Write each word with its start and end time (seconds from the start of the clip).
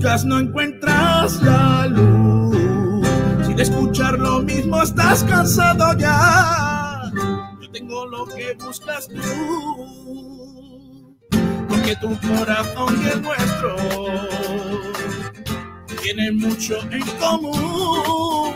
buscas 0.00 0.24
no 0.24 0.38
encuentras 0.38 1.42
la 1.42 1.86
luz. 1.86 3.06
Si 3.46 3.52
de 3.52 3.62
escuchar 3.62 4.18
lo 4.18 4.40
mismo 4.40 4.82
estás 4.82 5.22
cansado 5.24 5.92
ya, 5.98 7.02
yo 7.60 7.70
tengo 7.70 8.06
lo 8.06 8.24
que 8.24 8.56
buscas 8.64 9.08
tú. 9.08 9.20
Porque 11.68 11.94
tu 11.96 12.18
corazón 12.18 12.98
y 13.04 13.08
el 13.10 13.20
nuestro 13.20 13.76
tienen 16.02 16.38
mucho 16.38 16.78
en 16.90 17.02
común. 17.18 18.54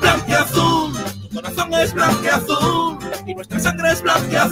Blanco 0.00 0.26
y 0.28 0.32
azul, 0.32 0.93
corazón 1.34 1.74
es 1.74 1.92
blanco 1.92 2.98
y 3.26 3.34
nuestra 3.34 3.58
sangre 3.58 3.92
es 3.92 4.02
blanca 4.02 4.50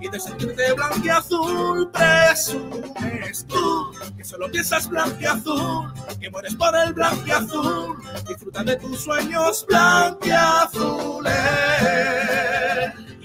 y 0.00 0.08
de 0.08 0.20
sentirte 0.20 0.72
blanco 0.72 1.00
y 1.04 1.08
azul 1.08 1.90
presumes 1.92 3.46
tú 3.46 3.92
que 4.16 4.24
solo 4.24 4.50
piensas 4.50 4.88
blanco 4.88 5.16
y 5.20 5.24
azul, 5.24 5.92
que 6.20 6.30
mueres 6.30 6.54
por 6.54 6.74
el 6.76 6.92
blanco 6.92 7.22
y 7.26 7.30
azul. 7.30 7.96
Disfruta 8.28 8.64
de 8.64 8.76
tus 8.76 9.00
sueños 9.00 9.64
blanco 9.68 10.18
y 10.24 10.30
azules. 10.30 11.32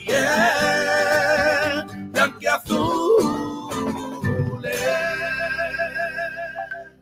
Yeah, 0.08 0.87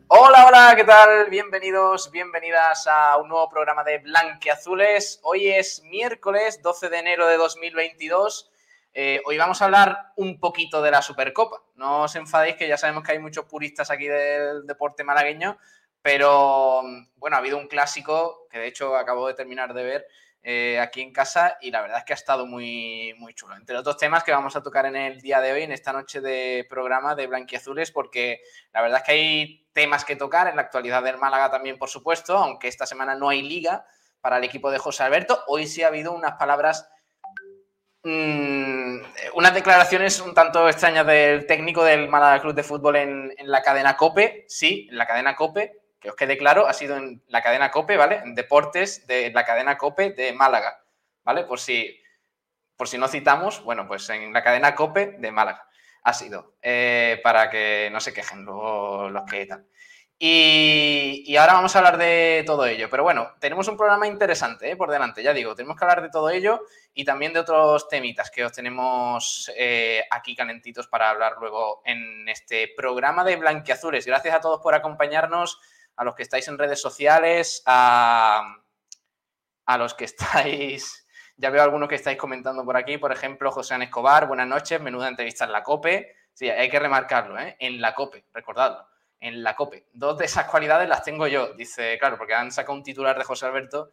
Hola, 0.08 0.46
hola, 0.46 0.74
¿qué 0.76 0.84
tal? 0.84 1.28
Bienvenidos, 1.30 2.12
bienvenidas 2.12 2.86
a 2.86 3.16
un 3.16 3.28
nuevo 3.28 3.48
programa 3.48 3.82
de 3.82 3.98
Blanqueazules. 3.98 5.18
Hoy 5.24 5.48
es 5.48 5.82
miércoles 5.82 6.62
12 6.62 6.90
de 6.90 6.98
enero 6.98 7.26
de 7.26 7.36
2022. 7.36 8.48
Eh, 8.94 9.20
hoy 9.26 9.36
vamos 9.36 9.60
a 9.60 9.64
hablar 9.64 10.12
un 10.14 10.38
poquito 10.38 10.80
de 10.80 10.92
la 10.92 11.02
Supercopa. 11.02 11.60
No 11.74 12.02
os 12.02 12.14
enfadéis 12.14 12.54
que 12.54 12.68
ya 12.68 12.76
sabemos 12.76 13.02
que 13.02 13.12
hay 13.12 13.18
muchos 13.18 13.46
puristas 13.46 13.90
aquí 13.90 14.06
del 14.06 14.64
deporte 14.64 15.02
malagueño, 15.02 15.58
pero 16.02 16.82
bueno, 17.16 17.36
ha 17.36 17.40
habido 17.40 17.58
un 17.58 17.66
clásico 17.66 18.46
que 18.48 18.60
de 18.60 18.68
hecho 18.68 18.94
acabo 18.94 19.26
de 19.26 19.34
terminar 19.34 19.74
de 19.74 19.82
ver 19.82 20.06
eh, 20.48 20.78
aquí 20.78 21.02
en 21.02 21.12
casa 21.12 21.58
y 21.60 21.72
la 21.72 21.80
verdad 21.80 21.98
es 21.98 22.04
que 22.04 22.12
ha 22.12 22.14
estado 22.14 22.46
muy, 22.46 23.12
muy 23.18 23.34
chulo. 23.34 23.56
Entre 23.56 23.76
otros 23.76 23.96
temas 23.96 24.22
que 24.22 24.30
vamos 24.30 24.54
a 24.54 24.62
tocar 24.62 24.86
en 24.86 24.94
el 24.94 25.20
día 25.20 25.40
de 25.40 25.50
hoy, 25.50 25.64
en 25.64 25.72
esta 25.72 25.92
noche 25.92 26.20
de 26.20 26.64
programa 26.70 27.16
de 27.16 27.26
Blanquiazules, 27.26 27.90
porque 27.90 28.42
la 28.72 28.80
verdad 28.80 29.00
es 29.00 29.04
que 29.04 29.12
hay 29.12 29.66
temas 29.72 30.04
que 30.04 30.14
tocar 30.14 30.46
en 30.46 30.54
la 30.54 30.62
actualidad 30.62 31.02
del 31.02 31.18
Málaga 31.18 31.50
también, 31.50 31.78
por 31.78 31.88
supuesto, 31.88 32.38
aunque 32.38 32.68
esta 32.68 32.86
semana 32.86 33.16
no 33.16 33.28
hay 33.28 33.42
liga 33.42 33.86
para 34.20 34.38
el 34.38 34.44
equipo 34.44 34.70
de 34.70 34.78
José 34.78 35.02
Alberto. 35.02 35.42
Hoy 35.48 35.66
sí 35.66 35.82
ha 35.82 35.88
habido 35.88 36.12
unas 36.12 36.34
palabras, 36.34 36.88
mmm, 38.04 38.98
unas 39.34 39.52
declaraciones 39.52 40.20
un 40.20 40.32
tanto 40.32 40.68
extrañas 40.68 41.08
del 41.08 41.44
técnico 41.46 41.82
del 41.82 42.08
Málaga 42.08 42.40
Club 42.40 42.54
de 42.54 42.62
Fútbol 42.62 42.94
en 42.94 43.34
la 43.40 43.62
cadena 43.62 43.96
COPE, 43.96 44.44
sí, 44.46 44.86
en 44.92 44.96
la 44.96 45.08
cadena 45.08 45.34
COPE, 45.34 45.85
que 46.06 46.10
os 46.10 46.16
quede 46.16 46.38
claro, 46.38 46.68
ha 46.68 46.72
sido 46.72 46.96
en 46.96 47.20
la 47.26 47.42
cadena 47.42 47.72
COPE, 47.72 47.96
¿vale? 47.96 48.20
En 48.22 48.36
deportes 48.36 49.08
de 49.08 49.32
la 49.32 49.44
cadena 49.44 49.76
COPE 49.76 50.10
de 50.10 50.32
Málaga, 50.32 50.84
¿vale? 51.24 51.42
Por 51.42 51.58
si, 51.58 52.00
por 52.76 52.86
si 52.86 52.96
no 52.96 53.08
citamos, 53.08 53.64
bueno, 53.64 53.88
pues 53.88 54.08
en 54.10 54.32
la 54.32 54.44
cadena 54.44 54.76
COPE 54.76 55.16
de 55.18 55.32
Málaga 55.32 55.66
ha 56.04 56.12
sido, 56.12 56.54
eh, 56.62 57.20
para 57.24 57.50
que 57.50 57.88
no 57.90 57.98
se 57.98 58.12
quejen 58.12 58.44
luego 58.44 59.10
los 59.10 59.24
que 59.28 59.46
tal. 59.46 59.66
Y, 60.16 61.24
y, 61.26 61.36
ahora 61.36 61.54
vamos 61.54 61.74
a 61.74 61.78
hablar 61.80 61.98
de 61.98 62.44
todo 62.46 62.64
ello. 62.64 62.88
Pero 62.88 63.02
bueno, 63.02 63.32
tenemos 63.40 63.66
un 63.68 63.76
programa 63.76 64.06
interesante 64.06 64.70
¿eh? 64.70 64.76
por 64.76 64.90
delante, 64.90 65.24
ya 65.24 65.34
digo, 65.34 65.56
tenemos 65.56 65.76
que 65.76 65.84
hablar 65.84 66.02
de 66.02 66.08
todo 66.08 66.30
ello 66.30 66.62
y 66.94 67.04
también 67.04 67.32
de 67.32 67.40
otros 67.40 67.88
temitas 67.88 68.30
que 68.30 68.44
os 68.44 68.52
tenemos 68.52 69.50
eh, 69.56 70.04
aquí 70.10 70.36
calentitos 70.36 70.86
para 70.86 71.10
hablar 71.10 71.34
luego 71.40 71.82
en 71.84 72.28
este 72.28 72.72
programa 72.76 73.24
de 73.24 73.36
Blanquiazules. 73.36 74.06
Gracias 74.06 74.36
a 74.36 74.40
todos 74.40 74.60
por 74.62 74.74
acompañarnos 74.74 75.60
a 75.96 76.04
los 76.04 76.14
que 76.14 76.22
estáis 76.22 76.46
en 76.48 76.58
redes 76.58 76.80
sociales, 76.80 77.62
a, 77.66 78.56
a 79.66 79.78
los 79.78 79.94
que 79.94 80.04
estáis, 80.06 81.06
ya 81.36 81.50
veo 81.50 81.62
algunos 81.62 81.88
que 81.88 81.96
estáis 81.96 82.16
comentando 82.16 82.64
por 82.64 82.76
aquí, 82.76 82.98
por 82.98 83.12
ejemplo, 83.12 83.50
José 83.50 83.74
An 83.74 83.82
Escobar, 83.82 84.26
buenas 84.26 84.46
noches, 84.46 84.80
menuda 84.80 85.08
entrevista 85.08 85.44
en 85.44 85.52
la 85.52 85.62
COPE. 85.62 86.14
Sí, 86.32 86.48
hay 86.48 86.68
que 86.68 86.78
remarcarlo, 86.78 87.38
¿eh? 87.38 87.56
en 87.58 87.80
la 87.80 87.94
COPE, 87.94 88.26
recordadlo, 88.32 88.86
en 89.20 89.42
la 89.42 89.56
COPE. 89.56 89.88
Dos 89.92 90.18
de 90.18 90.26
esas 90.26 90.46
cualidades 90.46 90.88
las 90.88 91.02
tengo 91.02 91.26
yo, 91.26 91.54
dice, 91.54 91.98
claro, 91.98 92.18
porque 92.18 92.34
han 92.34 92.52
sacado 92.52 92.74
un 92.74 92.82
titular 92.82 93.16
de 93.16 93.24
José 93.24 93.46
Alberto. 93.46 93.92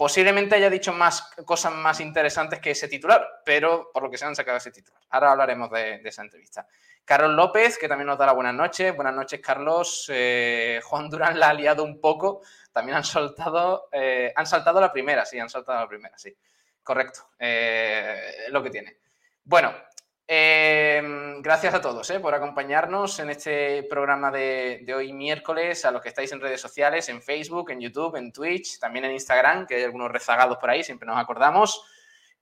Posiblemente 0.00 0.54
haya 0.54 0.70
dicho 0.70 0.94
más 0.94 1.30
cosas 1.44 1.74
más 1.74 2.00
interesantes 2.00 2.58
que 2.58 2.70
ese 2.70 2.88
titular, 2.88 3.42
pero 3.44 3.90
por 3.92 4.02
lo 4.02 4.10
que 4.10 4.16
se 4.16 4.24
han 4.24 4.34
sacado 4.34 4.56
ese 4.56 4.70
titular. 4.70 4.98
Ahora 5.10 5.32
hablaremos 5.32 5.70
de, 5.70 6.00
esa 6.02 6.22
entrevista. 6.22 6.66
Carlos 7.04 7.32
López, 7.32 7.76
que 7.76 7.86
también 7.86 8.06
nos 8.06 8.16
da 8.16 8.24
la 8.24 8.32
buenas 8.32 8.54
noches. 8.54 8.96
Buenas 8.96 9.14
noches, 9.14 9.40
Carlos. 9.42 10.06
Eh, 10.08 10.80
Juan 10.84 11.10
Durán 11.10 11.38
la 11.38 11.50
ha 11.50 11.52
liado 11.52 11.84
un 11.84 12.00
poco. 12.00 12.40
También 12.72 12.96
han 12.96 13.04
soltado, 13.04 13.90
eh, 13.92 14.32
han 14.34 14.46
saltado 14.46 14.80
la 14.80 14.90
primera, 14.90 15.26
sí, 15.26 15.38
han 15.38 15.50
saltado 15.50 15.80
la 15.80 15.86
primera, 15.86 16.16
sí. 16.16 16.34
Correcto. 16.82 17.32
Eh, 17.38 18.46
lo 18.48 18.62
que 18.62 18.70
tiene. 18.70 19.00
Bueno, 19.44 19.74
eh, 20.32 21.02
gracias 21.40 21.74
a 21.74 21.80
todos 21.80 22.12
por 22.22 22.34
acompañarnos 22.36 23.18
en 23.18 23.30
este 23.30 23.82
programa 23.82 24.30
de, 24.30 24.80
de, 24.84 24.94
hoy 24.94 25.12
miércoles, 25.12 25.84
a 25.84 25.90
los 25.90 26.00
que 26.00 26.10
estáis 26.10 26.30
en 26.30 26.40
redes 26.40 26.60
sociales, 26.60 27.08
en 27.08 27.20
Facebook, 27.20 27.72
en 27.72 27.80
YouTube, 27.80 28.14
en 28.14 28.32
Twitch, 28.32 28.78
también 28.78 29.06
en 29.06 29.10
Instagram, 29.10 29.66
que 29.66 29.74
hay 29.74 29.82
algunos 29.82 30.08
rezagados 30.12 30.58
por 30.58 30.70
ahí, 30.70 30.84
siempre 30.84 31.06
nos 31.06 31.18
acordamos 31.18 31.84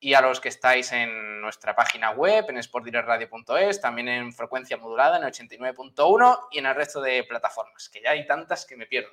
y 0.01 0.15
a 0.15 0.21
los 0.21 0.39
que 0.39 0.49
estáis 0.49 0.93
en 0.93 1.41
nuestra 1.41 1.75
página 1.75 2.11
web, 2.11 2.45
en 2.49 2.63
sportdirectradio.es, 2.63 3.81
también 3.81 4.09
en 4.09 4.33
frecuencia 4.33 4.77
modulada 4.77 5.17
en 5.17 5.25
89.1 5.25 6.49
y 6.53 6.59
en 6.59 6.67
el 6.67 6.75
resto 6.75 7.01
de 7.01 7.25
plataformas, 7.25 7.89
que 7.89 8.03
ya 8.03 8.11
hay 8.11 8.27
tantas 8.27 8.65
que 8.65 8.77
me 8.77 8.87
pierdo. 8.87 9.11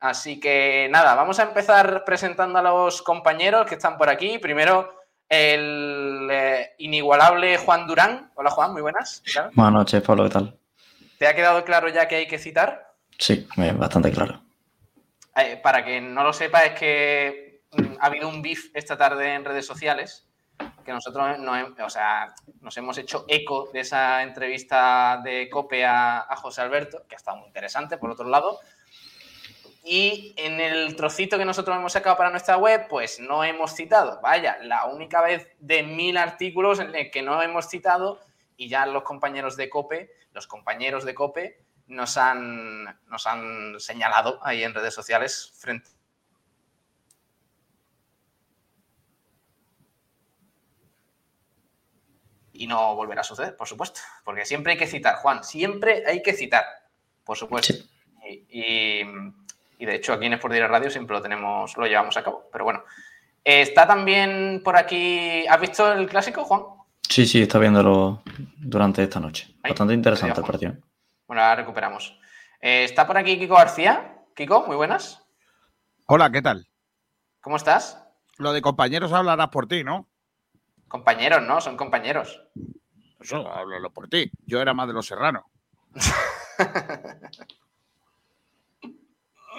Así 0.00 0.40
que 0.40 0.88
nada, 0.90 1.14
vamos 1.14 1.38
a 1.40 1.44
empezar 1.44 2.04
presentando 2.04 2.58
a 2.58 2.62
los 2.62 3.02
compañeros 3.02 3.66
que 3.66 3.74
están 3.74 3.96
por 3.96 4.08
aquí. 4.08 4.38
Primero, 4.38 5.03
el 5.28 6.28
eh, 6.30 6.74
inigualable 6.78 7.56
Juan 7.58 7.86
Durán. 7.86 8.30
Hola 8.34 8.50
Juan, 8.50 8.72
muy 8.72 8.82
buenas. 8.82 9.22
Buenas 9.54 9.72
noches, 9.72 10.02
Pablo, 10.02 10.24
¿qué 10.24 10.30
tal? 10.30 10.58
¿Te 11.18 11.26
ha 11.26 11.34
quedado 11.34 11.64
claro 11.64 11.88
ya 11.88 12.08
que 12.08 12.16
hay 12.16 12.26
que 12.26 12.38
citar? 12.38 12.94
Sí, 13.18 13.46
bastante 13.76 14.10
claro. 14.10 14.40
Eh, 15.36 15.58
para 15.62 15.84
quien 15.84 16.14
no 16.14 16.22
lo 16.22 16.32
sepa, 16.32 16.60
es 16.64 16.78
que 16.78 17.62
ha 18.00 18.06
habido 18.06 18.28
un 18.28 18.42
beef 18.42 18.70
esta 18.74 18.96
tarde 18.96 19.34
en 19.34 19.44
redes 19.44 19.66
sociales 19.66 20.26
que 20.84 20.92
nosotros 20.92 21.38
no, 21.38 21.52
o 21.84 21.90
sea, 21.90 22.34
nos 22.60 22.76
hemos 22.76 22.96
hecho 22.98 23.24
eco 23.26 23.70
de 23.72 23.80
esa 23.80 24.22
entrevista 24.22 25.20
de 25.24 25.48
COPE 25.48 25.84
a, 25.84 26.20
a, 26.20 26.36
José 26.36 26.60
Alberto, 26.60 27.04
que 27.08 27.14
ha 27.14 27.18
estado 27.18 27.38
muy 27.38 27.48
interesante, 27.48 27.96
por 27.96 28.10
otro 28.10 28.28
lado. 28.28 28.60
Y 29.86 30.34
en 30.38 30.60
el 30.60 30.96
trocito 30.96 31.36
que 31.36 31.44
nosotros 31.44 31.76
hemos 31.76 31.92
sacado 31.92 32.16
para 32.16 32.30
nuestra 32.30 32.56
web, 32.56 32.86
pues 32.88 33.20
no 33.20 33.44
hemos 33.44 33.74
citado. 33.74 34.18
Vaya, 34.22 34.56
la 34.62 34.86
única 34.86 35.20
vez 35.20 35.46
de 35.60 35.82
mil 35.82 36.16
artículos 36.16 36.80
en 36.80 36.94
el 36.94 37.10
que 37.10 37.20
no 37.20 37.42
hemos 37.42 37.68
citado 37.68 38.18
y 38.56 38.68
ya 38.68 38.86
los 38.86 39.02
compañeros 39.02 39.56
de 39.56 39.68
COPE, 39.68 40.10
los 40.32 40.46
compañeros 40.46 41.04
de 41.04 41.14
COPE, 41.14 41.60
nos 41.86 42.16
han, 42.16 42.84
nos 43.08 43.26
han 43.26 43.78
señalado 43.78 44.40
ahí 44.42 44.64
en 44.64 44.72
redes 44.72 44.94
sociales 44.94 45.52
frente 45.58 45.90
y 52.54 52.66
no 52.66 52.94
volverá 52.94 53.20
a 53.20 53.24
suceder, 53.24 53.56
por 53.56 53.68
supuesto. 53.68 54.00
Porque 54.24 54.46
siempre 54.46 54.72
hay 54.72 54.78
que 54.78 54.86
citar, 54.86 55.16
Juan, 55.16 55.44
siempre 55.44 56.04
hay 56.06 56.22
que 56.22 56.32
citar, 56.32 56.64
por 57.24 57.36
supuesto. 57.36 57.74
Sí. 57.74 57.90
Y, 58.48 59.02
y, 59.02 59.04
y, 59.78 59.86
de 59.86 59.94
hecho, 59.96 60.12
aquí 60.12 60.26
en 60.26 60.34
Sport 60.34 60.54
Direct 60.54 60.70
Radio 60.70 60.90
siempre 60.90 61.16
lo 61.16 61.22
tenemos, 61.22 61.76
lo 61.76 61.86
llevamos 61.86 62.16
a 62.16 62.22
cabo. 62.22 62.48
Pero 62.52 62.64
bueno. 62.64 62.82
Está 63.44 63.86
también 63.86 64.62
por 64.64 64.76
aquí. 64.76 65.46
¿Has 65.46 65.60
visto 65.60 65.92
el 65.92 66.08
clásico, 66.08 66.44
Juan? 66.44 66.62
Sí, 67.06 67.26
sí, 67.26 67.42
está 67.42 67.58
viéndolo 67.58 68.22
durante 68.56 69.02
esta 69.02 69.20
noche. 69.20 69.54
Ahí, 69.62 69.72
Bastante 69.72 69.92
interesante 69.92 70.40
el 70.40 70.46
partido. 70.46 70.74
Bueno, 71.26 71.42
ahora 71.42 71.56
recuperamos. 71.56 72.18
Eh, 72.60 72.84
está 72.84 73.06
por 73.06 73.18
aquí 73.18 73.38
Kiko 73.38 73.54
García. 73.54 74.22
Kiko, 74.34 74.66
muy 74.66 74.76
buenas. 74.76 75.22
Hola, 76.06 76.30
¿qué 76.30 76.40
tal? 76.40 76.66
¿Cómo 77.42 77.56
estás? 77.56 78.02
Lo 78.38 78.54
de 78.54 78.62
compañeros 78.62 79.12
hablarás 79.12 79.48
por 79.48 79.68
ti, 79.68 79.84
¿no? 79.84 80.08
Compañeros, 80.88 81.42
¿no? 81.42 81.60
Son 81.60 81.76
compañeros. 81.76 82.40
Eso, 83.20 83.46
háblalo 83.52 83.90
por 83.90 84.08
ti. 84.08 84.30
Yo 84.46 84.60
era 84.62 84.72
más 84.72 84.86
de 84.86 84.94
los 84.94 85.06
serranos. 85.06 85.44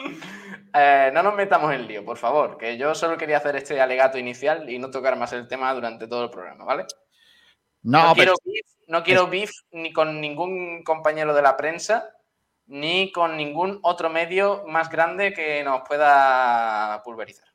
eh, 0.74 1.12
no 1.14 1.24
nos 1.24 1.36
metamos 1.36 1.74
en 1.74 1.88
lío, 1.88 2.06
por 2.06 2.18
favor, 2.18 2.58
que 2.58 2.78
yo 2.78 2.96
solo 2.96 3.18
quería 3.18 3.38
hacer 3.38 3.56
este 3.56 3.80
alegato 3.80 4.18
inicial 4.18 4.70
y 4.70 4.80
no 4.80 4.92
tocar 4.92 5.18
más 5.18 5.34
el 5.34 5.48
tema 5.48 5.74
durante 5.74 6.08
todo 6.08 6.24
el 6.26 6.30
programa, 6.30 6.66
¿vale? 6.66 6.86
No, 7.84 8.10
no 8.10 8.16
pero... 8.16 8.34
quiero, 8.36 8.54
beef, 8.54 8.88
no 8.88 9.04
quiero 9.04 9.28
beef 9.28 9.52
ni 9.72 9.94
con 9.94 10.20
ningún 10.20 10.84
compañero 10.84 11.34
de 11.34 11.42
la 11.42 11.56
prensa 11.58 12.12
ni 12.68 13.12
con 13.12 13.38
ningún 13.38 13.80
otro 13.84 14.10
medio 14.10 14.66
más 14.68 14.90
grande 14.90 15.34
que 15.34 15.64
nos 15.64 15.82
pueda 15.88 17.02
pulverizar. 17.04 17.48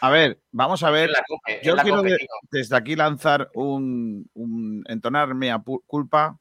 A 0.00 0.08
ver, 0.08 0.40
vamos 0.50 0.82
a 0.82 0.90
ver. 0.90 1.10
Cope, 1.28 1.60
Yo 1.62 1.76
quiero 1.76 2.00
de, 2.00 2.16
desde 2.50 2.74
aquí 2.74 2.96
lanzar 2.96 3.50
un, 3.52 4.28
un 4.32 4.82
entonar 4.88 5.34
mea 5.34 5.62
culpa 5.86 6.38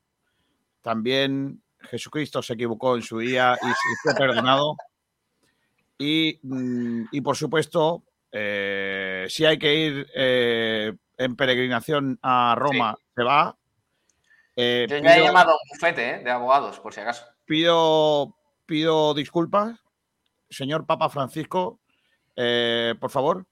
también 0.81 1.61
Jesucristo 1.81 2.41
se 2.41 2.53
equivocó 2.53 2.95
en 2.95 3.01
su 3.01 3.19
día 3.19 3.57
y, 3.61 3.67
fue 4.03 4.13
perdonado. 4.15 4.75
Y, 5.97 6.39
mm, 6.43 7.05
y, 7.11 7.21
por 7.21 7.35
supuesto, 7.35 8.03
eh, 8.31 9.25
si 9.29 9.45
hay 9.45 9.57
que 9.57 9.73
ir 9.73 10.07
eh, 10.15 10.93
en 11.17 11.35
peregrinación 11.35 12.19
a 12.21 12.55
Roma, 12.57 12.95
se 13.15 13.23
va. 13.23 13.55
Eh, 14.55 14.87
Yo 14.89 14.97
ya 14.97 15.17
he 15.17 15.23
llamado 15.23 15.51
a 15.51 15.53
un 15.53 15.69
bufete 15.69 16.19
de 16.19 16.31
abogados, 16.31 16.79
por 16.79 16.93
si 16.93 17.01
acaso. 17.01 17.25
Pido, 17.45 18.35
pido 18.65 19.13
disculpas, 19.13 19.79
señor 20.49 20.85
Papa 20.85 21.09
Francisco, 21.09 21.79
por 22.35 23.09
favor, 23.09 23.45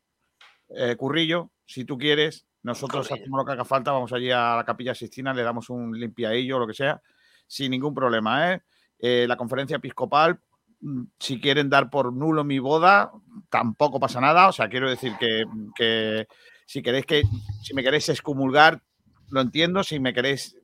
Currillo, 0.97 1.49
si 1.65 1.83
tú 1.83 1.97
quieres, 1.97 2.45
nosotros 2.63 3.11
hacemos 3.11 3.37
lo 3.37 3.45
que 3.45 3.53
haga 3.53 3.65
falta, 3.65 3.91
vamos 3.91 4.13
allí 4.13 4.31
a 4.31 4.55
la 4.55 4.63
Capilla 4.65 4.93
Sistina, 4.93 5.33
le 5.33 5.43
damos 5.43 5.69
un 5.69 5.97
limpiadillo 5.97 6.57
o 6.57 6.59
lo 6.59 6.67
que 6.67 6.73
sea, 6.73 7.01
sin 7.47 7.71
ningún 7.71 7.93
problema. 7.93 8.61
la 8.99 9.37
conferencia 9.37 9.77
episcopal 9.77 10.39
Mm, 10.81 11.03
si 11.19 11.41
quieren 11.41 11.69
dar 11.69 11.89
por 11.89 12.13
nulo 12.13 12.43
mi 12.43 12.59
boda, 12.59 13.11
tampoco 13.49 13.99
pasa 13.99 14.21
nada. 14.21 14.47
O 14.47 14.51
sea, 14.51 14.69
quiero 14.69 14.89
decir 14.89 15.13
que, 15.19 16.27
si 16.65 16.81
queréis 16.81 17.05
que, 17.05 17.23
si 17.63 17.73
me 17.73 17.83
queréis 17.83 18.09
excomulgar, 18.09 18.81
lo 19.29 19.41
entiendo. 19.41 19.83
Si 19.83 19.99
me 19.99 20.13
queréis 20.13 20.55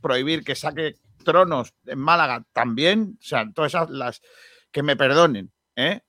prohibir 0.00 0.44
que 0.44 0.54
saque 0.54 0.96
tronos 1.24 1.74
en 1.86 1.98
Málaga, 1.98 2.44
también. 2.52 3.18
O 3.20 3.22
sea, 3.22 3.50
todas 3.52 3.72
esas 3.74 3.90
las 3.90 4.22
que 4.70 4.82
me 4.82 4.96
perdonen. 4.96 5.52
¿eh? 5.76 6.00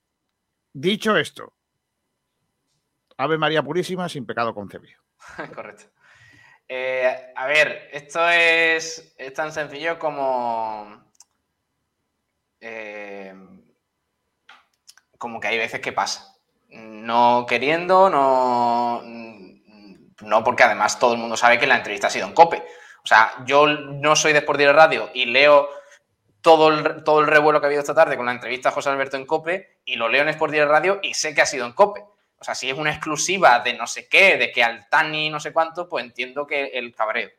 Dicho 0.74 1.18
esto, 1.18 1.54
Ave 3.18 3.38
María 3.38 3.64
Purísima 3.64 4.10
sin 4.10 4.26
pecado 4.26 4.54
concebido. 4.54 5.00
Correcto. 5.54 5.86
Eh, 6.74 7.34
a 7.36 7.48
ver, 7.48 7.90
esto 7.92 8.30
es, 8.30 9.14
tan 9.36 9.52
sencillo 9.52 10.00
como 10.00 11.04
eh, 12.62 13.36
como 15.18 15.42
que 15.42 15.50
hay 15.50 15.58
veces 15.58 15.82
que 15.82 15.92
pasa. 15.92 16.34
No 16.70 17.46
queriendo, 17.46 18.10
no, 18.10 19.02
no 20.22 20.44
porque 20.46 20.64
además 20.64 20.98
todo 20.98 21.12
el 21.16 21.20
mundo 21.20 21.36
sabe 21.36 21.60
que 21.60 21.68
la 21.68 21.76
entrevista 21.76 22.08
ha 22.08 22.10
sido 22.10 22.28
en 22.28 22.34
COPE. 22.34 22.64
O 23.04 23.06
sea, 23.06 23.34
yo 23.46 23.68
no 23.68 24.16
soy 24.16 24.32
de 24.32 24.40
Sport 24.40 24.62
Radio 24.62 25.10
y 25.14 25.26
leo 25.26 25.68
todo 26.40 26.70
el, 26.70 27.04
todo 27.04 27.20
el 27.20 27.28
revuelo 27.28 27.60
que 27.60 27.66
ha 27.66 27.68
habido 27.68 27.82
esta 27.82 27.96
tarde 27.96 28.16
con 28.16 28.28
la 28.28 28.32
entrevista 28.32 28.70
a 28.70 28.72
José 28.72 28.92
Alberto 28.92 29.18
en 29.18 29.26
COPE 29.26 29.82
y 29.84 29.98
lo 29.98 30.08
leo 30.08 30.22
en 30.22 30.30
Sport 30.30 30.54
Radio 30.54 31.02
y 31.04 31.16
sé 31.16 31.36
que 31.36 31.42
ha 31.42 31.46
sido 31.46 31.66
en 31.66 31.74
COPE. 31.74 32.06
O 32.42 32.44
sea, 32.44 32.56
si 32.56 32.68
es 32.68 32.76
una 32.76 32.90
exclusiva 32.90 33.60
de 33.60 33.76
no 33.76 33.86
sé 33.86 34.10
qué, 34.10 34.36
de 34.36 34.52
que 34.52 34.64
Altani 34.64 35.30
no 35.30 35.40
sé 35.40 35.54
cuánto, 35.54 35.88
pues 35.88 36.04
entiendo 36.04 36.48
que 36.48 36.72
el 36.74 36.92
cabreo. 36.92 37.30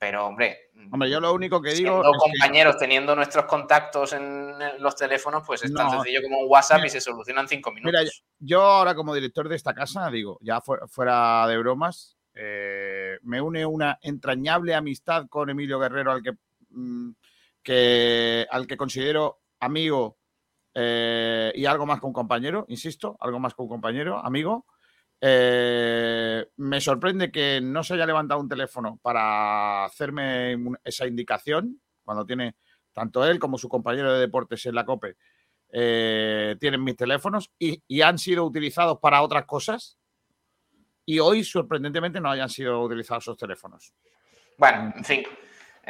Pero, 0.00 0.26
hombre. 0.26 0.70
Hombre, 0.90 1.08
yo 1.08 1.20
lo 1.20 1.32
único 1.32 1.62
que 1.62 1.74
digo. 1.74 2.02
Siendo 2.02 2.18
compañeros, 2.18 2.76
teniendo 2.76 3.14
nuestros 3.14 3.44
contactos 3.44 4.12
en 4.14 4.82
los 4.82 4.96
teléfonos, 4.96 5.44
pues 5.46 5.62
es 5.62 5.72
tan 5.72 5.90
sencillo 5.90 6.22
como 6.22 6.40
un 6.40 6.50
WhatsApp 6.50 6.84
y 6.86 6.90
se 6.90 7.00
solucionan 7.00 7.46
cinco 7.46 7.70
minutos. 7.70 8.00
Mira, 8.00 8.10
yo 8.40 8.62
ahora, 8.62 8.96
como 8.96 9.14
director 9.14 9.48
de 9.48 9.54
esta 9.54 9.74
casa, 9.74 10.10
digo, 10.10 10.38
ya 10.40 10.60
fuera 10.60 11.46
de 11.46 11.58
bromas, 11.58 12.16
eh, 12.34 13.18
me 13.22 13.40
une 13.40 13.64
una 13.64 14.00
entrañable 14.02 14.74
amistad 14.74 15.26
con 15.28 15.50
Emilio 15.50 15.78
Guerrero, 15.78 16.10
al 16.10 16.22
que, 16.22 16.32
mm, 16.70 17.10
que 17.62 18.46
al 18.50 18.66
que 18.66 18.76
considero 18.76 19.42
amigo 19.60 20.18
eh, 20.74 21.52
y 21.54 21.66
algo 21.66 21.86
más 21.86 22.02
un 22.02 22.12
compañero, 22.12 22.64
insisto, 22.68 23.16
algo 23.20 23.38
más 23.38 23.54
un 23.56 23.68
compañero, 23.68 24.18
amigo. 24.24 24.66
Eh, 25.20 26.46
me 26.56 26.80
sorprende 26.80 27.30
que 27.30 27.60
no 27.60 27.82
se 27.82 27.94
haya 27.94 28.06
levantado 28.06 28.40
un 28.40 28.48
teléfono 28.48 28.98
para 29.02 29.84
hacerme 29.84 30.56
esa 30.82 31.06
indicación 31.06 31.80
cuando 32.02 32.24
tiene 32.24 32.56
tanto 32.92 33.24
él 33.26 33.38
como 33.38 33.58
su 33.58 33.68
compañero 33.68 34.12
de 34.12 34.20
deportes 34.20 34.64
en 34.66 34.74
la 34.74 34.84
COPE. 34.86 35.16
Eh, 35.72 36.56
tienen 36.58 36.82
mis 36.82 36.96
teléfonos 36.96 37.52
y, 37.58 38.00
han 38.00 38.18
sido 38.18 38.44
utilizados 38.44 38.98
para 38.98 39.22
otras 39.22 39.44
cosas 39.44 39.98
y 41.06 41.20
hoy 41.20 41.44
sorprendentemente 41.44 42.20
no 42.20 42.30
hayan 42.30 42.48
sido 42.48 42.82
utilizados 42.82 43.24
esos 43.24 43.36
teléfonos. 43.36 43.92
Bueno, 44.58 44.92
en 44.96 45.04
fin, 45.04 45.22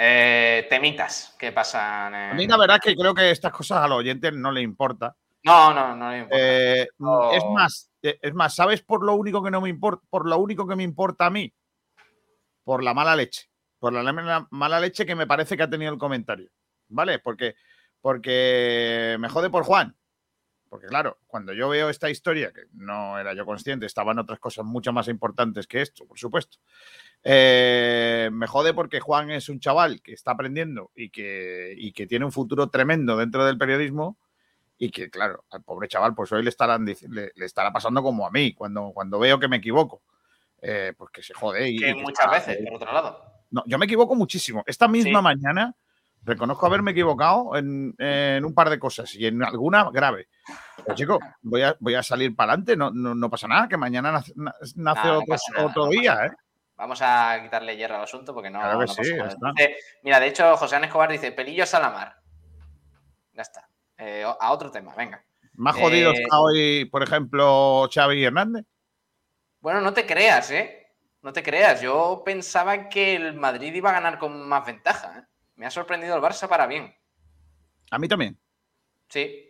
eh, 0.02 0.66
temitas 0.70 1.36
que 1.38 1.52
pasan. 1.52 2.14
A 2.14 2.32
mí 2.32 2.46
la 2.46 2.56
verdad 2.56 2.78
es 2.82 2.82
que 2.82 2.96
creo 2.96 3.12
que 3.12 3.30
estas 3.30 3.52
cosas 3.52 3.84
a 3.84 3.88
los 3.88 3.98
oyentes 3.98 4.32
no 4.32 4.50
le 4.50 4.62
importa. 4.62 5.14
No, 5.42 5.74
no, 5.74 5.94
no 5.94 6.10
le 6.10 6.18
importa. 6.20 7.36
Es 7.36 7.44
más, 7.52 7.90
eh, 8.00 8.18
es 8.22 8.32
más, 8.32 8.54
¿sabes 8.54 8.80
por 8.80 9.04
lo 9.04 9.14
único 9.14 9.42
que 9.42 9.50
no 9.50 9.60
me 9.60 9.68
importa, 9.68 10.02
por 10.08 10.26
lo 10.26 10.38
único 10.38 10.66
que 10.66 10.74
me 10.74 10.84
importa 10.84 11.26
a 11.26 11.30
mí? 11.30 11.52
Por 12.64 12.82
la 12.82 12.94
mala 12.94 13.14
leche. 13.14 13.50
Por 13.78 13.92
la 13.92 14.46
mala 14.50 14.80
leche 14.80 15.04
que 15.04 15.14
me 15.14 15.26
parece 15.26 15.54
que 15.54 15.64
ha 15.64 15.70
tenido 15.70 15.92
el 15.92 15.98
comentario. 15.98 16.50
¿Vale? 16.88 17.18
Porque, 17.18 17.56
porque 18.00 19.18
me 19.20 19.28
jode 19.28 19.50
por 19.50 19.64
Juan. 19.64 19.94
Porque 20.70 20.86
claro, 20.86 21.18
cuando 21.26 21.52
yo 21.52 21.68
veo 21.68 21.90
esta 21.90 22.08
historia, 22.08 22.52
que 22.52 22.62
no 22.72 23.18
era 23.18 23.34
yo 23.34 23.44
consciente, 23.44 23.84
estaban 23.84 24.18
otras 24.18 24.38
cosas 24.38 24.64
mucho 24.64 24.94
más 24.94 25.08
importantes 25.08 25.66
que 25.66 25.82
esto, 25.82 26.06
por 26.06 26.18
supuesto. 26.18 26.58
Eh, 27.22 28.30
me 28.32 28.46
jode 28.46 28.72
porque 28.72 29.00
Juan 29.00 29.30
es 29.30 29.48
un 29.48 29.60
chaval 29.60 30.00
que 30.02 30.12
está 30.12 30.32
aprendiendo 30.32 30.90
y 30.94 31.10
que, 31.10 31.74
y 31.76 31.92
que 31.92 32.06
tiene 32.06 32.24
un 32.24 32.32
futuro 32.32 32.70
tremendo 32.70 33.16
dentro 33.16 33.44
del 33.44 33.58
periodismo 33.58 34.18
y 34.78 34.90
que, 34.90 35.10
claro, 35.10 35.44
al 35.50 35.62
pobre 35.62 35.88
chaval, 35.88 36.14
pues 36.14 36.32
hoy 36.32 36.42
le, 36.42 36.48
estarán, 36.48 36.86
le, 36.86 37.32
estará 37.36 37.70
pasando 37.72 38.02
como 38.02 38.26
a 38.26 38.30
mí, 38.30 38.54
cuando, 38.54 38.92
cuando 38.94 39.18
veo 39.18 39.38
que 39.38 39.48
me 39.48 39.56
equivoco. 39.56 40.02
Eh, 40.62 40.94
pues 40.96 41.10
que 41.10 41.22
se 41.22 41.34
jode. 41.34 41.68
Y, 41.68 41.78
que 41.78 41.94
muchas 41.94 42.30
veces, 42.30 42.58
por 42.64 42.76
otro 42.76 42.92
lado. 42.92 43.22
No, 43.50 43.62
yo 43.66 43.78
me 43.78 43.86
equivoco 43.86 44.14
muchísimo. 44.14 44.62
Esta 44.66 44.88
misma 44.88 45.20
mañana 45.20 45.74
reconozco 46.22 46.66
haberme 46.66 46.90
equivocado 46.92 47.56
en, 47.56 47.94
un 48.44 48.54
par 48.54 48.70
de 48.70 48.78
cosas 48.78 49.14
y 49.14 49.26
en 49.26 49.42
alguna 49.42 49.90
grave. 49.90 50.28
Pero 50.84 50.94
chico, 50.96 51.18
voy 51.42 51.62
a, 51.62 51.76
voy 51.80 51.94
a 51.94 52.02
salir 52.02 52.34
para 52.34 52.52
adelante, 52.52 52.76
no, 52.76 52.90
no, 52.90 53.30
pasa 53.30 53.48
nada, 53.48 53.68
que 53.68 53.76
mañana 53.76 54.22
nace, 54.76 55.08
otro, 55.58 55.88
día, 55.88 56.26
¿eh? 56.26 56.30
Vamos 56.80 57.02
a 57.02 57.38
quitarle 57.42 57.76
hierro 57.76 57.96
al 57.96 58.04
asunto 58.04 58.32
porque 58.32 58.48
no. 58.48 58.58
Claro 58.58 58.80
que 58.80 58.88
sí, 58.88 59.12
mira, 60.02 60.18
de 60.18 60.28
hecho, 60.28 60.56
José 60.56 60.76
Ana 60.76 60.86
Escobar 60.86 61.12
dice: 61.12 61.30
pelillos 61.30 61.74
a 61.74 61.80
la 61.80 61.90
mar. 61.90 62.16
Ya 63.34 63.42
está. 63.42 63.68
Eh, 63.98 64.24
a 64.24 64.50
otro 64.50 64.70
tema, 64.70 64.94
venga. 64.96 65.22
¿Más 65.52 65.76
jodido 65.76 66.12
eh, 66.12 66.22
está 66.22 66.40
hoy, 66.40 66.86
por 66.86 67.02
ejemplo, 67.02 67.86
Xavi 67.92 68.24
Hernández? 68.24 68.64
Bueno, 69.60 69.82
no 69.82 69.92
te 69.92 70.06
creas, 70.06 70.50
¿eh? 70.52 70.94
No 71.20 71.34
te 71.34 71.42
creas. 71.42 71.82
Yo 71.82 72.22
pensaba 72.24 72.88
que 72.88 73.14
el 73.14 73.34
Madrid 73.34 73.74
iba 73.74 73.90
a 73.90 73.92
ganar 73.92 74.18
con 74.18 74.48
más 74.48 74.64
ventaja. 74.64 75.18
¿eh? 75.18 75.22
Me 75.56 75.66
ha 75.66 75.70
sorprendido 75.70 76.16
el 76.16 76.22
Barça 76.22 76.48
para 76.48 76.66
bien. 76.66 76.96
A 77.90 77.98
mí 77.98 78.08
también. 78.08 78.40
Sí. 79.10 79.49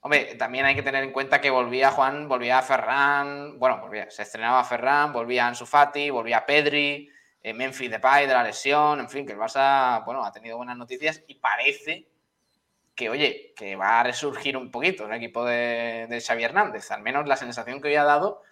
Hombre, 0.00 0.36
también 0.36 0.64
hay 0.64 0.74
que 0.74 0.82
tener 0.82 1.02
en 1.02 1.12
cuenta 1.12 1.40
que 1.40 1.50
volvía 1.50 1.90
Juan, 1.90 2.28
volvía 2.28 2.62
Ferran, 2.62 3.58
bueno, 3.58 3.80
volvía, 3.80 4.10
se 4.10 4.22
estrenaba 4.22 4.62
Ferran, 4.64 5.12
volvía 5.12 5.46
Ansu 5.46 5.66
Fati, 5.66 6.10
volvía 6.10 6.46
Pedri, 6.46 7.10
Memphis 7.54 7.90
Depay 7.90 8.26
de 8.26 8.32
la 8.32 8.44
lesión, 8.44 9.00
en 9.00 9.08
fin, 9.08 9.26
que 9.26 9.32
el 9.32 9.38
Barça, 9.38 10.04
bueno, 10.04 10.24
ha 10.24 10.32
tenido 10.32 10.56
buenas 10.56 10.76
noticias 10.76 11.22
y 11.26 11.36
parece 11.36 12.08
que, 12.94 13.08
oye, 13.08 13.54
que 13.56 13.76
va 13.76 14.00
a 14.00 14.02
resurgir 14.02 14.56
un 14.56 14.70
poquito 14.70 15.06
el 15.06 15.12
equipo 15.12 15.44
de, 15.44 16.22
Xavi 16.24 16.44
Hernández. 16.44 16.90
Al 16.90 17.02
menos 17.02 17.28
la 17.28 17.36
sensación 17.36 17.80
que 17.80 17.88
hoy 17.88 17.94
ha 17.94 18.04
dado 18.04 18.42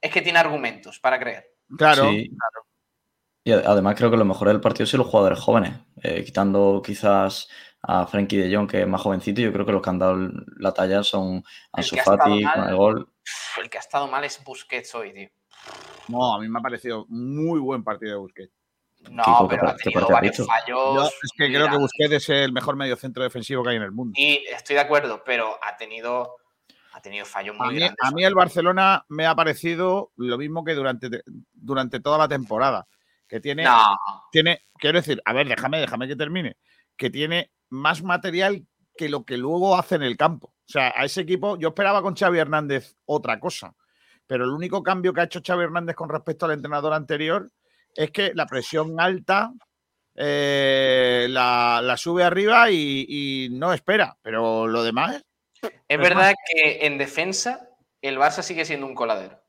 es 0.00 0.12
que 0.12 0.22
tiene 0.22 0.38
argumentos 0.38 1.00
para 1.00 1.18
creer. 1.18 1.52
Claro, 1.76 2.02
claro. 2.02 2.66
Y 3.42 3.52
además 3.52 3.94
creo 3.96 4.10
que 4.10 4.16
lo 4.16 4.24
mejor 4.24 4.48
del 4.48 4.60
partido 4.60 4.86
son 4.86 4.98
los 4.98 5.08
jugadores 5.08 5.38
jóvenes, 5.38 5.74
eh, 6.02 6.24
quitando 6.24 6.82
quizás 6.84 7.48
a 7.88 8.06
Frankie 8.06 8.38
de 8.38 8.54
Jong, 8.54 8.68
que 8.68 8.80
es 8.80 8.88
más 8.88 9.00
jovencito, 9.00 9.40
yo 9.40 9.52
creo 9.52 9.64
que 9.64 9.72
los 9.72 9.80
que 9.80 9.90
han 9.90 9.98
dado 9.98 10.16
la 10.58 10.74
talla 10.74 11.04
son 11.04 11.44
Ansu 11.72 11.96
Fati 11.96 12.42
con 12.42 12.68
el 12.68 12.74
gol. 12.74 13.08
El 13.62 13.70
que 13.70 13.78
ha 13.78 13.80
estado 13.80 14.08
mal 14.08 14.24
es 14.24 14.42
Busquets 14.44 14.94
hoy, 14.96 15.12
tío. 15.12 15.28
No, 16.08 16.34
a 16.34 16.40
mí 16.40 16.48
me 16.48 16.58
ha 16.58 16.62
parecido 16.62 17.06
muy 17.08 17.60
buen 17.60 17.84
partido 17.84 18.12
de 18.12 18.18
Busquets. 18.18 18.52
No, 19.10 19.46
pero 19.48 19.68
ha 19.68 19.76
tenido 19.76 20.08
varios 20.08 20.44
fallos. 20.44 21.12
es 21.22 21.30
que 21.36 21.46
creo 21.46 21.70
que 21.70 21.76
Busquets 21.76 22.14
es 22.14 22.28
el 22.30 22.52
mejor 22.52 22.74
medio 22.74 22.96
centro 22.96 23.22
defensivo 23.22 23.62
que 23.62 23.70
hay 23.70 23.76
en 23.76 23.82
el 23.82 23.92
mundo. 23.92 24.14
Y 24.16 24.44
estoy 24.50 24.74
de 24.74 24.82
acuerdo, 24.82 25.22
pero 25.24 25.56
ha 25.62 25.76
tenido, 25.76 26.38
ha 26.92 27.00
tenido 27.00 27.24
fallos 27.24 27.54
muy 27.56 27.68
a 27.68 27.70
mí, 27.70 27.78
grandes. 27.78 27.98
A 28.02 28.10
mí 28.10 28.24
el 28.24 28.34
Barcelona 28.34 29.04
me 29.08 29.26
ha 29.26 29.36
parecido 29.36 30.10
lo 30.16 30.38
mismo 30.38 30.64
que 30.64 30.74
durante, 30.74 31.22
durante 31.52 32.00
toda 32.00 32.18
la 32.18 32.26
temporada. 32.26 32.88
Que 33.28 33.40
tiene, 33.40 33.64
tiene, 34.30 34.66
quiero 34.74 34.98
decir, 34.98 35.20
a 35.24 35.32
ver, 35.32 35.48
déjame, 35.48 35.80
déjame 35.80 36.08
que 36.08 36.16
termine. 36.16 36.56
Que 36.96 37.10
tiene 37.10 37.50
más 37.70 38.02
material 38.02 38.66
que 38.96 39.08
lo 39.08 39.24
que 39.24 39.36
luego 39.36 39.76
hace 39.76 39.96
en 39.96 40.02
el 40.02 40.16
campo. 40.16 40.48
O 40.48 40.72
sea, 40.72 40.92
a 40.96 41.04
ese 41.04 41.20
equipo, 41.20 41.58
yo 41.58 41.68
esperaba 41.68 42.02
con 42.02 42.16
Xavi 42.16 42.38
Hernández 42.38 42.96
otra 43.04 43.38
cosa. 43.38 43.74
Pero 44.26 44.44
el 44.44 44.50
único 44.50 44.82
cambio 44.82 45.12
que 45.12 45.20
ha 45.20 45.24
hecho 45.24 45.42
Xavi 45.44 45.64
Hernández 45.64 45.94
con 45.94 46.08
respecto 46.08 46.46
al 46.46 46.52
entrenador 46.52 46.92
anterior 46.92 47.50
es 47.94 48.10
que 48.10 48.32
la 48.34 48.46
presión 48.46 49.00
alta 49.00 49.52
eh, 50.14 51.26
la, 51.28 51.94
sube 51.96 52.24
arriba 52.24 52.70
y, 52.70 53.48
no 53.52 53.72
espera, 53.72 54.16
pero 54.22 54.66
lo 54.66 54.82
demás. 54.82 55.24
Es 55.88 55.98
verdad 55.98 56.34
que 56.52 56.86
en 56.86 56.98
defensa 56.98 57.70
el 58.02 58.18
Barça 58.18 58.42
sigue 58.42 58.64
siendo 58.64 58.86
un 58.86 58.94
coladero. 58.94 59.40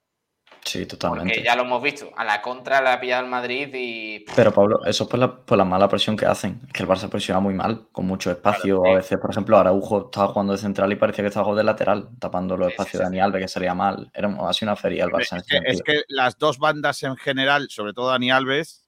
Sí, 0.67 0.85
totalmente. 0.85 1.33
Porque 1.33 1.45
ya 1.45 1.55
lo 1.55 1.63
hemos 1.63 1.81
visto. 1.81 2.11
A 2.15 2.25
la 2.25 2.41
contra 2.41 2.81
la 2.81 2.93
ha 2.93 2.99
pillado 2.99 3.23
el 3.23 3.29
Madrid 3.29 3.69
y. 3.73 4.25
Pero 4.35 4.51
Pablo, 4.51 4.83
eso 4.85 5.05
es 5.05 5.09
por 5.09 5.17
la, 5.17 5.33
por 5.33 5.57
la 5.57 5.63
mala 5.63 5.87
presión 5.87 6.17
que 6.17 6.25
hacen. 6.25 6.59
Es 6.67 6.73
que 6.73 6.83
el 6.83 6.89
Barça 6.89 7.09
presiona 7.09 7.39
muy 7.39 7.53
mal, 7.53 7.87
con 7.93 8.05
mucho 8.05 8.29
espacio. 8.31 8.85
a 8.85 8.95
veces, 8.95 9.17
por 9.17 9.31
ejemplo, 9.31 9.57
Araujo 9.57 10.05
estaba 10.05 10.27
jugando 10.27 10.53
de 10.53 10.59
central 10.59 10.91
y 10.91 10.97
parecía 10.97 11.23
que 11.23 11.29
estaba 11.29 11.45
jugando 11.45 11.59
de 11.59 11.63
lateral, 11.63 12.09
tapando 12.19 12.57
los 12.57 12.69
espacios 12.69 12.99
de 12.99 13.05
Dani 13.05 13.19
Alves, 13.21 13.41
que 13.43 13.47
sería 13.47 13.73
mal. 13.73 14.11
Era 14.13 14.27
así 14.47 14.65
una 14.65 14.75
feria 14.75 15.05
el 15.05 15.11
Barça. 15.11 15.41
Es, 15.65 15.81
que, 15.81 16.01
las 16.09 16.37
dos 16.37 16.57
bandas 16.57 17.01
en 17.03 17.15
general, 17.15 17.67
sobre 17.69 17.93
todo 17.93 18.09
Dani 18.09 18.29
Alves, 18.29 18.85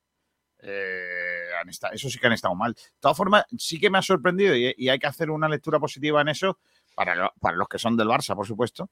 eh, 0.62 1.48
han 1.62 1.70
estado, 1.70 1.94
eso 1.94 2.10
sí 2.10 2.20
que 2.20 2.28
han 2.28 2.34
estado 2.34 2.56
mal. 2.56 2.74
De 2.74 2.82
todas 3.00 3.16
formas, 3.16 3.46
sí 3.58 3.80
que 3.80 3.90
me 3.90 3.98
ha 3.98 4.02
sorprendido 4.02 4.54
y, 4.54 4.90
hay 4.90 5.00
que 5.00 5.08
hacer 5.08 5.32
una 5.32 5.48
lectura 5.48 5.80
positiva 5.80 6.20
en 6.20 6.28
eso 6.28 6.60
para, 6.94 7.32
para 7.40 7.56
los 7.56 7.70
que 7.70 7.80
son 7.80 7.96
del 7.96 8.10
Barça, 8.10 8.36
por 8.36 8.46
supuesto 8.46 8.90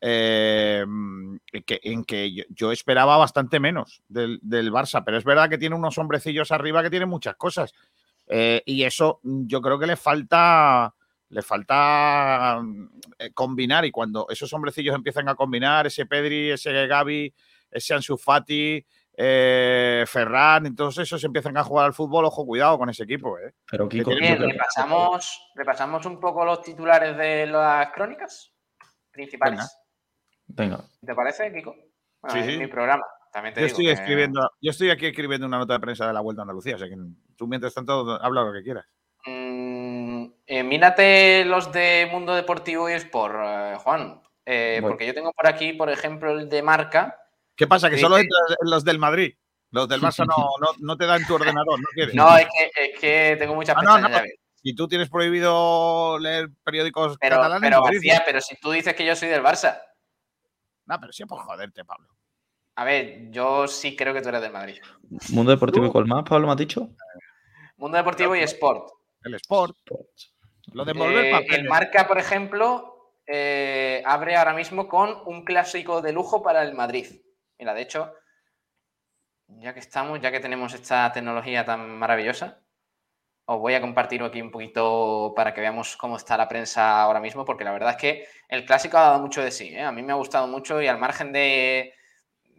eh, 0.00 0.84
en 1.52 2.04
que 2.04 2.46
yo, 2.50 2.70
esperaba 2.70 3.16
bastante 3.16 3.58
menos 3.58 4.02
del, 4.08 4.40
Barça, 4.42 5.02
pero 5.04 5.16
es 5.16 5.24
verdad 5.24 5.48
que 5.48 5.58
tiene 5.58 5.74
unos 5.74 5.98
hombrecillos 5.98 6.52
arriba 6.52 6.82
que 6.82 6.90
tienen 6.90 7.08
muchas 7.08 7.36
cosas. 7.36 7.74
Eh, 8.28 8.62
y 8.66 8.84
eso 8.84 9.20
yo 9.22 9.60
creo 9.60 9.78
que 9.78 9.86
le 9.86 9.96
falta, 9.96 10.94
le 11.30 11.42
falta 11.42 12.60
eh, 13.18 13.32
combinar. 13.32 13.84
Y 13.84 13.90
cuando 13.90 14.26
esos 14.30 14.52
hombrecillos 14.52 14.94
empiezan 14.94 15.28
a 15.28 15.34
combinar, 15.34 15.86
ese 15.86 16.06
Pedri, 16.06 16.50
ese 16.50 16.86
Gaby, 16.86 17.34
ese 17.70 17.94
Ansu 17.94 18.16
Fati, 18.16 18.84
Ferran, 19.16 20.66
entonces 20.66 21.08
esos 21.08 21.24
empiezan 21.24 21.56
a 21.56 21.64
jugar 21.64 21.86
al 21.86 21.92
fútbol, 21.92 22.26
ojo, 22.26 22.46
cuidado 22.46 22.78
con 22.78 22.88
ese 22.88 23.02
equipo. 23.02 23.36
Pero 23.68 23.88
repasamos, 23.88 25.50
repasamos 25.56 26.06
un 26.06 26.20
poco 26.20 26.44
los 26.44 26.62
titulares 26.62 27.16
de 27.16 27.46
las 27.48 27.90
crónicas 27.90 28.52
principales. 29.10 29.58
Venga. 29.58 29.87
¿Te 30.56 31.14
parece, 31.14 31.52
Kiko? 31.52 31.76
sí, 32.28 32.42
sí. 32.42 32.58
mi 32.58 32.66
programa. 32.66 33.04
También 33.32 33.54
te 33.54 33.60
yo, 33.60 33.66
estoy 33.66 33.88
escribiendo, 33.88 34.50
yo 34.60 34.70
estoy 34.70 34.90
aquí 34.90 35.06
escribiendo 35.06 35.46
una 35.46 35.58
nota 35.58 35.74
de 35.74 35.80
prensa 35.80 36.06
de 36.06 36.12
la 36.12 36.20
Vuelta 36.20 36.42
a 36.42 36.44
Andalucía, 36.44 36.76
o 36.76 36.78
sea 36.78 36.88
que 36.88 36.96
tú 37.36 37.46
mientras 37.46 37.74
tanto 37.74 38.18
habla 38.22 38.42
lo 38.42 38.52
que 38.52 38.62
quieras. 38.62 38.86
Mm, 39.26 40.26
eh, 40.46 40.62
mírate 40.62 41.44
los 41.44 41.70
de 41.70 42.08
Mundo 42.10 42.34
Deportivo 42.34 42.88
y 42.88 42.94
Sport, 42.94 43.34
eh, 43.38 43.76
Juan. 43.78 44.22
Eh, 44.46 44.78
porque 44.80 45.06
yo 45.06 45.12
tengo 45.12 45.32
por 45.32 45.46
aquí, 45.46 45.74
por 45.74 45.90
ejemplo, 45.90 46.32
el 46.32 46.48
de 46.48 46.62
Marca. 46.62 47.20
¿Qué 47.54 47.66
pasa? 47.66 47.90
Que 47.90 47.98
solo 47.98 48.16
los 48.62 48.84
del 48.84 48.98
Madrid. 48.98 49.34
Los 49.70 49.88
del 49.88 50.00
Barça 50.00 50.24
no, 50.26 50.70
no, 50.78 50.96
te 50.96 51.04
dan 51.04 51.26
tu 51.26 51.34
ordenador, 51.34 51.78
¿no 51.78 51.86
quieres? 51.92 52.14
No, 52.14 52.36
es 52.36 52.46
que, 52.46 52.82
es 52.82 52.98
que 52.98 53.36
tengo 53.38 53.54
muchas 53.54 53.76
ah, 53.76 53.80
pestañas. 53.80 54.22
Si 54.62 54.74
tú 54.74 54.88
tienes 54.88 55.08
prohibido 55.08 56.18
leer 56.18 56.48
periódicos 56.64 57.16
pero, 57.20 57.36
catalanes. 57.36 57.68
Pero, 57.68 57.82
García, 57.82 58.22
pero 58.24 58.40
si 58.40 58.56
tú 58.56 58.70
dices 58.70 58.94
que 58.94 59.04
yo 59.04 59.14
soy 59.14 59.28
del 59.28 59.42
Barça. 59.42 59.80
No, 60.88 60.98
pero 60.98 61.12
sí 61.12 61.24
por 61.26 61.40
joderte, 61.40 61.84
Pablo. 61.84 62.08
A 62.76 62.84
ver, 62.84 63.30
yo 63.30 63.68
sí 63.68 63.94
creo 63.94 64.14
que 64.14 64.22
tú 64.22 64.30
eres 64.30 64.40
del 64.40 64.52
Madrid. 64.52 64.80
¿Mundo 65.30 65.50
Deportivo 65.50 65.86
y 65.86 65.90
cuál 65.90 66.06
más, 66.06 66.24
Pablo, 66.26 66.46
me 66.46 66.52
has 66.52 66.58
dicho? 66.58 66.88
Mundo 67.76 67.98
Deportivo 67.98 68.34
y 68.34 68.40
Sport. 68.40 68.88
El 69.22 69.34
Sport. 69.34 69.76
Lo 70.72 70.84
de 70.84 70.92
volver 70.94 71.26
eh, 71.26 71.46
El 71.50 71.68
Marca, 71.68 72.06
por 72.08 72.18
ejemplo, 72.18 73.12
eh, 73.26 74.02
abre 74.06 74.36
ahora 74.36 74.54
mismo 74.54 74.88
con 74.88 75.14
un 75.26 75.44
clásico 75.44 76.00
de 76.00 76.12
lujo 76.12 76.42
para 76.42 76.62
el 76.62 76.74
Madrid. 76.74 77.20
Mira, 77.58 77.74
de 77.74 77.82
hecho, 77.82 78.14
ya 79.48 79.74
que 79.74 79.80
estamos, 79.80 80.20
ya 80.20 80.30
que 80.30 80.40
tenemos 80.40 80.72
esta 80.72 81.12
tecnología 81.12 81.66
tan 81.66 81.98
maravillosa, 81.98 82.62
os 83.50 83.58
voy 83.58 83.74
a 83.74 83.80
compartir 83.80 84.22
aquí 84.22 84.42
un 84.42 84.50
poquito 84.50 85.32
para 85.34 85.54
que 85.54 85.62
veamos 85.62 85.96
cómo 85.96 86.18
está 86.18 86.36
la 86.36 86.48
prensa 86.48 87.00
ahora 87.00 87.18
mismo, 87.18 87.46
porque 87.46 87.64
la 87.64 87.72
verdad 87.72 87.92
es 87.92 87.96
que 87.96 88.28
el 88.46 88.66
clásico 88.66 88.98
ha 88.98 89.04
dado 89.04 89.20
mucho 89.20 89.42
de 89.42 89.50
sí. 89.50 89.74
¿eh? 89.74 89.80
A 89.80 89.90
mí 89.90 90.02
me 90.02 90.12
ha 90.12 90.16
gustado 90.16 90.46
mucho 90.46 90.82
y 90.82 90.86
al 90.86 90.98
margen 90.98 91.32
de, 91.32 91.94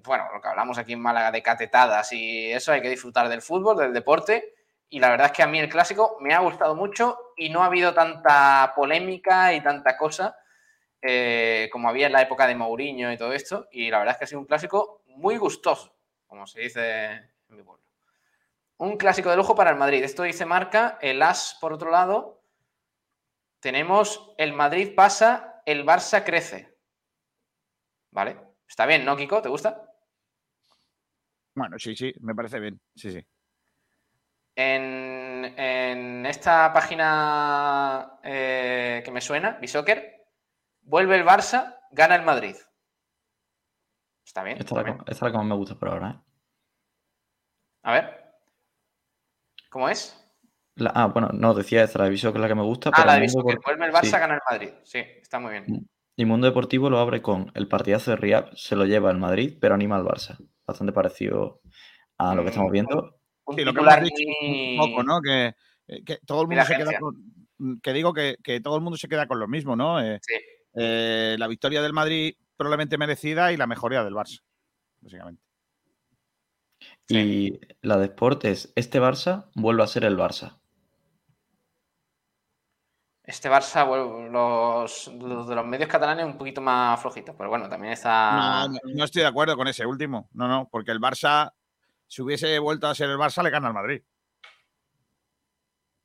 bueno, 0.04 0.26
lo 0.34 0.42
que 0.42 0.48
hablamos 0.48 0.80
aquí 0.80 0.94
en 0.94 1.00
Málaga 1.00 1.32
de 1.32 1.44
catetadas 1.44 2.12
y 2.12 2.52
eso, 2.52 2.72
hay 2.72 2.82
que 2.82 2.90
disfrutar 2.90 3.30
del 3.30 3.44
fútbol, 3.44 3.78
del 3.78 3.94
deporte. 3.94 4.56
Y 4.90 5.00
la 5.00 5.12
verdad 5.12 5.28
es 5.28 5.34
que 5.34 5.44
a 5.44 5.48
mí 5.48 5.60
el 5.60 5.70
clásico 5.70 6.18
me 6.22 6.34
ha 6.34 6.40
gustado 6.40 6.74
mucho 6.74 7.20
y 7.38 7.50
no 7.50 7.62
ha 7.62 7.68
habido 7.68 7.94
tanta 7.94 8.74
polémica 8.76 9.54
y 9.54 9.62
tanta 9.62 9.96
cosa 9.96 10.38
eh, 11.04 11.70
como 11.72 11.88
había 11.88 12.08
en 12.08 12.14
la 12.14 12.24
época 12.24 12.48
de 12.48 12.56
Mourinho 12.56 13.12
y 13.12 13.18
todo 13.18 13.34
esto. 13.34 13.68
Y 13.72 13.92
la 13.92 14.00
verdad 14.00 14.14
es 14.14 14.18
que 14.18 14.24
ha 14.24 14.28
sido 14.28 14.42
un 14.42 14.48
clásico 14.48 15.04
muy 15.06 15.38
gustoso, 15.38 15.96
como 16.26 16.48
se 16.48 16.62
dice 16.62 17.12
en 17.12 17.56
mi 17.56 17.62
pueblo 17.62 17.89
un 18.80 18.98
clásico 18.98 19.30
de 19.30 19.36
lujo 19.36 19.56
para 19.56 19.70
el 19.70 19.78
Madrid. 19.78 20.04
Esto 20.04 20.24
dice 20.24 20.46
marca. 20.46 20.98
El 21.02 21.22
As, 21.22 21.58
por 21.60 21.74
otro 21.74 21.92
lado, 21.92 22.44
tenemos 23.60 24.34
el 24.38 24.54
Madrid 24.54 24.96
pasa, 24.96 25.62
el 25.66 25.86
Barça 25.86 26.24
crece. 26.24 26.78
¿Vale? 28.12 28.40
Está 28.68 28.86
bien, 28.86 29.06
¿no, 29.06 29.16
Kiko? 29.18 29.42
¿Te 29.42 29.50
gusta? 29.50 29.86
Bueno, 31.56 31.78
sí, 31.78 31.96
sí, 31.96 32.14
me 32.22 32.34
parece 32.34 32.60
bien. 32.60 32.80
Sí, 32.96 33.12
sí. 33.12 33.26
En, 34.56 36.26
esta 36.26 36.72
página 36.74 38.20
eh, 38.24 39.02
que 39.04 39.12
me 39.12 39.22
suena, 39.22 39.58
Bisoccer, 39.60 40.28
vuelve 40.82 41.16
el 41.16 41.26
Barça, 41.26 41.80
gana 41.92 42.16
el 42.16 42.24
Madrid. 42.24 42.56
Está 44.24 44.44
bien. 44.44 44.58
Esta, 44.58 44.82
es 45.08 45.22
la 45.22 45.32
que 45.32 45.38
más 45.38 45.46
me 45.46 45.56
gusta 45.56 45.76
por 45.76 45.90
ahora. 45.90 46.12
¿eh? 46.12 46.20
A 47.84 47.94
ver. 47.94 48.29
¿Cómo 49.70 49.90
es? 49.90 50.16
ah, 50.94 51.08
bueno, 51.08 51.30
no, 51.34 51.54
decía 51.54 51.84
esta, 51.84 52.00
la 52.00 52.06
de 52.06 52.12
que 52.12 52.16
es 52.16 52.24
la 52.24 52.48
que 52.48 52.56
me 52.56 52.64
gusta. 52.64 52.90
Ah, 52.94 53.06
la 53.06 53.20
de 53.20 53.28
que 53.28 53.34
vuelve 53.34 53.86
el 53.86 53.92
Barça, 53.92 54.20
gana 54.20 54.36
el 54.36 54.42
Madrid. 54.50 54.70
Sí, 54.84 55.00
está 55.22 55.40
muy 55.40 55.52
bien. 55.52 55.88
Y 56.16 56.26
Mundo 56.26 56.48
Deportivo 56.48 56.90
lo 56.90 57.00
abre 57.00 57.22
con 57.22 57.52
el 57.56 57.68
partidazo 57.68 58.12
de 58.12 58.18
Riab, 58.18 58.56
se 58.56 58.76
lo 58.76 58.86
lleva 58.86 59.12
el 59.12 59.18
Madrid, 59.18 59.58
pero 59.60 59.76
anima 59.76 59.96
al 59.96 60.04
Barça. 60.04 60.38
Bastante 60.66 60.94
parecido 60.94 61.62
a 62.18 62.36
lo 62.36 62.44
que 62.44 62.50
estamos 62.50 62.72
viendo. 62.72 63.20
sí, 63.56 63.64
lo 63.64 63.74
que 63.74 63.80
hemos 63.80 64.02
dicho 64.02 64.24
un 64.42 64.78
poco, 64.78 65.04
¿no? 65.04 65.22
Que, 65.22 65.54
eh, 65.88 66.20
todo 66.26 66.42
el 66.42 66.48
mundo 66.48 66.66
se 66.66 66.76
queda 66.76 67.00
con. 67.00 67.80
Que 67.82 67.94
digo 67.94 68.14
que, 68.14 68.62
todo 68.64 68.76
el 68.76 68.82
mundo 68.82 68.98
se 68.98 69.08
queda 69.08 69.28
con 69.28 69.40
lo 69.40 69.48
mismo, 69.48 69.76
¿no? 69.76 70.02
Eh, 70.02 70.20
sí. 70.22 70.36
Eh, 70.74 71.36
la 71.38 71.48
victoria 71.48 71.82
del 71.82 71.94
Madrid 71.94 72.36
probablemente 72.56 72.98
merecida 72.98 73.52
y 73.52 73.58
la 73.58 73.68
mejoría 73.68 74.04
del 74.04 74.14
Barça, 74.14 74.42
básicamente. 75.02 75.49
Y 77.12 77.60
la 77.82 77.98
de 77.98 78.06
Sportes, 78.06 78.72
este 78.76 79.02
Barça 79.02 79.50
vuelve 79.56 79.82
a 79.82 79.88
ser 79.88 80.06
el 80.06 80.16
Barça. 80.16 80.60
Este 83.24 83.50
Barça, 83.50 83.84
los, 84.32 85.12
de 85.12 85.56
los 85.56 85.66
medios 85.66 85.90
catalanes 85.90 86.26
un 86.26 86.38
poquito 86.38 86.62
más 86.62 87.02
flojitos, 87.02 87.36
pero 87.36 87.50
bueno, 87.50 87.68
también 87.68 87.94
está. 87.94 88.68
No, 88.68 88.78
no, 88.84 89.04
estoy 89.04 89.24
de 89.24 89.28
acuerdo 89.28 89.58
con 89.58 89.68
ese 89.68 89.88
último. 89.88 90.30
No, 90.34 90.48
no, 90.48 90.70
porque 90.72 90.92
el 90.92 91.00
Barça, 91.00 91.52
si 92.08 92.22
hubiese 92.22 92.60
vuelto 92.60 92.86
a 92.88 92.94
ser 92.94 93.10
el 93.10 93.18
Barça, 93.18 93.42
le 93.42 93.50
gana 93.50 93.70
al 93.70 93.74
Madrid. 93.74 94.04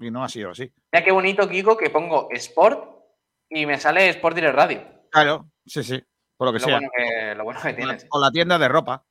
Y 0.01 0.11
no 0.11 0.25
ha 0.25 0.29
sido 0.31 0.53
así. 0.53 0.73
Mira 0.91 1.05
qué 1.05 1.13
bonito, 1.13 1.47
Kiko, 1.47 1.77
que 1.77 1.91
pongo 1.91 2.29
Sport 2.31 2.89
y 3.51 3.67
me 3.67 3.79
sale 3.79 4.09
Sport 4.09 4.37
Direct 4.37 4.57
Radio. 4.57 4.83
Claro, 5.11 5.51
sí, 5.67 5.85
sí. 5.85 6.03
Por 6.37 6.49
lo 6.49 6.53
que 6.55 6.61
sea. 6.61 6.81
lo 7.37 7.45
bueno 7.45 7.61
que 7.61 7.75
tienes. 7.75 8.07
O 8.11 8.19
la 8.19 8.31
tienda 8.31 8.59
de 8.59 8.69
ropa. 8.69 9.05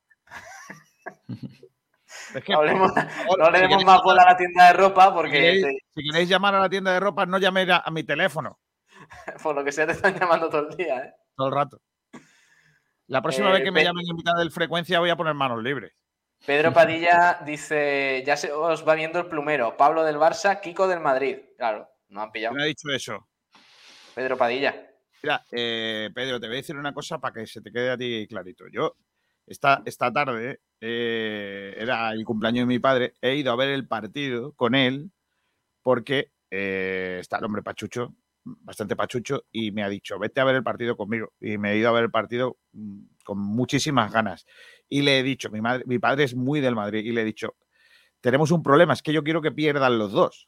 no 2.50 3.52
le 3.52 3.60
demos 3.62 3.86
más 3.86 4.02
bola 4.02 4.24
a 4.24 4.32
la 4.32 4.38
tienda 4.38 4.68
de 4.68 4.74
ropa 4.74 5.14
porque... 5.14 5.80
Si 5.94 6.04
queréis, 6.04 6.30
llamar 6.30 6.56
a 6.56 6.60
la 6.60 6.70
tienda 6.70 6.94
de 6.94 7.00
ropa, 7.00 7.26
no 7.26 7.38
llaméis 7.38 7.70
a, 7.70 7.90
mi 7.92 8.04
teléfono. 8.04 8.60
Por 9.44 9.56
lo 9.56 9.64
que 9.64 9.72
sea, 9.72 9.86
te 9.86 9.94
están 9.94 10.18
llamando 10.18 10.50
todo 10.50 10.70
el 10.70 10.78
día, 10.78 10.98
¿eh? 11.00 11.14
Todo 11.36 11.48
el 11.48 11.54
rato. 11.54 11.82
La 13.08 13.22
próxima 13.22 13.52
vez 13.52 13.64
que 13.64 13.72
me 13.72 13.84
llamen 13.84 14.06
en 14.10 14.16
mitad 14.16 14.34
del 14.38 14.52
frecuencia 14.52 15.00
voy 15.00 15.10
a 15.10 15.16
poner 15.16 15.34
manos 15.34 15.62
libres. 15.62 15.92
Pedro 16.46 16.74
Padilla 16.74 17.40
dice, 17.46 18.24
ya 18.26 18.36
se 18.36 18.52
os 18.52 18.88
va 18.88 18.96
viendo 18.96 19.20
el 19.20 19.28
plumero. 19.28 19.78
Pablo 19.78 20.04
del 20.04 20.18
Barça, 20.18 20.60
Kiko 20.60 20.88
del 20.88 21.00
Madrid. 21.00 21.38
Claro, 21.58 21.88
no 22.10 22.22
han 22.22 22.32
pillado. 22.32 22.56
Me 22.56 22.64
ha 22.64 22.66
dicho 22.66 22.90
eso? 22.90 23.30
Pedro 24.14 24.38
Padilla. 24.38 24.76
Mira, 25.24 25.42
eh, 25.52 26.10
Pedro, 26.14 26.40
te 26.40 26.48
voy 26.48 26.58
a 26.58 26.60
decir 26.60 26.76
una 26.76 26.94
cosa 26.94 27.18
para 27.18 27.34
que 27.34 27.48
se 27.48 27.62
te 27.62 27.72
quede 27.72 27.92
a 27.92 27.98
ti 27.98 28.28
clarito. 28.28 28.66
Yo 28.72 28.96
esta, 29.48 29.82
esta 29.86 30.12
tarde 30.12 30.62
eh, 30.82 31.76
era 31.78 32.12
el 32.12 32.26
cumpleaños 32.26 32.64
de 32.64 32.74
mi 32.74 32.80
padre, 32.80 33.14
he 33.22 33.36
ido 33.36 33.52
a 33.52 33.56
ver 33.56 33.70
el 33.70 33.88
partido 33.88 34.54
con 34.54 34.76
él 34.76 35.12
porque 35.82 36.32
eh, 36.50 37.18
está 37.20 37.38
el 37.38 37.46
hombre 37.46 37.64
pachucho, 37.64 38.16
bastante 38.44 38.96
pachucho, 38.96 39.46
y 39.52 39.72
me 39.72 39.84
ha 39.84 39.90
dicho, 39.90 40.20
vete 40.20 40.42
a 40.42 40.44
ver 40.44 40.56
el 40.56 40.64
partido 40.64 40.96
conmigo. 40.96 41.34
Y 41.40 41.58
me 41.58 41.72
he 41.74 41.78
ido 41.78 41.90
a 41.90 41.94
ver 41.94 42.06
el 42.06 42.12
partido 42.12 42.58
mm, 42.72 43.00
con 43.24 43.40
muchísimas 43.40 44.12
ganas. 44.12 44.46
Y 44.90 45.02
le 45.02 45.20
he 45.20 45.24
dicho, 45.24 45.50
mi, 45.50 45.62
madre, 45.62 45.84
mi 45.88 46.00
padre 46.00 46.24
es 46.26 46.36
muy 46.36 46.62
del 46.62 46.76
Madrid, 46.76 47.04
y 47.06 47.12
le 47.12 47.22
he 47.22 47.26
dicho, 47.26 47.56
tenemos 48.22 48.52
un 48.52 48.64
problema, 48.64 48.94
es 48.94 49.02
que 49.02 49.14
yo 49.14 49.24
quiero 49.24 49.42
que 49.42 49.52
pierdan 49.52 49.98
los 49.98 50.12
dos. 50.12 50.48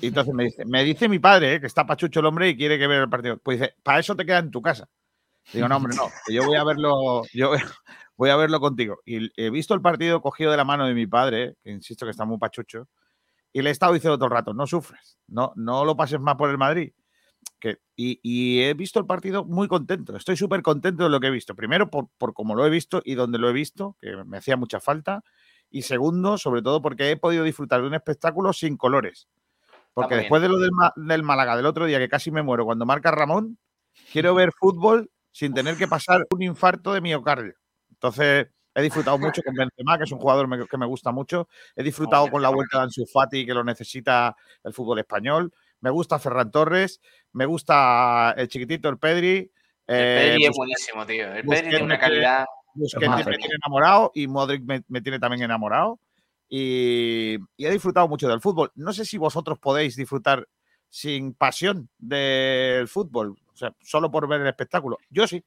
Y 0.00 0.08
entonces 0.08 0.34
me 0.34 0.44
dice, 0.44 0.64
me 0.66 0.84
dice 0.84 1.08
mi 1.08 1.18
padre, 1.18 1.54
eh, 1.54 1.60
que 1.60 1.66
está 1.66 1.86
pachucho 1.86 2.20
el 2.20 2.26
hombre 2.26 2.48
y 2.48 2.56
quiere 2.56 2.78
que 2.78 2.86
vea 2.86 3.02
el 3.02 3.08
partido. 3.08 3.38
Pues 3.38 3.58
dice, 3.58 3.74
para 3.82 4.00
eso 4.00 4.14
te 4.14 4.26
queda 4.26 4.38
en 4.38 4.50
tu 4.50 4.60
casa. 4.60 4.88
Digo, 5.52 5.68
no, 5.68 5.76
hombre, 5.76 5.96
no, 5.96 6.08
yo 6.28 6.44
voy 6.46 6.56
a 6.56 6.64
verlo, 6.64 7.22
yo 7.32 7.52
voy 8.16 8.30
a 8.30 8.36
verlo 8.36 8.60
contigo. 8.60 9.00
Y 9.04 9.30
he 9.40 9.50
visto 9.50 9.74
el 9.74 9.82
partido 9.82 10.20
cogido 10.20 10.50
de 10.50 10.56
la 10.56 10.64
mano 10.64 10.86
de 10.86 10.94
mi 10.94 11.06
padre, 11.06 11.56
que 11.62 11.70
insisto 11.70 12.06
que 12.06 12.10
está 12.10 12.24
muy 12.24 12.38
pachucho, 12.38 12.88
y 13.52 13.62
le 13.62 13.68
he 13.68 13.72
estado 13.72 13.92
diciendo 13.92 14.16
todo 14.16 14.26
el 14.26 14.32
rato, 14.32 14.54
no 14.54 14.66
sufres, 14.66 15.18
no, 15.26 15.52
no 15.56 15.84
lo 15.84 15.96
pases 15.96 16.20
más 16.20 16.36
por 16.36 16.50
el 16.50 16.58
Madrid. 16.58 16.92
Que, 17.58 17.78
y, 17.96 18.60
he 18.60 18.74
visto 18.74 18.98
el 18.98 19.06
partido 19.06 19.44
muy 19.44 19.68
contento. 19.68 20.16
Estoy 20.16 20.36
súper 20.36 20.62
contento 20.62 21.04
de 21.04 21.10
lo 21.10 21.20
que 21.20 21.28
he 21.28 21.30
visto. 21.30 21.54
Primero, 21.54 21.90
por, 21.90 22.08
por 22.18 22.34
cómo 22.34 22.54
lo 22.54 22.66
he 22.66 22.70
visto 22.70 23.02
y 23.04 23.14
donde 23.14 23.38
lo 23.38 23.48
he 23.48 23.52
visto, 23.52 23.96
que 24.00 24.16
me 24.24 24.38
hacía 24.38 24.56
mucha 24.56 24.80
falta. 24.80 25.22
Y 25.70 25.82
segundo, 25.82 26.38
sobre 26.38 26.62
todo, 26.62 26.82
porque 26.82 27.10
he 27.10 27.16
podido 27.16 27.44
disfrutar 27.44 27.80
de 27.80 27.86
un 27.86 27.94
espectáculo 27.94 28.52
sin 28.52 28.76
colores. 28.76 29.28
Porque 29.94 30.16
después 30.16 30.42
de 30.42 30.48
lo 30.48 30.58
del, 30.58 30.70
del, 30.96 31.22
Málaga 31.22 31.56
del 31.56 31.66
otro 31.66 31.86
día, 31.86 31.98
que 31.98 32.08
casi 32.08 32.30
me 32.30 32.42
muero, 32.42 32.64
cuando 32.64 32.86
marca 32.86 33.10
Ramón, 33.10 33.58
quiero 34.12 34.34
ver 34.34 34.50
fútbol 34.52 35.10
sin 35.32 35.54
tener 35.54 35.76
que 35.76 35.88
pasar 35.88 36.26
un 36.30 36.42
infarto 36.42 36.92
de 36.92 37.00
miocardio. 37.00 37.54
Entonces, 37.90 38.48
he 38.74 38.82
disfrutado 38.82 39.18
mucho 39.18 39.42
con 39.42 39.54
Benzema, 39.54 39.98
que 39.98 40.04
es 40.04 40.12
un 40.12 40.18
jugador 40.18 40.68
que 40.68 40.78
me 40.78 40.86
gusta 40.86 41.10
mucho. 41.10 41.48
He 41.74 41.82
disfrutado 41.82 42.30
con 42.30 42.42
la 42.42 42.50
vuelta 42.50 42.78
de 42.78 42.84
Ansu 42.84 43.06
Fati, 43.06 43.44
que 43.44 43.54
lo 43.54 43.64
necesita 43.64 44.36
el 44.62 44.72
fútbol 44.72 44.98
español. 44.98 45.52
Me 45.80 45.90
gusta 45.90 46.18
Ferran 46.18 46.50
Torres, 46.50 47.00
me 47.32 47.46
gusta 47.46 48.34
el 48.36 48.48
chiquitito, 48.48 48.88
el 48.88 48.98
Pedri. 48.98 49.50
El 49.86 49.96
Pedri 49.96 50.44
es 50.44 50.56
buenísimo, 50.56 51.06
tío. 51.06 51.32
El 51.32 51.44
Pedri 51.44 51.70
tiene 51.70 51.84
una 51.84 51.98
calidad. 51.98 52.44
Busquets 52.74 53.26
me 53.26 53.36
tiene 53.36 53.54
enamorado 53.56 54.12
y 54.14 54.26
Modric 54.26 54.62
me, 54.88 55.00
tiene 55.00 55.18
también 55.18 55.42
enamorado. 55.42 55.98
Y, 56.48 57.36
y, 57.56 57.66
he 57.66 57.70
disfrutado 57.70 58.08
mucho 58.08 58.28
del 58.28 58.40
fútbol. 58.40 58.72
No 58.74 58.92
sé 58.92 59.04
si 59.04 59.18
vosotros 59.18 59.58
podéis 59.58 59.96
disfrutar 59.96 60.48
sin 60.88 61.34
pasión 61.34 61.88
del 61.98 62.88
fútbol, 62.88 63.38
sea, 63.62 63.74
solo 63.80 64.10
por 64.10 64.28
ver 64.28 64.40
el 64.40 64.48
espectáculo. 64.48 64.98
Yo 65.10 65.26
sí. 65.26 65.42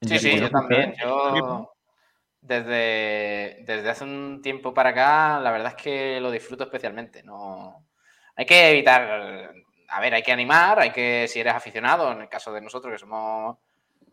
Sí, 0.00 0.18
sí, 0.18 0.38
yo 0.38 0.50
también. 0.50 0.94
Yo 1.00 1.72
desde, 2.42 3.62
desde 3.64 3.88
hace 3.88 4.04
un 4.04 4.40
tiempo 4.42 4.74
para 4.74 4.90
acá, 4.90 5.40
la 5.40 5.52
verdad 5.52 5.74
es 5.76 5.82
que 5.82 6.20
lo 6.20 6.30
disfruto 6.30 6.64
especialmente. 6.64 7.22
No, 7.22 7.86
hay 8.34 8.44
que 8.44 8.70
evitar, 8.70 9.54
a 9.88 10.00
ver, 10.00 10.14
hay 10.14 10.22
que 10.22 10.32
animar, 10.32 10.80
hay 10.80 10.90
que, 10.90 11.26
si 11.28 11.40
eres 11.40 11.54
aficionado, 11.54 12.10
en 12.12 12.22
el 12.22 12.28
caso 12.28 12.52
de 12.52 12.60
nosotros 12.60 12.92
que 12.92 12.98
somos 12.98 13.58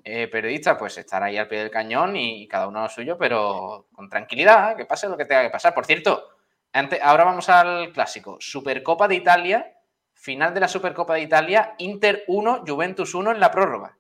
eh, 0.04 0.28
periodistas, 0.28 0.78
pues 0.78 0.98
estar 1.00 1.24
ahí 1.24 1.38
al 1.38 1.48
pie 1.48 1.60
del 1.60 1.72
cañón 1.72 2.16
y, 2.16 2.48
cada 2.48 2.68
uno 2.68 2.84
lo 2.84 2.90
suyo, 2.90 3.18
pero 3.18 3.88
con 3.92 4.08
tranquilidad, 4.08 4.78
que 4.78 4.86
pase 4.86 5.10
lo 5.10 5.18
que 5.18 5.26
tenga 5.26 5.44
que 5.44 5.50
pasar. 5.50 5.74
Por 5.74 5.88
cierto, 5.88 6.30
antes, 6.72 7.02
ahora 7.02 7.24
vamos 7.24 7.50
al 7.50 7.92
clásico. 7.92 8.38
Supercopa 8.40 9.08
de 9.08 9.16
Italia, 9.16 9.74
final 10.20 10.54
de 10.54 10.60
la 10.60 10.68
Supercopa 10.68 11.14
de 11.14 11.22
Italia, 11.22 11.76
Inter 11.78 12.26
1, 12.28 12.66
Juventus 12.68 13.16
1 13.16 13.32
en 13.32 13.40
la 13.40 13.52
prórroga. 13.52 13.98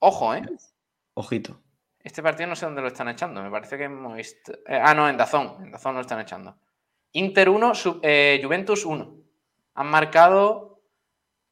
Ojo, 0.00 0.34
¿eh? 0.34 0.42
Ojito. 1.14 1.60
Este 2.02 2.22
partido 2.22 2.48
no 2.48 2.56
sé 2.56 2.66
dónde 2.66 2.82
lo 2.82 2.88
están 2.88 3.08
echando. 3.08 3.40
Me 3.40 3.50
parece 3.50 3.78
que 3.78 3.84
hemos 3.84 4.16
visto. 4.16 4.52
Eh, 4.66 4.80
ah, 4.82 4.94
no, 4.94 5.08
en 5.08 5.16
Dazón. 5.16 5.56
En 5.62 5.70
Dazón 5.70 5.94
lo 5.94 6.00
están 6.00 6.18
echando. 6.18 6.56
Inter 7.12 7.48
1, 7.48 7.72
eh, 8.02 8.40
Juventus 8.42 8.84
1. 8.84 9.16
Han 9.74 9.86
marcado 9.86 10.82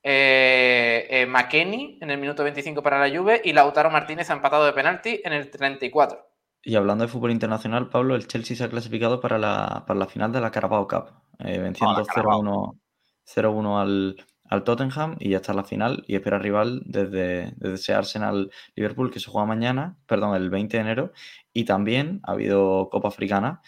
eh, 0.03 1.07
eh 1.11 1.99
en 2.00 2.11
el 2.11 2.19
minuto 2.19 2.43
25 2.43 2.83
para 2.83 2.99
la 2.99 3.17
Juve 3.17 3.41
y 3.45 3.53
Lautaro 3.53 3.91
Martínez 3.91 4.31
ha 4.31 4.33
empatado 4.33 4.65
de 4.67 4.73
penalti 4.73 5.21
en 5.25 5.33
el 5.33 5.50
34. 5.50 6.27
Y 6.69 6.77
hablando 6.77 7.03
de 7.03 7.09
fútbol 7.09 7.31
internacional, 7.31 7.89
Pablo, 7.89 8.15
el 8.15 8.29
Chelsea 8.29 8.55
se 8.55 8.63
ha 8.63 8.69
clasificado 8.69 9.23
para 9.23 9.39
la, 9.39 9.85
para 9.87 9.99
la 9.99 10.07
final 10.07 10.33
de 10.33 10.43
la 10.43 10.51
Carabao 10.51 10.87
Cup, 10.87 11.07
venciendo 11.39 12.05
0-1 12.05 13.81
al, 13.81 14.27
al 14.45 14.65
Tottenham 14.65 15.17
y 15.19 15.31
ya 15.31 15.39
está 15.39 15.53
en 15.53 15.57
la 15.57 15.65
final 15.65 16.05
y 16.07 16.15
espera 16.15 16.39
rival 16.39 16.83
desde, 16.85 17.55
desde 17.57 17.75
ese 17.77 17.95
Arsenal 17.95 18.51
Liverpool 18.75 19.11
que 19.11 19.19
se 19.19 19.31
juega 19.31 19.47
mañana, 19.47 19.97
perdón, 20.05 20.37
el 20.37 20.51
20 20.51 20.77
de 20.77 20.81
enero. 20.83 21.13
Y 21.55 21.65
también 21.65 22.21
ha 22.25 22.33
habido 22.33 22.91
Copa 22.91 23.09
Africana. 23.09 23.63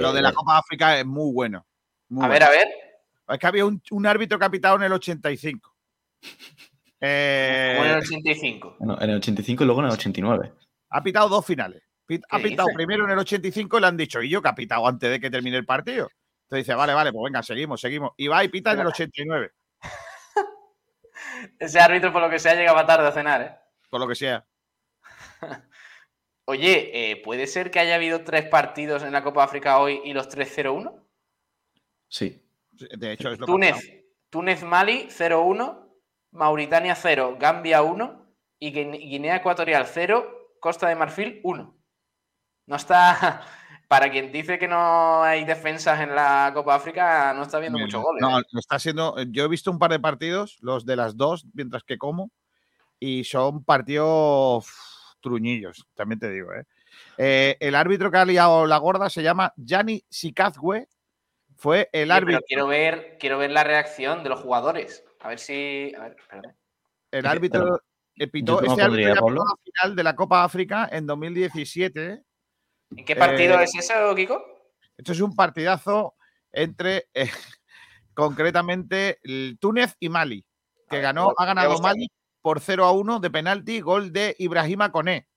Lo 0.00 0.12
de 0.12 0.20
la 0.20 0.32
Copa 0.32 0.58
África 0.58 0.98
es 0.98 1.06
muy 1.06 1.32
bueno. 1.32 1.64
a 2.20 2.26
ver, 2.26 2.42
a 2.42 2.50
ver. 2.50 2.66
Es 3.28 3.38
que 3.38 3.46
había 3.46 3.64
un, 3.64 4.06
árbitro 4.06 4.40
capitado 4.40 4.74
en 4.74 4.82
el 4.82 4.92
85. 4.92 5.72
Eh, 7.00 7.76
en 7.78 7.86
el 7.86 7.98
85. 7.98 8.76
en 8.80 9.10
el 9.10 9.16
85 9.18 9.62
y 9.62 9.66
luego 9.66 9.82
en 9.82 9.86
el 9.86 9.92
89. 9.92 10.52
Ha 10.90 11.00
pitado 11.00 11.28
dos 11.28 11.46
finales. 11.46 11.84
Ha 12.28 12.38
pitado 12.38 12.68
primero 12.74 13.04
en 13.04 13.10
el 13.10 13.18
85 13.18 13.78
y 13.78 13.80
le 13.80 13.86
han 13.86 13.96
dicho, 13.96 14.22
y 14.22 14.28
yo 14.28 14.42
que 14.42 14.48
ha 14.48 14.54
pitado 14.54 14.86
antes 14.86 15.10
de 15.10 15.20
que 15.20 15.30
termine 15.30 15.56
el 15.56 15.64
partido. 15.64 16.10
Entonces 16.44 16.66
dice, 16.66 16.74
vale, 16.74 16.92
vale, 16.92 17.12
pues 17.12 17.24
venga, 17.24 17.42
seguimos, 17.42 17.80
seguimos. 17.80 18.12
Y 18.16 18.28
va 18.28 18.44
y 18.44 18.48
pita 18.48 18.72
en 18.72 18.80
el 18.80 18.86
89. 18.88 19.50
Ese 21.58 21.80
árbitro, 21.80 22.12
por 22.12 22.22
lo 22.22 22.30
que 22.30 22.38
sea, 22.38 22.54
llegaba 22.54 22.86
tarde 22.86 23.08
a 23.08 23.12
cenar, 23.12 23.42
¿eh? 23.42 23.56
Por 23.88 24.00
lo 24.00 24.08
que 24.08 24.14
sea. 24.14 24.44
Oye, 26.46 26.90
eh, 26.92 27.16
¿puede 27.16 27.46
ser 27.46 27.70
que 27.70 27.80
haya 27.80 27.94
habido 27.94 28.22
tres 28.22 28.46
partidos 28.46 29.02
en 29.02 29.12
la 29.12 29.22
Copa 29.22 29.44
África 29.44 29.78
hoy 29.78 30.02
y 30.04 30.12
los 30.12 30.28
tres 30.28 30.54
0-1? 30.56 31.02
Sí. 32.08 32.46
De 32.70 33.12
hecho, 33.12 33.30
es 33.30 33.38
lo 33.38 33.46
Túnez, 33.46 33.76
Túnez-Mali 34.28 35.08
0-1, 35.08 35.88
Mauritania 36.32 36.94
0, 36.94 37.36
Gambia 37.38 37.82
1 37.82 38.36
y 38.58 38.72
Guinea 38.72 39.36
Ecuatorial 39.36 39.86
0, 39.86 40.56
Costa 40.60 40.88
de 40.88 40.96
Marfil 40.96 41.40
1. 41.44 41.73
No 42.66 42.76
está. 42.76 43.42
Para 43.88 44.10
quien 44.10 44.32
dice 44.32 44.58
que 44.58 44.66
no 44.66 45.22
hay 45.22 45.44
defensas 45.44 46.00
en 46.00 46.14
la 46.14 46.50
Copa 46.54 46.74
África, 46.74 47.32
no 47.34 47.42
está 47.42 47.58
viendo 47.58 47.78
mucho 47.78 48.00
goles. 48.00 48.22
No, 48.22 48.40
¿eh? 48.40 48.44
está 48.58 48.78
siendo. 48.78 49.14
Yo 49.24 49.44
he 49.44 49.48
visto 49.48 49.70
un 49.70 49.78
par 49.78 49.90
de 49.90 50.00
partidos, 50.00 50.56
los 50.62 50.86
de 50.86 50.96
las 50.96 51.16
dos, 51.16 51.46
mientras 51.52 51.84
que 51.84 51.98
como, 51.98 52.30
y 52.98 53.24
son 53.24 53.62
partidos 53.62 54.66
truñillos, 55.20 55.86
también 55.94 56.18
te 56.18 56.30
digo. 56.30 56.52
¿eh? 56.54 56.64
¿eh? 57.18 57.56
el 57.60 57.74
árbitro 57.74 58.10
que 58.10 58.18
ha 58.18 58.24
liado 58.24 58.66
la 58.66 58.78
gorda 58.78 59.10
se 59.10 59.22
llama 59.22 59.52
Gianni 59.56 60.04
Sikazwe. 60.08 60.88
Fue 61.56 61.88
el 61.92 62.10
árbitro. 62.10 62.40
quiero 62.48 62.66
ver, 62.66 63.16
quiero 63.20 63.38
ver 63.38 63.50
la 63.50 63.64
reacción 63.64 64.22
de 64.22 64.30
los 64.30 64.40
jugadores. 64.40 65.04
A 65.20 65.28
ver 65.28 65.38
si. 65.38 65.92
A 65.96 66.02
ver, 66.02 66.16
perdón. 66.28 66.56
El 67.10 67.26
árbitro 67.26 67.80
pitó 68.32 68.60
este 68.62 68.82
árbitro 68.82 69.30
la 69.30 69.44
final 69.62 69.94
de 69.94 70.02
la 70.02 70.16
Copa 70.16 70.42
África 70.42 70.88
en 70.90 71.06
2017 71.06 72.22
¿En 72.96 73.04
qué 73.04 73.16
partido 73.16 73.58
eh, 73.58 73.64
es 73.64 73.74
eso, 73.74 74.14
Kiko? 74.14 74.44
Esto 74.96 75.12
es 75.12 75.20
un 75.20 75.34
partidazo 75.34 76.14
entre 76.52 77.08
eh, 77.14 77.30
concretamente 78.14 79.20
Túnez 79.60 79.96
y 79.98 80.08
Mali, 80.08 80.44
que 80.88 81.00
ganó, 81.00 81.32
ha 81.36 81.46
ganado 81.46 81.78
Mali 81.80 82.08
por 82.40 82.60
0 82.60 82.84
a 82.84 82.92
1 82.92 83.20
de 83.20 83.30
penalti, 83.30 83.80
gol 83.80 84.12
de 84.12 84.36
Ibrahima 84.38 84.92
Koné. 84.92 85.28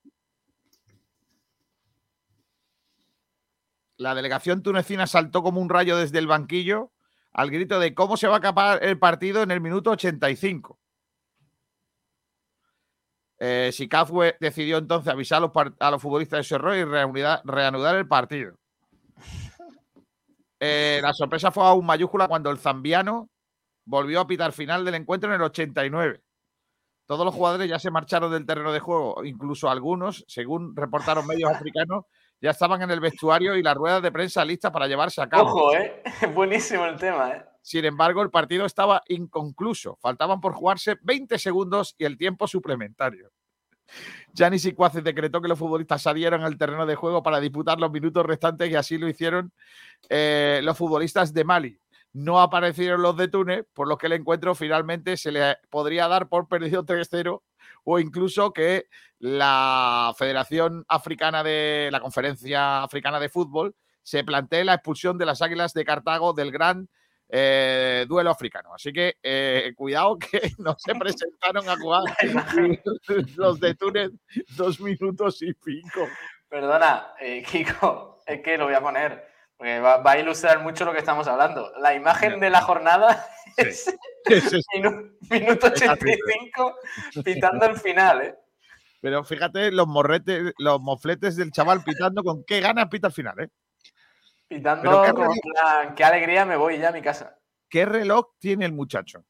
La 3.96 4.14
delegación 4.14 4.62
tunecina 4.62 5.06
saltó 5.08 5.42
como 5.42 5.60
un 5.60 5.68
rayo 5.68 5.96
desde 5.96 6.18
el 6.18 6.28
banquillo 6.28 6.92
al 7.32 7.50
grito 7.50 7.80
de 7.80 7.94
cómo 7.94 8.16
se 8.16 8.28
va 8.28 8.34
a 8.34 8.38
acabar 8.38 8.82
el 8.84 8.98
partido 8.98 9.42
en 9.42 9.50
el 9.50 9.60
minuto 9.60 9.90
85. 9.90 10.78
Eh, 13.40 13.70
decidió 14.40 14.78
entonces 14.78 15.12
avisar 15.12 15.38
a 15.78 15.90
los, 15.90 16.02
futbolistas 16.02 16.38
de 16.38 16.44
su 16.44 16.56
error 16.56 16.74
y 16.76 16.84
reanudar, 16.84 17.96
el 17.96 18.08
partido. 18.08 18.54
Eh, 20.60 20.98
la 21.00 21.14
sorpresa 21.14 21.52
fue 21.52 21.62
aún 21.62 21.86
mayúscula 21.86 22.26
cuando 22.26 22.50
el 22.50 22.58
zambiano 22.58 23.30
volvió 23.84 24.18
a 24.18 24.26
pitar 24.26 24.50
final 24.50 24.84
del 24.84 24.96
encuentro 24.96 25.30
en 25.30 25.36
el 25.36 25.42
89. 25.42 26.20
Todos 27.06 27.24
los 27.24 27.32
jugadores 27.32 27.68
ya 27.68 27.78
se 27.78 27.92
marcharon 27.92 28.32
del 28.32 28.44
terreno 28.44 28.72
de 28.72 28.80
juego, 28.80 29.24
incluso 29.24 29.70
algunos, 29.70 30.24
según 30.26 30.74
reportaron 30.74 31.28
medios 31.28 31.50
africanos, 31.50 32.06
ya 32.40 32.50
estaban 32.50 32.82
en 32.82 32.90
el 32.90 33.00
vestuario 33.00 33.56
y 33.56 33.62
las 33.62 33.76
ruedas 33.76 34.02
de 34.02 34.12
prensa 34.12 34.44
listas 34.44 34.70
para 34.70 34.86
llevarse 34.86 35.22
a 35.22 35.28
cabo. 35.28 35.48
Ojo, 35.48 35.74
¿eh? 35.74 36.02
Buenísimo 36.34 36.84
el 36.86 36.96
tema, 36.96 37.30
¿eh? 37.30 37.44
Sin 37.68 37.84
embargo, 37.84 38.22
el 38.22 38.30
partido 38.30 38.64
estaba 38.64 39.02
inconcluso. 39.08 39.98
Faltaban 40.00 40.40
por 40.40 40.54
jugarse 40.54 40.96
20 41.02 41.38
segundos 41.38 41.94
y 41.98 42.06
el 42.06 42.16
tiempo 42.16 42.48
suplementario. 42.48 43.30
Gianni 44.32 44.58
Sicuaces 44.58 45.04
decretó 45.04 45.42
que 45.42 45.48
los 45.48 45.58
futbolistas 45.58 46.00
salieran 46.00 46.40
al 46.40 46.56
terreno 46.56 46.86
de 46.86 46.94
juego 46.94 47.22
para 47.22 47.40
disputar 47.40 47.78
los 47.78 47.92
minutos 47.92 48.24
restantes 48.24 48.70
y 48.70 48.74
así 48.74 48.96
lo 48.96 49.06
hicieron 49.06 49.52
eh, 50.08 50.60
los 50.62 50.78
futbolistas 50.78 51.34
de 51.34 51.44
Mali. 51.44 51.78
No 52.14 52.40
aparecieron 52.40 53.02
los 53.02 53.18
de 53.18 53.28
Túnez, 53.28 53.66
por 53.74 53.86
lo 53.86 53.98
que 53.98 54.06
el 54.06 54.14
encuentro 54.14 54.54
finalmente 54.54 55.18
se 55.18 55.30
le 55.30 55.58
podría 55.68 56.08
dar 56.08 56.30
por 56.30 56.48
perdido 56.48 56.86
3-0 56.86 57.42
o 57.84 57.98
incluso 57.98 58.54
que 58.54 58.86
la 59.18 60.14
Federación 60.16 60.86
Africana 60.88 61.42
de 61.42 61.90
la 61.92 62.00
Conferencia 62.00 62.82
Africana 62.82 63.20
de 63.20 63.28
Fútbol 63.28 63.76
se 64.02 64.24
plantee 64.24 64.64
la 64.64 64.72
expulsión 64.72 65.18
de 65.18 65.26
las 65.26 65.42
Águilas 65.42 65.74
de 65.74 65.84
Cartago 65.84 66.32
del 66.32 66.50
Gran 66.50 66.88
eh, 67.28 68.06
duelo 68.08 68.30
africano. 68.30 68.74
Así 68.74 68.92
que 68.92 69.16
eh, 69.22 69.72
cuidado 69.76 70.18
que 70.18 70.40
no 70.58 70.74
se 70.78 70.94
presentaron 70.94 71.68
a 71.68 71.76
jugar 71.76 72.02
los 73.36 73.60
de 73.60 73.74
Túnez 73.74 74.10
dos 74.56 74.80
minutos 74.80 75.42
y 75.42 75.52
pico. 75.54 76.08
Perdona, 76.48 77.12
eh, 77.20 77.42
Kiko, 77.50 78.22
es 78.26 78.40
que 78.40 78.56
lo 78.56 78.64
voy 78.64 78.74
a 78.74 78.80
poner, 78.80 79.28
porque 79.56 79.80
va, 79.80 80.02
a 80.04 80.18
ilustrar 80.18 80.60
mucho 80.62 80.84
lo 80.84 80.92
que 80.92 80.98
estamos 80.98 81.26
hablando. 81.28 81.72
La 81.78 81.94
imagen 81.94 82.40
de 82.40 82.50
la 82.50 82.62
jornada 82.62 83.26
es, 83.56 83.94
minuto 85.30 85.66
85 85.66 86.76
pitando 87.24 87.66
el 87.66 87.76
final, 87.76 88.22
¿eh? 88.22 88.34
Pero 89.00 89.22
fíjate 89.22 89.70
los 89.70 89.86
morretes, 89.86 90.52
los 90.58 90.80
mofletes 90.80 91.36
del 91.36 91.52
chaval 91.52 91.84
pitando 91.84 92.24
con 92.24 92.42
qué 92.44 92.60
ganas 92.60 92.88
pita 92.88 93.06
al 93.06 93.12
final, 93.12 93.38
¿eh? 93.40 93.48
Pitando 94.48 95.02
qué, 95.02 95.94
qué 95.94 96.04
alegría 96.04 96.44
me 96.44 96.56
voy 96.56 96.78
ya 96.78 96.88
a 96.88 96.92
mi 96.92 97.02
casa. 97.02 97.38
¿Qué 97.68 97.84
reloj 97.84 98.30
tiene 98.38 98.64
el 98.64 98.72
muchacho? 98.72 99.24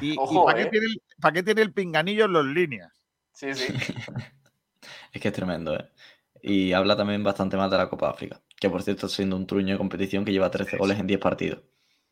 ¿Y, 0.00 0.16
para, 0.16 0.58
qué 0.58 0.66
tiene 0.66 0.86
para, 1.20 1.32
qué 1.32 1.42
tiene 1.42 1.62
el, 1.62 1.72
pinganillo 1.72 2.26
en 2.26 2.32
los 2.32 2.44
líneas? 2.44 2.92
Sí, 3.32 3.54
sí. 3.54 3.66
es 5.12 5.22
que 5.22 5.28
es 5.28 5.34
tremendo, 5.34 5.74
¿eh? 5.74 5.90
Y 6.42 6.72
habla 6.72 6.96
también 6.96 7.24
bastante 7.24 7.56
más 7.56 7.70
de 7.70 7.78
la 7.78 7.88
Copa 7.88 8.10
África, 8.10 8.40
que 8.60 8.70
por 8.70 8.82
cierto 8.82 9.06
está 9.06 9.16
siendo 9.16 9.36
un 9.36 9.46
truño 9.46 9.74
de 9.74 9.78
competición 9.78 10.24
que 10.24 10.32
lleva 10.32 10.50
13 10.50 10.76
goles 10.76 10.98
en 10.98 11.06
10 11.06 11.20
partidos. 11.20 11.62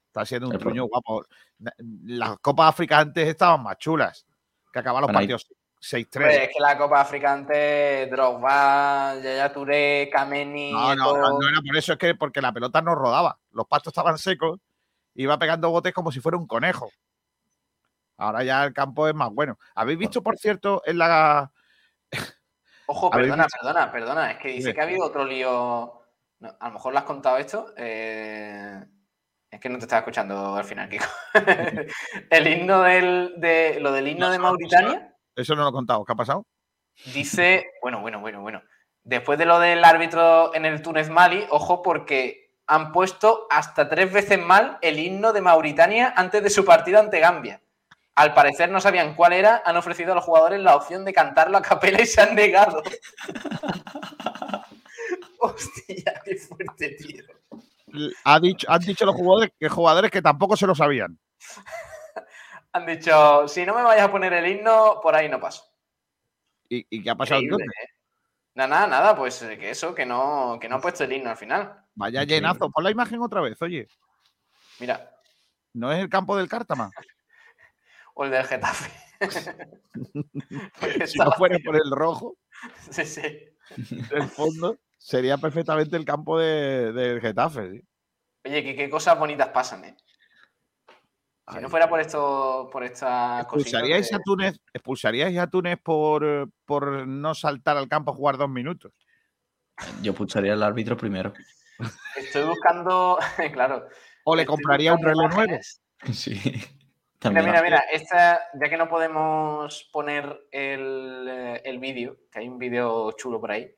Está 0.06 0.24
siendo 0.24 0.48
un 0.48 0.58
truño 0.58 0.84
guapo. 0.86 1.24
Las 2.04 2.38
Copas 2.38 2.70
África 2.70 2.98
antes 2.98 3.28
estaban 3.28 3.62
más 3.62 3.76
chulas, 3.78 4.26
que 4.72 4.78
acaban 4.78 5.02
los 5.02 5.12
partidos 5.12 5.46
6-3. 5.86 6.08
Pues 6.12 6.38
es 6.42 6.48
que 6.48 6.60
la 6.60 6.76
Copa 6.76 7.00
África 7.00 7.32
antes, 7.32 8.10
Drogba, 8.10 9.14
Yaya 9.22 9.52
Touré, 9.52 10.10
Kameni... 10.12 10.72
No, 10.72 10.94
no, 10.94 11.38
no, 11.38 11.48
era 11.48 11.60
por 11.60 11.76
eso, 11.76 11.92
es 11.92 11.98
que 11.98 12.14
porque 12.14 12.40
la 12.40 12.52
pelota 12.52 12.82
no 12.82 12.94
rodaba. 12.94 13.38
Los 13.52 13.66
pastos 13.66 13.92
estaban 13.92 14.18
secos, 14.18 14.58
iba 15.14 15.38
pegando 15.38 15.70
botes 15.70 15.92
como 15.92 16.10
si 16.10 16.20
fuera 16.20 16.38
un 16.38 16.46
conejo. 16.46 16.90
Ahora 18.16 18.42
ya 18.42 18.64
el 18.64 18.72
campo 18.72 19.06
es 19.06 19.14
más 19.14 19.30
bueno. 19.30 19.58
¿Habéis 19.74 19.98
visto, 19.98 20.22
por 20.22 20.36
cierto, 20.38 20.82
en 20.86 20.98
la 20.98 21.52
Ojo, 22.86 23.10
perdona, 23.10 23.46
perdona, 23.46 23.92
perdona. 23.92 24.30
Es 24.32 24.38
que 24.38 24.48
dice 24.48 24.72
que 24.72 24.80
ha 24.80 24.84
habido 24.84 25.04
otro 25.04 25.24
lío. 25.24 26.02
a 26.40 26.68
lo 26.68 26.72
mejor 26.72 26.92
lo 26.92 26.98
has 26.98 27.04
contado 27.04 27.36
esto. 27.36 27.74
Eh, 27.76 28.80
es 29.50 29.60
que 29.60 29.68
no 29.68 29.78
te 29.78 29.84
estaba 29.84 30.00
escuchando 30.00 30.54
al 30.54 30.64
final, 30.64 30.88
Kiko. 30.88 31.06
el 32.30 32.46
himno 32.46 32.82
del, 32.82 33.34
de, 33.38 33.78
lo 33.80 33.92
del 33.92 34.08
himno 34.08 34.30
de 34.30 34.38
Mauritania. 34.38 35.15
Eso 35.36 35.54
no 35.54 35.62
lo 35.62 35.68
he 35.68 35.72
contado. 35.72 36.04
¿Qué 36.04 36.12
ha 36.12 36.16
pasado? 36.16 36.44
Dice, 37.14 37.70
bueno, 37.82 38.00
bueno, 38.00 38.20
bueno, 38.20 38.40
bueno. 38.40 38.62
Después 39.04 39.38
de 39.38 39.46
lo 39.46 39.60
del 39.60 39.84
árbitro 39.84 40.52
en 40.54 40.64
el 40.64 40.82
Túnez 40.82 41.10
Mali, 41.10 41.46
ojo, 41.50 41.82
porque 41.82 42.50
han 42.66 42.90
puesto 42.90 43.46
hasta 43.50 43.88
tres 43.88 44.12
veces 44.12 44.44
mal 44.44 44.78
el 44.82 44.98
himno 44.98 45.32
de 45.32 45.42
Mauritania 45.42 46.12
antes 46.16 46.42
de 46.42 46.50
su 46.50 46.64
partido 46.64 46.98
ante 46.98 47.20
Gambia 47.20 47.60
al 48.16 48.32
parecer 48.32 48.70
no 48.70 48.80
sabían 48.80 49.14
cuál 49.14 49.34
era, 49.34 49.62
han 49.64 49.76
ofrecido 49.76 50.12
a 50.12 50.14
los 50.14 50.24
jugadores 50.24 50.60
la 50.60 50.74
opción 50.74 51.04
de 51.04 51.12
cantarlo 51.12 51.58
a 51.58 51.62
capela 51.62 52.00
y 52.00 52.06
se 52.06 52.22
han 52.22 52.34
negado. 52.34 52.82
Hostia, 55.38 56.22
qué 56.24 56.36
fuerte, 56.36 56.96
tío. 56.96 57.22
Ha 58.24 58.40
dicho, 58.40 58.66
han 58.70 58.80
dicho 58.80 59.04
los 59.04 59.14
jugadores 59.14 59.50
que 59.58 59.68
jugadores 59.68 60.10
que 60.10 60.22
tampoco 60.22 60.56
se 60.56 60.66
lo 60.66 60.74
sabían. 60.74 61.18
Han 62.76 62.86
dicho, 62.86 63.48
si 63.48 63.64
no 63.64 63.74
me 63.74 63.82
vayas 63.82 64.06
a 64.06 64.10
poner 64.10 64.32
el 64.32 64.46
himno, 64.46 65.00
por 65.02 65.14
ahí 65.14 65.28
no 65.28 65.40
paso. 65.40 65.64
¿Y, 66.68 67.02
qué 67.02 67.10
ha 67.10 67.14
pasado 67.14 67.40
entonces? 67.40 67.68
¿eh? 67.68 67.88
Nada, 68.54 68.68
nada, 68.68 68.86
nada, 68.86 69.16
pues 69.16 69.42
eh, 69.42 69.58
que 69.58 69.70
eso, 69.70 69.94
que 69.94 70.06
no, 70.06 70.58
que 70.60 70.68
no 70.68 70.76
ha 70.76 70.80
puesto 70.80 71.04
el 71.04 71.12
himno 71.12 71.30
al 71.30 71.36
final. 71.36 71.84
Vaya 71.94 72.24
llenazo. 72.24 72.70
Pon 72.70 72.84
la 72.84 72.90
imagen 72.90 73.20
otra 73.20 73.40
vez, 73.40 73.60
oye. 73.62 73.88
Mira. 74.80 75.10
¿No 75.74 75.92
es 75.92 76.00
el 76.00 76.08
campo 76.08 76.36
del 76.36 76.48
Cártama? 76.48 76.90
o 78.14 78.24
el 78.24 78.30
del 78.30 78.44
Getafe. 78.44 78.90
si 81.06 81.18
no 81.18 81.32
fuera 81.32 81.58
por 81.64 81.76
el 81.76 81.90
rojo, 81.90 82.36
sí, 82.90 83.04
sí. 83.04 83.22
el 84.10 84.28
fondo, 84.28 84.78
sería 84.98 85.38
perfectamente 85.38 85.96
el 85.96 86.04
campo 86.04 86.38
del 86.38 87.20
Getafe. 87.20 87.82
Oye, 88.44 88.62
que 88.62 88.76
qué 88.76 88.90
cosas 88.90 89.18
bonitas 89.18 89.48
pasan, 89.48 89.84
¿eh? 89.84 89.96
Si 91.52 91.60
no 91.60 91.68
fuera 91.68 91.88
por 91.88 92.00
esto, 92.00 92.68
por 92.72 92.82
esta 92.82 93.40
¿Expulsaríais, 93.42 94.12
a 94.12 94.18
Túnez, 94.18 94.58
¿Expulsaríais 94.72 95.38
a 95.38 95.46
Túnez 95.46 95.78
por, 95.80 96.50
por 96.64 97.06
no 97.06 97.34
saltar 97.34 97.76
al 97.76 97.88
campo 97.88 98.10
a 98.10 98.14
jugar 98.14 98.36
dos 98.36 98.48
minutos? 98.48 98.92
Yo 100.02 100.10
expulsaría 100.10 100.54
al 100.54 100.62
árbitro 100.62 100.96
primero. 100.96 101.32
Estoy 102.16 102.44
buscando, 102.44 103.18
claro. 103.52 103.86
O 104.24 104.34
le 104.34 104.44
compraría 104.44 104.92
un 104.92 105.02
reloj 105.02 105.34
nuevo. 105.34 105.56
Sí. 106.12 106.40
Mira, 107.24 107.42
mira, 107.42 107.62
mira, 107.62 107.82
esta, 107.92 108.40
ya 108.60 108.68
que 108.68 108.76
no 108.76 108.88
podemos 108.88 109.88
poner 109.92 110.48
el, 110.50 111.26
eh, 111.28 111.62
el 111.64 111.78
vídeo, 111.78 112.18
que 112.30 112.40
hay 112.40 112.48
un 112.48 112.58
vídeo 112.58 113.12
chulo 113.12 113.40
por 113.40 113.50
ahí, 113.50 113.74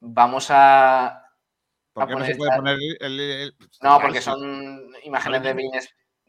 vamos 0.00 0.48
a. 0.50 1.26
¿Por 1.92 2.08
qué 2.08 2.14
no 2.14 2.24
se 2.24 2.36
puede 2.36 2.56
poner 2.56 2.76
el, 3.00 3.54
No, 3.82 4.00
porque 4.00 4.20
son 4.20 4.90
imágenes 5.02 5.42
de 5.42 5.52
Bean, 5.52 5.70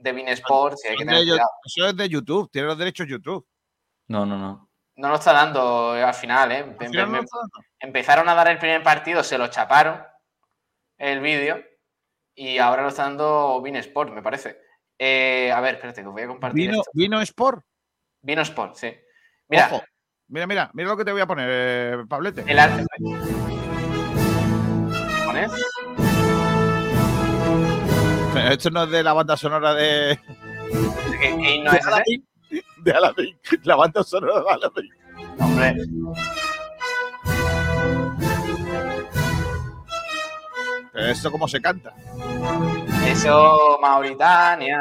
de 0.02 0.32
Sports 0.32 0.84
y 0.86 0.88
hay 0.90 0.98
que 0.98 1.06
tener 1.06 1.24
Eso 1.24 1.88
es 1.88 1.96
de 1.96 2.10
YouTube, 2.10 2.50
tiene 2.52 2.68
los 2.68 2.78
derechos 2.78 3.08
YouTube. 3.08 3.46
No, 4.08 4.26
no, 4.26 4.38
no. 4.38 4.70
No 4.96 5.10
lo 5.10 5.16
está 5.16 5.34
dando 5.34 5.92
al 5.94 6.14
final, 6.14 6.52
¿eh? 6.52 6.76
Empezaron 7.80 8.30
a 8.30 8.36
dar 8.36 8.50
el 8.50 8.58
primer 8.58 8.84
partido, 8.84 9.24
se 9.24 9.38
lo 9.38 9.48
chaparon 9.48 10.04
el 10.98 11.20
vídeo 11.20 11.64
y 12.36 12.58
ahora 12.58 12.84
lo 12.84 12.90
está 12.90 13.04
dando 13.04 13.62
Bean 13.62 13.78
Sport, 13.78 14.14
me 14.14 14.22
parece. 14.22 14.60
Eh, 14.98 15.52
a 15.52 15.60
ver, 15.62 15.76
espérate, 15.76 16.02
que 16.02 16.08
os 16.08 16.14
voy 16.14 16.24
a 16.24 16.28
compartir. 16.28 16.70
¿Vino, 16.70 16.84
¿Vino 16.94 17.22
Sport? 17.22 17.64
Vino 18.22 18.42
Sport, 18.44 18.76
sí. 18.76 18.94
Mira, 19.48 19.84
mira, 20.28 20.48
mira, 20.48 20.72
mira 20.74 20.90
lo 20.90 20.98
que 20.98 21.06
te 21.06 21.12
voy 21.12 21.22
a 21.22 21.28
poner, 21.28 21.50
eh, 21.52 22.06
Pablete. 22.08 22.44
El 22.48 22.60
arte. 22.60 22.86
¿Pones? 25.26 25.52
Esto 28.50 28.70
no 28.70 28.84
es 28.84 28.92
de 28.92 29.04
la 29.04 29.14
banda 29.14 29.38
sonora 29.38 29.74
de. 29.74 30.20
¿Qué, 31.20 31.62
no 31.64 31.72
es 31.72 31.86
Aladdin, 31.86 32.26
de 32.78 32.92
Aladdin. 32.92 33.40
La 33.64 33.76
banda 33.76 34.04
sonora 34.04 34.42
de 34.42 34.50
Aladdin. 34.50 34.90
Hombre. 35.40 35.76
Pero 40.94 41.08
esto 41.08 41.32
cómo 41.32 41.48
se 41.48 41.62
canta. 41.62 41.94
Eso, 43.08 43.78
Mauritania. 43.82 44.80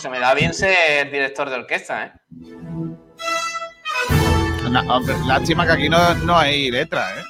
José, 0.00 0.08
me 0.08 0.18
da 0.18 0.32
bien 0.32 0.54
ser 0.54 1.10
director 1.10 1.50
de 1.50 1.56
orquesta, 1.56 2.06
¿eh? 2.06 2.12
lástima 5.26 5.66
que 5.66 5.72
aquí 5.72 5.90
no, 5.90 6.14
no 6.24 6.38
hay 6.38 6.70
letra, 6.70 7.06
¿eh? 7.18 7.24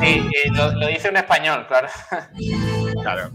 Sí, 0.00 0.26
lo, 0.54 0.72
lo, 0.72 0.86
dice 0.86 1.10
un 1.10 1.18
español, 1.18 1.66
claro. 1.66 1.88
Claro. 3.02 3.30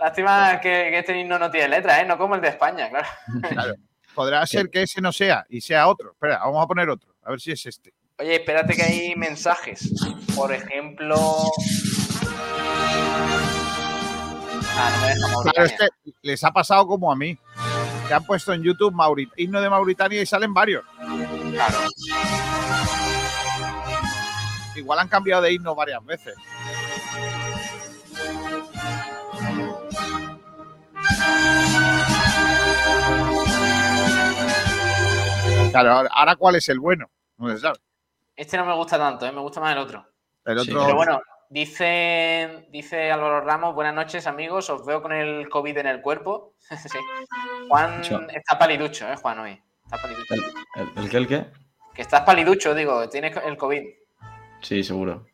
lástima, 0.00 0.60
que, 0.60 0.98
este 0.98 1.16
himno 1.16 1.38
no 1.38 1.48
tiene 1.48 1.68
letra, 1.68 2.00
¿eh? 2.00 2.04
No 2.04 2.18
como 2.18 2.34
el 2.34 2.40
de 2.40 2.48
España, 2.48 2.90
claro. 2.90 3.06
claro. 3.48 3.74
Podrá 4.12 4.44
ser 4.44 4.70
que 4.70 4.82
ese 4.82 5.00
no 5.00 5.12
sea 5.12 5.46
y 5.48 5.60
sea 5.60 5.86
otro. 5.86 6.10
Espera, 6.10 6.38
vamos 6.38 6.64
a 6.64 6.66
poner 6.66 6.90
otro. 6.90 7.14
A 7.22 7.30
ver 7.30 7.40
si 7.40 7.52
es 7.52 7.64
este. 7.64 7.94
Oye, 8.18 8.34
espérate 8.34 8.74
que 8.74 8.82
hay 8.82 9.14
mensajes. 9.14 9.88
Por 10.34 10.52
ejemplo. 10.52 11.16
Me 15.02 15.62
deja 15.62 15.86
les 16.22 16.44
ha 16.44 16.50
pasado 16.50 16.86
como 16.86 17.10
a 17.10 17.16
mí. 17.16 17.38
Que 18.06 18.14
han 18.14 18.24
puesto 18.24 18.52
en 18.52 18.62
YouTube 18.62 18.94
himno 19.36 19.60
de 19.60 19.68
Mauritania 19.70 20.22
y 20.22 20.26
salen 20.26 20.54
varios. 20.54 20.84
Claro 21.52 21.78
igual 24.78 24.98
han 25.00 25.08
cambiado 25.08 25.42
de 25.42 25.52
himno 25.52 25.74
varias 25.74 26.04
veces. 26.04 26.34
Claro, 35.70 36.08
ahora 36.10 36.36
cuál 36.36 36.56
es 36.56 36.68
el 36.68 36.80
bueno, 36.80 37.10
no 37.36 37.50
se 37.50 37.58
sabe. 37.58 37.78
Este 38.34 38.56
no 38.56 38.64
me 38.64 38.74
gusta 38.74 38.96
tanto, 38.96 39.26
¿eh? 39.26 39.32
me 39.32 39.40
gusta 39.40 39.60
más 39.60 39.72
el 39.72 39.78
otro. 39.78 40.06
El 40.44 40.58
otro. 40.58 40.80
Pero 40.84 40.96
bueno, 40.96 41.20
dice, 41.48 42.66
dice 42.70 43.10
Álvaro 43.10 43.40
Ramos, 43.40 43.74
buenas 43.74 43.94
noches 43.94 44.26
amigos, 44.26 44.68
os 44.70 44.84
veo 44.84 45.02
con 45.02 45.12
el 45.12 45.48
COVID 45.48 45.78
en 45.78 45.86
el 45.86 46.00
cuerpo. 46.00 46.54
sí. 46.60 46.98
Juan 47.68 48.02
está 48.32 48.58
paliducho, 48.58 49.10
¿eh, 49.10 49.16
Juan, 49.16 49.38
hoy? 49.38 49.62
Está 49.84 49.96
paliducho. 49.98 50.34
¿El, 50.96 51.10
qué, 51.10 51.16
el 51.16 51.26
qué? 51.26 51.46
Que 51.94 52.02
estás 52.02 52.22
paliducho, 52.22 52.74
digo, 52.74 53.08
tienes 53.08 53.36
el 53.44 53.56
COVID. 53.56 53.82
Sí, 54.62 54.82
seguro. 54.82 55.26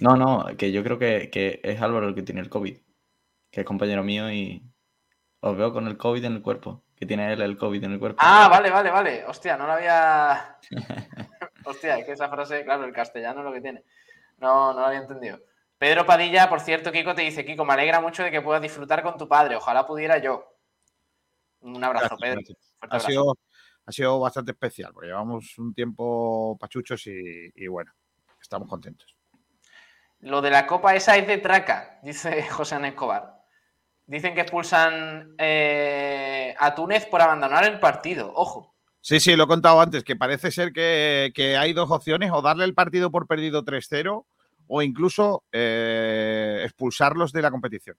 No, 0.00 0.16
no, 0.16 0.46
que 0.56 0.72
yo 0.72 0.82
creo 0.82 0.98
que, 0.98 1.60
es 1.62 1.80
Álvaro 1.80 2.08
el 2.08 2.14
que 2.14 2.22
tiene 2.22 2.40
el 2.40 2.48
COVID, 2.48 2.76
que 3.50 3.60
es 3.60 3.66
compañero 3.66 4.02
mío 4.02 4.30
y 4.30 4.62
os 5.40 5.56
veo 5.56 5.72
con 5.72 5.86
el 5.86 5.96
COVID 5.96 6.24
en 6.24 6.34
el 6.34 6.42
cuerpo, 6.42 6.82
que 6.96 7.06
tiene 7.06 7.32
él 7.32 7.42
el 7.42 7.56
COVID 7.56 7.84
en 7.84 7.92
el 7.92 7.98
cuerpo. 7.98 8.18
Ah, 8.20 8.48
vale, 8.50 8.70
vale, 8.70 8.90
vale. 8.90 9.24
Hostia, 9.26 9.56
no 9.56 9.66
lo 9.66 9.72
había... 9.72 10.58
Hostia, 11.64 11.98
es 11.98 12.04
que 12.04 12.12
esa 12.12 12.28
frase, 12.28 12.64
claro, 12.64 12.84
el 12.84 12.92
castellano 12.92 13.40
es 13.40 13.44
lo 13.44 13.52
que 13.52 13.60
tiene. 13.60 13.82
No, 14.38 14.72
no 14.72 14.80
lo 14.80 14.86
había 14.86 15.00
entendido. 15.00 15.40
Pedro 15.78 16.06
Padilla, 16.06 16.48
por 16.48 16.60
cierto, 16.60 16.90
Kiko 16.90 17.14
te 17.14 17.22
dice, 17.22 17.44
Kiko, 17.44 17.64
me 17.64 17.74
alegra 17.74 18.00
mucho 18.00 18.22
de 18.22 18.30
que 18.30 18.40
puedas 18.40 18.62
disfrutar 18.62 19.02
con 19.02 19.18
tu 19.18 19.28
padre. 19.28 19.56
Ojalá 19.56 19.86
pudiera 19.86 20.18
yo. 20.18 20.44
Un 21.60 21.82
abrazo, 21.82 22.16
Pedro. 22.16 22.40
Ha, 22.80 23.00
sido, 23.00 23.36
ha 23.84 23.92
sido 23.92 24.20
bastante 24.20 24.52
especial, 24.52 24.92
porque 24.92 25.08
llevamos 25.08 25.58
un 25.58 25.74
tiempo 25.74 26.56
pachuchos 26.58 27.06
y 27.06 27.66
bueno 27.66 27.92
estamos 28.46 28.68
contentos. 28.68 29.14
Lo 30.20 30.40
de 30.40 30.50
la 30.50 30.66
copa 30.66 30.94
esa 30.94 31.16
es 31.16 31.26
de 31.26 31.38
traca, 31.38 31.98
dice 32.02 32.42
José 32.50 32.76
Ana 32.76 32.88
Escobar. 32.88 33.34
Dicen 34.06 34.34
que 34.34 34.42
expulsan 34.42 35.34
eh, 35.36 36.54
a 36.58 36.74
Túnez 36.74 37.06
por 37.06 37.20
abandonar 37.20 37.64
el 37.64 37.80
partido. 37.80 38.32
Ojo. 38.34 38.75
Sí, 39.06 39.20
sí, 39.20 39.36
lo 39.36 39.44
he 39.44 39.46
contado 39.46 39.80
antes, 39.80 40.02
que 40.02 40.16
parece 40.16 40.50
ser 40.50 40.72
que, 40.72 41.56
hay 41.56 41.72
dos 41.72 41.92
opciones, 41.92 42.32
o 42.32 42.42
darle 42.42 42.64
el 42.64 42.74
partido 42.74 43.12
por 43.12 43.28
perdido 43.28 43.64
3-0 43.64 44.26
o 44.66 44.82
incluso 44.82 45.44
eh, 45.52 46.62
expulsarlos 46.64 47.32
de 47.32 47.40
la 47.40 47.52
competición. 47.52 47.96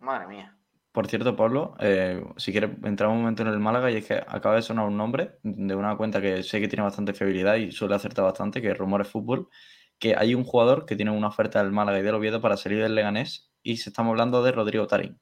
Madre 0.00 0.26
mía. 0.26 0.58
Por 0.90 1.06
cierto, 1.06 1.36
Pablo, 1.36 1.76
eh, 1.78 2.24
si 2.38 2.50
quieres 2.50 2.72
entrar 2.82 3.08
un 3.08 3.18
momento 3.18 3.42
en 3.42 3.50
el 3.50 3.60
Málaga 3.60 3.88
y 3.92 3.98
es 3.98 4.06
que 4.08 4.14
acaba 4.14 4.56
de 4.56 4.62
sonar 4.62 4.88
un 4.88 4.96
nombre 4.96 5.38
de 5.44 5.76
una 5.76 5.96
cuenta 5.96 6.20
que 6.20 6.42
sé 6.42 6.60
que 6.60 6.66
tiene 6.66 6.82
bastante 6.82 7.12
fiabilidad 7.12 7.54
y 7.54 7.70
suele 7.70 7.94
acertar 7.94 8.24
bastante, 8.24 8.60
que 8.60 8.72
es 8.72 8.76
Rumores 8.76 9.06
Fútbol, 9.06 9.48
que 10.00 10.16
hay 10.16 10.34
un 10.34 10.42
jugador 10.42 10.86
que 10.86 10.96
tiene 10.96 11.12
una 11.12 11.28
oferta 11.28 11.62
del 11.62 11.70
Málaga 11.70 12.00
y 12.00 12.02
del 12.02 12.16
Oviedo 12.16 12.40
para 12.40 12.56
salir 12.56 12.82
del 12.82 12.96
Leganés 12.96 13.52
y 13.62 13.76
se 13.76 13.90
estamos 13.90 14.10
hablando 14.10 14.42
de 14.42 14.50
Rodrigo 14.50 14.88
Tarín. 14.88 15.20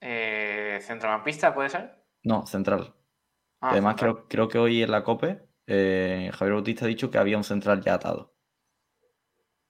Eh, 0.00 0.78
¿Centrocampista 0.80 1.52
puede 1.52 1.68
ser? 1.68 2.01
No, 2.24 2.46
central. 2.46 2.94
Ah, 3.60 3.70
Además, 3.70 3.96
creo, 3.98 4.28
creo, 4.28 4.48
que 4.48 4.58
hoy 4.58 4.82
en 4.82 4.90
la 4.90 5.04
COPE 5.04 5.40
eh, 5.66 6.30
Javier 6.34 6.54
Bautista 6.54 6.84
ha 6.84 6.88
dicho 6.88 7.10
que 7.10 7.18
había 7.18 7.36
un 7.36 7.44
central 7.44 7.82
ya 7.82 7.94
atado. 7.94 8.34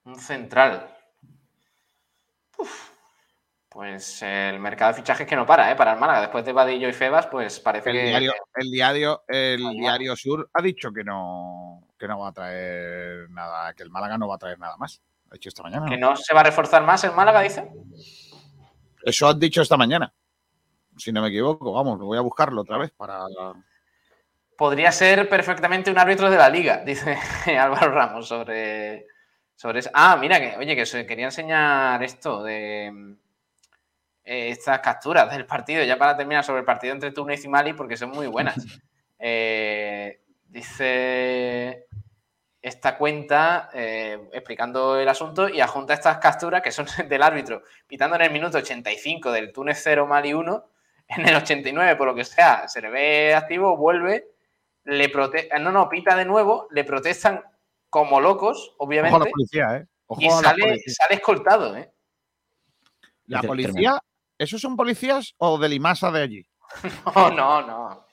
Un 0.05 0.19
central. 0.19 0.89
Pues 3.69 4.21
el 4.23 4.59
mercado 4.61 4.93
de 4.93 4.99
fichajes 4.99 5.27
que 5.27 5.35
no 5.35 5.47
para, 5.47 5.71
¿eh? 5.71 5.77
Para 5.77 5.95
el 5.95 5.99
Málaga. 5.99 6.21
Después 6.21 6.45
de 6.45 6.53
Vadillo 6.53 6.89
y 6.89 6.93
Febas, 6.93 7.27
pues 7.27 7.59
parece 7.61 7.91
el 7.91 7.97
que. 7.97 8.03
Diario, 8.03 8.35
el 8.55 8.71
diario, 8.71 9.23
el 9.29 9.71
diario 9.71 10.15
Sur 10.15 10.51
ha 10.53 10.61
dicho 10.61 10.93
que 10.93 11.03
no, 11.03 11.89
que 11.99 12.07
no 12.07 12.19
va 12.19 12.29
a 12.29 12.33
traer 12.33 13.31
nada, 13.31 13.73
que 13.73 13.83
el 13.83 13.91
Málaga 13.91 14.19
no 14.19 14.29
va 14.29 14.35
a 14.35 14.39
traer 14.39 14.59
nada 14.59 14.77
más. 14.77 15.01
Ha 15.31 15.35
dicho 15.35 15.49
esta 15.49 15.63
mañana. 15.63 15.87
¿Que 15.89 15.97
no 15.97 16.15
se 16.17 16.35
va 16.35 16.41
a 16.41 16.45
reforzar 16.45 16.83
más 16.83 17.03
el 17.05 17.13
Málaga, 17.13 17.41
dice? 17.41 17.71
Eso 19.03 19.29
han 19.29 19.39
dicho 19.39 19.63
esta 19.63 19.79
mañana. 19.79 20.13
Si 20.97 21.13
no 21.13 21.23
me 21.23 21.29
equivoco, 21.29 21.73
vamos, 21.73 21.99
voy 21.99 22.19
a 22.19 22.23
buscarlo 22.23 22.63
otra 22.63 22.79
vez 22.79 22.91
para. 22.91 23.21
Podría 24.57 24.93
ser 24.93 25.29
perfectamente 25.29 25.91
un 25.91 25.99
árbitro 25.99 26.31
de 26.31 26.37
la 26.37 26.49
liga, 26.49 26.79
dice 26.87 27.17
Álvaro 27.59 27.91
Ramos 27.91 28.29
sobre, 28.29 29.07
sobre 29.57 29.81
eso. 29.81 29.91
Ah, 29.95 30.17
mira, 30.21 30.41
que, 30.41 30.57
oye, 30.57 30.77
que 30.77 30.87
se 30.87 31.07
quería 31.07 31.27
enseñar 31.27 32.03
esto 32.03 32.43
de 32.43 33.17
eh, 34.25 34.51
estas 34.51 34.81
capturas 34.81 35.31
del 35.31 35.47
partido, 35.47 35.83
ya 35.83 35.97
para 35.97 36.17
terminar 36.17 36.45
sobre 36.45 36.61
el 36.61 36.67
partido 36.67 36.93
entre 36.93 37.11
Túnez 37.11 37.45
y 37.45 37.49
Mali, 37.49 37.73
porque 37.73 37.97
son 37.97 38.11
muy 38.11 38.27
buenas. 38.27 38.57
Eh, 39.25 40.21
dice 40.49 41.87
esta 42.61 42.97
cuenta 42.97 43.71
eh, 43.75 44.29
explicando 44.33 44.99
el 44.99 45.09
asunto 45.09 45.49
y 45.49 45.61
adjunta 45.61 45.95
estas 45.95 46.19
capturas 46.19 46.61
que 46.61 46.73
son 46.73 46.87
del 47.09 47.23
árbitro, 47.23 47.63
pitando 47.87 48.17
en 48.17 48.23
el 48.23 48.31
minuto 48.33 48.59
85 48.59 49.31
del 49.31 49.53
Túnez 49.53 49.81
0 49.83 50.07
Mali 50.07 50.33
1, 50.33 50.65
en 51.17 51.29
el 51.29 51.37
89, 51.37 51.97
por 51.97 52.09
lo 52.09 52.15
que 52.15 52.25
sea, 52.25 52.69
se 52.69 52.81
le 52.81 52.91
ve 52.91 53.35
activo, 53.35 53.77
vuelve, 53.77 54.29
le 54.85 55.09
protesta, 55.09 55.59
no, 55.59 55.73
no, 55.73 55.89
pita 55.89 56.17
de 56.17 56.25
nuevo, 56.25 56.69
le 56.71 56.85
protestan 56.85 57.43
como 57.89 58.21
locos, 58.21 58.75
obviamente. 58.79 59.19
la 59.19 59.25
policía, 59.25 59.87
y 60.19 60.31
sale, 60.31 60.83
sale 60.87 61.15
escoltado, 61.15 61.77
¿eh? 61.77 61.93
La 63.27 63.43
policía 63.43 64.01
¿Esos 64.43 64.61
son 64.61 64.75
policías 64.75 65.35
o 65.39 65.57
de 65.57 65.69
Limasa 65.69 66.11
de 66.11 66.23
allí? 66.23 66.47
No, 67.15 67.31
no, 67.31 67.63
no. 67.63 68.07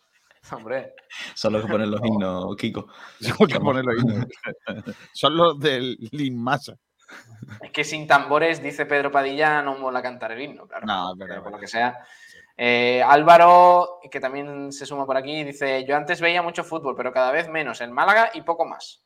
Hombre. 0.52 0.94
Son 1.34 1.54
los 1.54 1.64
que 1.64 1.72
ponen 1.72 1.90
los 1.90 2.02
himnos, 2.04 2.56
Kiko. 2.56 2.88
Son 3.20 3.36
los 3.40 3.50
que 3.50 3.60
ponen 3.60 3.86
los 3.86 3.96
himnos. 3.98 4.28
Son 5.12 5.36
los 5.36 5.60
del 5.60 5.98
Limasa. 6.12 6.76
Es 7.62 7.72
que 7.72 7.84
sin 7.84 8.06
tambores, 8.06 8.62
dice 8.62 8.86
Pedro 8.86 9.12
Padilla, 9.12 9.64
no 9.64 9.78
mola 9.80 10.04
cantar 10.04 10.34
el 10.34 10.42
himno, 10.42 10.68
claro. 10.68 10.86
No, 10.86 11.14
pero, 11.18 11.42
por 11.42 11.54
lo 11.54 11.58
que 11.58 11.68
sea. 11.68 11.98
Eh, 12.62 13.02
Álvaro, 13.02 14.02
que 14.12 14.20
también 14.20 14.74
se 14.74 14.86
suma 14.86 15.06
por 15.06 15.16
aquí, 15.16 15.46
dice: 15.46 15.86
Yo 15.86 15.96
antes 15.96 16.20
veía 16.20 16.42
mucho 16.42 16.66
fútbol, 16.66 16.94
pero 16.94 17.14
cada 17.14 17.32
vez 17.32 17.48
menos 17.48 17.80
en 17.80 17.94
Málaga 17.94 18.32
y 18.34 18.42
poco 18.42 18.66
más. 18.66 19.02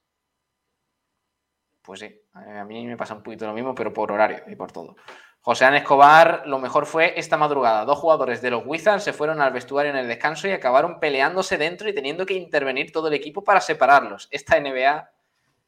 Pues 1.83 1.99
sí, 1.99 2.19
a 2.33 2.63
mí 2.63 2.87
me 2.87 2.97
pasa 2.97 3.13
un 3.13 3.21
poquito 3.21 3.45
lo 3.45 3.53
mismo, 3.53 3.75
pero 3.75 3.93
por 3.93 4.11
horario 4.11 4.41
y 4.47 4.55
por 4.55 4.71
todo. 4.71 4.95
José 5.41 5.65
An 5.65 5.75
Escobar, 5.75 6.47
lo 6.47 6.57
mejor 6.57 6.87
fue 6.87 7.13
esta 7.19 7.37
madrugada. 7.37 7.85
Dos 7.85 7.99
jugadores 7.99 8.41
de 8.41 8.49
los 8.49 8.63
Wizards 8.65 9.03
se 9.03 9.13
fueron 9.13 9.39
al 9.39 9.53
vestuario 9.53 9.91
en 9.91 9.97
el 9.97 10.07
descanso 10.07 10.47
y 10.47 10.51
acabaron 10.51 10.99
peleándose 10.99 11.59
dentro 11.59 11.87
y 11.87 11.93
teniendo 11.93 12.25
que 12.25 12.33
intervenir 12.33 12.91
todo 12.91 13.09
el 13.09 13.13
equipo 13.13 13.43
para 13.43 13.61
separarlos. 13.61 14.29
Esta 14.31 14.59
NBA. 14.59 15.11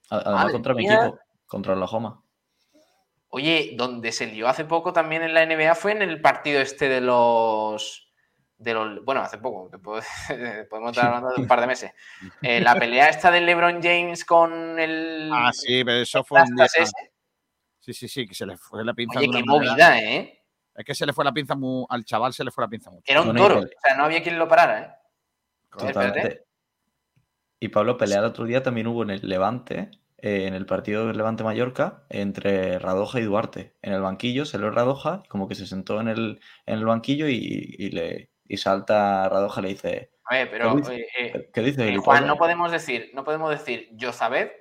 Además, 0.09 0.51
contra 0.51 0.73
mi 0.73 0.87
equipo, 0.87 1.19
contra 1.45 1.73
Oklahoma. 1.73 2.23
Oye, 3.35 3.71
donde 3.75 4.13
se 4.13 4.27
lió 4.27 4.47
hace 4.47 4.63
poco 4.63 4.93
también 4.93 5.21
en 5.21 5.33
la 5.33 5.45
NBA 5.45 5.75
fue 5.75 5.91
en 5.91 6.01
el 6.01 6.21
partido 6.21 6.61
este 6.61 6.87
de 6.87 7.01
los. 7.01 8.09
De 8.57 8.73
los 8.73 9.03
bueno, 9.03 9.19
hace 9.19 9.39
poco, 9.39 9.69
podemos 10.69 10.91
estar 10.91 11.07
hablando 11.07 11.33
de 11.35 11.41
un 11.41 11.45
par 11.45 11.59
de 11.59 11.67
meses. 11.67 11.91
Eh, 12.41 12.61
la 12.61 12.75
pelea 12.75 13.09
esta 13.09 13.31
de 13.31 13.41
LeBron 13.41 13.83
James 13.83 14.23
con 14.23 14.79
el. 14.79 15.29
Ah, 15.33 15.51
sí, 15.51 15.83
pero 15.83 15.97
eso 15.97 16.23
fue 16.23 16.43
un 16.43 16.55
día. 16.55 16.65
Sí, 17.81 17.93
sí, 17.93 18.07
sí, 18.07 18.25
que 18.25 18.33
se 18.33 18.45
le 18.45 18.55
fue 18.55 18.85
la 18.85 18.93
pinza. 18.93 19.19
Oye, 19.19 19.29
qué 19.29 19.43
movida, 19.43 19.99
¿eh? 19.99 20.41
Es 20.73 20.85
que 20.85 20.95
se 20.95 21.05
le 21.05 21.11
fue 21.11 21.25
la 21.25 21.33
pinza 21.33 21.57
al 21.89 22.05
chaval, 22.05 22.31
se 22.33 22.45
le 22.45 22.51
fue 22.51 22.63
la 22.63 22.69
pinza 22.69 22.89
mucho. 22.89 23.03
Era 23.05 23.21
un 23.21 23.35
toro, 23.35 23.59
o 23.59 23.67
sea, 23.83 23.97
no 23.97 24.05
había 24.05 24.23
quien 24.23 24.39
lo 24.39 24.47
parara, 24.47 24.81
¿eh? 24.81 24.95
Totalmente. 25.77 26.45
Y 27.59 27.67
Pablo, 27.67 27.97
pelea 27.97 28.19
el 28.19 28.25
otro 28.25 28.45
día 28.45 28.63
también 28.63 28.87
hubo 28.87 29.03
en 29.03 29.09
el 29.09 29.27
Levante, 29.27 29.91
eh, 30.17 30.47
en 30.47 30.53
el 30.53 30.65
partido 30.65 31.07
del 31.07 31.17
Levante 31.17 31.43
Mallorca, 31.43 32.03
entre 32.09 32.79
Radoja 32.79 33.19
y 33.19 33.23
Duarte. 33.23 33.75
En 33.81 33.93
el 33.93 34.01
banquillo 34.01 34.45
se 34.45 34.57
lo 34.57 34.71
Radoja, 34.71 35.23
como 35.27 35.47
que 35.47 35.55
se 35.55 35.67
sentó 35.67 35.99
en 35.99 36.07
el, 36.07 36.39
en 36.65 36.79
el 36.79 36.85
banquillo 36.85 37.27
y, 37.27 37.89
le 37.91 38.31
y 38.47 38.57
salta 38.57 39.27
Radoja 39.29 39.61
y 39.61 39.63
le 39.63 39.69
dice. 39.69 40.11
A 40.25 40.35
ver, 40.35 40.49
pero. 40.49 40.75
¿Qué 41.53 41.61
dice? 41.61 41.89
Eh, 41.89 41.97
Juan, 41.97 42.27
no 42.27 42.37
podemos 42.37 42.71
decir, 42.71 43.11
no 43.13 43.23
podemos 43.23 43.49
decir 43.49 43.89
yo 43.93 44.13
sabed 44.13 44.51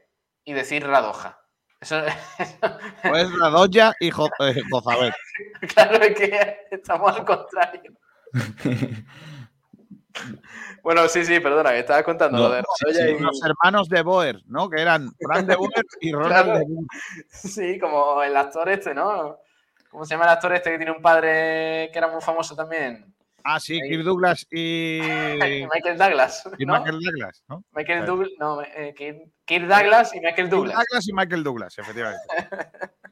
y 0.44 0.52
decir 0.52 0.86
Radoja. 0.86 1.40
Eso, 1.80 2.02
Pues 3.02 3.38
Radoya 3.38 3.94
y 4.00 4.08
eh, 4.08 4.10
Jozabet. 4.10 5.14
claro, 5.74 6.02
es 6.02 6.16
que 6.16 6.56
estamos 6.70 7.16
al 7.16 7.24
contrario. 7.24 7.92
bueno, 10.82 11.08
sí, 11.08 11.24
sí, 11.24 11.40
perdona, 11.40 11.70
que 11.70 11.80
estaba 11.80 12.02
contando 12.02 12.38
lo 12.38 12.50
de 12.50 12.60
y... 12.60 13.18
Los 13.20 13.40
hermanos 13.44 13.88
de 13.88 14.02
Boer, 14.02 14.40
¿no? 14.46 14.68
Que 14.68 14.80
eran 14.80 15.10
Fran 15.20 15.46
de 15.46 15.56
Boer 15.56 15.84
y 16.00 16.12
Ronald 16.12 16.52
de 16.52 16.64
Boer. 16.64 16.86
Sí, 17.28 17.78
como 17.78 18.22
el 18.22 18.36
actor 18.36 18.68
este, 18.68 18.94
¿no? 18.94 19.38
¿Cómo 19.90 20.04
se 20.04 20.14
llama 20.14 20.24
el 20.24 20.30
actor 20.30 20.52
este 20.52 20.70
que 20.72 20.76
tiene 20.76 20.92
un 20.92 21.02
padre 21.02 21.90
que 21.92 21.98
era 21.98 22.08
muy 22.08 22.20
famoso 22.20 22.56
también? 22.56 23.14
Ah, 23.46 23.60
sí, 23.60 23.78
Kirk 23.78 24.02
Douglas 24.02 24.46
y. 24.50 25.00
Michael 25.02 25.98
Douglas. 25.98 26.48
Y 26.58 26.64
Michael 26.64 26.98
Douglas, 26.98 27.44
¿no? 27.46 27.62
Michael 27.72 28.06
Douglas, 28.06 28.30
no, 28.38 28.62
eh, 28.62 28.94
Kirk, 28.96 29.66
Douglas 29.68 30.14
y 30.14 30.20
Michael 30.20 30.48
Douglas. 30.48 30.74
Kirk 30.74 30.86
Douglas 30.88 31.08
y 31.08 31.12
Michael 31.12 31.44
Douglas, 31.44 31.78
efectivamente. 31.78 32.22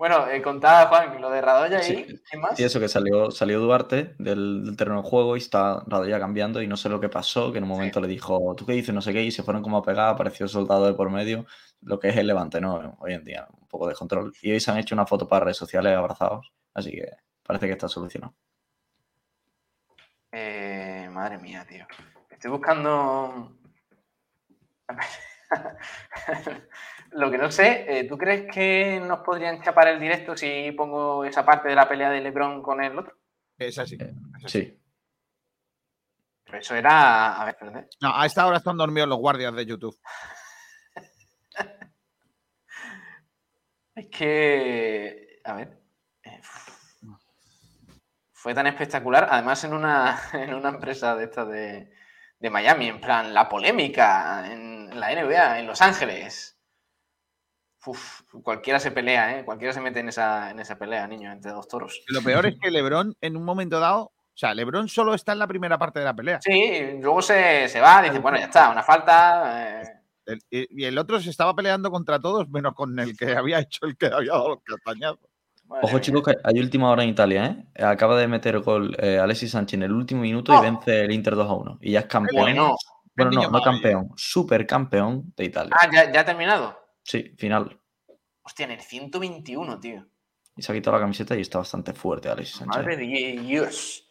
bueno, 0.00 0.26
eh, 0.30 0.40
contaba 0.40 0.86
Juan 0.86 1.20
lo 1.20 1.28
de 1.28 1.42
Radoya 1.42 1.86
y 1.86 2.18
¿qué 2.30 2.38
más? 2.38 2.56
Sí, 2.56 2.64
eso 2.64 2.80
que 2.80 2.88
salió, 2.88 3.30
salió 3.30 3.60
Duarte 3.60 4.14
del, 4.18 4.74
terreno 4.74 5.02
de 5.02 5.08
juego 5.10 5.36
y 5.36 5.40
está 5.40 5.84
Radoya 5.86 6.18
cambiando 6.18 6.62
y 6.62 6.66
no 6.66 6.78
sé 6.78 6.88
lo 6.88 7.00
que 7.00 7.10
pasó, 7.10 7.52
que 7.52 7.58
en 7.58 7.64
un 7.64 7.68
momento 7.68 8.00
le 8.00 8.08
dijo, 8.08 8.54
¿tú 8.56 8.64
qué 8.64 8.72
dices? 8.72 8.94
No 8.94 9.02
sé 9.02 9.12
qué, 9.12 9.22
y 9.22 9.30
se 9.30 9.42
fueron 9.42 9.62
como 9.62 9.76
a 9.76 9.82
pegar, 9.82 10.08
apareció 10.08 10.48
soldado 10.48 10.86
de 10.86 10.94
por 10.94 11.10
medio, 11.10 11.44
lo 11.82 12.00
que 12.00 12.08
es 12.08 12.16
el 12.16 12.28
levante, 12.28 12.62
¿no? 12.62 12.96
Hoy 12.98 13.12
en 13.12 13.26
día, 13.26 13.46
un 13.60 13.68
poco 13.68 13.86
de 13.88 13.94
control. 13.94 14.32
Y 14.40 14.52
hoy 14.52 14.60
se 14.60 14.70
han 14.70 14.78
hecho 14.78 14.94
una 14.94 15.04
foto 15.04 15.28
para 15.28 15.44
redes 15.44 15.58
sociales 15.58 15.94
abrazados, 15.94 16.50
así 16.72 16.92
que 16.92 17.06
parece 17.42 17.66
que 17.66 17.72
está 17.72 17.86
solucionado. 17.86 18.34
Eh, 20.32 21.10
madre 21.12 21.36
mía, 21.36 21.66
tío. 21.68 21.86
Estoy 22.30 22.50
buscando. 22.50 23.54
Lo 27.12 27.30
que 27.30 27.38
no 27.38 27.50
sé, 27.50 27.84
eh, 27.88 28.04
¿tú 28.04 28.16
crees 28.16 28.50
que 28.52 29.00
nos 29.00 29.20
podrían 29.20 29.56
escapar 29.56 29.88
el 29.88 29.98
directo 30.00 30.36
si 30.36 30.72
pongo 30.72 31.24
esa 31.24 31.44
parte 31.44 31.68
de 31.68 31.74
la 31.74 31.88
pelea 31.88 32.10
de 32.10 32.20
LeBron 32.20 32.62
con 32.62 32.82
el 32.82 32.98
otro? 32.98 33.16
Es 33.58 33.78
así. 33.78 33.96
Eh, 34.00 34.12
sí. 34.46 34.80
Pero 36.44 36.58
eso 36.58 36.74
era. 36.74 37.40
A 37.40 37.44
ver, 37.44 37.56
perdón. 37.56 37.88
No, 38.00 38.14
a 38.14 38.26
esta 38.26 38.46
hora 38.46 38.58
están 38.58 38.76
dormidos 38.76 39.08
los 39.08 39.18
guardias 39.18 39.54
de 39.54 39.66
YouTube. 39.66 39.98
es 43.94 44.06
que. 44.08 45.40
A 45.44 45.54
ver 45.54 45.80
fue 48.40 48.54
tan 48.54 48.66
espectacular, 48.66 49.28
además 49.30 49.62
en 49.64 49.74
una, 49.74 50.18
en 50.32 50.54
una 50.54 50.70
empresa 50.70 51.14
de 51.14 51.24
esta 51.24 51.44
de, 51.44 51.90
Miami, 52.50 52.88
en 52.88 52.98
plan, 52.98 53.34
la 53.34 53.50
polémica 53.50 54.50
en 54.50 54.98
la 54.98 55.14
NBA, 55.14 55.58
en 55.58 55.66
Los 55.66 55.82
Ángeles. 55.82 56.58
Cualquiera 58.42 58.78
se 58.80 58.90
pelea, 58.90 59.38
¿eh? 59.38 59.44
Cualquiera 59.44 59.72
se 59.72 59.80
mete 59.80 60.00
en 60.00 60.08
esa, 60.08 60.50
en 60.50 60.60
esa 60.60 60.78
pelea, 60.78 61.06
niño, 61.06 61.32
entre 61.32 61.52
dos 61.52 61.68
toros. 61.68 62.02
Lo 62.08 62.22
peor 62.22 62.46
es 62.46 62.58
que 62.60 62.70
Lebron, 62.70 63.16
en 63.20 63.36
un 63.36 63.44
momento 63.44 63.80
dado, 63.80 64.02
o 64.02 64.36
sea, 64.40 64.54
Lebron 64.54 64.88
solo 64.88 65.14
está 65.14 65.32
en 65.32 65.38
la 65.38 65.46
primera 65.46 65.78
parte 65.78 65.98
de 65.98 66.04
la 66.04 66.14
pelea. 66.14 66.40
Sí, 66.42 66.98
luego 67.00 67.22
se, 67.22 67.68
va, 67.80 68.02
dice, 68.02 68.18
bueno, 68.18 68.38
ya 68.38 68.46
está, 68.46 68.70
una 68.70 68.82
falta. 68.82 69.82
Eh". 69.82 69.96
y 70.50 70.84
el 70.84 70.96
otro 70.96 71.20
se 71.20 71.30
estaba 71.30 71.54
peleando 71.54 71.90
contra 71.90 72.20
todos, 72.20 72.48
menos 72.48 72.74
con 72.74 72.98
el 72.98 73.16
que 73.16 73.34
había 73.34 73.58
hecho 73.60 73.86
el 73.86 73.96
que 73.96 74.06
había 74.06 74.32
dado 74.32 74.50
los 74.50 74.58
castañazos. 74.62 75.30
Ojo, 75.82 75.98
chicos, 76.00 76.24
que 76.24 76.34
hay 76.42 76.58
última 76.58 76.90
hora 76.90 77.04
en 77.04 77.10
Italia, 77.10 77.46
¿eh? 77.46 77.84
Acaba 77.84 78.18
de 78.18 78.26
meter 78.26 78.58
gol 78.58 78.96
eh, 78.98 79.18
Alexis 79.18 79.52
Sánchez 79.52 79.74
en 79.74 79.84
el 79.84 79.92
último 79.92 80.22
minuto 80.22 80.52
y 80.52 80.56
¡Oh! 80.56 80.62
vence 80.62 81.04
el 81.04 81.12
Inter 81.12 81.36
2 81.36 81.48
a 81.48 81.52
1. 81.52 81.78
Y 81.80 81.92
ya 81.92 82.00
es 82.00 82.06
campeón. 82.06 82.42
Bueno, 82.42 82.76
bueno 83.16 83.30
no, 83.30 83.50
no 83.50 83.62
campeón, 83.62 84.10
supercampeón 84.16 85.32
de 85.36 85.44
Italia. 85.44 85.72
Ah, 85.78 85.88
¿ya, 85.92 86.10
¿ya 86.10 86.20
ha 86.20 86.24
terminado? 86.24 86.79
Sí, 87.02 87.34
final. 87.36 87.80
Hostia, 88.42 88.64
en 88.64 88.72
el 88.72 88.80
121, 88.80 89.80
tío. 89.80 90.06
Y 90.56 90.62
se 90.62 90.72
ha 90.72 90.74
quitado 90.74 90.96
la 90.96 91.02
camiseta 91.02 91.36
y 91.36 91.40
está 91.40 91.58
bastante 91.58 91.92
fuerte 91.92 92.28
Alexis 92.28 92.56
Sánchez. 92.56 92.82
Madre 92.82 92.96
de 92.96 93.40
Dios. 93.40 94.08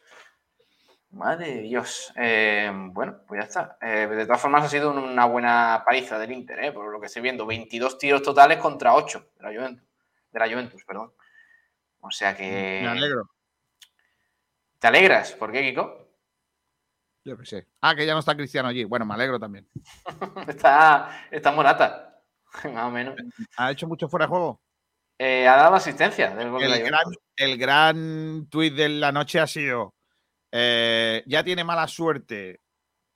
Madre 1.12 1.56
de 1.56 1.62
Dios. 1.62 2.14
Eh, 2.16 2.72
bueno, 2.92 3.22
pues 3.28 3.42
ya 3.42 3.48
está. 3.48 3.78
Eh, 3.82 4.08
de 4.08 4.26
todas 4.26 4.42
formas, 4.42 4.64
ha 4.64 4.70
sido 4.70 4.92
una 4.92 5.26
buena 5.26 5.84
paliza 5.86 6.20
del 6.20 6.32
Inter, 6.32 6.64
eh, 6.64 6.72
por 6.72 6.92
lo 6.92 7.00
que 7.00 7.08
estoy 7.08 7.22
viendo. 7.22 7.46
22 7.46 7.98
tiros 7.98 8.22
totales 8.22 8.60
contra 8.60 8.94
8 8.94 9.32
de 9.38 9.44
la 9.44 9.50
Juventus. 9.50 9.88
De 10.32 10.40
la 10.40 10.48
Juventus, 10.48 10.84
perdón. 10.86 11.14
O 12.02 12.12
sea 12.12 12.36
que. 12.36 12.80
Me 12.84 12.90
alegro. 12.90 13.30
¿Te 14.78 14.88
alegras? 14.88 15.34
¿Por 15.34 15.52
qué, 15.52 15.62
Kiko? 15.62 16.10
Yo 17.26 17.38
qué 17.38 17.46
sé. 17.46 17.68
Ah, 17.82 17.96
que 17.96 18.06
ya 18.06 18.14
no 18.14 18.20
está 18.20 18.36
Cristiano 18.36 18.70
allí. 18.70 18.86
Bueno, 18.86 19.06
me 19.06 19.14
alegro 19.14 19.40
también. 19.40 19.68
está, 20.48 21.28
está 21.30 21.52
Morata, 21.52 22.09
más 22.74 22.86
o 22.86 22.92
menos. 22.92 23.16
¿Ha 23.58 23.72
hecho 23.72 23.88
mucho 23.88 24.08
fuera 24.08 24.26
de 24.26 24.30
juego? 24.30 24.62
Eh, 25.18 25.48
ha 25.48 25.58
dado 25.58 25.76
asistencia 25.76 26.34
del 26.34 26.50
gol 26.50 26.64
el, 26.64 26.72
de 26.72 26.80
gran, 26.80 27.04
el 27.36 27.58
gran 27.58 28.48
tuit 28.50 28.74
de 28.74 28.88
la 28.88 29.12
noche 29.12 29.40
ha 29.40 29.48
sido: 29.48 29.94
eh, 30.52 31.24
ya 31.26 31.44
tiene 31.44 31.64
mala 31.64 31.88
suerte 31.88 32.62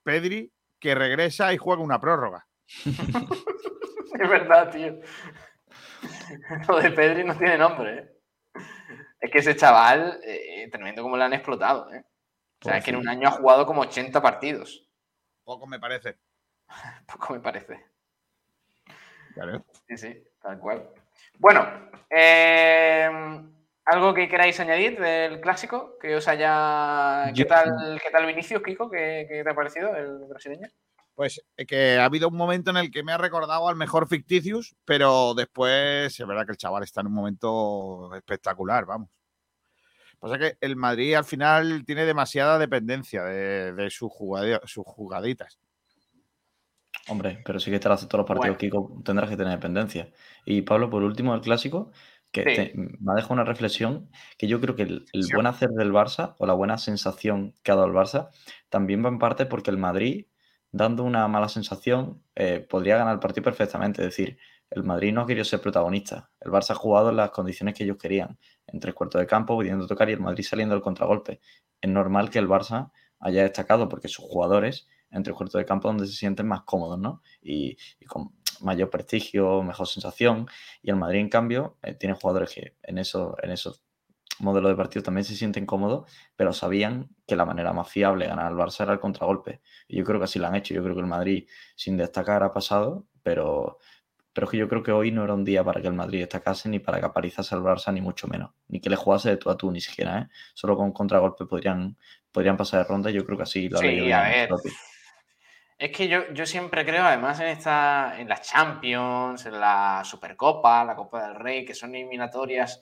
Pedri, 0.04 0.52
que 0.80 0.96
regresa 0.96 1.54
y 1.54 1.58
juega 1.58 1.82
una 1.82 2.02
prórroga. 2.02 2.46
es 2.86 4.30
verdad, 4.30 4.70
tío. 4.70 5.00
Lo 6.68 6.80
de 6.82 6.92
Pedri 6.92 7.24
no 7.24 7.38
tiene 7.38 7.58
nombre. 7.58 7.98
¿eh? 7.98 8.10
Es 9.22 9.32
que 9.32 9.40
ese 9.40 9.56
chaval, 9.56 10.20
tremendo 10.70 11.04
como 11.04 11.16
le 11.16 11.24
han 11.24 11.34
explotado. 11.34 11.90
¿eh? 11.94 12.04
O 12.62 12.66
sea, 12.66 12.78
es 12.78 12.84
que 12.84 12.92
en 12.92 12.98
un 12.98 13.08
año 13.08 13.30
ha 13.30 13.32
jugado 13.32 13.66
como 13.66 13.82
80 13.82 14.22
partidos. 14.22 14.90
Poco 15.46 15.68
me 15.68 15.80
parece. 15.80 16.18
Poco 17.08 17.34
me 17.34 17.40
parece. 17.40 17.93
Sí, 19.88 19.98
sí, 19.98 20.24
tal 20.42 20.60
cual. 20.60 20.90
Bueno, 21.40 21.68
eh, 22.10 23.10
¿algo 23.86 24.14
que 24.14 24.30
queráis 24.30 24.60
añadir 24.60 25.00
del 25.00 25.42
clásico? 25.42 25.98
Que 26.00 26.16
os 26.16 26.28
haya. 26.28 27.32
¿Qué 27.36 27.46
tal, 27.46 28.00
¿qué 28.02 28.12
tal 28.12 28.26
Vinicius, 28.26 28.62
Kiko? 28.64 28.90
¿Qué, 28.90 29.26
¿Qué, 29.30 29.44
te 29.44 29.50
ha 29.50 29.56
parecido 29.56 29.96
el 29.96 30.26
brasileño? 30.28 30.68
Pues 31.16 31.44
eh, 31.58 31.66
que 31.66 31.98
ha 31.98 32.06
habido 32.06 32.28
un 32.28 32.36
momento 32.36 32.72
en 32.72 32.78
el 32.78 32.92
que 32.92 33.04
me 33.04 33.12
ha 33.12 33.18
recordado 33.18 33.68
al 33.68 33.76
mejor 33.76 34.08
Ficticius, 34.08 34.76
pero 34.86 35.34
después 35.36 36.20
es 36.20 36.28
verdad 36.28 36.46
que 36.46 36.54
el 36.54 36.58
chaval 36.58 36.84
está 36.84 37.02
en 37.02 37.08
un 37.08 37.14
momento 37.14 38.14
espectacular, 38.16 38.86
vamos. 38.86 39.10
Pasa 40.24 40.40
que 40.40 40.58
el 40.62 40.78
Madrid 40.78 41.16
al 41.16 41.26
final 41.26 41.84
tiene 41.86 42.06
demasiada 42.06 42.58
dependencia 42.58 43.26
de, 43.26 43.90
sus, 43.90 44.10
jugaditas. 44.10 45.60
Hombre, 47.10 47.42
pero 47.46 47.60
sí 47.60 47.70
que 47.70 47.80
te 47.80 47.90
hace 47.90 48.08
todos 48.08 48.20
los 48.20 48.28
partidos, 48.28 48.58
Kiko, 48.58 49.02
tendrás 49.04 49.30
que 49.30 49.38
tener 49.38 49.54
dependencia. 49.54 50.12
Y 50.46 50.62
Pablo, 50.62 50.90
por 50.90 51.04
último, 51.04 51.36
el 51.36 51.42
clásico, 51.42 51.92
que 52.32 52.72
me 52.76 53.12
ha 53.12 53.16
dejado 53.16 53.34
una 53.34 53.44
reflexión 53.44 54.10
que 54.38 54.48
yo 54.48 54.60
creo 54.60 54.76
que 54.76 54.84
el, 54.84 55.06
el, 55.14 55.28
buen 55.34 55.46
hacer 55.46 55.70
del 55.70 55.92
Barça 55.92 56.36
o 56.40 56.48
la 56.48 56.54
buena 56.54 56.78
sensación 56.78 57.54
que 57.62 57.72
ha 57.72 57.76
dado 57.76 57.88
el 57.88 57.94
Barça 57.94 58.30
también 58.70 59.06
va 59.06 59.10
en 59.10 59.20
parte 59.20 59.46
porque 59.46 59.70
el 59.70 59.78
Madrid 59.78 60.26
dando 60.74 61.04
una 61.04 61.28
mala 61.28 61.48
sensación, 61.48 62.24
eh, 62.36 62.60
podría 62.68 62.98
ganar 62.98 63.14
el 63.14 63.20
partido 63.20 63.44
perfectamente. 63.44 64.02
Es 64.02 64.08
decir, 64.08 64.38
el 64.72 64.84
Madrid 64.84 65.14
no 65.14 65.22
ha 65.22 65.28
querido 65.28 65.46
ser 65.46 65.62
protagonista. 65.62 66.32
El 66.42 66.52
Barça 66.52 66.72
ha 66.72 66.76
jugado 66.76 67.12
en 67.12 67.18
las 67.18 67.30
condiciones 67.30 67.76
que 67.76 67.84
ellos 67.84 67.98
querían, 67.98 68.40
en 68.68 68.80
tres 68.80 68.96
cuartos 68.96 69.22
de 69.22 69.28
campo, 69.28 69.56
pudiendo 69.56 69.88
tocar 69.88 70.10
y 70.10 70.14
el 70.14 70.20
Madrid 70.20 70.44
saliendo 70.44 70.74
del 70.74 70.82
contragolpe. 70.82 71.40
Es 71.80 71.90
normal 71.90 72.32
que 72.32 72.40
el 72.40 72.50
Barça 72.50 72.92
haya 73.20 73.44
destacado 73.44 73.88
porque 73.88 74.08
sus 74.08 74.26
jugadores 74.26 74.88
en 75.14 75.24
tres 75.24 75.36
cuartos 75.36 75.60
de 75.60 75.66
campo 75.66 75.88
donde 75.88 76.08
se 76.08 76.14
sienten 76.14 76.48
más 76.48 76.64
cómodos, 76.64 77.00
¿no? 77.00 77.22
Y, 77.42 77.78
con 78.08 78.32
mayor 78.62 78.90
prestigio, 78.90 79.62
mejor 79.64 79.88
sensación. 79.88 80.48
Y 80.82 80.90
el 80.90 80.96
Madrid, 80.96 81.20
en 81.20 81.30
cambio, 81.30 81.78
eh, 81.84 81.94
tiene 81.94 82.16
jugadores 82.16 82.54
que 82.54 82.76
en, 82.84 82.98
eso, 82.98 83.36
en 83.42 83.52
esos 83.52 83.84
modelo 84.40 84.70
de 84.70 84.76
partido 84.76 85.04
también 85.04 85.26
se 85.26 85.36
sienten 85.36 85.66
cómodos, 85.66 86.12
pero 86.36 86.54
sabían 86.54 87.10
que 87.28 87.36
la 87.36 87.46
manera 87.46 87.74
más 87.74 87.90
fiable 87.90 88.26
de 88.26 88.30
ganar 88.30 88.48
al 88.48 88.56
Barça 88.56 88.82
era 88.82 88.94
el 88.94 89.00
contragolpe. 89.00 89.62
Y 89.88 89.98
yo 89.98 90.04
creo 90.04 90.20
que 90.20 90.26
así 90.26 90.40
lo 90.40 90.48
han 90.48 90.56
hecho. 90.56 90.74
Yo 90.74 90.84
creo 90.84 90.96
que 90.96 91.02
el 91.02 91.08
Madrid, 91.08 91.48
sin 91.76 91.98
destacar, 91.98 92.44
ha 92.44 92.52
pasado, 92.52 93.06
pero, 93.22 93.80
pero 94.34 94.46
es 94.46 94.52
que 94.52 94.58
yo 94.58 94.68
creo 94.68 94.84
que 94.84 94.92
hoy 94.92 95.12
no 95.12 95.24
era 95.24 95.34
un 95.34 95.44
día 95.44 95.64
para 95.64 95.82
que 95.82 95.88
el 95.88 95.94
Madrid 95.94 96.20
destacase 96.20 96.70
ni 96.70 96.80
para 96.80 97.00
que 97.00 97.06
aparizase 97.06 97.54
al 97.56 97.62
Barça, 97.62 97.94
ni 97.94 98.02
mucho 98.02 98.28
menos. 98.28 98.52
Ni 98.68 98.80
que 98.80 98.90
le 98.90 98.96
jugase 98.96 99.30
de 99.30 99.38
tú 99.38 99.50
a 99.50 99.58
tú, 99.58 99.72
ni 99.72 99.82
siquiera. 99.82 100.20
¿eh? 100.20 100.28
Solo 100.54 100.76
con 100.76 100.92
contragolpe 100.92 101.46
podrían, 101.46 101.98
podrían 102.32 102.58
pasar 102.58 102.80
de 102.84 102.90
ronda. 102.90 103.12
Yo 103.12 103.26
creo 103.26 103.38
que 103.38 103.44
así 103.44 103.70
lo 103.70 103.80
sí, 103.80 104.12
a 104.12 104.24
ver. 104.24 104.50
Es 105.84 105.92
que 105.92 106.08
yo, 106.08 106.32
yo 106.32 106.46
siempre 106.46 106.86
creo, 106.86 107.04
además, 107.04 107.42
en 107.42 107.48
esta, 107.48 108.16
en 108.18 108.30
las 108.30 108.42
Champions, 108.42 109.46
en 109.46 109.60
la 109.60 110.02
Supercopa, 110.06 110.86
la 110.86 110.96
Copa 110.96 111.28
del 111.28 111.36
Rey, 111.36 111.66
que 111.66 111.76
son 111.76 111.94
eliminatorias 111.94 112.82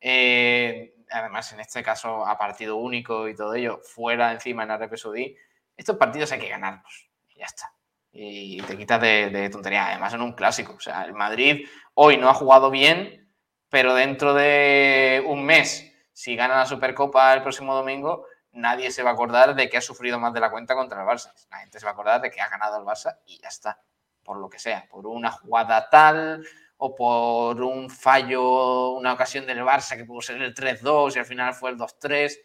eh, 0.00 0.94
además, 1.10 1.52
en 1.52 1.58
este 1.58 1.82
caso, 1.82 2.24
a 2.24 2.38
partido 2.38 2.76
único 2.76 3.26
y 3.26 3.34
todo 3.34 3.52
ello, 3.54 3.80
fuera 3.82 4.30
encima 4.30 4.62
en 4.62 4.70
Arabia 4.70 4.96
Saudí, 4.96 5.36
estos 5.76 5.96
partidos 5.96 6.30
hay 6.30 6.38
que 6.38 6.48
ganarlos. 6.48 7.10
Y 7.30 7.40
ya 7.40 7.46
está. 7.46 7.72
Y 8.12 8.62
te 8.62 8.76
quitas 8.76 9.00
de, 9.00 9.30
de 9.30 9.50
tontería. 9.50 9.88
Además, 9.88 10.14
en 10.14 10.22
un 10.22 10.34
clásico. 10.34 10.74
O 10.74 10.80
sea, 10.80 11.02
el 11.02 11.14
Madrid 11.14 11.66
hoy 11.94 12.16
no 12.16 12.28
ha 12.28 12.34
jugado 12.34 12.70
bien, 12.70 13.28
pero 13.68 13.92
dentro 13.92 14.34
de 14.34 15.20
un 15.26 15.44
mes, 15.44 15.92
si 16.12 16.36
gana 16.36 16.58
la 16.58 16.66
Supercopa 16.66 17.34
el 17.34 17.42
próximo 17.42 17.74
domingo, 17.74 18.24
nadie 18.56 18.90
se 18.90 19.02
va 19.02 19.10
a 19.10 19.12
acordar 19.12 19.54
de 19.54 19.68
que 19.68 19.76
ha 19.76 19.80
sufrido 19.80 20.18
más 20.18 20.32
de 20.32 20.40
la 20.40 20.50
cuenta 20.50 20.74
contra 20.74 21.00
el 21.00 21.06
Barça. 21.06 21.32
La 21.50 21.58
gente 21.58 21.78
se 21.78 21.86
va 21.86 21.90
a 21.90 21.92
acordar 21.92 22.20
de 22.20 22.30
que 22.30 22.40
ha 22.40 22.48
ganado 22.48 22.78
el 22.78 22.84
Barça 22.84 23.18
y 23.26 23.38
ya 23.38 23.48
está. 23.48 23.80
Por 24.24 24.38
lo 24.38 24.48
que 24.48 24.58
sea, 24.58 24.86
por 24.90 25.06
una 25.06 25.30
jugada 25.30 25.88
tal, 25.88 26.44
o 26.78 26.94
por 26.94 27.62
un 27.62 27.88
fallo, 27.88 28.90
una 28.90 29.12
ocasión 29.12 29.46
del 29.46 29.62
Barça 29.62 29.96
que 29.96 30.04
pudo 30.04 30.20
ser 30.20 30.42
el 30.42 30.54
3-2 30.54 31.16
y 31.16 31.18
al 31.18 31.24
final 31.24 31.54
fue 31.54 31.70
el 31.70 31.78
2-3. 31.78 32.38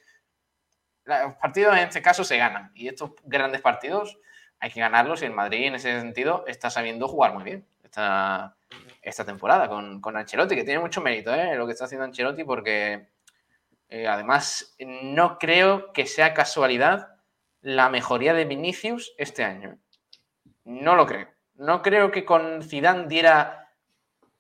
Los 1.06 1.36
partidos 1.36 1.74
en 1.74 1.88
este 1.88 2.02
caso 2.02 2.24
se 2.24 2.38
ganan 2.38 2.72
y 2.76 2.88
estos 2.88 3.12
grandes 3.24 3.62
partidos 3.62 4.18
hay 4.60 4.70
que 4.70 4.80
ganarlos 4.80 5.22
y 5.22 5.26
el 5.26 5.32
Madrid 5.32 5.66
en 5.66 5.76
ese 5.76 6.00
sentido 6.00 6.46
está 6.48 6.70
sabiendo 6.70 7.08
jugar 7.08 7.34
muy 7.34 7.44
bien 7.44 7.68
esta, 7.84 8.56
temporada 9.26 9.68
con, 9.68 10.00
con 10.00 10.16
Ancelotti, 10.16 10.56
que 10.56 10.64
tiene 10.64 10.80
mucho 10.80 11.02
mérito 11.02 11.34
¿eh? 11.34 11.56
lo 11.56 11.66
que 11.66 11.74
está 11.74 11.86
haciendo 11.86 12.06
Ancelotti 12.06 12.44
porque 12.44 13.10
eh, 13.92 14.08
además 14.08 14.74
no 14.80 15.38
creo 15.38 15.92
que 15.92 16.08
sea 16.08 16.34
casualidad 16.34 17.10
la 17.60 17.90
mejoría 17.90 18.34
de 18.34 18.46
Vinicius 18.46 19.14
este 19.18 19.44
año. 19.44 19.78
No 20.64 20.96
lo 20.96 21.06
creo. 21.06 21.28
No 21.56 21.82
creo 21.82 22.10
que 22.10 22.24
con 22.24 22.64
Zidane 22.64 23.08
diera 23.08 23.70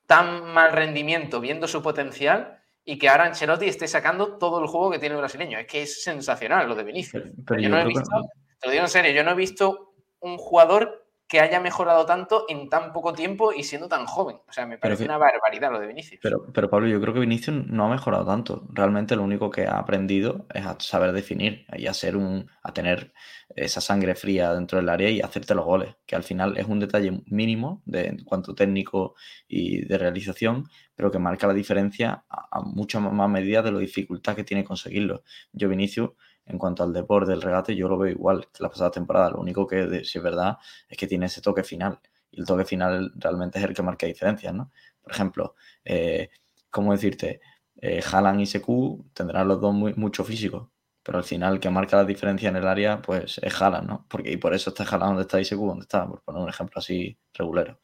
tan 0.07 0.45
mal 0.53 0.71
rendimiento 0.71 1.41
viendo 1.41 1.67
su 1.67 1.83
potencial 1.83 2.59
y 2.85 2.97
que 2.97 3.09
ahora 3.09 3.25
Ancelotti 3.25 3.65
esté 3.67 3.89
sacando 3.89 4.37
todo 4.37 4.61
el 4.61 4.67
juego 4.67 4.89
que 4.89 4.99
tiene 4.99 5.15
el 5.15 5.21
brasileño. 5.21 5.59
Es 5.59 5.67
que 5.67 5.81
es 5.81 6.01
sensacional 6.01 6.69
lo 6.69 6.73
de 6.73 6.85
Vinicius. 6.85 7.23
Pero, 7.45 7.61
yo, 7.61 7.69
no 7.69 7.77
he 7.77 7.85
visto, 7.85 8.09
te 8.57 8.67
lo 8.67 8.71
digo 8.71 8.83
en 8.85 8.89
serio, 8.89 9.11
yo 9.11 9.23
no 9.23 9.31
he 9.31 9.35
visto 9.35 9.93
un 10.21 10.37
jugador 10.37 11.00
que 11.31 11.39
haya 11.39 11.61
mejorado 11.61 12.05
tanto 12.05 12.43
en 12.49 12.67
tan 12.67 12.91
poco 12.91 13.13
tiempo 13.13 13.53
y 13.53 13.63
siendo 13.63 13.87
tan 13.87 14.05
joven. 14.05 14.35
O 14.49 14.51
sea, 14.51 14.65
me 14.65 14.77
parece 14.77 15.05
una 15.05 15.17
barbaridad 15.17 15.71
lo 15.71 15.79
de 15.79 15.87
Vinicius. 15.87 16.19
Pero, 16.21 16.45
pero 16.51 16.69
Pablo, 16.69 16.89
yo 16.89 16.99
creo 16.99 17.13
que 17.13 17.21
Vinicius 17.21 17.67
no 17.67 17.85
ha 17.85 17.89
mejorado 17.89 18.25
tanto. 18.25 18.67
Realmente 18.73 19.15
lo 19.15 19.23
único 19.23 19.49
que 19.49 19.65
ha 19.65 19.77
aprendido 19.77 20.45
es 20.53 20.65
a 20.65 20.75
saber 20.81 21.13
definir 21.13 21.65
y 21.77 21.87
a 21.87 21.93
ser 21.93 22.17
un, 22.17 22.51
a 22.61 22.73
tener 22.73 23.13
esa 23.55 23.79
sangre 23.79 24.13
fría 24.15 24.53
dentro 24.53 24.77
del 24.77 24.89
área 24.89 25.09
y 25.09 25.21
hacerte 25.21 25.55
los 25.55 25.63
goles, 25.63 25.95
que 26.05 26.17
al 26.17 26.23
final 26.23 26.57
es 26.57 26.67
un 26.67 26.81
detalle 26.81 27.23
mínimo 27.27 27.81
de 27.85 28.07
en 28.07 28.23
cuanto 28.25 28.53
técnico 28.53 29.15
y 29.47 29.85
de 29.85 29.97
realización, 29.97 30.65
pero 30.95 31.11
que 31.11 31.19
marca 31.19 31.47
la 31.47 31.53
diferencia 31.53 32.25
a, 32.29 32.47
a 32.51 32.61
mucha 32.61 32.99
más 32.99 33.29
medida 33.29 33.61
de 33.61 33.71
lo 33.71 33.79
dificultad 33.79 34.35
que 34.35 34.43
tiene 34.43 34.65
conseguirlo. 34.65 35.23
Yo, 35.53 35.69
Vinicius, 35.69 36.09
en 36.51 36.57
cuanto 36.57 36.83
al 36.83 36.93
deporte 36.93 37.31
del 37.31 37.41
regate, 37.41 37.75
yo 37.75 37.87
lo 37.87 37.97
veo 37.97 38.11
igual 38.11 38.47
que 38.53 38.63
la 38.63 38.69
pasada 38.69 38.91
temporada. 38.91 39.31
Lo 39.31 39.39
único 39.39 39.65
que, 39.67 40.03
si 40.05 40.17
es 40.17 40.23
verdad, 40.23 40.57
es 40.89 40.97
que 40.97 41.07
tiene 41.07 41.27
ese 41.27 41.41
toque 41.41 41.63
final. 41.63 41.99
Y 42.31 42.41
el 42.41 42.45
toque 42.45 42.65
final 42.65 43.11
realmente 43.15 43.59
es 43.59 43.65
el 43.65 43.73
que 43.73 43.81
marca 43.83 44.05
diferencias, 44.07 44.53
¿no? 44.53 44.71
Por 45.01 45.11
ejemplo, 45.13 45.55
eh, 45.85 46.29
¿cómo 46.69 46.91
decirte? 46.93 47.41
Eh, 47.77 48.01
y 48.39 48.45
Seku 48.45 49.09
tendrán 49.13 49.47
los 49.47 49.59
dos 49.61 49.73
mucho 49.73 50.23
físico, 50.23 50.71
pero 51.03 51.17
al 51.17 51.23
final 51.23 51.53
el 51.55 51.59
que 51.59 51.69
marca 51.69 51.97
la 51.97 52.05
diferencia 52.05 52.49
en 52.49 52.57
el 52.57 52.67
área, 52.67 53.01
pues 53.01 53.39
es 53.39 53.61
Haaland, 53.61 53.87
¿no? 53.87 54.05
Porque, 54.09 54.31
y 54.31 54.37
por 54.37 54.53
eso 54.53 54.69
está 54.69 54.83
Haaland 54.83 55.11
donde 55.11 55.21
está 55.23 55.39
Iseku 55.41 55.67
donde 55.67 55.83
está, 55.83 56.07
por 56.07 56.21
poner 56.23 56.41
un 56.43 56.49
ejemplo 56.49 56.79
así 56.79 57.17
regulero. 57.33 57.79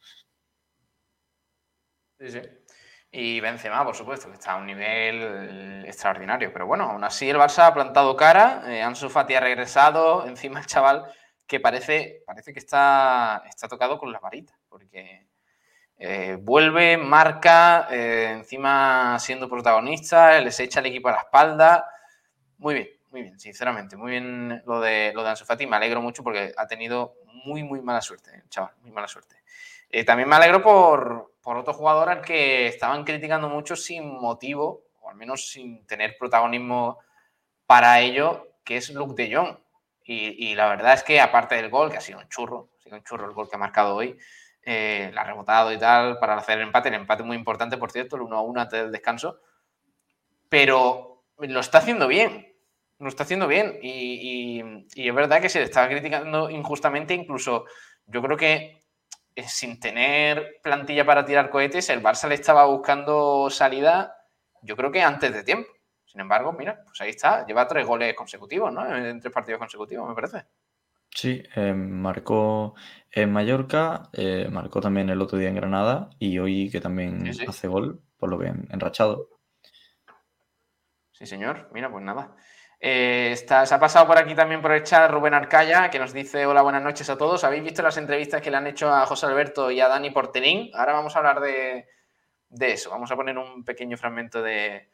Sí, 2.18 2.28
sí. 2.30 2.57
Y 3.10 3.40
Benzema, 3.40 3.84
por 3.84 3.96
supuesto, 3.96 4.28
que 4.28 4.34
está 4.34 4.52
a 4.52 4.56
un 4.56 4.66
nivel 4.66 5.84
extraordinario. 5.86 6.52
Pero 6.52 6.66
bueno, 6.66 6.84
aún 6.84 7.04
así 7.04 7.28
el 7.30 7.36
Barça 7.38 7.66
ha 7.66 7.74
plantado 7.74 8.14
cara, 8.16 8.62
eh, 8.66 8.82
Ansu 8.82 9.08
Fati 9.08 9.34
ha 9.34 9.40
regresado, 9.40 10.26
encima 10.26 10.60
el 10.60 10.66
chaval 10.66 11.04
que 11.46 11.58
parece, 11.60 12.22
parece 12.26 12.52
que 12.52 12.58
está, 12.58 13.42
está 13.46 13.66
tocado 13.68 13.98
con 13.98 14.12
las 14.12 14.20
varitas, 14.20 14.58
porque 14.68 15.26
Eh, 16.00 16.36
vuelve, 16.40 16.96
marca, 16.96 17.88
eh, 17.90 18.30
encima 18.38 19.18
siendo 19.18 19.48
protagonista, 19.48 20.40
les 20.40 20.60
echa 20.60 20.78
el 20.80 20.86
equipo 20.86 21.08
a 21.08 21.12
la 21.12 21.18
espalda. 21.18 21.90
Muy 22.58 22.74
bien, 22.74 22.88
muy 23.10 23.22
bien, 23.22 23.40
sinceramente, 23.40 23.96
muy 23.96 24.12
bien 24.12 24.62
lo 24.64 24.80
de, 24.80 25.12
lo 25.12 25.24
de 25.24 25.30
Ansu 25.30 25.44
Fati. 25.44 25.66
Me 25.66 25.74
alegro 25.76 26.00
mucho 26.00 26.22
porque 26.22 26.52
ha 26.56 26.66
tenido 26.68 27.14
muy, 27.44 27.64
muy 27.64 27.80
mala 27.82 28.00
suerte, 28.00 28.44
chaval, 28.48 28.74
muy 28.82 28.92
mala 28.92 29.08
suerte. 29.08 29.42
también 30.06 30.28
me 30.28 30.36
alegro 30.36 30.62
por, 30.62 31.32
por 31.48 31.56
otro 31.56 31.72
jugador 31.72 32.10
al 32.10 32.20
que 32.20 32.66
estaban 32.66 33.04
criticando 33.04 33.48
mucho 33.48 33.74
sin 33.74 34.20
motivo, 34.20 34.84
o 35.00 35.08
al 35.08 35.16
menos 35.16 35.48
sin 35.48 35.86
tener 35.86 36.18
protagonismo 36.18 36.98
para 37.64 38.00
ello, 38.00 38.48
que 38.62 38.76
es 38.76 38.90
Luke 38.90 39.14
de 39.16 39.34
Jong. 39.34 39.56
Y, 40.04 40.54
la 40.54 40.68
verdad 40.68 40.92
es 40.92 41.02
que 41.02 41.22
aparte 41.22 41.54
del 41.54 41.70
gol, 41.70 41.90
que 41.90 41.96
ha 41.96 42.02
sido 42.02 42.18
un 42.18 42.28
churro, 42.28 42.68
ha 42.78 42.82
sido 42.82 42.96
un 42.96 43.02
churro 43.02 43.24
el 43.24 43.32
gol 43.32 43.48
que 43.48 43.56
ha 43.56 43.58
marcado 43.58 43.96
hoy, 43.96 44.18
eh, 44.62 45.10
la 45.14 45.22
ha 45.22 45.24
rebotado 45.24 45.72
y 45.72 45.78
tal 45.78 46.18
para 46.18 46.36
hacer 46.36 46.58
el 46.58 46.64
empate, 46.64 46.90
el 46.90 46.96
empate 46.96 47.22
muy 47.22 47.38
importante, 47.38 47.78
por 47.78 47.90
cierto, 47.90 48.16
el 48.16 48.22
1-1 48.24 48.60
antes 48.60 48.82
del 48.82 48.92
descanso, 48.92 49.40
pero 50.50 51.24
lo 51.38 51.60
está 51.60 51.78
haciendo 51.78 52.08
bien, 52.08 52.54
lo 52.98 53.08
está 53.08 53.22
haciendo 53.22 53.46
bien 53.46 53.78
y, 53.82 54.60
es 54.94 55.14
verdad 55.14 55.40
que 55.40 55.48
se 55.48 55.60
le 55.60 55.64
estaba 55.64 55.88
criticando 55.88 56.50
injustamente, 56.50 57.14
incluso 57.14 57.64
yo 58.04 58.20
creo 58.20 58.36
que 58.36 58.77
sin 59.46 59.78
tener 59.78 60.58
plantilla 60.62 61.04
para 61.04 61.24
tirar 61.24 61.50
cohetes, 61.50 61.88
el 61.90 62.02
Barça 62.02 62.28
le 62.28 62.34
estaba 62.34 62.66
buscando 62.66 63.48
salida, 63.50 64.16
yo 64.62 64.76
creo 64.76 64.90
que 64.90 65.02
antes 65.02 65.32
de 65.32 65.44
tiempo. 65.44 65.70
Sin 66.04 66.20
embargo, 66.20 66.52
mira, 66.52 66.82
pues 66.84 67.00
ahí 67.00 67.10
está, 67.10 67.46
lleva 67.46 67.68
tres 67.68 67.86
goles 67.86 68.14
consecutivos, 68.14 68.72
¿no? 68.72 68.96
En 68.96 69.20
tres 69.20 69.32
partidos 69.32 69.58
consecutivos, 69.58 70.08
me 70.08 70.14
parece. 70.14 70.46
Sí, 71.10 71.42
eh, 71.54 71.74
marcó 71.74 72.74
en 73.10 73.32
Mallorca, 73.32 74.08
eh, 74.12 74.48
marcó 74.50 74.80
también 74.80 75.10
el 75.10 75.20
otro 75.20 75.38
día 75.38 75.48
en 75.48 75.56
Granada 75.56 76.10
y 76.18 76.38
hoy 76.38 76.70
que 76.70 76.80
también 76.80 77.28
hace 77.46 77.68
gol, 77.68 78.00
por 78.16 78.30
lo 78.30 78.38
que 78.38 78.46
enrachado. 78.46 79.28
Sí, 81.12 81.26
señor. 81.26 81.68
Mira, 81.72 81.90
pues 81.90 82.04
nada. 82.04 82.36
Eh, 82.80 83.34
se 83.36 83.74
ha 83.74 83.80
pasado 83.80 84.06
por 84.06 84.18
aquí 84.18 84.36
también 84.36 84.62
por 84.62 84.70
el 84.70 84.84
chat 84.84 85.10
Rubén 85.10 85.34
Arcaya, 85.34 85.90
que 85.90 85.98
nos 85.98 86.12
dice 86.12 86.46
hola, 86.46 86.62
buenas 86.62 86.82
noches 86.82 87.10
a 87.10 87.18
todos. 87.18 87.42
¿Habéis 87.42 87.64
visto 87.64 87.82
las 87.82 87.96
entrevistas 87.96 88.40
que 88.40 88.50
le 88.50 88.56
han 88.56 88.68
hecho 88.68 88.92
a 88.92 89.04
José 89.04 89.26
Alberto 89.26 89.70
y 89.70 89.80
a 89.80 89.88
Dani 89.88 90.10
Porterín? 90.10 90.70
Ahora 90.74 90.92
vamos 90.92 91.16
a 91.16 91.18
hablar 91.18 91.40
de, 91.40 91.88
eso. 92.60 92.90
Vamos 92.90 93.10
a 93.10 93.16
poner 93.16 93.36
un 93.36 93.64
pequeño 93.64 93.96
fragmento 93.96 94.42
de, 94.42 94.88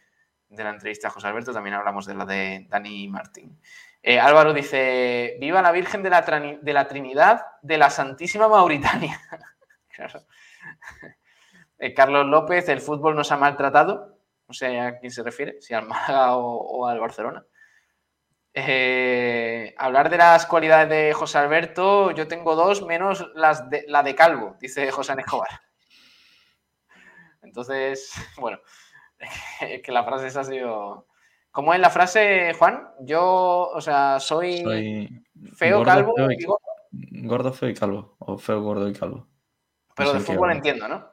la 0.49 0.71
entrevista 0.71 1.09
a 1.09 1.11
José 1.11 1.27
Alberto. 1.27 1.53
También 1.53 1.75
hablamos 1.75 2.07
de 2.07 2.15
la 2.15 2.25
de 2.25 2.67
Dani 2.71 3.09
Martín. 3.09 3.61
Eh, 4.03 4.19
Álvaro 4.19 4.55
dice, 4.55 5.37
viva 5.39 5.61
la 5.61 5.73
Virgen 5.73 6.03
de 6.03 6.11
la, 6.11 6.23
de 6.23 6.73
la 6.73 6.89
Trinidad 6.89 7.43
de 7.63 7.79
la 7.79 7.91
Santísima 7.91 8.49
Mauritania. 8.49 9.21
Eh, 11.77 11.93
Carlos 11.93 12.25
López, 12.27 12.69
el 12.69 12.81
fútbol 12.81 13.17
nos 13.17 13.31
ha 13.33 13.37
maltratado. 13.37 14.17
No 14.47 14.55
sé 14.55 14.81
a 14.81 14.97
quién 15.01 15.11
se 15.11 15.25
refiere, 15.25 15.61
si 15.61 15.75
al 15.75 15.87
Málaga 15.87 16.37
o 16.37 16.87
al 16.87 17.01
Barcelona. 17.01 17.45
Eh, 18.57 19.75
hablar 19.79 20.09
de 20.11 20.17
las 20.17 20.47
cualidades 20.47 20.89
de 20.89 21.13
José 21.13 21.39
Alberto, 21.39 22.13
yo 22.13 22.29
tengo 22.29 22.55
dos 22.55 22.87
menos 22.87 23.29
las 23.35 23.69
de, 23.69 23.85
la 23.89 24.05
de 24.05 24.15
Calvo, 24.15 24.57
dice 24.61 24.93
José 24.93 25.15
Escobar. 25.19 25.49
Entonces, 27.43 28.13
bueno, 28.41 28.61
es 29.61 29.83
que 29.83 29.93
la 29.93 30.05
frase 30.05 30.29
esa 30.29 30.41
ha 30.41 30.45
sido. 30.45 31.07
¿Cómo 31.51 31.75
es 31.75 31.81
la 31.81 31.91
frase, 31.91 32.53
Juan? 32.55 32.89
Yo, 33.01 33.71
o 33.73 33.81
sea, 33.81 34.19
soy, 34.21 34.65
feo, 35.55 35.85
calvo. 35.85 36.15
y, 36.31 37.27
gordo, 37.27 37.53
feo 37.53 37.69
y 37.69 37.75
calvo. 37.75 38.17
O 38.19 38.39
feo, 38.39 38.61
gordo 38.61 38.89
y 38.89 38.93
calvo. 38.93 39.29
Pero 39.95 40.15
de 40.15 40.21
fútbol 40.21 40.51
entiendo, 40.51 40.89
¿no? 40.89 41.09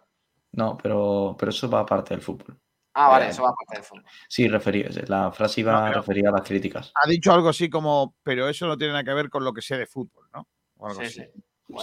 No, 0.54 0.78
pero, 0.78 1.36
pero 1.38 1.52
eso 1.52 1.70
va 1.70 1.82
aparte 1.82 2.14
del 2.14 2.24
fútbol. 2.24 2.60
Ah, 2.94 3.10
vale, 3.10 3.26
eh, 3.26 3.30
eso 3.30 3.44
va 3.44 3.50
a 3.50 3.54
parte 3.54 3.76
del 3.76 3.84
fútbol. 3.84 4.06
Sí, 4.28 4.50
la 4.50 5.32
frase 5.32 5.62
iba 5.62 5.88
a 5.88 5.94
referir 5.94 6.28
a 6.28 6.32
las 6.32 6.42
críticas. 6.42 6.92
Ha 7.02 7.08
dicho 7.08 7.32
algo 7.32 7.50
así 7.50 7.70
como, 7.70 8.16
pero 8.24 8.50
eso 8.50 8.68
no 8.68 8.78
tiene 8.78 8.94
nada 8.94 9.04
que 9.04 9.14
ver 9.14 9.30
con 9.30 9.44
lo 9.44 9.54
que 9.54 9.62
sé 9.62 9.78
de 9.78 9.88
fútbol, 9.88 10.28
¿no? 10.34 10.48
sí, 10.96 11.06
sí. 11.08 11.24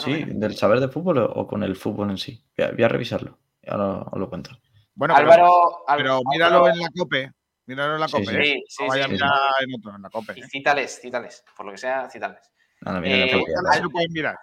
sí 0.05 0.25
del 0.27 0.57
saber 0.57 0.81
de 0.81 0.89
fútbol 0.89 1.19
o 1.19 1.47
con 1.47 1.63
el 1.63 1.77
fútbol 1.77 2.11
en 2.11 2.19
sí. 2.19 2.45
Voy 2.57 2.85
a, 2.85 2.89
revisarlo. 2.89 3.39
Ahora 3.67 4.03
os 4.11 4.19
lo 4.19 4.29
cuento. 4.29 4.51
Bueno, 4.95 5.15
Álvaro, 5.15 5.85
pero, 5.97 6.21
míralo 6.31 6.69
en 6.69 6.81
la 6.81 6.89
COPE. 6.97 7.33
Míralo 7.67 7.95
en 7.95 8.01
la 8.01 8.09
COPE. 8.09 8.27
Sí, 8.27 8.51
¿eh? 8.51 8.63
sí, 8.67 8.85
vaya 8.89 9.05
a 9.05 9.09
mirar 9.09 9.31
en 9.61 9.75
otro, 9.79 9.95
en 9.95 10.03
la 10.03 10.11
COPE. 10.11 10.35
Y 10.37 10.43
cítales, 10.43 11.01
cítales. 11.01 11.45
Por 11.57 11.67
lo 11.67 11.73
que 11.73 11.79
sea, 11.79 12.11
cítales. 12.11 12.51
Nada, 12.81 13.01
mira, 13.01 13.17
eh, 13.17 13.81
lo 13.83 13.91
pueden 13.91 14.13
mirar. 14.13 14.37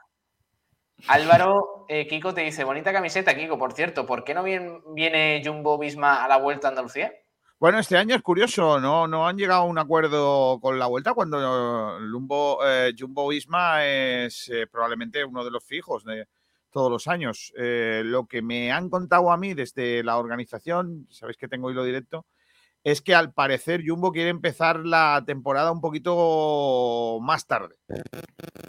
Álvaro, 1.07 1.85
eh, 1.87 2.07
Kiko 2.07 2.33
te 2.33 2.41
dice, 2.41 2.63
bonita 2.63 2.91
camiseta, 2.91 3.35
Kiko, 3.35 3.57
por 3.57 3.73
cierto, 3.73 4.05
¿por 4.05 4.23
qué 4.23 4.33
no 4.33 4.43
viene, 4.43 5.41
Jumbo 5.43 5.77
Visma 5.77 6.23
a 6.23 6.27
la 6.27 6.37
vuelta 6.37 6.67
a 6.67 6.69
Andalucía? 6.71 7.11
Bueno, 7.59 7.79
este 7.79 7.97
año 7.97 8.15
es 8.15 8.21
curioso, 8.21 8.79
no, 8.79 9.07
no 9.07 9.27
han 9.27 9.37
llegado 9.37 9.61
a 9.61 9.65
un 9.65 9.77
acuerdo 9.77 10.59
con 10.59 10.77
la 10.77 10.87
vuelta 10.87 11.13
cuando 11.13 11.37
eh, 12.65 12.93
Jumbo 12.97 13.27
Visma 13.29 13.85
es 13.85 14.49
eh, 14.49 14.67
probablemente 14.67 15.23
uno 15.23 15.43
de 15.45 15.51
los 15.51 15.63
fijos 15.63 16.03
de 16.03 16.27
todos 16.69 16.91
los 16.91 17.07
años. 17.07 17.53
lo 17.55 18.25
que 18.25 18.41
me 18.41 18.71
han 18.71 18.89
contado 18.89 19.31
a 19.31 19.37
mí 19.37 19.53
desde 19.53 20.03
la 20.03 20.17
organización, 20.17 21.07
sabéis 21.09 21.37
que 21.37 21.47
tengo 21.47 21.71
hilo 21.71 21.85
directo, 21.85 22.25
es 22.85 23.01
que 23.01 23.15
al 23.15 23.33
parecer 23.33 23.81
Jumbo 23.83 24.11
quiere 24.11 24.29
empezar 24.29 24.85
la 24.85 25.23
temporada 25.25 25.71
un 25.71 25.81
poquito 25.81 27.17
más 27.19 27.47
tarde, 27.47 27.77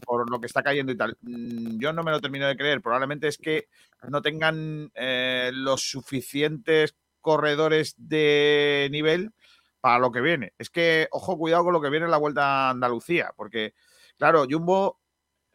por 0.06 0.30
lo 0.30 0.40
que 0.40 0.46
está 0.46 0.62
cayendo 0.62 0.90
y 0.90 0.96
tal. 0.96 1.18
Mm, 1.20 1.78
yo 1.78 1.92
no 1.92 2.02
me 2.02 2.12
lo 2.12 2.20
termino 2.22 2.48
de 2.48 2.56
creer, 2.56 2.80
probablemente 2.80 3.28
es 3.28 3.36
que 3.36 3.68
no 4.08 4.22
tengan 4.22 4.90
eh, 4.94 5.50
los 5.52 5.90
suficientes 5.90 6.96
corredores 7.20 7.94
de 7.98 8.88
nivel 8.90 9.34
para 9.82 9.98
lo 9.98 10.10
que 10.10 10.22
viene. 10.22 10.54
Es 10.56 10.70
que, 10.70 11.08
ojo, 11.10 11.36
cuidado 11.36 11.64
con 11.64 11.74
lo 11.74 11.82
que 11.82 11.90
viene 11.90 12.06
en 12.06 12.10
la 12.10 12.16
Vuelta 12.16 12.68
a 12.68 12.70
Andalucía, 12.70 13.34
porque, 13.36 13.74
claro, 14.16 14.46
Jumbo 14.50 14.98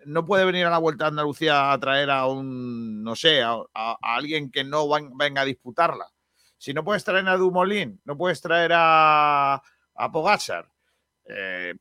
no 0.05 0.23
puede 0.23 0.45
venir 0.45 0.67
a 0.67 0.69
la 0.69 0.77
Vuelta 0.77 1.05
a 1.05 1.07
Andalucía 1.07 1.71
a 1.71 1.79
traer 1.79 2.11
a 2.11 2.27
un, 2.27 3.03
no 3.03 3.15
sé, 3.15 3.41
a, 3.41 3.65
alguien 4.03 4.51
que 4.51 4.63
no 4.63 4.87
venga 5.17 5.41
a 5.41 5.45
disputarla 5.45 6.05
si 6.61 6.75
no 6.75 6.83
puedes 6.83 7.03
traer 7.03 7.27
a 7.27 7.37
Dumolín, 7.37 7.99
no 8.05 8.15
puedes 8.15 8.39
traer 8.39 8.71
a, 8.75 9.55
a 9.55 10.37
eh, 11.25 11.73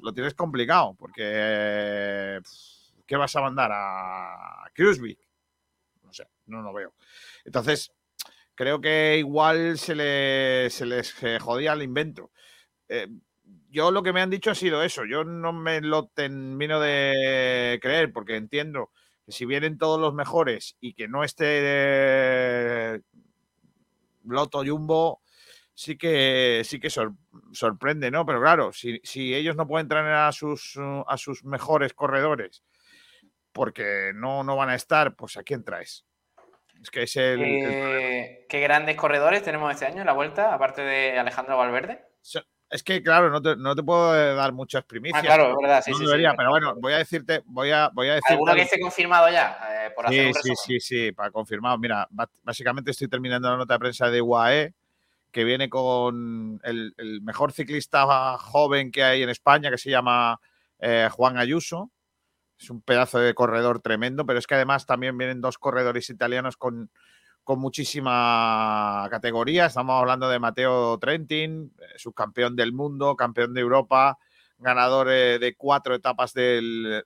lo 0.00 0.12
tienes 0.12 0.34
complicado, 0.34 0.96
porque 0.98 2.40
¿qué 3.06 3.16
vas 3.16 3.36
a 3.36 3.40
mandar? 3.40 3.70
¿A 3.72 4.68
Krusvik? 4.74 5.16
No 6.02 6.12
sé, 6.12 6.26
no 6.46 6.60
lo 6.60 6.72
veo. 6.72 6.92
Entonces, 7.44 7.92
creo 8.56 8.80
que 8.80 9.16
igual 9.16 9.78
se, 9.78 10.66
se 10.70 10.86
les 10.86 11.14
jodía 11.40 11.74
el 11.74 11.82
invento. 11.82 12.32
Eh, 12.88 13.06
yo 13.70 13.92
lo 13.92 14.02
que 14.02 14.12
me 14.12 14.22
han 14.22 14.30
dicho 14.30 14.50
ha 14.50 14.56
sido 14.56 14.82
eso. 14.82 15.04
Yo 15.04 15.22
no 15.22 15.52
me 15.52 15.80
lo 15.82 16.08
termino 16.08 16.80
de 16.80 17.78
creer 17.80 18.12
porque 18.12 18.34
entiendo 18.34 18.90
que 19.24 19.30
si 19.30 19.46
vienen 19.46 19.78
todos 19.78 20.00
los 20.00 20.14
mejores 20.14 20.76
y 20.80 20.94
que 20.94 21.06
no 21.06 21.22
esté 21.22 23.04
Loto 24.24 24.62
Jumbo 24.64 25.22
sí 25.74 25.96
que 25.96 26.62
sí 26.64 26.78
que 26.78 26.90
sorprende, 27.52 28.10
¿no? 28.10 28.26
Pero 28.26 28.40
claro, 28.40 28.72
si, 28.72 29.00
ellos 29.34 29.56
no 29.56 29.66
pueden 29.66 29.88
traer 29.88 30.06
a 30.06 30.32
sus, 30.32 30.78
a 31.06 31.16
sus 31.16 31.44
mejores 31.44 31.94
corredores 31.94 32.62
porque 33.52 34.12
no, 34.14 34.44
no 34.44 34.56
van 34.56 34.70
a 34.70 34.74
estar, 34.74 35.16
pues 35.16 35.36
¿a 35.36 35.42
quién 35.42 35.64
traes? 35.64 36.04
Es 36.80 36.90
que 36.90 37.02
es 37.02 37.16
el, 37.16 37.42
eh, 37.42 38.46
¿Qué 38.48 38.60
grandes 38.60 38.96
corredores 38.96 39.42
tenemos 39.42 39.72
este 39.72 39.86
año 39.86 40.00
en 40.00 40.06
la 40.06 40.12
vuelta, 40.12 40.54
aparte 40.54 40.82
de 40.82 41.18
Alejandro 41.18 41.58
Valverde? 41.58 42.06
Es 42.70 42.84
que, 42.84 43.02
claro, 43.02 43.30
no 43.30 43.42
te, 43.42 43.56
no 43.56 43.74
te 43.74 43.82
puedo 43.82 44.36
dar 44.36 44.52
muchas 44.52 44.84
primicias. 44.84 45.20
Ah, 45.20 45.26
claro, 45.26 45.50
es 45.50 45.56
verdad, 45.60 45.82
sí, 45.84 45.92
sí, 45.92 46.04
Pero 46.06 46.50
bueno, 46.50 46.74
voy 46.76 46.92
a 46.92 46.98
decirte, 46.98 47.42
voy 47.46 47.72
a, 47.72 47.90
voy 47.92 48.08
a 48.08 48.14
decir. 48.14 48.30
¿Alguno 48.30 48.54
que 48.54 48.62
esté 48.62 48.78
confirmado 48.78 49.28
ya? 49.28 49.58
Eh, 49.70 49.90
por 49.90 50.08
sí, 50.08 50.32
sí, 50.40 50.52
sí, 50.54 50.80
sí, 50.80 51.12
para 51.12 51.32
confirmado. 51.32 51.76
Mira, 51.78 52.06
básicamente 52.42 52.92
estoy 52.92 53.08
terminando 53.08 53.50
la 53.50 53.56
nota 53.56 53.74
de 53.74 53.80
prensa 53.80 54.08
de 54.08 54.22
UAE, 54.22 54.74
que 55.32 55.42
viene 55.42 55.68
con 55.68 56.60
el, 56.62 56.94
mejor 57.22 57.50
ciclista 57.50 58.38
joven 58.38 58.92
que 58.92 59.02
hay 59.02 59.24
en 59.24 59.30
España, 59.30 59.68
que 59.68 59.78
se 59.78 59.90
llama 59.90 60.40
eh, 60.78 61.08
Juan 61.10 61.38
Ayuso. 61.38 61.90
Es 62.56 62.70
un 62.70 62.82
pedazo 62.82 63.18
de 63.18 63.34
corredor 63.34 63.80
tremendo, 63.80 64.24
pero 64.26 64.38
es 64.38 64.46
que 64.46 64.54
además 64.54 64.86
también 64.86 65.18
vienen 65.18 65.40
dos 65.40 65.58
corredores 65.58 66.08
italianos 66.08 66.56
con 66.56 66.90
con 67.50 67.58
muchísima 67.58 69.08
categoría. 69.10 69.66
Estamos 69.66 69.98
hablando 70.00 70.28
de 70.28 70.38
Mateo 70.38 70.96
Trentin, 71.00 71.72
eh, 71.80 71.98
subcampeón 71.98 72.54
del 72.54 72.72
mundo, 72.72 73.16
campeón 73.16 73.54
de 73.54 73.60
Europa, 73.60 74.18
ganador 74.56 75.10
eh, 75.10 75.40
de 75.40 75.56
cuatro 75.56 75.96
etapas 75.96 76.32
del, 76.32 77.02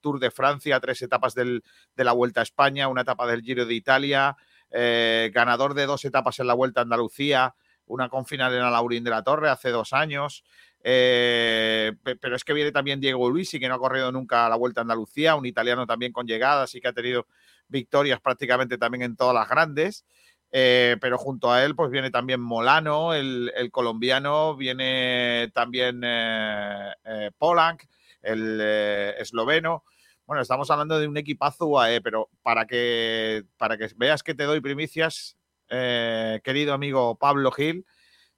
Tour 0.00 0.20
de 0.20 0.30
Francia, 0.30 0.78
tres 0.78 1.02
etapas 1.02 1.34
de 1.34 1.60
la 1.96 2.12
Vuelta 2.12 2.38
a 2.38 2.44
España, 2.44 2.86
una 2.86 3.00
etapa 3.00 3.26
del 3.26 3.42
Giro 3.42 3.66
de 3.66 3.74
Italia, 3.74 4.36
eh, 4.70 5.32
ganador 5.34 5.74
de 5.74 5.86
dos 5.86 6.04
etapas 6.04 6.38
en 6.38 6.46
la 6.46 6.54
Vuelta 6.54 6.82
a 6.82 6.84
Andalucía, 6.84 7.56
una 7.86 8.08
con 8.08 8.26
final 8.26 8.54
en 8.54 8.60
Laurín 8.60 9.02
de 9.02 9.10
la 9.10 9.24
Torre 9.24 9.50
hace 9.50 9.70
dos 9.70 9.92
años. 9.92 10.44
pero 10.80 12.36
es 12.36 12.44
que 12.44 12.52
viene 12.52 12.70
también 12.70 13.00
Diego 13.00 13.28
Luisi, 13.28 13.58
que 13.58 13.66
no 13.66 13.74
ha 13.74 13.78
corrido 13.80 14.12
nunca 14.12 14.48
la 14.48 14.54
Vuelta 14.54 14.82
a 14.82 14.82
Andalucía, 14.82 15.34
un 15.34 15.46
italiano 15.46 15.84
también 15.84 16.12
con 16.12 16.28
llegada, 16.28 16.62
así 16.62 16.80
que 16.80 16.86
ha 16.86 16.92
tenido 16.92 17.26
victorias 17.70 18.20
prácticamente 18.20 18.76
también 18.76 19.02
en 19.02 19.16
todas 19.16 19.34
las 19.34 19.48
grandes. 19.48 20.04
Eh, 20.52 20.96
pero 21.00 21.16
junto 21.16 21.52
a 21.52 21.64
él, 21.64 21.76
pues 21.76 21.90
viene 21.90 22.10
también 22.10 22.40
Molano, 22.40 23.14
el, 23.14 23.52
colombiano, 23.70 24.56
viene 24.56 25.50
también 25.54 26.02
eh, 26.04 26.92
eh 27.04 27.30
Polanc, 27.38 27.82
el 28.22 28.60
esloveno. 28.60 29.84
Bueno, 30.26 30.42
estamos 30.42 30.70
hablando 30.70 30.98
de 30.98 31.08
un 31.08 31.16
equipazo 31.16 31.66
UAE, 31.66 32.00
pero 32.00 32.28
para 32.42 32.66
que, 32.66 33.44
para 33.56 33.76
que 33.76 33.88
veas 33.96 34.22
que 34.22 34.34
te 34.34 34.44
doy 34.44 34.60
primicias, 34.60 35.36
querido 35.68 36.74
amigo 36.74 37.16
Pablo 37.16 37.50
Gil, 37.52 37.86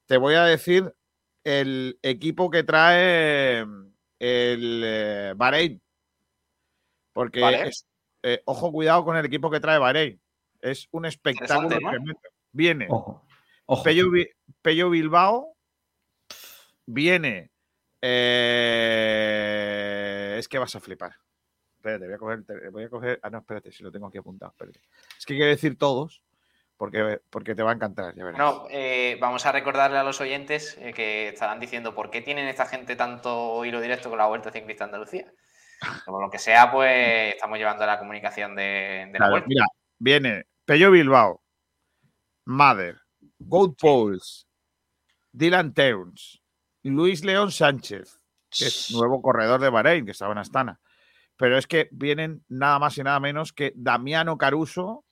te 0.07 0.17
voy 0.19 0.35
a 0.35 0.45
decir 0.45 0.95
el 1.45 1.99
equipo 2.03 2.51
que 2.51 2.63
trae 2.63 3.67
el 4.19 5.35
Bahrein. 5.37 5.83
Porque, 7.13 7.41
ojo, 8.45 8.73
cuidado 8.73 9.05
con 9.05 9.17
el 9.17 9.25
equipo 9.25 9.51
que 9.51 9.61
trae 9.61 9.79
Bahrein 9.79 10.21
es 10.63 10.89
un 10.93 11.05
espectáculo 11.05 11.77
Viene 12.53 12.89
Pello, 14.63 14.91
Bilbao, 14.91 15.57
viene. 16.87 17.51
Eh, 18.01 18.77
es 20.39 20.47
que 20.49 20.59
vas 20.59 20.77
a 20.77 20.81
flipar. 20.81 21.13
Espérate, 21.77 22.05
voy 22.07 22.15
a 22.15 22.19
coger. 22.19 22.45
Voy 22.71 22.85
a 22.85 22.91
coger 22.91 23.19
ah, 23.23 23.31
no, 23.31 23.39
espérate, 23.39 23.73
si 23.73 23.83
lo 23.83 23.91
tengo 23.91 24.09
aquí 24.09 24.19
apuntado. 24.19 24.55
Es 25.19 25.25
que 25.27 25.35
quiero 25.35 25.51
decir 25.51 25.79
todos. 25.79 26.23
Porque, 26.77 27.21
porque, 27.31 27.55
te 27.55 27.63
va 27.63 27.71
a 27.71 27.75
encantar. 27.75 28.15
No, 28.17 28.67
eh, 28.69 29.17
vamos 29.21 29.47
a 29.47 29.53
recordarle 29.53 29.99
a 29.99 30.03
los 30.03 30.21
oyentes 30.21 30.77
eh, 30.81 30.93
que 30.93 31.29
estarán 31.29 31.61
diciendo 31.61 31.95
por 31.95 32.11
qué 32.11 32.23
tienen 32.23 32.49
esta 32.49 32.67
gente 32.67 32.97
tanto 32.97 33.65
hilo 33.65 33.81
directo 33.81 34.11
con 34.11 34.19
la 34.19 34.27
Vuelta 34.27 34.51
Ciclista 34.51 34.83
Andalucía. 34.85 35.33
Como 36.05 36.21
lo 36.21 36.31
que 36.31 36.39
sea, 36.39 36.71
pues 36.71 37.35
estamos 37.35 37.59
llevando 37.59 37.87
la 37.87 37.99
comunicación 37.99 38.55
de, 38.55 39.11
la 39.19 39.31
vuelta. 39.31 39.47
Mira, 39.49 39.67
viene 39.99 40.47
Pello 40.65 40.91
Bilbao, 40.91 41.43
Mother, 42.47 43.01
Gold 43.39 43.77
Poles, 43.77 44.47
Dylan 45.33 45.75
Teuns, 45.75 46.43
Luis 46.83 47.25
León 47.25 47.51
Sánchez, 47.51 48.23
que 48.51 48.67
es 48.67 48.91
nuevo 48.93 49.23
corredor 49.23 49.61
de 49.61 49.71
Bahrein, 49.71 50.05
que 50.05 50.13
estaba 50.13 50.33
en 50.33 50.39
Astana. 50.39 50.81
Pero 51.37 51.57
es 51.57 51.67
que 51.67 51.89
vienen 51.93 52.45
nada 52.49 52.79
más 52.79 52.97
y 52.99 53.03
nada 53.03 53.19
menos 53.19 53.53
que 53.53 53.73
Damiano 53.75 54.37
Caruso, 54.37 55.05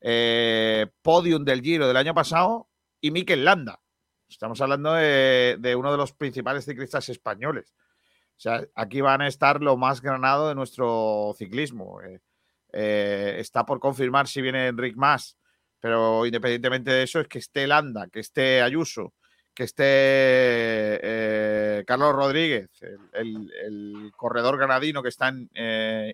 eh, 0.00 0.86
podium 1.02 1.44
del 1.44 1.62
Giro 1.62 1.86
del 1.86 1.96
año 1.96 2.14
pasado, 2.14 2.68
y 3.00 3.10
Mikel 3.10 3.44
Landa. 3.44 3.80
Estamos 4.28 4.60
hablando 4.60 4.92
de, 4.94 5.74
uno 5.76 5.90
de 5.90 5.96
los 5.96 6.12
principales 6.12 6.64
ciclistas 6.64 7.08
españoles. 7.08 7.74
O 8.38 8.40
sea, 8.40 8.64
aquí 8.76 9.00
van 9.00 9.20
a 9.20 9.26
estar 9.26 9.60
lo 9.60 9.76
más 9.76 10.00
granado 10.00 10.48
de 10.48 10.54
nuestro 10.54 11.34
ciclismo. 11.36 12.00
Eh, 12.02 12.20
eh, 12.72 13.36
está 13.40 13.66
por 13.66 13.80
confirmar 13.80 14.28
si 14.28 14.40
viene 14.40 14.68
Enric 14.68 14.94
Más, 14.94 15.36
pero 15.80 16.24
independientemente 16.24 16.92
de 16.92 17.02
eso, 17.02 17.18
es 17.18 17.26
que 17.26 17.40
esté 17.40 17.66
Landa, 17.66 18.06
que 18.06 18.20
esté 18.20 18.62
Ayuso, 18.62 19.12
que 19.52 19.64
esté 19.64 19.82
eh, 19.82 21.84
Carlos 21.84 22.14
Rodríguez, 22.14 22.70
el, 23.12 24.12
corredor 24.16 24.56
granadino 24.56 25.02
que 25.02 25.08
está 25.08 25.28
en 25.28 25.50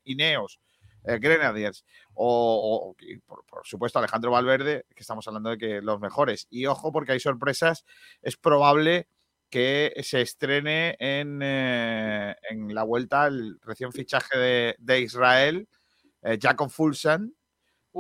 Ineos, 0.05 0.61
Grenadiers, 1.03 1.85
o, 2.15 2.97
por, 3.27 3.67
supuesto 3.67 3.99
Alejandro 3.99 4.31
Valverde, 4.31 4.87
que 4.97 5.03
estamos 5.03 5.29
hablando 5.29 5.51
de 5.51 5.59
que 5.59 5.83
los 5.83 6.01
mejores. 6.01 6.47
Y 6.49 6.65
ojo, 6.65 6.91
porque 6.91 7.13
hay 7.13 7.21
sorpresas, 7.21 7.85
es 8.23 8.39
probable 8.39 9.09
que 9.55 9.95
se 10.03 10.21
estrene 10.21 10.97
en, 10.99 11.41
en 11.41 12.75
la 12.75 12.83
vuelta 12.83 13.29
el 13.29 13.61
recién 13.63 13.93
fichaje 13.93 14.75
de 14.77 15.01
Israel 15.01 15.69
eh, 16.25 16.39
Jacob 16.41 16.71
Fulsan, 16.71 17.35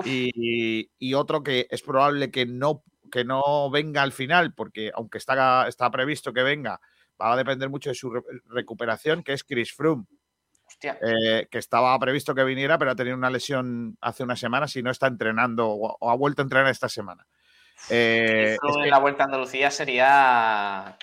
y, 0.04 1.14
otro 1.14 1.42
que 1.42 1.68
es 1.70 1.82
probable 1.82 2.30
que 2.30 2.46
no, 2.46 2.82
que 3.12 3.24
no 3.24 3.70
venga 3.70 4.02
al 4.02 4.12
final, 4.12 4.54
porque 4.54 4.90
aunque 4.94 5.18
está, 5.18 5.68
está 5.68 5.90
previsto 5.90 6.32
que 6.32 6.42
venga, 6.42 6.80
va 7.20 7.34
a 7.34 7.36
depender 7.36 7.68
mucho 7.68 7.90
de 7.90 7.94
su 7.94 8.10
recuperación, 8.46 9.22
que 9.22 9.34
es 9.34 9.44
Chris 9.44 9.72
Froome. 9.72 10.06
Eh, 10.82 11.46
que 11.50 11.58
estaba 11.58 11.96
previsto 11.98 12.34
que 12.34 12.42
viniera, 12.42 12.78
pero 12.78 12.90
ha 12.90 12.96
tenido 12.96 13.16
una 13.16 13.30
lesión 13.30 13.96
hace 14.00 14.24
unas 14.24 14.40
semanas 14.40 14.74
y 14.74 14.82
no 14.82 14.90
está 14.90 15.06
entrenando 15.06 15.68
o, 15.68 16.10
ha 16.10 16.16
vuelto 16.16 16.42
a 16.42 16.44
entrenar 16.44 16.70
esta 16.70 16.88
semana. 16.88 17.26
Eh, 17.90 18.56
en 18.62 18.90
la 18.90 18.98
vuelta 18.98 19.22
a 19.22 19.26
Andalucía 19.26 19.70
sería 19.70 20.96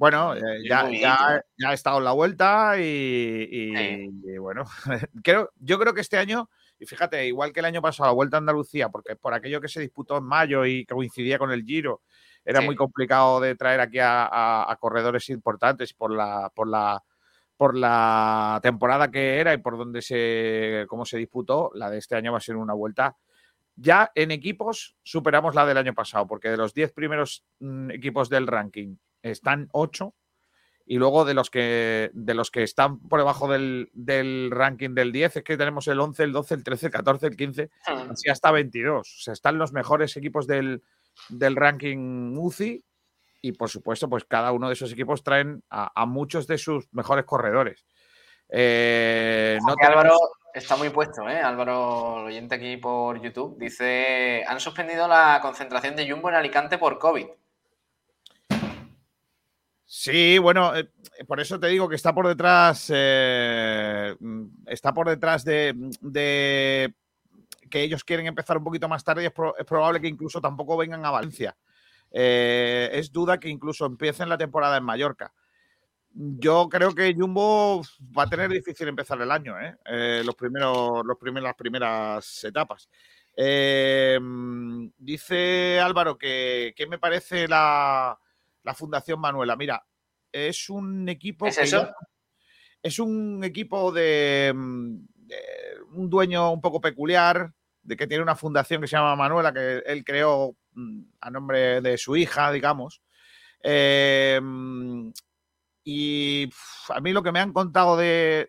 bueno, 0.00 0.34
eh, 0.34 0.62
ya, 0.66 1.44
ha 1.66 1.72
estado 1.74 1.98
en 1.98 2.04
la 2.04 2.12
vuelta 2.12 2.72
y, 2.80 4.08
bueno, 4.38 4.64
creo, 5.22 5.50
yo 5.56 5.78
creo 5.78 5.92
que 5.92 6.00
este 6.00 6.16
año, 6.16 6.48
y 6.78 6.86
fíjate, 6.86 7.26
igual 7.26 7.52
que 7.52 7.60
el 7.60 7.66
año 7.66 7.82
pasado, 7.82 8.08
la 8.08 8.14
vuelta 8.14 8.38
a 8.38 8.40
Andalucía, 8.40 8.88
porque 8.88 9.14
por 9.16 9.34
aquello 9.34 9.60
que 9.60 9.68
se 9.68 9.78
disputó 9.78 10.16
en 10.16 10.24
mayo 10.24 10.64
y 10.64 10.86
que 10.86 10.94
coincidía 10.94 11.38
con 11.38 11.50
el 11.50 11.64
Giro, 11.64 12.00
era 12.46 12.62
muy 12.62 12.76
complicado 12.76 13.40
de 13.40 13.54
traer 13.56 13.80
aquí 13.80 13.98
a, 14.00 14.74
corredores 14.80 15.28
importantes 15.28 15.92
por 15.92 16.10
la, 16.14 16.50
por 16.54 16.66
la 16.66 17.04
por 17.58 17.76
la 17.76 18.58
temporada 18.62 19.10
que 19.10 19.38
era 19.38 19.52
y 19.52 19.58
por 19.58 19.76
donde 19.76 20.00
se 20.00 20.86
cómo 20.88 21.04
se 21.04 21.18
disputó, 21.18 21.72
la 21.74 21.90
de 21.90 21.98
este 21.98 22.16
año 22.16 22.32
va 22.32 22.38
a 22.38 22.40
ser 22.40 22.56
una 22.56 22.72
vuelta. 22.72 23.18
Ya 23.76 24.10
en 24.14 24.30
equipos 24.30 24.96
superamos 25.02 25.54
la 25.54 25.66
del 25.66 25.76
año 25.76 25.92
pasado, 25.92 26.26
porque 26.26 26.48
de 26.48 26.56
los 26.56 26.72
10 26.72 26.92
primeros 26.92 27.44
mm, 27.58 27.90
equipos 27.90 28.30
del 28.30 28.46
ranking 28.46 28.96
están 29.22 29.68
8 29.72 30.14
y 30.90 30.96
luego 30.96 31.24
de 31.24 31.34
los 31.34 31.50
que 31.50 32.10
de 32.14 32.34
los 32.34 32.50
que 32.50 32.64
están 32.64 32.98
por 32.98 33.20
debajo 33.20 33.46
del, 33.46 34.50
ranking 34.50 34.92
del 34.92 35.12
10 35.12 35.36
es 35.36 35.44
que 35.44 35.56
tenemos 35.56 35.86
el 35.86 36.00
11, 36.00 36.24
el 36.24 36.32
12, 36.32 36.54
el 36.54 36.64
13, 36.64 36.86
el 36.86 36.92
14, 36.92 37.26
el 37.28 37.36
15, 37.36 37.70
así 38.10 38.28
hasta 38.28 38.50
22. 38.50 38.98
O 38.98 39.22
sea, 39.22 39.32
están 39.32 39.56
los 39.56 39.72
mejores 39.72 40.16
equipos 40.16 40.48
del, 40.48 40.82
ranking 41.30 42.36
UCI 42.36 42.84
y 43.40 43.52
por 43.52 43.70
supuesto, 43.70 44.08
pues 44.08 44.24
cada 44.24 44.50
uno 44.50 44.66
de 44.66 44.74
esos 44.74 44.92
equipos 44.92 45.22
traen 45.22 45.62
a, 45.70 46.06
muchos 46.06 46.48
de 46.48 46.58
sus 46.58 46.92
mejores 46.92 47.24
corredores. 47.24 47.86
Eh, 48.48 49.60
Álvaro 49.86 50.16
está 50.52 50.74
muy 50.74 50.90
puesto, 50.90 51.28
¿eh? 51.28 51.38
Álvaro, 51.38 52.24
oyente 52.24 52.56
aquí 52.56 52.76
por 52.78 53.22
YouTube, 53.22 53.56
dice, 53.58 54.42
han 54.44 54.58
suspendido 54.58 55.06
la 55.06 55.38
concentración 55.40 55.94
de 55.94 56.10
Jumbo 56.10 56.30
en 56.30 56.34
Alicante 56.34 56.78
por 56.78 56.98
COVID. 56.98 57.28
Sí, 59.92 60.38
bueno, 60.38 60.72
eh, 60.76 60.88
por 61.26 61.40
eso 61.40 61.58
te 61.58 61.66
digo 61.66 61.88
que 61.88 61.96
está 61.96 62.14
por 62.14 62.28
detrás, 62.28 62.92
eh, 62.94 64.14
mm, 64.20 64.44
está 64.66 64.94
por 64.94 65.08
detrás 65.08 65.44
de, 65.44 66.94
que 67.68 67.82
ellos 67.82 68.04
quieren 68.04 68.26
empezar 68.26 68.56
un 68.56 68.62
poquito 68.62 68.88
más 68.88 69.02
tarde 69.02 69.24
y 69.24 69.26
es, 69.26 69.32
probable 69.32 70.00
que 70.00 70.06
incluso 70.06 70.40
tampoco 70.40 70.76
vengan 70.76 71.04
a 71.04 71.10
Valencia. 71.10 71.56
Eh, 72.12 72.88
es 72.92 73.10
duda 73.10 73.40
que 73.40 73.48
incluso 73.48 73.84
empiecen 73.84 74.28
la 74.28 74.38
temporada 74.38 74.76
en 74.76 74.84
Mallorca. 74.84 75.34
Yo 76.12 76.68
creo 76.68 76.94
que 76.94 77.12
Jumbo 77.12 77.82
va 78.16 78.22
a 78.22 78.30
tener 78.30 78.48
difícil 78.48 78.86
empezar 78.86 79.20
el 79.20 79.32
año, 79.32 79.56
los 80.24 80.36
primeros, 80.36 81.02
las 81.04 81.56
primeras 81.56 82.44
etapas. 82.44 82.88
dice 84.98 85.80
Álvaro 85.80 86.16
que 86.16 86.86
me 86.88 86.98
parece 86.98 87.48
la, 87.48 88.16
la 88.62 88.74
Fundación 88.74 89.20
Manuela. 89.20 89.56
Mira, 89.56 89.84
es 90.32 90.68
un 90.68 91.08
equipo. 91.08 91.46
¿Es 91.46 91.58
eso? 91.58 91.92
es 92.82 92.98
un 92.98 93.42
equipo 93.44 93.92
de, 93.92 94.52
mm, 94.54 94.96
un 95.92 96.10
dueño 96.10 96.52
un 96.52 96.60
poco 96.60 96.80
peculiar, 96.80 97.52
de 97.82 97.96
que 97.96 98.06
tiene 98.06 98.22
una 98.22 98.36
fundación 98.36 98.80
que 98.80 98.86
se 98.86 98.96
llama 98.96 99.16
Manuela, 99.16 99.52
que 99.52 99.82
él 99.86 100.04
creó 100.04 100.56
mm, 100.72 101.02
a 101.20 101.30
nombre 101.30 101.80
de 101.80 101.98
su 101.98 102.16
hija, 102.16 102.50
digamos. 102.52 103.02
Em, 103.62 105.12
y 105.84 106.48
a 106.88 107.00
mí 107.00 107.12
lo 107.12 107.22
que 107.22 107.32
me 107.32 107.40
han 107.40 107.52
contado 107.52 107.96
de, 107.96 108.48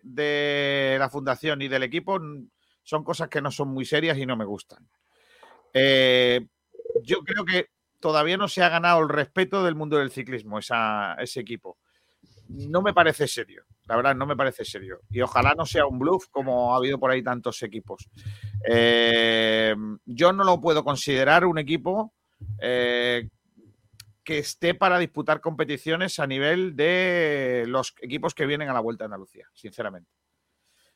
la 0.98 1.10
fundación 1.10 1.62
y 1.62 1.68
del 1.68 1.82
equipo 1.82 2.18
son 2.82 3.04
cosas 3.04 3.28
que 3.28 3.42
no 3.42 3.50
son 3.50 3.68
muy 3.68 3.84
serias 3.84 4.18
y 4.18 4.26
no 4.26 4.36
me 4.36 4.44
gustan. 4.44 4.88
Eh, 5.74 6.46
yo 7.02 7.20
creo 7.20 7.44
que 7.44 7.68
todavía 8.02 8.36
no 8.36 8.48
se 8.48 8.62
ha 8.62 8.68
ganado 8.68 9.00
el 9.00 9.08
respeto 9.08 9.64
del 9.64 9.76
mundo 9.76 9.96
del 9.96 10.10
ciclismo, 10.10 10.58
ese 10.58 11.40
equipo. 11.40 11.78
No 12.48 12.82
me 12.82 12.92
parece 12.92 13.26
serio, 13.26 13.64
la 13.86 13.96
verdad, 13.96 14.14
no 14.14 14.26
me 14.26 14.36
parece 14.36 14.64
serio. 14.64 15.00
Y 15.08 15.22
ojalá 15.22 15.54
no 15.54 15.64
sea 15.64 15.86
un 15.86 15.98
bluff 15.98 16.26
como 16.30 16.74
ha 16.74 16.76
habido 16.76 16.98
por 16.98 17.10
ahí 17.10 17.22
tantos 17.22 17.62
equipos. 17.62 18.10
Eh, 18.68 19.74
yo 20.04 20.32
no 20.32 20.44
lo 20.44 20.60
puedo 20.60 20.84
considerar 20.84 21.46
un 21.46 21.58
equipo 21.58 22.12
eh, 22.60 23.30
que 24.24 24.38
esté 24.38 24.74
para 24.74 24.98
disputar 24.98 25.40
competiciones 25.40 26.18
a 26.18 26.26
nivel 26.26 26.76
de 26.76 27.64
los 27.68 27.94
equipos 28.02 28.34
que 28.34 28.46
vienen 28.46 28.68
a 28.68 28.74
la 28.74 28.80
Vuelta 28.80 29.04
a 29.04 29.06
Andalucía, 29.06 29.48
sinceramente. 29.54 30.10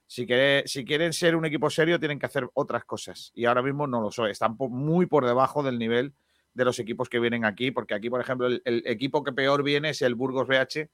Si, 0.09 0.27
si, 0.67 0.85
quieren 0.85 1.13
ser 1.13 1.37
un 1.37 1.47
equipo 1.47 1.71
serio, 1.71 1.99
tienen 1.99 2.19
que 2.19 2.27
hacer 2.27 2.49
otras 2.55 2.85
cosas. 2.85 3.31
Y 3.35 3.45
ahora 3.47 3.63
mismo 3.63 3.87
no 3.87 4.01
lo 4.01 4.11
son. 4.11 4.29
Están 4.29 4.57
muy 4.59 5.07
por 5.07 5.25
debajo 5.25 5.63
del 5.63 5.79
nivel 5.79 6.13
de 6.57 6.65
los 6.65 6.79
equipos 6.79 7.09
que 7.11 7.21
vienen 7.21 7.45
aquí, 7.45 7.71
porque 7.71 7.95
aquí, 7.95 8.09
por 8.09 8.21
ejemplo, 8.21 8.47
el, 8.47 8.83
equipo 8.87 9.23
que 9.23 9.33
peor 9.33 9.63
viene 9.63 9.91
es 9.91 10.01
el 10.01 10.15
Burgos 10.15 10.49
BH, 10.49 10.89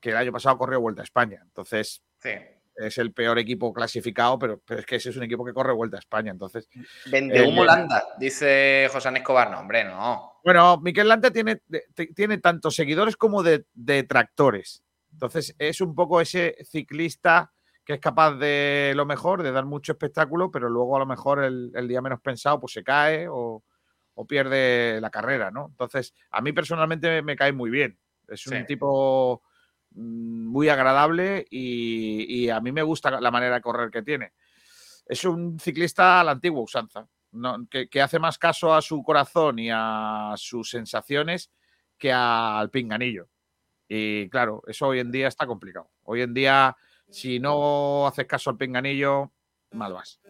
que 0.00 0.10
el 0.10 0.16
año 0.16 0.32
pasado 0.32 0.56
corrió 0.56 0.80
Vuelta 0.80 1.02
a 1.02 1.04
España. 1.04 1.40
Entonces, 1.42 2.04
es 2.76 2.98
el 2.98 3.12
peor 3.12 3.40
equipo 3.40 3.72
clasificado, 3.72 4.38
pero, 4.38 4.60
pero, 4.64 4.80
es 4.80 4.86
que 4.86 4.96
ese 4.96 5.10
es 5.10 5.16
un 5.16 5.24
equipo 5.24 5.44
que 5.44 5.52
corre 5.52 5.72
vuelta 5.72 5.96
a 5.96 6.00
España. 6.00 6.30
Entonces. 6.30 6.68
Vende 7.06 7.36
eh, 7.36 7.48
humo 7.48 7.64
Landa, 7.64 8.14
dice 8.16 8.88
José 8.92 9.10
Escobar. 9.12 9.50
No, 9.50 9.58
hombre, 9.58 9.84
no. 9.84 10.34
Bueno, 10.44 10.78
Miquel 10.80 11.08
Landa 11.08 11.32
tiene, 11.32 11.62
tiene 12.14 12.38
tanto 12.38 12.70
seguidores 12.70 13.16
como 13.16 13.42
detractores. 13.42 14.84
Entonces, 15.10 15.54
es 15.58 15.80
un 15.80 15.96
poco 15.96 16.20
ese 16.20 16.56
ciclista 16.64 17.52
que 17.84 17.94
es 17.94 18.00
capaz 18.00 18.36
de 18.36 18.92
lo 18.94 19.04
mejor, 19.04 19.42
de 19.42 19.50
dar 19.50 19.64
mucho 19.64 19.92
espectáculo, 19.92 20.52
pero 20.52 20.68
luego 20.68 20.94
a 20.94 21.00
lo 21.00 21.06
mejor 21.06 21.42
el, 21.42 21.88
día 21.88 22.00
menos 22.00 22.20
pensado 22.20 22.60
pues 22.60 22.72
se 22.72 22.84
cae 22.84 23.26
o, 23.28 23.64
pierde 24.28 25.00
la 25.00 25.10
carrera, 25.10 25.50
¿no? 25.50 25.66
Entonces, 25.70 26.14
a 26.30 26.40
mí 26.40 26.52
personalmente 26.52 27.22
me, 27.22 27.36
cae 27.36 27.52
muy 27.52 27.70
bien. 27.70 27.98
Es 28.28 28.46
un 28.46 28.64
tipo 28.66 29.42
mm, 29.90 30.46
muy 30.46 30.68
agradable 30.68 31.46
y, 31.50 32.48
a 32.48 32.60
mí 32.60 32.72
me 32.72 32.82
gusta 32.82 33.20
la 33.20 33.30
manera 33.30 33.56
de 33.56 33.60
correr 33.60 33.90
que 33.90 34.02
tiene. 34.02 34.32
Es 35.06 35.24
un 35.24 35.58
ciclista 35.58 36.20
a 36.20 36.24
la 36.24 36.32
antigua 36.32 36.62
usanza, 36.62 37.08
que, 37.70 38.00
hace 38.00 38.18
más 38.18 38.38
caso 38.38 38.74
a 38.74 38.82
su 38.82 39.02
corazón 39.02 39.58
y 39.58 39.68
a 39.72 40.34
sus 40.36 40.70
sensaciones 40.70 41.50
que 41.98 42.12
al 42.12 42.70
pinganillo. 42.70 43.28
Y 43.88 44.28
claro, 44.30 44.62
eso 44.66 44.88
hoy 44.88 45.00
en 45.00 45.10
día 45.10 45.28
está 45.28 45.46
complicado. 45.46 45.90
Hoy 46.04 46.22
en 46.22 46.32
día 46.32 46.76
si 47.12 47.38
no 47.38 48.06
haces 48.06 48.26
caso 48.26 48.50
al 48.50 48.56
pinganillo, 48.56 49.32
mal 49.72 49.92
vas. 49.92 50.20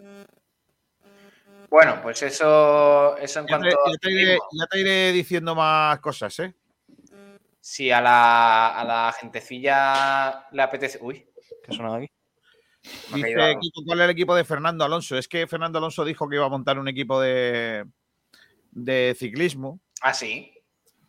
Bueno, 1.73 2.01
pues 2.03 2.23
eso, 2.23 3.17
eso 3.17 3.41
en 3.41 3.47
cuanto. 3.47 3.67
ya, 3.71 4.67
te 4.71 4.79
iré, 4.79 5.11
diciendo 5.11 5.55
más 5.55 5.99
cosas, 6.01 6.39
¿eh? 6.41 6.55
Si 7.63 7.91
a 7.91 7.99
la, 7.99 8.79
a 8.79 8.85
la 8.85 9.13
gentecilla 9.19 10.49
le 10.53 10.63
apetece. 10.63 10.99
Uy, 11.01 11.27
¿qué 11.65 11.71
ha 11.71 11.73
sonado 11.75 11.95
aquí? 11.95 12.11
Dice 13.15 13.57
¿cuál 13.87 14.01
es 14.01 14.05
el 14.05 14.11
equipo 14.11 14.35
de 14.35 14.45
Fernando 14.45 14.85
Alonso? 14.85 15.17
Es 15.17 15.27
que 15.27 15.47
Fernando 15.47 15.79
Alonso 15.79 16.05
dijo 16.05 16.29
que 16.29 16.37
iba 16.37 16.45
a 16.45 16.51
montar 16.51 16.79
un 16.79 16.89
equipo 16.89 17.19
de, 17.19 17.87
de 18.71 19.17
ciclismo. 19.19 19.81
Ah, 20.03 20.13
sí. 20.13 20.53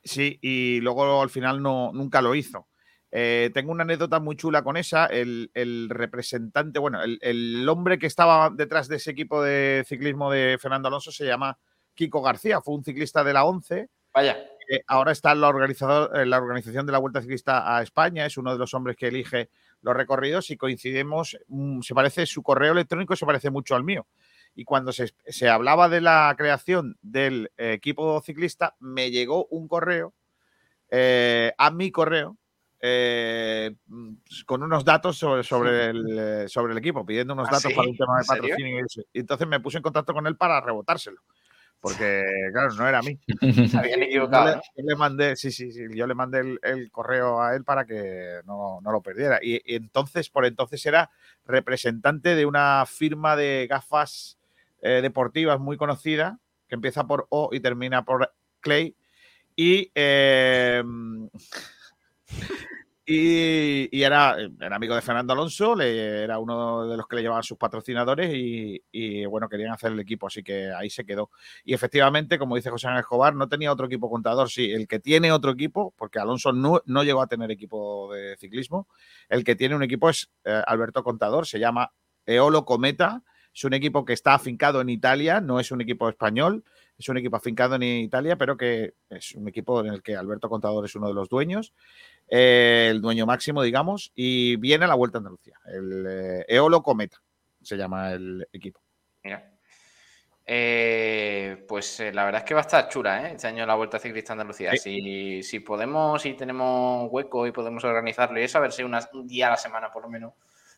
Sí, 0.01 0.39
y 0.41 0.80
luego 0.80 1.22
al 1.22 1.30
final 1.30 1.61
no, 1.61 1.91
nunca 1.91 2.22
lo 2.22 2.36
hizo. 2.36 2.70
Eh, 3.16 3.51
tengo 3.53 3.72
una 3.72 3.84
anécdota 3.84 4.20
muy 4.20 4.36
chula 4.36 4.64
con 4.64 4.76
esa. 4.76 5.05
El, 5.05 5.51
representante, 5.89 6.80
bueno, 6.80 6.99
el, 7.03 7.70
hombre 7.70 7.99
que 7.99 8.07
estaba 8.07 8.49
detrás 8.49 8.88
de 8.88 8.95
ese 8.95 9.11
equipo 9.11 9.43
de 9.43 9.86
ciclismo 9.88 10.32
de 10.32 10.57
Fernando 10.59 10.88
Alonso 10.88 11.11
se 11.11 11.28
llama 11.28 11.59
Kiko 11.93 12.24
García, 12.24 12.59
fue 12.59 12.74
un 12.74 12.84
ciclista 12.84 13.24
de 13.24 13.34
la 13.34 13.45
11. 13.45 13.88
Vaya. 14.16 14.38
ahora 14.88 15.11
está 15.11 15.34
en 15.34 15.41
la, 15.41 15.49
en 16.16 16.30
la 16.32 16.38
organización 16.39 16.88
de 16.88 16.91
la 16.91 16.97
Vuelta 16.97 17.22
Ciclista 17.22 17.78
a 17.78 17.84
España, 17.84 18.26
es 18.26 18.36
uno 18.38 18.51
de 18.51 18.57
los 18.57 18.74
hombres 18.74 18.95
que 18.95 19.09
elige 19.09 19.51
los 19.82 19.95
recorridos 19.95 20.49
y 20.49 20.57
coincidimos, 20.57 21.38
mm, 21.49 21.82
se 21.82 21.93
parece, 21.93 22.26
su 22.26 22.41
correo 22.41 22.72
electrónico 22.72 23.16
se 23.16 23.28
parece 23.28 23.51
mucho 23.51 23.76
al 23.76 23.84
mío. 23.84 24.07
Y 24.55 24.64
cuando 24.66 24.91
se, 24.91 25.14
hablaba 25.47 25.88
de 25.88 26.01
la 26.01 26.34
creación 26.36 26.97
del 27.03 27.51
equipo 27.57 28.20
ciclista, 28.22 28.76
me 28.80 29.11
llegó 29.11 29.45
un 29.51 29.68
correo 29.68 30.16
eh, 30.89 31.53
a 31.59 31.70
mi 31.70 31.91
correo 31.91 32.38
eh, 32.86 33.73
mm, 33.88 34.13
con 34.45 34.61
unos 34.61 34.84
datos 34.84 35.17
sobre, 35.17 35.41
sobre, 35.41 35.86
el, 35.86 36.19
eh, 36.19 36.49
sobre 36.49 36.73
el 36.73 36.79
equipo, 36.79 37.05
pidiendo 37.05 37.34
unos 37.34 37.47
¿Ah, 37.47 37.53
datos 37.53 37.71
para 37.71 37.88
un 37.88 37.95
tema 37.95 38.19
de 38.19 38.25
patrocinio. 38.25 38.86
Y, 38.86 38.99
y, 39.13 39.19
entonces 39.21 39.47
me 39.47 39.61
puse 39.61 39.77
en 39.77 39.84
contacto 39.84 40.13
con 40.13 40.27
él 40.27 40.36
para 40.36 40.59
rebotárselo. 40.59 41.21
Porque, 41.79 42.21
claro, 42.51 42.73
no 42.73 42.86
era 42.86 42.99
a 42.99 43.01
mí. 43.01 43.17
equivocado. 44.01 44.61
Yo 44.75 44.84
le, 44.86 44.95
mandé, 44.97 45.38
sí, 45.38 45.49
sí, 45.51 45.71
sí, 45.71 45.84
yo 45.93 46.07
le 46.07 46.13
mandé 46.13 46.59
el, 46.61 46.91
correo 46.91 47.41
a 47.41 47.55
él 47.55 47.63
para 47.63 47.86
que 47.86 48.41
no, 48.45 48.81
no 48.81 48.91
lo 48.91 49.01
perdiera. 49.01 49.39
Y, 49.41 49.61
entonces, 49.73 50.29
por 50.29 50.45
entonces 50.45 50.86
era 50.86 51.09
representante 51.45 52.36
de 52.36 52.45
una 52.45 52.86
firma 52.86 53.38
de 53.38 53.65
gafas 53.69 54.38
eh, 54.81 54.99
deportivas 55.01 55.57
muy 55.61 55.77
conocida, 55.77 56.38
que 56.67 56.75
empieza 56.75 57.07
por 57.07 57.27
O 57.29 57.49
y 57.53 57.61
termina 57.61 58.03
por 58.03 58.34
Clay. 58.59 58.93
Y 59.55 59.89
eh, 59.95 60.84
y, 63.05 64.01
era, 64.01 64.38
amigo 64.71 64.95
de 64.95 65.01
Fernando 65.01 65.34
Alonso, 65.34 65.75
le, 65.75 66.23
era 66.23 66.39
uno 66.39 66.88
de 66.88 66.95
los 66.95 67.05
que 67.05 67.17
le 67.17 67.23
llevaban 67.23 67.43
sus 67.43 67.57
patrocinadores 67.57 68.31
y, 68.34 69.25
bueno, 69.25 69.49
querían 69.49 69.73
hacer 69.73 69.91
el 69.91 69.99
equipo, 69.99 70.27
así 70.27 70.41
que 70.41 70.71
ahí 70.71 70.89
se 70.89 71.05
quedó. 71.05 71.29
Y 71.65 71.73
efectivamente, 71.73 72.39
como 72.39 72.55
dice 72.55 72.69
José 72.69 72.88
Ángel 72.88 73.01
Escobar, 73.01 73.36
no 73.36 73.49
tenía 73.49 73.73
otro 73.73 73.88
equipo 73.88 74.09
contador, 74.09 74.49
sí, 74.49 74.71
el 74.71 74.88
que 74.88 74.99
tiene 74.99 75.34
otro 75.34 75.51
equipo, 75.51 75.93
porque 75.97 76.19
Alonso 76.19 76.53
no, 76.53 76.81
llegó 77.03 77.21
a 77.21 77.27
tener 77.27 77.51
equipo 77.51 78.13
de 78.13 78.38
ciclismo, 78.38 78.88
el 79.27 79.43
que 79.43 79.55
tiene 79.55 79.75
un 79.75 79.84
equipo 79.84 80.09
es 80.09 80.31
eh, 80.45 80.61
Alberto 80.65 81.03
Contador, 81.03 81.45
se 81.45 81.59
llama 81.59 81.91
Eolo 82.25 82.63
Cometa, 82.63 83.21
es 83.53 83.63
un 83.65 83.73
equipo 83.73 84.03
que 84.03 84.13
está 84.13 84.34
afincado 84.34 84.81
en 84.81 84.89
Italia, 84.89 85.39
no 85.39 85.59
es 85.59 85.71
un 85.71 85.81
equipo 85.81 86.09
español, 86.09 86.63
es 86.97 87.07
un 87.09 87.17
equipo 87.17 87.36
afincado 87.36 87.75
en 87.75 87.84
Italia, 87.84 88.36
pero 88.36 88.57
que 88.57 88.95
es 89.09 89.36
un 89.36 89.47
equipo 89.47 89.81
en 89.81 89.93
el 89.93 90.01
que 90.01 90.15
Alberto 90.15 90.49
Contador 90.49 90.86
es 90.86 90.95
uno 90.95 91.07
de 91.07 91.13
los 91.13 91.29
dueños. 91.29 91.73
Eh, 92.36 92.88
el 92.89 92.99
dueño 92.99 93.27
máximo, 93.27 93.61
digamos, 93.61 94.11
y 94.15 94.55
viene 94.55 94.86
a 94.86 94.88
la 94.88 94.95
Vuelta 94.95 95.19
a 95.19 95.19
Andalucía. 95.19 95.53
El 95.67 96.05
eh, 96.09 96.45
Eolo 96.47 96.81
Cometa 96.81 97.21
se 97.61 97.77
llama 97.77 98.11
el 98.11 98.47
equipo. 98.51 98.81
Eh, 100.45 101.63
pues 101.67 101.99
la 102.11 102.25
verdad 102.25 102.41
es 102.41 102.45
que 102.45 102.55
va 102.55 102.61
a 102.61 102.63
estar 102.63 102.89
chula 102.89 103.29
este 103.29 103.45
año 103.45 103.67
la 103.67 103.75
Vuelta 103.75 103.99
Ciclista 103.99 104.34
Andalucía. 104.34 104.75
Si, 104.75 105.43
si, 105.43 105.59
podemos, 105.59 106.23
si 106.23 106.34
tenemos 106.34 107.07
hueco 107.11 107.45
y 107.45 107.51
podemos 107.51 107.84
organizarlo 107.84 108.39
y 108.39 108.43
eso, 108.43 108.57
a 108.57 108.61
ver 108.61 108.71
si 108.71 108.81
un 108.81 108.97
día 109.27 109.47
a 109.49 109.51
la 109.51 109.57
semana 109.57 109.91
por 109.91 110.01
lo 110.01 110.09
menos, 110.09 110.34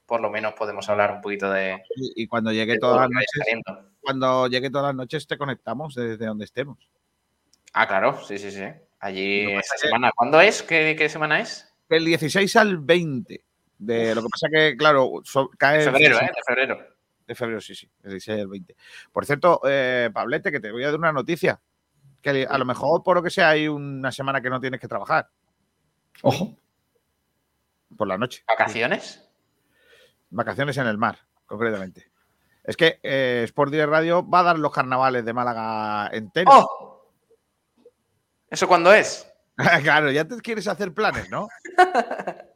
por 0.06 0.20
lo 0.20 0.30
menos 0.30 0.56
podemos 0.56 0.90
hablar 0.90 1.14
un 1.14 1.22
poquito 1.22 1.50
de. 1.50 1.82
Y, 1.96 2.28
cuando 2.28 2.52
llegue 2.52 2.78
todas 2.80 3.00
las 3.00 3.10
noches, 3.10 3.64
cuando 4.02 4.48
llegue 4.48 4.70
todas 4.70 4.88
las 4.88 4.96
noches 4.96 5.26
te 5.26 5.38
conectamos 5.38 5.96
desde 5.96 6.26
donde 6.26 6.44
estemos. 6.44 6.90
Ah, 7.72 7.88
claro, 7.88 8.22
sí, 8.26 8.38
sí, 8.38 8.52
sí. 8.52 8.66
Allí 9.00 9.52
esta 9.54 9.78
semana. 9.78 10.12
¿Cuándo 10.16 10.42
es? 10.42 10.64
¿Qué, 10.64 11.10
semana 11.10 11.40
es? 11.40 11.72
El 11.90 12.06
16 12.06 12.56
al 12.56 12.78
20. 12.80 13.46
De, 13.78 14.16
lo 14.16 14.22
que 14.22 14.30
pasa 14.30 14.48
que, 14.52 14.78
claro, 14.78 15.22
cae. 15.58 15.80
De 15.80 15.84
febrero, 15.84 16.18
¿eh? 16.18 16.32
De 16.36 16.42
febrero. 16.46 16.88
De 17.28 17.36
febrero, 17.36 17.62
sí, 17.62 17.76
sí. 17.76 17.90
El 18.04 18.12
16 18.12 18.42
al 18.42 18.48
20. 18.48 18.76
Por 19.12 19.26
cierto, 19.26 19.62
eh, 19.66 20.10
Pablete, 20.14 20.52
que 20.52 20.60
te 20.60 20.72
voy 20.72 20.84
a 20.84 20.88
dar 20.88 21.00
una 21.00 21.12
noticia. 21.12 21.60
Que 22.22 22.48
a 22.50 22.58
lo 22.58 22.66
mejor, 22.66 23.04
por 23.04 23.18
lo 23.18 23.24
que 23.24 23.30
sea, 23.30 23.50
hay 23.50 23.68
una 23.68 24.12
semana 24.12 24.42
que 24.42 24.50
no 24.50 24.60
tienes 24.60 24.80
que 24.80 24.88
trabajar. 24.88 25.30
Ojo. 26.22 26.58
Por 27.96 28.08
la 28.08 28.18
noche. 28.18 28.44
¿Vacaciones? 28.48 29.30
Vacaciones 30.30 30.78
en 30.78 30.88
el 30.88 30.98
mar, 30.98 31.20
concretamente. 31.46 32.12
Es 32.64 32.76
que 32.76 33.00
eh, 33.04 33.42
Sport 33.46 33.72
Direct 33.72 33.90
Radio 33.90 34.28
va 34.28 34.40
a 34.40 34.44
dar 34.44 34.60
los 34.60 34.74
carnavales 34.74 35.24
de 35.24 35.34
Málaga 35.34 36.10
enteros. 36.12 36.54
¡Oh! 36.56 36.85
¿Eso 38.50 38.68
cuándo 38.68 38.94
es? 38.94 39.28
claro, 39.84 40.12
ya 40.12 40.26
te 40.26 40.36
quieres 40.38 40.68
hacer 40.68 40.94
planes, 40.94 41.30
¿no? 41.30 41.48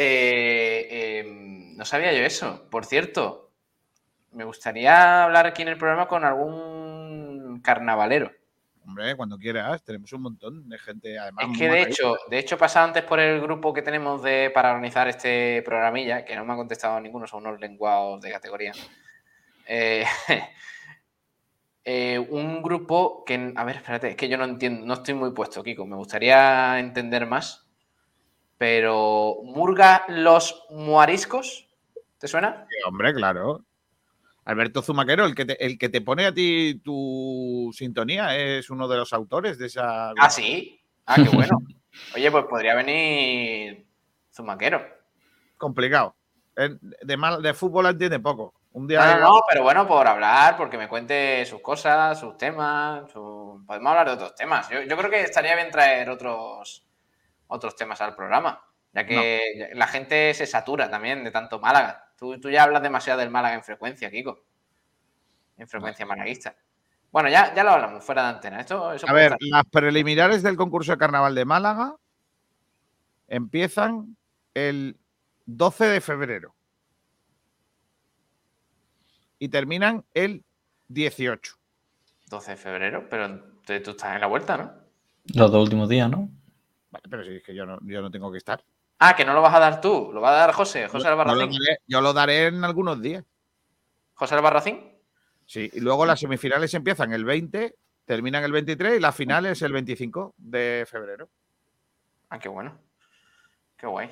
Eh, 0.00 1.18
em, 1.20 1.76
no 1.76 1.84
sabía 1.84 2.12
yo 2.12 2.20
eso. 2.20 2.68
Por 2.70 2.84
cierto, 2.84 3.50
me 4.30 4.44
gustaría 4.44 5.24
hablar 5.24 5.46
aquí 5.46 5.62
en 5.62 5.68
el 5.68 5.76
programa 5.76 6.06
con 6.06 6.24
algún 6.24 7.60
carnavalero. 7.64 8.30
Hombre, 8.86 9.16
cuando 9.16 9.36
quieras, 9.36 9.82
tenemos 9.82 10.12
un 10.12 10.22
montón 10.22 10.68
de 10.68 10.78
gente. 10.78 11.18
Además, 11.18 11.46
es 11.52 11.58
que 11.58 11.68
de 11.68 11.82
hecho, 11.82 12.16
de 12.30 12.38
hecho, 12.38 12.54
he 12.54 12.58
pasado 12.58 12.86
antes 12.86 13.02
por 13.02 13.18
el 13.18 13.40
grupo 13.40 13.74
que 13.74 13.82
tenemos 13.82 14.22
de, 14.22 14.50
para 14.54 14.70
organizar 14.70 15.08
este 15.08 15.62
programilla, 15.62 16.24
que 16.24 16.36
no 16.36 16.44
me 16.44 16.52
ha 16.52 16.56
contestado 16.56 17.00
ninguno, 17.00 17.26
son 17.26 17.44
unos 17.44 17.60
lenguados 17.60 18.22
de 18.22 18.30
categoría. 18.30 18.72
Eh, 19.66 20.04
Eh, 21.90 22.18
un 22.18 22.60
grupo 22.60 23.24
que, 23.24 23.54
a 23.56 23.64
ver, 23.64 23.76
espérate, 23.76 24.10
es 24.10 24.16
que 24.16 24.28
yo 24.28 24.36
no 24.36 24.44
entiendo, 24.44 24.84
no 24.84 24.92
estoy 24.92 25.14
muy 25.14 25.30
puesto, 25.30 25.62
Kiko, 25.62 25.86
me 25.86 25.96
gustaría 25.96 26.78
entender 26.78 27.26
más, 27.26 27.66
pero 28.58 29.36
Murga 29.42 30.04
los 30.08 30.66
Muariscos, 30.68 31.66
¿te 32.18 32.28
suena? 32.28 32.66
hombre, 32.86 33.14
claro. 33.14 33.64
Alberto 34.44 34.82
Zumaquero, 34.82 35.24
el 35.24 35.34
que, 35.34 35.46
te, 35.46 35.64
el 35.64 35.78
que 35.78 35.88
te 35.88 36.02
pone 36.02 36.26
a 36.26 36.34
ti 36.34 36.78
tu 36.84 37.70
sintonía, 37.72 38.36
es 38.36 38.68
uno 38.68 38.86
de 38.86 38.98
los 38.98 39.14
autores 39.14 39.56
de 39.56 39.68
esa... 39.68 40.10
Ah, 40.10 40.28
sí. 40.28 40.78
Ah, 41.06 41.16
qué 41.16 41.34
bueno. 41.34 41.58
Oye, 42.14 42.30
pues 42.30 42.44
podría 42.50 42.74
venir 42.74 43.86
Zumaquero. 44.30 44.86
Complicado. 45.56 46.14
De, 46.54 47.16
mal, 47.16 47.40
de 47.40 47.54
fútbol 47.54 47.86
entiende 47.86 48.20
poco. 48.20 48.52
Un 48.72 48.86
día 48.86 49.16
no, 49.16 49.20
no, 49.20 49.40
pero 49.48 49.62
bueno, 49.62 49.86
por 49.86 50.06
hablar, 50.06 50.56
porque 50.56 50.78
me 50.78 50.88
cuente 50.88 51.44
sus 51.46 51.60
cosas, 51.60 52.18
sus 52.18 52.36
temas. 52.36 53.10
Podemos 53.12 53.90
hablar 53.90 54.06
de 54.06 54.12
otros 54.12 54.34
temas. 54.34 54.68
Yo, 54.68 54.96
creo 54.96 55.10
que 55.10 55.22
estaría 55.22 55.54
bien 55.54 55.70
traer 55.70 56.10
otros, 56.10 56.86
otros 57.46 57.74
temas 57.74 58.00
al 58.00 58.14
programa, 58.14 58.62
ya 58.92 59.06
que 59.06 59.70
la 59.72 59.86
gente 59.86 60.34
se 60.34 60.46
satura 60.46 60.90
también 60.90 61.24
de 61.24 61.30
tanto 61.30 61.58
Málaga. 61.58 62.12
Tú, 62.16 62.36
ya 62.50 62.64
hablas 62.64 62.82
demasiado 62.82 63.20
del 63.20 63.30
Málaga 63.30 63.54
en 63.54 63.64
frecuencia, 63.64 64.10
Kiko. 64.10 64.44
En 65.56 65.66
frecuencia 65.66 66.06
malaguista. 66.06 66.54
Bueno, 67.10 67.30
ya, 67.30 67.54
ya 67.54 67.64
lo 67.64 67.70
hablamos 67.70 68.04
fuera 68.04 68.22
de 68.22 68.28
antena. 68.28 68.60
Esto, 68.60 68.90
A 68.90 69.12
ver, 69.12 69.34
las 69.40 69.64
preliminares 69.64 70.42
del 70.42 70.56
concurso 70.56 70.92
de 70.92 70.98
carnaval 70.98 71.34
de 71.34 71.44
Málaga 71.44 71.96
empiezan 73.28 74.16
el 74.54 74.98
12 75.46 75.86
de 75.86 76.00
febrero. 76.00 76.54
Y 79.38 79.48
terminan 79.48 80.04
el 80.14 80.44
18. 80.88 81.56
12 82.28 82.50
de 82.50 82.56
febrero, 82.56 83.08
pero 83.08 83.40
tú 83.64 83.90
estás 83.90 84.14
en 84.14 84.20
la 84.20 84.26
vuelta, 84.26 84.56
¿no? 84.56 84.72
Los 85.34 85.50
dos 85.52 85.64
últimos 85.64 85.88
días, 85.88 86.10
¿no? 86.10 86.28
Vale, 86.90 87.04
pero 87.08 87.24
si 87.24 87.36
es 87.36 87.42
que 87.42 87.54
yo 87.54 87.66
no, 87.66 87.78
yo 87.82 88.00
no 88.00 88.10
tengo 88.10 88.30
que 88.32 88.38
estar. 88.38 88.62
Ah, 88.98 89.14
que 89.14 89.24
no 89.24 89.32
lo 89.32 89.42
vas 89.42 89.54
a 89.54 89.60
dar 89.60 89.80
tú, 89.80 90.10
lo 90.12 90.20
va 90.20 90.30
a 90.30 90.46
dar 90.46 90.52
José, 90.52 90.88
José 90.88 91.06
Albarracín. 91.06 91.50
yo 91.86 92.00
lo 92.00 92.12
daré 92.12 92.46
en 92.46 92.64
algunos 92.64 93.00
días. 93.00 93.24
¿José 94.14 94.34
Albarracín? 94.34 94.98
Sí, 95.46 95.70
y 95.72 95.80
luego 95.80 96.04
las 96.04 96.20
semifinales 96.20 96.74
empiezan 96.74 97.12
el 97.12 97.24
20, 97.24 97.76
terminan 98.04 98.42
el 98.42 98.52
23 98.52 98.96
y 98.96 99.00
la 99.00 99.12
final 99.12 99.46
es 99.46 99.62
el 99.62 99.72
25 99.72 100.34
de 100.36 100.84
febrero. 100.90 101.28
Ah, 102.28 102.38
qué 102.38 102.48
bueno. 102.48 102.78
Qué 103.76 103.86
guay. 103.86 104.10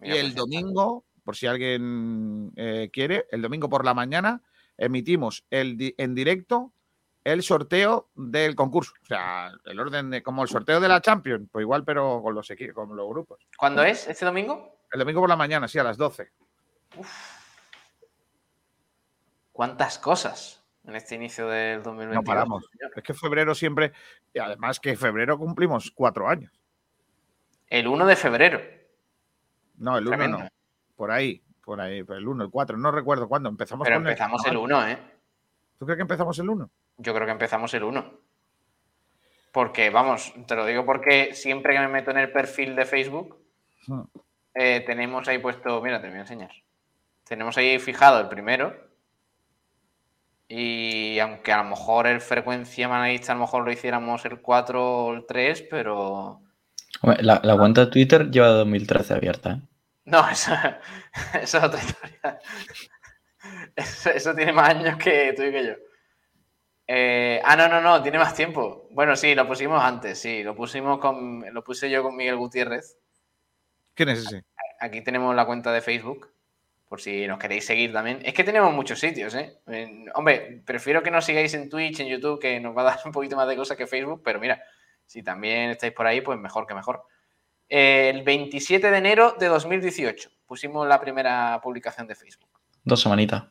y 0.00 0.10
el 0.10 0.32
pues 0.32 0.34
domingo, 0.34 1.04
por 1.26 1.36
si 1.36 1.48
alguien 1.48 2.52
eh, 2.54 2.88
quiere, 2.92 3.26
el 3.32 3.42
domingo 3.42 3.68
por 3.68 3.84
la 3.84 3.94
mañana 3.94 4.42
emitimos 4.78 5.44
el, 5.50 5.94
en 5.98 6.14
directo 6.14 6.72
el 7.24 7.42
sorteo 7.42 8.10
del 8.14 8.54
concurso. 8.54 8.92
O 9.02 9.06
sea, 9.06 9.50
el 9.64 9.80
orden 9.80 10.10
de, 10.10 10.22
como 10.22 10.44
el 10.44 10.48
sorteo 10.48 10.78
de 10.78 10.86
la 10.86 11.00
Champions, 11.00 11.48
pues 11.50 11.64
igual, 11.64 11.84
pero 11.84 12.22
con 12.22 12.32
los 12.32 12.48
equipos, 12.52 12.76
con 12.76 12.96
los 12.96 13.08
grupos. 13.08 13.44
¿Cuándo 13.58 13.82
es? 13.82 14.06
¿Este 14.06 14.24
domingo? 14.24 14.78
El 14.92 15.00
domingo 15.00 15.20
por 15.20 15.28
la 15.28 15.34
mañana, 15.34 15.66
sí, 15.66 15.80
a 15.80 15.82
las 15.82 15.96
12. 15.96 16.30
Uf. 16.96 17.08
¿Cuántas 19.50 19.98
cosas 19.98 20.64
en 20.86 20.94
este 20.94 21.16
inicio 21.16 21.48
del 21.48 21.82
2021? 21.82 22.14
No 22.14 22.22
paramos. 22.22 22.70
Es 22.94 23.02
que 23.02 23.14
febrero 23.14 23.52
siempre, 23.56 23.92
y 24.32 24.38
además 24.38 24.78
que 24.78 24.94
febrero 24.94 25.36
cumplimos 25.36 25.90
cuatro 25.90 26.28
años. 26.28 26.52
El 27.66 27.88
1 27.88 28.06
de 28.06 28.14
febrero. 28.14 28.60
No, 29.78 29.98
el 29.98 30.06
1 30.06 30.28
no. 30.28 30.48
Por 30.96 31.10
ahí, 31.10 31.42
por 31.62 31.80
ahí, 31.80 31.98
el 31.98 32.28
1, 32.28 32.44
el 32.44 32.50
4, 32.50 32.76
no 32.78 32.90
recuerdo 32.90 33.28
cuándo. 33.28 33.48
Empezamos 33.48 33.84
Pero 33.84 33.96
empezamos 33.98 34.44
el 34.46 34.56
1, 34.56 34.88
¿eh? 34.88 34.98
¿Tú 35.78 35.84
crees 35.84 35.96
que 35.96 36.02
empezamos 36.02 36.38
el 36.38 36.48
1? 36.48 36.70
Yo 36.98 37.14
creo 37.14 37.26
que 37.26 37.32
empezamos 37.32 37.74
el 37.74 37.84
1. 37.84 38.12
Porque, 39.52 39.90
vamos, 39.90 40.34
te 40.46 40.54
lo 40.54 40.66
digo 40.66 40.84
porque 40.84 41.34
siempre 41.34 41.74
que 41.74 41.80
me 41.80 41.88
meto 41.88 42.10
en 42.10 42.18
el 42.18 42.30
perfil 42.30 42.76
de 42.76 42.86
Facebook, 42.86 43.38
hmm. 43.86 44.02
eh, 44.54 44.84
tenemos 44.86 45.28
ahí 45.28 45.38
puesto, 45.38 45.80
mira, 45.82 46.00
te 46.00 46.08
voy 46.08 46.18
a 46.18 46.20
enseñar. 46.20 46.50
Tenemos 47.24 47.56
ahí 47.58 47.78
fijado 47.78 48.20
el 48.20 48.28
primero. 48.28 48.74
Y 50.48 51.18
aunque 51.18 51.52
a 51.52 51.62
lo 51.62 51.70
mejor 51.70 52.06
el 52.06 52.20
frecuencia 52.20 52.88
manalista 52.88 53.32
a 53.32 53.34
lo 53.34 53.42
mejor 53.42 53.64
lo 53.64 53.72
hiciéramos 53.72 54.24
el 54.24 54.40
4 54.40 55.04
o 55.06 55.14
el 55.14 55.26
3, 55.26 55.64
pero... 55.70 56.40
La, 57.02 57.40
cuenta 57.58 57.86
de 57.86 57.90
Twitter 57.90 58.30
lleva 58.30 58.48
2013 58.48 59.14
abierta, 59.14 59.50
¿eh? 59.52 59.60
No, 60.06 60.28
eso, 60.30 60.52
es 61.34 61.54
otra 61.54 61.80
historia. 61.80 62.40
eso, 64.14 64.34
tiene 64.34 64.52
más 64.52 64.70
años 64.70 64.96
que 64.96 65.34
tú 65.36 65.42
y 65.42 65.50
que 65.50 65.66
yo. 65.66 65.72
Eh, 66.86 67.40
ah, 67.44 67.56
no, 67.56 67.68
no, 67.68 67.80
no, 67.80 68.00
tiene 68.02 68.18
más 68.18 68.34
tiempo. 68.34 68.86
Bueno, 68.92 69.16
sí, 69.16 69.34
lo 69.34 69.46
pusimos 69.46 69.82
antes, 69.82 70.20
sí, 70.20 70.44
lo 70.44 70.54
pusimos 70.54 71.00
con, 71.00 71.44
lo 71.52 71.64
puse 71.64 71.90
yo 71.90 72.04
con 72.04 72.16
Miguel 72.16 72.36
Gutiérrez. 72.36 72.96
¿Quién 73.94 74.10
es 74.10 74.20
ese? 74.20 74.44
Aquí 74.78 75.00
tenemos 75.02 75.34
la 75.34 75.44
cuenta 75.44 75.72
de 75.72 75.80
Facebook, 75.80 76.30
por 76.88 77.00
si 77.00 77.26
nos 77.26 77.40
queréis 77.40 77.66
seguir 77.66 77.92
también. 77.92 78.20
Es 78.24 78.32
que 78.32 78.44
tenemos 78.44 78.72
muchos 78.72 79.00
sitios, 79.00 79.34
¿eh? 79.34 79.58
hombre, 80.14 80.62
prefiero 80.64 81.02
que 81.02 81.10
nos 81.10 81.24
sigáis 81.24 81.52
en 81.54 81.68
Twitch, 81.68 81.98
en 81.98 82.06
YouTube, 82.06 82.40
que 82.40 82.60
nos 82.60 82.76
va 82.76 82.82
a 82.82 82.84
dar 82.84 82.98
un 83.04 83.12
poquito 83.12 83.34
más 83.34 83.48
de 83.48 83.56
cosas 83.56 83.76
que 83.76 83.88
Facebook, 83.88 84.22
pero 84.24 84.38
mira, 84.38 84.62
si 85.04 85.24
también 85.24 85.70
estáis 85.70 85.92
por 85.92 86.06
ahí, 86.06 86.20
pues 86.20 86.38
mejor 86.38 86.64
que 86.64 86.74
mejor. 86.74 87.02
El 87.68 88.22
27 88.22 88.90
de 88.90 88.98
enero 88.98 89.34
de 89.38 89.46
2018 89.46 90.30
pusimos 90.46 90.86
la 90.86 91.00
primera 91.00 91.60
publicación 91.62 92.06
de 92.06 92.14
Facebook. 92.14 92.50
Dos 92.84 93.00
semanitas. 93.00 93.44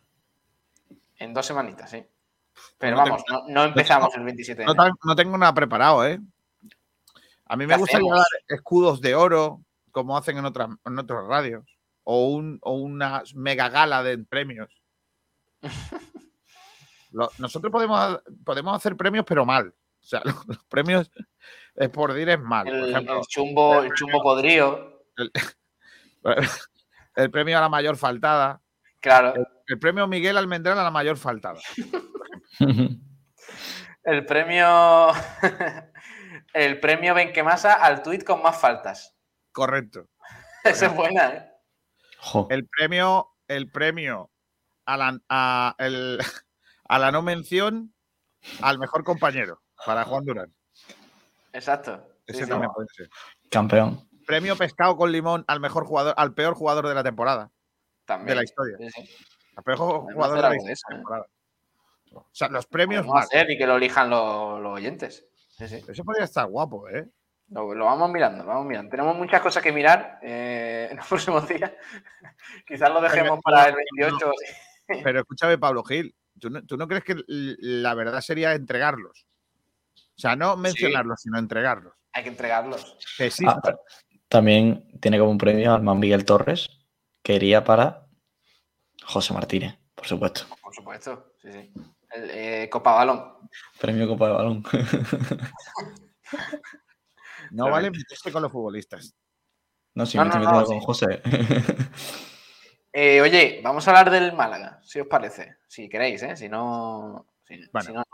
En 1.17 1.33
dos 1.33 1.45
semanitas, 1.45 1.89
sí. 1.89 2.05
Pero 2.77 2.97
vamos, 2.97 3.23
no, 3.49 3.65
empezamos 3.65 4.15
el 4.15 4.23
27 4.23 4.61
de 4.61 4.67
No, 5.03 5.15
tengo 5.15 5.37
nada 5.37 5.53
preparado, 5.53 6.05
¿eh? 6.07 6.19
A 7.47 7.55
mí 7.55 7.67
me 7.67 7.77
gusta 7.77 7.99
llevar 7.99 8.25
escudos 8.47 9.01
de 9.01 9.13
oro, 9.13 9.61
como 9.91 10.17
hacen 10.17 10.37
en, 10.37 10.45
otras, 10.45 10.69
en 10.85 10.97
otras 10.97 11.25
radios, 11.25 11.65
o, 12.03 12.29
un, 12.29 12.59
o 12.61 12.73
una 12.73 13.23
mega 13.35 13.69
gala 13.69 14.03
de 14.03 14.17
premios. 14.17 14.69
nosotros 17.37 17.71
podemos, 17.71 18.19
podemos 18.43 18.75
hacer 18.75 18.95
premios, 18.95 19.25
pero 19.27 19.45
mal. 19.45 19.67
O 19.67 20.07
sea, 20.07 20.21
los, 20.47 20.63
premios 20.69 21.11
es 21.75 21.89
por 21.89 22.13
decir 22.13 22.29
es 22.29 22.39
mal. 22.39 22.67
El, 22.67 22.93
chumbo, 23.27 23.81
el, 23.81 23.93
chumbo 23.93 24.21
podrido. 24.23 25.03
El, 27.15 27.31
premio 27.31 27.57
a 27.57 27.61
la 27.61 27.69
mayor 27.69 27.97
faltada. 27.97 28.61
Claro. 29.01 29.33
El, 29.67 29.79
premio 29.79 30.07
Miguel 30.07 30.37
Almendral 30.37 30.79
a 30.79 30.83
la 30.83 30.91
mayor 30.91 31.17
faltada. 31.17 31.59
El 34.03 34.25
premio. 34.25 35.11
El 36.53 36.79
premio 36.79 37.13
Benquemasa 37.13 37.73
al 37.73 38.01
tuit 38.01 38.23
con 38.23 38.41
más 38.41 38.57
faltas. 38.59 39.17
Correcto. 39.51 40.07
Esa 40.63 40.85
es 40.87 40.95
buena, 40.95 41.29
¿eh? 41.29 41.51
El 42.49 42.67
premio, 42.67 43.29
el 43.47 43.69
premio 43.69 44.31
a 44.85 44.97
la, 44.97 45.19
a, 45.29 45.75
la 46.99 47.11
no 47.11 47.21
mención 47.21 47.93
al 48.61 48.79
mejor 48.79 49.03
compañero 49.03 49.61
para 49.85 50.05
Juan 50.05 50.25
Durán. 50.25 50.55
Exacto. 51.55 52.05
Ese 52.27 52.45
también 52.45 52.71
puede 52.71 52.87
ser. 52.93 53.09
Campeón. 53.49 54.07
Premio 54.27 54.55
pescado 54.57 54.97
con 54.97 55.11
limón 55.11 55.45
al 55.47 55.59
mejor 55.59 55.85
jugador, 55.85 56.13
al 56.17 56.33
peor 56.33 56.53
jugador 56.53 56.87
de 56.87 56.95
la 56.95 57.03
temporada. 57.03 57.51
También. 58.05 58.27
De 58.27 58.35
la 58.35 58.43
historia. 58.43 58.77
Al 59.55 59.63
peor 59.63 59.77
jugador 59.77 60.35
de 60.35 60.41
la 60.41 60.53
¿eh? 60.53 60.75
temporada. 60.89 61.25
O 62.11 62.27
sea, 62.31 62.49
los 62.49 62.65
premios. 62.65 63.05
Vamos 63.05 63.27
a 63.31 63.51
y 63.51 63.57
que 63.57 63.65
lo 63.65 63.77
elijan 63.77 64.09
los, 64.09 64.65
oyentes. 64.65 65.25
Eso 65.57 66.03
podría 66.03 66.25
estar 66.25 66.45
guapo, 66.47 66.89
¿eh? 66.89 67.07
Lo, 67.49 67.67
vamos 67.67 68.09
mirando, 68.09 68.43
lo 68.43 68.49
vamos 68.49 68.65
mirando. 68.65 68.89
Tenemos 68.89 69.15
muchas 69.15 69.39
cosas 69.39 69.63
que 69.63 69.71
mirar 69.71 70.19
eh, 70.21 70.87
en 70.91 70.97
los 70.97 71.07
próximos 71.07 71.47
días. 71.47 71.71
Quizás 72.67 72.89
lo 72.89 72.99
dejemos 72.99 73.39
para 73.41 73.69
el 73.69 73.75
28. 73.97 74.31
Pero 75.03 75.19
escúchame, 75.19 75.57
Pablo 75.57 75.83
Gil, 75.83 76.15
¿tú 76.39 76.49
no, 76.49 76.87
crees 76.87 77.03
que 77.03 77.15
la 77.27 77.93
verdad 77.93 78.21
sería 78.21 78.53
entregarlos? 78.53 79.25
O 80.17 80.21
sea, 80.21 80.35
no 80.35 80.55
mencionarlos, 80.55 81.21
sino 81.21 81.37
entregarlos. 81.37 81.93
Hay 82.13 82.23
que 82.23 82.29
entregarlos. 82.29 82.97
Ah, 83.45 83.61
también 84.29 84.87
tiene 85.01 85.19
como 85.19 85.31
un 85.31 85.37
premio 85.37 85.73
al 85.73 85.83
man 85.83 85.99
Miguel 85.99 86.23
Torres, 86.23 86.69
que 87.21 87.35
iría 87.35 87.63
para 87.63 88.07
José 89.03 89.33
Martínez, 89.33 89.77
por 89.93 90.07
supuesto. 90.07 90.45
Por 90.61 90.73
supuesto, 90.73 91.33
sí, 91.41 91.51
sí. 91.51 91.73
Eh, 92.15 92.69
Copa 92.71 92.93
Balón. 92.93 93.49
Premio 93.79 94.07
Copa 94.07 94.27
de 94.27 94.33
Balón. 94.33 94.63
no 97.51 97.69
vale 97.69 97.91
meterse 97.91 98.31
con 98.31 98.41
los 98.41 98.51
futbolistas. 98.51 99.13
No, 99.93 100.05
si 100.05 100.17
me 100.17 100.25
estoy 100.25 100.41
metiendo 100.41 100.65
con 100.65 100.79
José. 100.79 101.21
Eh, 102.97 103.19
oye, 103.19 103.59
vamos 103.61 103.85
a 103.85 103.91
hablar 103.91 104.09
del 104.09 104.31
Málaga, 104.31 104.79
si 104.81 105.01
os 105.01 105.07
parece. 105.07 105.57
Si 105.67 105.89
queréis, 105.89 106.23
¿eh? 106.23 106.37
Si 106.37 106.47
no. 106.47 107.27
Si, 107.43 107.57
no, 107.57 108.05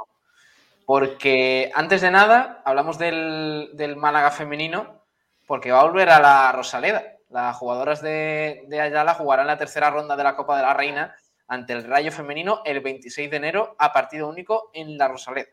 Porque 0.91 1.71
antes 1.73 2.01
de 2.01 2.11
nada, 2.11 2.61
hablamos 2.65 2.97
del, 2.97 3.69
del, 3.75 3.95
Málaga 3.95 4.29
femenino, 4.29 5.05
porque 5.47 5.71
va 5.71 5.79
a 5.79 5.85
volver 5.85 6.09
a 6.09 6.19
la 6.19 6.51
Rosaleda. 6.51 7.01
Las 7.29 7.55
jugadoras 7.55 8.01
de, 8.01 8.65
de 8.67 8.81
Ayala 8.81 9.13
jugarán 9.13 9.47
la 9.47 9.57
tercera 9.57 9.89
ronda 9.89 10.17
de 10.17 10.23
la 10.25 10.35
Copa 10.35 10.57
de 10.57 10.63
la 10.63 10.73
Reina 10.73 11.15
ante 11.47 11.71
el 11.71 11.85
Rayo 11.85 12.11
Femenino 12.11 12.61
el 12.65 12.81
26 12.81 13.31
de 13.31 13.37
enero 13.37 13.73
a 13.79 13.93
partido 13.93 14.27
único 14.27 14.69
en 14.73 14.97
la 14.97 15.07
Rosaleda. 15.07 15.47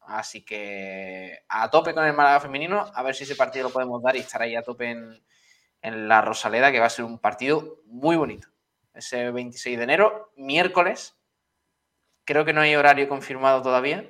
Así 0.00 0.44
que 0.44 1.44
a 1.48 1.70
tope 1.70 1.94
con 1.94 2.04
el 2.04 2.12
Málaga 2.12 2.40
Femenino, 2.40 2.90
a 2.92 3.02
ver 3.04 3.14
si 3.14 3.22
ese 3.22 3.36
partido 3.36 3.68
lo 3.68 3.72
podemos 3.72 4.02
dar 4.02 4.16
y 4.16 4.18
estar 4.18 4.42
ahí 4.42 4.56
a 4.56 4.64
tope 4.64 4.90
en, 4.90 6.08
la 6.08 6.20
Rosaleda, 6.20 6.72
que 6.72 6.80
va 6.80 6.86
a 6.86 6.90
ser 6.90 7.04
un 7.04 7.20
partido 7.20 7.78
muy 7.86 8.16
bonito. 8.16 8.48
Ese 8.92 9.30
26 9.30 9.78
de 9.78 9.84
enero, 9.84 10.32
miércoles. 10.34 11.16
Creo 12.24 12.44
que 12.44 12.52
no 12.52 12.60
hay 12.60 12.74
horario 12.74 13.08
confirmado 13.08 13.62
todavía, 13.62 14.04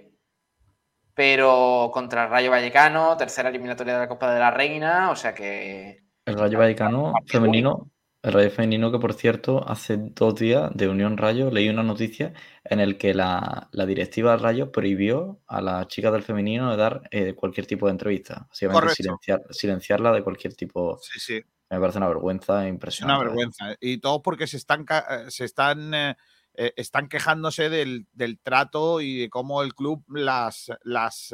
pero 1.14 1.90
contra 1.92 2.24
el 2.24 2.30
Rayo 2.30 2.50
Vallecano, 2.50 3.16
tercera 3.16 3.48
eliminatoria 3.48 3.94
de 3.94 4.00
la 4.00 4.08
Copa 4.08 4.32
de 4.32 4.40
la 4.40 4.50
Reina, 4.50 5.10
o 5.10 5.16
sea 5.16 5.34
que... 5.34 6.04
El 6.24 6.38
Rayo 6.38 6.58
Vallecano 6.58 7.12
femenino 7.26 7.92
el 8.22 8.32
Rayo 8.32 8.50
Femenino, 8.50 8.92
que 8.92 9.00
por 9.00 9.14
cierto, 9.14 9.68
hace 9.68 9.96
dos 9.98 10.36
días 10.36 10.70
de 10.74 10.88
Unión 10.88 11.16
Rayo 11.16 11.50
leí 11.50 11.68
una 11.68 11.82
noticia 11.82 12.32
en 12.62 12.78
el 12.78 12.96
que 12.96 13.14
la, 13.14 13.68
directiva 13.72 14.30
del 14.30 14.40
Rayo 14.40 14.70
prohibió 14.70 15.40
a 15.48 15.60
las 15.60 15.88
chicas 15.88 16.12
del 16.12 16.22
femenino 16.22 16.70
de 16.70 16.76
dar 16.76 17.02
eh, 17.10 17.34
cualquier 17.34 17.66
tipo 17.66 17.86
de 17.86 17.92
entrevista. 17.92 18.46
Básicamente 18.48 18.94
silenciar, 18.94 19.40
silenciarla 19.50 20.12
de 20.12 20.22
cualquier 20.22 20.54
tipo. 20.54 20.98
Sí, 21.02 21.18
sí. 21.18 21.42
Me 21.68 21.80
parece 21.80 21.98
una 21.98 22.08
vergüenza 22.08 22.68
impresionante. 22.68 23.20
Una 23.20 23.28
vergüenza. 23.28 23.76
Y 23.80 23.98
todo 23.98 24.22
porque 24.22 24.46
se 24.46 24.56
están, 24.58 24.86
eh, 24.88 25.28
se 25.28 25.44
están, 25.44 25.92
eh, 25.92 26.16
están 26.54 27.08
quejándose 27.08 27.70
del, 27.70 28.06
trato 28.42 29.00
y 29.00 29.20
de 29.20 29.30
cómo 29.30 29.62
el 29.62 29.74
club 29.74 30.04
las, 30.08 30.70
las 30.82 31.32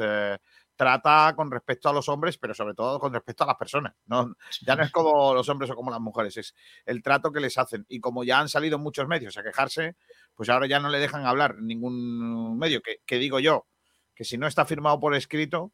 trata 0.79 1.33
con 1.35 1.51
respecto 1.51 1.89
a 1.89 1.93
los 1.93 2.07
hombres, 2.07 2.37
pero 2.37 2.53
sobre 2.53 2.73
todo 2.73 3.01
con 3.01 3.13
respecto 3.13 3.43
a 3.43 3.47
las 3.47 3.57
personas. 3.57 3.93
¿no? 4.05 4.33
Ya 4.61 4.77
no 4.77 4.83
es 4.83 4.91
como 4.91 5.33
los 5.33 5.49
hombres 5.49 5.69
o 5.69 5.75
como 5.75 5.91
las 5.91 5.99
mujeres, 5.99 6.37
es 6.37 6.55
el 6.85 7.03
trato 7.03 7.33
que 7.33 7.41
les 7.41 7.57
hacen. 7.57 7.85
Y 7.89 7.99
como 7.99 8.23
ya 8.23 8.39
han 8.39 8.47
salido 8.47 8.79
muchos 8.79 9.05
medios 9.05 9.37
a 9.37 9.43
quejarse, 9.43 9.97
pues 10.35 10.47
ahora 10.47 10.67
ya 10.67 10.79
no 10.79 10.87
le 10.87 10.99
dejan 10.99 11.25
hablar 11.25 11.57
ningún 11.59 12.57
medio. 12.57 12.81
Que, 12.81 13.17
digo 13.17 13.41
yo, 13.41 13.67
que 14.15 14.23
si 14.23 14.37
no 14.37 14.47
está 14.47 14.63
firmado 14.63 15.01
por 15.01 15.13
escrito, 15.15 15.73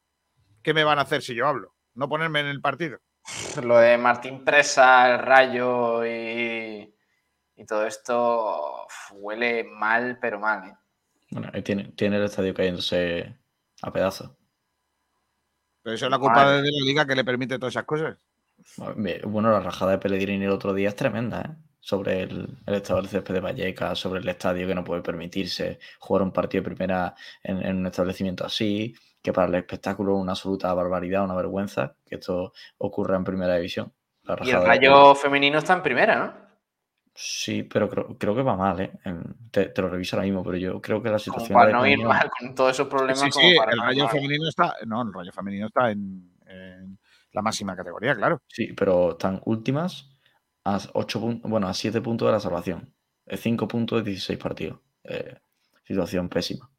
¿qué 0.64 0.74
me 0.74 0.84
van 0.84 0.98
a 0.98 1.04
hacer 1.04 1.22
si 1.22 1.36
yo 1.36 1.48
hablo? 1.48 1.76
No 1.94 2.10
ponerme 2.10 2.40
en 2.40 2.48
el 2.48 2.60
partido. 2.60 2.98
Lo 3.62 3.78
de 3.78 4.00
Martín 4.00 4.44
Presa, 4.44 5.14
el 5.14 5.20
rayo 5.20 6.04
y, 6.04 6.95
todo 7.64 7.86
esto 7.86 8.88
huele 9.14 9.64
mal, 9.64 10.18
pero 10.20 10.40
mal. 10.40 10.70
¿eh? 10.70 10.76
Bueno, 11.32 11.50
ahí 11.54 11.62
tiene, 11.62 11.86
tiene 11.96 12.18
el 12.18 12.24
estadio 12.24 12.54
cayéndose 12.54 13.34
a 13.82 13.94
pedazos. 13.94 14.32
Pero 15.82 15.96
eso 15.96 16.06
es 16.06 16.12
la 16.12 16.20
culpa 16.20 16.52
de 16.52 16.64
la 16.64 16.86
liga 16.86 17.06
que 17.06 17.16
le 17.16 17.24
permite 17.24 17.60
todas 17.60 17.74
esas 17.74 17.86
cosas. 17.86 18.18
Bueno, 18.78 19.52
la 19.52 19.60
rajada 19.60 19.92
de 19.92 19.98
Pellegrini 20.00 20.46
el 20.46 20.52
otro 20.52 20.74
día 20.74 20.90
es 20.90 20.96
tremenda, 20.96 21.42
¿eh? 21.42 21.56
Sobre 21.80 22.24
el, 22.24 22.58
estado 22.66 23.00
del 23.00 23.10
césped 23.10 23.36
de 23.36 23.40
Vallecas, 23.40 24.00
sobre 24.00 24.20
el 24.20 24.28
estadio 24.28 24.66
que 24.66 24.74
no 24.74 24.84
puede 24.84 25.04
permitirse 25.04 25.78
jugar 26.00 26.24
un 26.24 26.32
partido 26.32 26.64
de 26.64 26.70
primera 26.72 27.14
en, 27.44 27.78
un 27.78 27.86
establecimiento 27.86 28.44
así, 28.44 28.96
que 29.22 29.32
para 29.32 29.48
el 29.48 29.56
espectáculo 29.56 30.16
es 30.16 30.22
una 30.24 30.32
absoluta 30.32 30.74
barbaridad, 30.74 31.24
una 31.24 31.36
vergüenza 31.36 31.96
que 32.04 32.16
esto 32.16 32.54
ocurra 32.80 33.18
en 33.18 33.24
primera 33.24 33.56
división. 33.56 33.94
y 34.42 34.50
el 34.50 34.66
rayo 34.66 35.14
femenino 35.14 35.60
está 35.60 35.74
en 35.74 35.84
primera, 35.84 36.16
¿no? 36.16 36.45
Sí, 37.18 37.64
pero 37.64 37.90
creo, 37.90 38.36
que 38.36 38.42
va 38.42 38.58
mal, 38.58 38.82
¿eh? 38.82 38.92
Te, 39.50 39.72
lo 39.78 39.88
reviso 39.88 40.18
ahora 40.18 40.26
mismo, 40.26 40.44
pero 40.44 40.58
yo 40.58 40.82
creo 40.82 41.02
que 41.02 41.10
la 41.10 41.18
situación. 41.18 41.54
para 41.54 41.72
no 41.72 41.88
ir 41.88 42.04
mal 42.04 42.30
con 42.38 42.54
todos 42.54 42.72
esos 42.72 42.90
problemas. 42.90 43.20
Sí, 43.20 43.32
sí, 43.32 43.56
el 43.56 43.80
rayo 43.80 44.10
femenino 44.10 44.50
está. 44.50 44.76
No, 44.86 45.02
el 45.02 45.14
rayo 45.14 45.32
femenino 45.32 45.68
está 45.68 45.92
en, 45.92 46.30
la 47.32 47.42
máxima 47.42 47.74
categoría, 47.74 48.16
claro. 48.16 48.42
Sí, 48.48 48.74
pero 48.74 49.12
están 49.12 49.42
últimas 49.46 50.10
a 50.66 50.78
8 50.94 51.20
bueno, 51.44 51.70
a 51.70 51.74
7 51.74 52.02
puntos 52.02 52.28
de 52.28 52.34
la 52.34 52.40
salvación. 52.42 52.94
5 53.26 53.66
puntos 53.66 54.04
de 54.04 54.12
16 54.12 54.38
partidos. 54.38 54.80
Eh, 55.06 55.38
situación 55.86 56.28
pésima. 56.28 56.70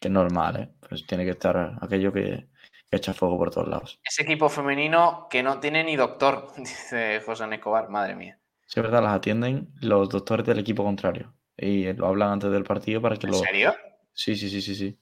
Que 0.00 0.06
es 0.06 0.12
normal, 0.12 0.56
¿eh? 0.56 0.72
Pues 0.88 1.04
tiene 1.04 1.24
que 1.24 1.30
estar 1.30 1.78
aquello 1.80 2.12
que, 2.12 2.48
que 2.88 2.96
echa 2.96 3.12
fuego 3.12 3.38
por 3.38 3.50
todos 3.50 3.68
lados. 3.68 4.00
Ese 4.04 4.22
equipo 4.22 4.48
femenino 4.48 5.26
que 5.28 5.42
no 5.42 5.58
tiene 5.58 5.82
ni 5.82 5.96
doctor, 5.96 6.52
dice 6.56 7.20
José 7.26 7.52
Escobar, 7.52 7.88
madre 7.88 8.14
mía. 8.14 8.38
Sí, 8.72 8.80
es 8.80 8.84
verdad, 8.84 9.02
las 9.02 9.16
atienden 9.16 9.68
los 9.82 10.08
doctores 10.08 10.46
del 10.46 10.58
equipo 10.58 10.82
contrario. 10.82 11.34
Y 11.58 11.92
lo 11.92 12.06
hablan 12.06 12.30
antes 12.30 12.50
del 12.50 12.64
partido 12.64 13.02
para 13.02 13.18
que 13.18 13.26
lo. 13.26 13.36
¿En 13.36 13.44
serio? 13.44 13.74
Sí, 14.14 14.34
sí, 14.34 14.48
sí, 14.48 14.62
sí, 14.62 14.74
sí. 14.74 14.98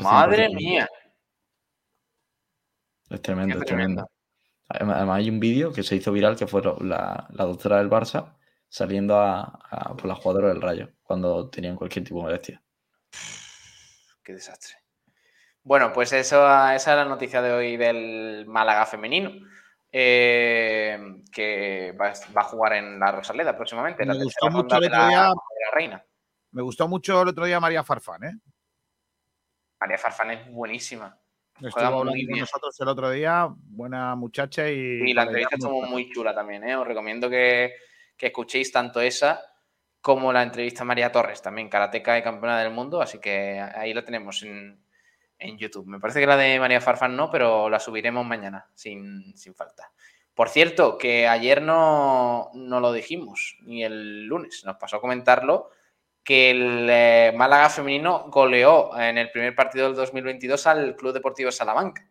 Madre 0.00 0.48
mía. 0.48 0.88
Es 3.10 3.20
tremendo, 3.20 3.58
es 3.58 3.66
tremendo. 3.66 4.10
Además, 4.66 5.18
hay 5.18 5.28
un 5.28 5.40
vídeo 5.40 5.74
que 5.74 5.82
se 5.82 5.96
hizo 5.96 6.10
viral 6.10 6.36
que 6.36 6.46
fue 6.46 6.62
la, 6.80 7.28
doctora 7.30 7.76
del 7.76 7.90
Barça 7.90 8.34
saliendo 8.70 9.20
a, 9.20 9.94
por 9.98 10.06
la 10.06 10.14
jugadora 10.14 10.48
del 10.48 10.62
Rayo 10.62 10.88
cuando 11.02 11.50
tenían 11.50 11.76
cualquier 11.76 12.06
tipo 12.06 12.16
de 12.20 12.22
molestia. 12.22 12.62
Qué 14.24 14.32
desastre. 14.32 14.76
Bueno, 15.62 15.92
pues 15.92 16.14
eso, 16.14 16.46
esa 16.46 16.76
es 16.76 16.86
la 16.86 17.04
noticia 17.04 17.42
de 17.42 17.52
hoy 17.52 17.76
del 17.76 18.46
Málaga 18.46 18.86
femenino. 18.86 19.32
Eh, 19.94 21.22
que 21.30 21.92
va, 22.00 22.12
a 22.34 22.44
jugar 22.44 22.72
en 22.72 22.98
la 22.98 23.12
Rosaleda 23.12 23.54
próximamente. 23.54 24.06
Me 24.06 24.24
gustó 24.24 24.50
mucho 24.50 24.76
el 24.78 24.84
otro 24.86 25.08
día. 25.08 25.32
Reina. 25.74 26.04
Me 26.52 26.62
gustó 26.62 26.88
mucho 26.88 27.20
el 27.20 27.28
otro 27.28 27.44
día 27.44 27.60
María 27.60 27.84
Farfán, 27.84 28.24
¿eh? 28.24 28.32
María 29.80 29.98
Farfán 29.98 30.30
es 30.30 30.50
buenísima. 30.50 31.18
Estuvo 31.60 31.84
hablando 31.84 32.12
con 32.28 32.38
nosotros 32.38 32.80
el 32.80 32.88
otro 32.88 33.10
día, 33.10 33.48
buena 33.50 34.14
muchacha 34.16 34.68
y. 34.70 35.10
Y 35.10 35.12
la 35.12 35.24
entrevista 35.24 35.56
estuvo 35.56 35.82
muy 35.82 36.10
chula 36.10 36.34
también, 36.34 36.64
¿eh? 36.64 36.74
Os 36.76 36.86
recomiendo 36.86 37.28
que, 37.28 37.74
que, 38.16 38.26
escuchéis 38.26 38.72
tanto 38.72 39.00
esa 39.00 39.42
como 40.00 40.32
la 40.32 40.42
entrevista 40.42 40.82
a 40.82 40.86
María 40.86 41.12
Torres, 41.12 41.42
también 41.42 41.68
karateca 41.68 42.18
y 42.18 42.22
campeona 42.22 42.58
del 42.58 42.72
mundo, 42.72 43.00
así 43.00 43.20
que 43.20 43.60
ahí 43.60 43.94
la 43.94 44.04
tenemos 44.04 44.42
en, 44.42 44.82
en 45.42 45.58
YouTube. 45.58 45.86
Me 45.86 46.00
parece 46.00 46.20
que 46.20 46.26
la 46.26 46.36
de 46.36 46.58
María 46.58 46.80
Farfán 46.80 47.16
no, 47.16 47.30
pero 47.30 47.68
la 47.68 47.80
subiremos 47.80 48.24
mañana, 48.24 48.66
sin, 48.74 49.34
falta. 49.54 49.92
Por 50.34 50.48
cierto, 50.48 50.96
que 50.96 51.28
ayer 51.28 51.60
no, 51.62 52.50
lo 52.54 52.92
dijimos, 52.92 53.58
ni 53.62 53.84
el 53.84 54.24
lunes, 54.26 54.62
nos 54.64 54.76
pasó 54.76 54.96
a 54.96 55.00
comentarlo, 55.00 55.70
que 56.24 56.50
el 56.50 56.86
eh, 56.88 57.32
Málaga 57.36 57.68
femenino 57.68 58.30
goleó 58.30 58.98
en 58.98 59.18
el 59.18 59.30
primer 59.30 59.54
partido 59.54 59.86
del 59.86 59.96
2022 59.96 60.66
al 60.66 60.96
Club 60.96 61.12
Deportivo 61.12 61.50
Salamanca, 61.50 62.08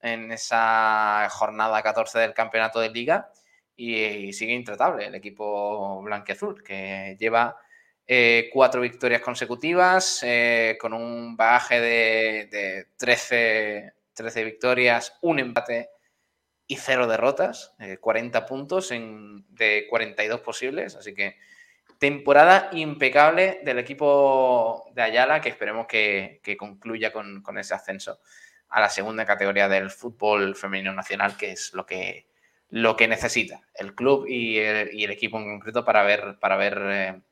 en 0.00 0.30
esa 0.30 1.28
jornada 1.30 1.82
14 1.82 2.18
del 2.18 2.34
campeonato 2.34 2.78
de 2.78 2.90
liga, 2.90 3.32
y, 3.74 4.32
sigue 4.32 4.52
intratable 4.52 5.06
el 5.06 5.14
equipo 5.14 6.02
blanqueazul, 6.02 6.62
que 6.62 7.16
lleva 7.18 7.56
eh, 8.10 8.48
cuatro 8.50 8.80
victorias 8.80 9.20
consecutivas, 9.20 10.20
eh, 10.22 10.78
con 10.80 10.94
un 10.94 11.36
bagaje 11.36 11.78
de, 11.78 12.86
13, 12.96 13.92
13, 14.14 14.44
victorias, 14.44 15.18
un 15.20 15.38
empate 15.38 15.90
y 16.66 16.76
cero 16.76 17.06
derrotas, 17.06 17.74
40 18.00 18.38
eh, 18.38 18.42
puntos 18.48 18.92
en, 18.92 19.44
de 19.50 19.86
42 19.90 20.40
posibles, 20.40 20.96
así 20.96 21.14
que 21.14 21.36
temporada 21.98 22.70
impecable 22.72 23.60
del 23.62 23.78
equipo 23.78 24.90
de 24.94 25.02
Ayala, 25.02 25.42
que 25.42 25.50
esperemos 25.50 25.86
que, 25.86 26.40
concluya 26.58 27.12
con, 27.12 27.58
ese 27.58 27.74
ascenso 27.74 28.20
a 28.70 28.80
la 28.80 28.88
segunda 28.88 29.26
categoría 29.26 29.68
del 29.68 29.90
fútbol 29.90 30.56
femenino 30.56 30.94
nacional, 30.94 31.36
que 31.36 31.52
es 31.52 31.74
lo 31.74 31.84
que, 31.84 32.26
lo 32.70 32.96
que 32.96 33.06
necesita 33.06 33.60
el 33.74 33.94
club 33.94 34.26
y 34.26 34.56
el, 34.56 35.10
equipo 35.10 35.36
en 35.36 35.44
concreto 35.44 35.84
para 35.84 36.02
ver, 36.04 36.38
para 36.40 36.56
ver 36.56 37.22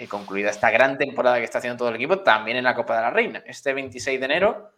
y 0.00 0.06
concluida 0.06 0.50
esta 0.50 0.70
gran 0.70 0.96
temporada 0.96 1.38
que 1.38 1.44
está 1.44 1.58
haciendo 1.58 1.76
todo 1.76 1.90
el 1.90 1.96
equipo, 1.96 2.20
también 2.20 2.56
en 2.56 2.64
la 2.64 2.74
Copa 2.74 2.96
de 2.96 3.02
la 3.02 3.10
Reina. 3.10 3.42
Este 3.46 3.74
26 3.74 4.18
de 4.18 4.24
enero, 4.24 4.72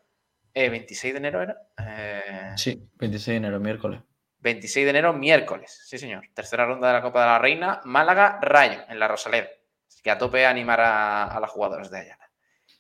eh, 0.53 0.69
¿26 0.69 1.13
de 1.13 1.19
enero 1.19 1.43
era? 1.43 1.57
Eh, 1.79 2.53
sí, 2.57 2.89
26 2.97 3.27
de 3.27 3.37
enero, 3.37 3.61
miércoles. 3.61 4.01
26 4.41 4.85
de 4.85 4.91
enero, 4.91 5.13
miércoles, 5.13 5.83
sí 5.87 5.99
señor. 5.99 6.25
Tercera 6.35 6.67
ronda 6.67 6.89
de 6.89 6.95
la 6.95 7.03
Copa 7.03 7.21
de 7.21 7.27
la 7.27 7.39
Reina, 7.39 7.81
Málaga, 7.85 8.41
Rayo, 8.43 8.81
en 8.89 8.99
la 8.99 9.07
Rosaleda. 9.07 9.49
Así 9.87 10.03
que 10.03 10.11
a 10.11 10.19
tope 10.19 10.45
animar 10.45 10.81
a, 10.81 11.39
las 11.41 11.51
jugadoras 11.51 11.91
de 11.91 12.01
allá. 12.01 12.19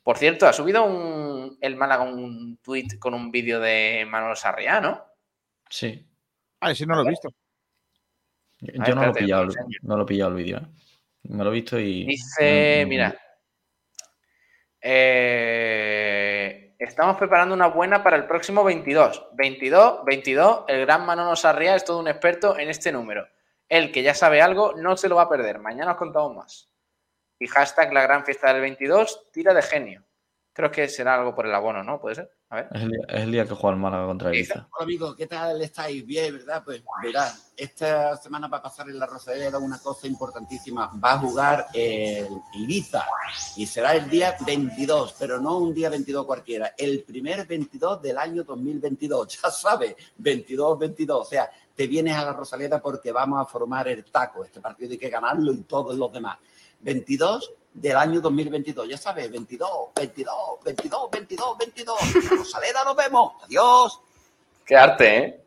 Por 0.03 0.19
cierto, 0.19 0.49
ha 0.49 0.53
subido 0.53 0.85
un, 0.85 1.57
el 1.61 1.77
Málaga 1.77 2.03
un 2.03 2.59
tuit 2.61 2.99
con 2.99 3.15
un 3.15 3.31
vídeo 3.31 3.61
de 3.61 4.05
Manuel 4.09 4.37
Sarriá, 4.37 4.81
¿no? 4.81 5.01
Sí. 5.71 6.05
Ah, 6.59 6.75
sí, 6.75 6.85
no 6.87 6.97
lo 6.97 7.07
he 7.07 7.11
visto. 7.11 7.29
Yo, 8.59 8.95
no, 8.95 9.07
lo 9.07 9.11
he 9.11 9.15
pillado, 9.15 9.47
no 9.83 9.97
lo 9.97 10.03
he 10.03 10.07
pillado 10.07 10.31
el 10.31 10.37
vídeo. 10.37 10.59
¿eh? 10.59 10.67
Me 11.25 11.45
lo 11.45 11.51
he 11.51 11.55
visto 11.55 11.79
y. 11.79 12.05
Dice, 12.05 12.85
mira. 12.87 13.17
Eh, 14.81 16.75
estamos 16.79 17.17
preparando 17.17 17.55
una 17.55 17.69
buena 17.69 18.03
para 18.03 18.17
el 18.17 18.27
próximo 18.27 18.65
22. 18.65 19.29
22, 19.35 20.05
22. 20.05 20.65
El 20.69 20.81
gran 20.87 21.07
Manolo 21.07 21.37
Sarria 21.37 21.77
es 21.77 21.85
todo 21.85 22.01
un 22.01 22.09
experto 22.09 22.59
en 22.59 22.69
este 22.69 22.91
número. 22.91 23.29
El 23.69 23.93
que 23.93 24.03
ya 24.03 24.15
sabe 24.15 24.43
algo 24.43 24.75
no 24.75 24.97
se 24.97 25.09
lo 25.09 25.17
va 25.17 25.23
a 25.23 25.29
perder. 25.29 25.59
Mañana 25.59 25.93
os 25.93 25.99
contamos 25.99 26.35
más. 26.35 26.73
Y 27.39 27.47
hashtag 27.47 27.93
la 27.93 28.03
gran 28.03 28.25
fiesta 28.25 28.53
del 28.53 28.61
22, 28.61 29.31
tira 29.33 29.55
de 29.55 29.63
genio. 29.63 30.05
Creo 30.55 30.71
que 30.71 30.87
será 30.87 31.15
algo 31.15 31.35
por 31.35 31.47
el 31.47 31.55
abono, 31.55 31.83
¿no? 31.83 31.99
¿Puede 31.99 32.17
ser? 32.17 32.31
Es 32.73 32.83
el, 33.09 33.33
día, 33.33 33.47
que 33.47 33.55
juega 33.55 33.75
el 33.75 33.81
Málaga 33.81 34.07
contra 34.07 34.35
Ibiza. 34.35 34.69
Hola 34.73 34.85
amigos, 34.85 35.17
¿qué 35.17 35.27
tal 35.27 35.63
estáis? 35.63 36.05
Bien, 36.05 36.35
¿verdad? 36.35 36.63
Pues 36.63 36.83
verán, 37.03 37.33
esta 37.57 38.15
semana 38.19 38.49
va 38.49 38.59
a 38.59 38.63
pasar 38.63 38.91
en 38.91 38.99
la 38.99 39.07
Rosaleda 39.07 39.57
una 39.59 39.79
cosa 39.79 40.07
importantísima. 40.07 40.93
Va 41.03 41.15
a 41.15 41.19
jugar 41.19 41.69
el 41.73 42.29
Ibiza 42.53 43.07
y 43.57 43.65
será 43.65 43.95
el 43.95 44.11
día 44.11 44.37
22, 44.45 45.17
pero 45.19 45.41
no 45.41 45.57
un 45.57 45.73
día 45.73 45.89
22 45.89 46.27
cualquiera, 46.27 46.75
el 46.77 47.03
primer 47.05 47.47
22 47.47 48.03
del 48.03 48.19
año 48.19 48.45
2022. 48.45 49.39
Ya 49.43 49.51
sabes, 49.51 49.97
22-22. 50.21 51.11
O 51.11 51.25
sea, 51.25 51.51
te 51.75 51.87
vienes 51.87 52.15
a 52.15 52.27
la 52.27 52.35
Rosaleda 52.35 52.83
porque 52.83 53.11
vamos 53.11 53.41
a 53.41 53.47
formar 53.47 53.89
el 53.89 54.05
taco. 54.05 54.45
Este 54.45 54.61
partido 54.61 54.93
hay 54.93 54.99
que 54.99 55.09
ganarlo 55.09 55.51
y 55.53 55.63
todos 55.63 55.97
los 55.97 56.13
demás. 56.13 56.39
22 56.81 57.55
del 57.73 57.97
año 57.97 58.21
2022. 58.21 58.89
Ya 58.89 58.99
sabes, 58.99 59.31
22, 59.31 59.69
22, 59.95 60.35
22, 60.65 61.11
22, 61.11 61.59
22. 61.59 61.99
Rosaleda, 62.31 62.85
nos 62.85 62.97
vemos. 62.97 63.33
Adiós. 63.45 64.01
Qué 64.65 64.77
arte, 64.77 65.19
¿eh? 65.19 65.45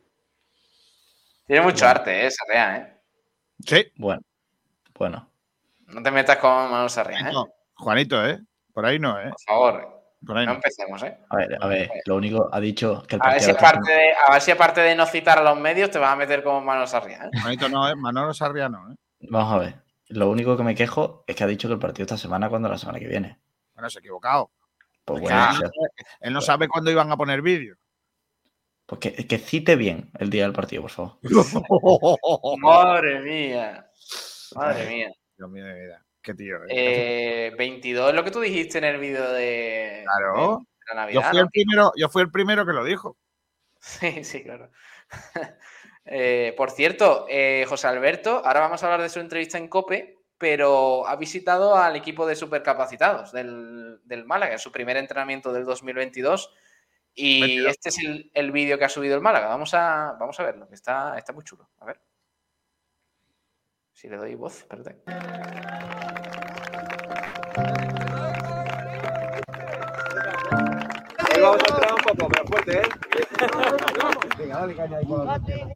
Tiene 1.48 1.62
mucho 1.62 1.88
arte, 1.88 2.26
¿eh? 2.26 2.32
Sarrea, 2.32 2.78
¿eh? 2.78 3.02
Sí. 3.66 3.92
Bueno. 3.96 4.22
Bueno. 4.98 5.30
No 5.88 6.02
te 6.02 6.12
metas 6.12 6.38
con 6.38 6.72
Manuel 6.72 6.90
Sarrea, 6.90 7.20
¿eh? 7.20 7.34
Juanito, 7.76 8.26
¿eh? 8.26 8.40
Por 8.74 8.86
ahí 8.86 9.00
no, 9.00 9.20
¿eh? 9.20 9.30
Por 9.30 9.42
favor. 9.42 9.96
Por 10.26 10.38
ahí 10.38 10.46
no, 10.46 10.54
empecemos, 10.54 11.04
¿eh? 11.04 11.20
A 11.30 11.36
ver, 11.36 11.58
a 11.62 11.68
ver, 11.68 11.92
lo 12.06 12.16
único 12.16 12.50
ha 12.52 12.60
dicho 12.60 13.04
que 13.08 13.16
el 13.16 13.22
a 13.24 13.34
ver, 13.34 13.42
si 13.42 13.52
aparte 13.52 13.92
de, 13.92 14.14
a 14.28 14.32
ver 14.32 14.42
si 14.42 14.52
aparte 14.52 14.82
de 14.82 14.96
no 14.96 15.06
citar 15.06 15.38
a 15.38 15.44
los 15.44 15.58
medios 15.58 15.92
te 15.92 16.00
vas 16.00 16.12
a 16.12 16.16
meter 16.16 16.44
con 16.44 16.66
Manuel 16.66 16.88
Sarria, 16.88 17.26
¿eh? 17.26 17.40
Juanito 17.42 17.70
no, 17.70 17.88
¿eh? 17.88 17.96
Manolo 17.96 18.34
Sarria 18.34 18.68
no, 18.68 18.92
¿eh? 18.92 18.96
Vamos 19.30 19.54
a 19.54 19.58
ver. 19.60 19.85
Lo 20.08 20.30
único 20.30 20.56
que 20.56 20.64
me 20.64 20.76
quejo 20.76 21.24
es 21.28 21.36
que 21.36 21.44
ha 21.44 21.48
dicho 21.48 21.68
que 21.68 21.74
el 21.74 21.80
partido 21.80 22.04
esta 22.04 22.18
semana 22.18 22.50
cuando 22.50 22.70
la 22.70 22.78
semana 22.78 23.00
que 23.00 23.08
viene. 23.08 23.40
Bueno, 23.74 23.90
se 23.90 24.00
ha 24.00 24.02
equivocado. 24.02 24.52
Pues 25.04 25.24
él 26.22 26.34
no 26.34 26.42
sabe 26.42 26.68
cuándo 26.68 26.92
iban 26.92 27.12
a 27.12 27.18
poner 27.18 27.42
vídeo. 27.42 27.78
Pues 28.86 29.00
que, 29.00 29.38
cite 29.40 29.76
bien 29.76 30.12
el 30.20 30.30
día 30.30 30.44
del 30.44 30.54
partido, 30.54 30.84
por 30.84 30.92
favor. 30.92 31.18
Madre 32.60 33.20
mía. 33.22 33.90
Madre 34.56 34.88
mía. 34.88 35.12
Dios 35.38 35.50
mío 35.50 35.66
de 35.66 35.74
vida. 35.74 36.06
Qué 36.22 36.34
tío. 36.34 36.60
22 36.60 36.70
eh, 36.70 38.10
es 38.10 38.16
lo 38.16 38.24
que 38.24 38.32
tú 38.32 38.40
dijiste 38.42 38.78
en 38.78 38.84
el 38.84 39.00
vídeo 39.00 39.32
de, 39.32 40.04
claro. 40.06 40.66
la 40.88 41.02
Navidad. 41.02 41.22
Yo 41.22 41.30
fui, 41.30 41.40
el 41.40 41.50
primero, 41.50 41.92
yo 41.96 42.10
fui 42.10 42.22
el 42.22 42.32
primero 42.32 42.66
que 42.66 42.74
lo 42.74 42.84
dijo. 42.84 43.18
Sí, 43.86 44.24
sí, 44.24 44.44
claro. 44.44 44.72
Eh, 46.06 46.54
por 46.56 46.72
cierto, 46.72 47.26
eh, 47.30 47.66
José 47.68 47.88
Alberto, 47.88 48.42
ahora 48.46 48.60
vamos 48.60 48.84
a 48.84 48.86
hablar 48.86 49.02
de 49.02 49.10
su 49.10 49.20
entrevista 49.20 49.58
en 49.58 49.68
COPE, 49.68 50.20
pero 50.38 51.08
ha 51.08 51.16
visitado 51.16 51.76
al 51.76 51.96
equipo 51.96 52.28
de 52.28 52.36
supercapacitados 52.36 53.32
del, 53.32 54.00
del 54.04 54.26
Málaga 54.26 54.54
en 54.54 54.60
su 54.60 54.72
primer 54.72 54.98
entrenamiento 54.98 55.52
del 55.52 55.66
2022 55.66 56.54
y 57.18 57.66
este 57.66 57.90
es 57.90 57.98
el, 58.34 58.52
vídeo 58.52 58.78
que 58.78 58.84
ha 58.84 58.90
subido 58.90 59.16
el 59.16 59.22
Málaga. 59.22 59.48
Vamos 59.48 59.74
a, 59.74 60.18
vamos 60.20 60.38
a 60.40 60.44
verlo, 60.44 60.68
que 60.68 60.76
está, 60.76 61.18
está 61.18 61.32
muy 61.32 61.46
chulo. 61.46 61.70
A 61.80 61.86
ver. 61.86 62.00
Si 63.94 64.10
le 64.10 64.18
doy 64.18 64.36
voz, 64.36 64.60
espérate. 64.60 65.02
vamos 71.42 71.64
a 71.64 71.74
entrar 71.74 71.94
un 71.94 72.02
poco, 72.02 72.28
pero 72.28 72.46
fuerte, 72.48 72.80
¿eh? 72.80 72.90
Venga, 74.38 74.60
dale 74.60 74.76
caña 74.76 74.98
ahí 74.98 75.06
con 75.06 75.76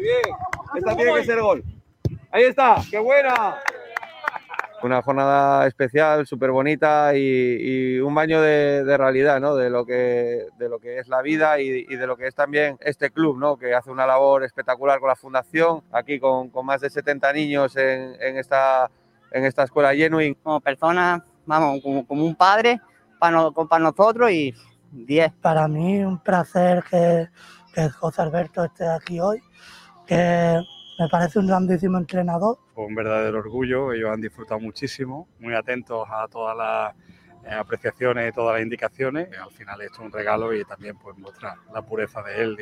bien. 0.00 0.36
Esta 0.74 0.96
tiene 0.96 1.14
que 1.14 1.24
ser 1.24 1.40
gol. 1.40 1.64
Ahí 2.32 2.44
está, 2.44 2.76
qué 2.90 2.98
buena. 2.98 3.56
Una 4.82 5.02
jornada 5.02 5.66
especial, 5.66 6.26
súper 6.26 6.50
bonita 6.52 7.14
y, 7.14 7.98
un 7.98 8.14
baño 8.14 8.40
de, 8.40 8.96
realidad, 8.96 9.38
¿no? 9.40 9.54
De 9.54 9.68
lo, 9.68 9.84
que, 9.84 10.46
de 10.58 10.68
lo 10.68 10.78
que 10.78 10.98
es 10.98 11.08
la 11.08 11.20
vida 11.20 11.60
y, 11.60 11.84
de 11.84 12.06
lo 12.06 12.16
que 12.16 12.28
es 12.28 12.34
también 12.34 12.78
este 12.80 13.10
club, 13.10 13.38
¿no? 13.38 13.58
Que 13.58 13.74
hace 13.74 13.90
una 13.90 14.06
labor 14.06 14.42
espectacular 14.44 14.98
con 14.98 15.08
la 15.08 15.16
fundación, 15.16 15.82
aquí 15.92 16.18
con, 16.18 16.48
con 16.48 16.64
más 16.64 16.80
de 16.80 16.88
70 16.88 17.32
niños 17.34 17.76
en, 17.76 18.16
en, 18.20 18.38
esta, 18.38 18.90
en 19.32 19.44
esta 19.44 19.64
escuela 19.64 19.94
Genuine. 19.94 20.36
Como 20.42 20.60
persona, 20.60 21.22
vamos, 21.44 21.82
como, 21.82 22.06
como 22.06 22.24
un 22.24 22.34
padre 22.34 22.80
para, 23.18 23.50
para 23.50 23.84
nosotros 23.84 24.30
y 24.30 24.54
10. 24.92 25.32
Para 25.42 25.68
mí 25.68 26.02
un 26.02 26.22
placer 26.22 26.82
que, 26.90 27.28
que 27.74 27.88
José 27.90 28.22
Alberto 28.22 28.64
esté 28.64 28.88
aquí 28.88 29.20
hoy, 29.20 29.42
que 30.10 30.60
me 30.98 31.08
parece 31.08 31.38
un 31.38 31.46
grandísimo 31.46 31.96
entrenador. 31.96 32.58
Un 32.74 32.96
verdadero 32.96 33.38
orgullo, 33.38 33.92
ellos 33.92 34.10
han 34.10 34.20
disfrutado 34.20 34.58
muchísimo, 34.58 35.28
muy 35.38 35.54
atentos 35.54 36.06
a 36.10 36.26
todas 36.26 36.56
las 36.56 36.94
eh, 37.44 37.54
apreciaciones 37.54 38.28
y 38.28 38.32
todas 38.32 38.54
las 38.54 38.62
indicaciones. 38.62 39.28
Al 39.38 39.52
final 39.52 39.80
esto 39.82 40.00
es 40.00 40.06
un 40.06 40.12
regalo 40.12 40.52
y 40.52 40.64
también 40.64 40.98
pues 40.98 41.16
mostrar 41.16 41.58
la 41.72 41.82
pureza 41.82 42.22
de 42.22 42.42
él 42.42 42.56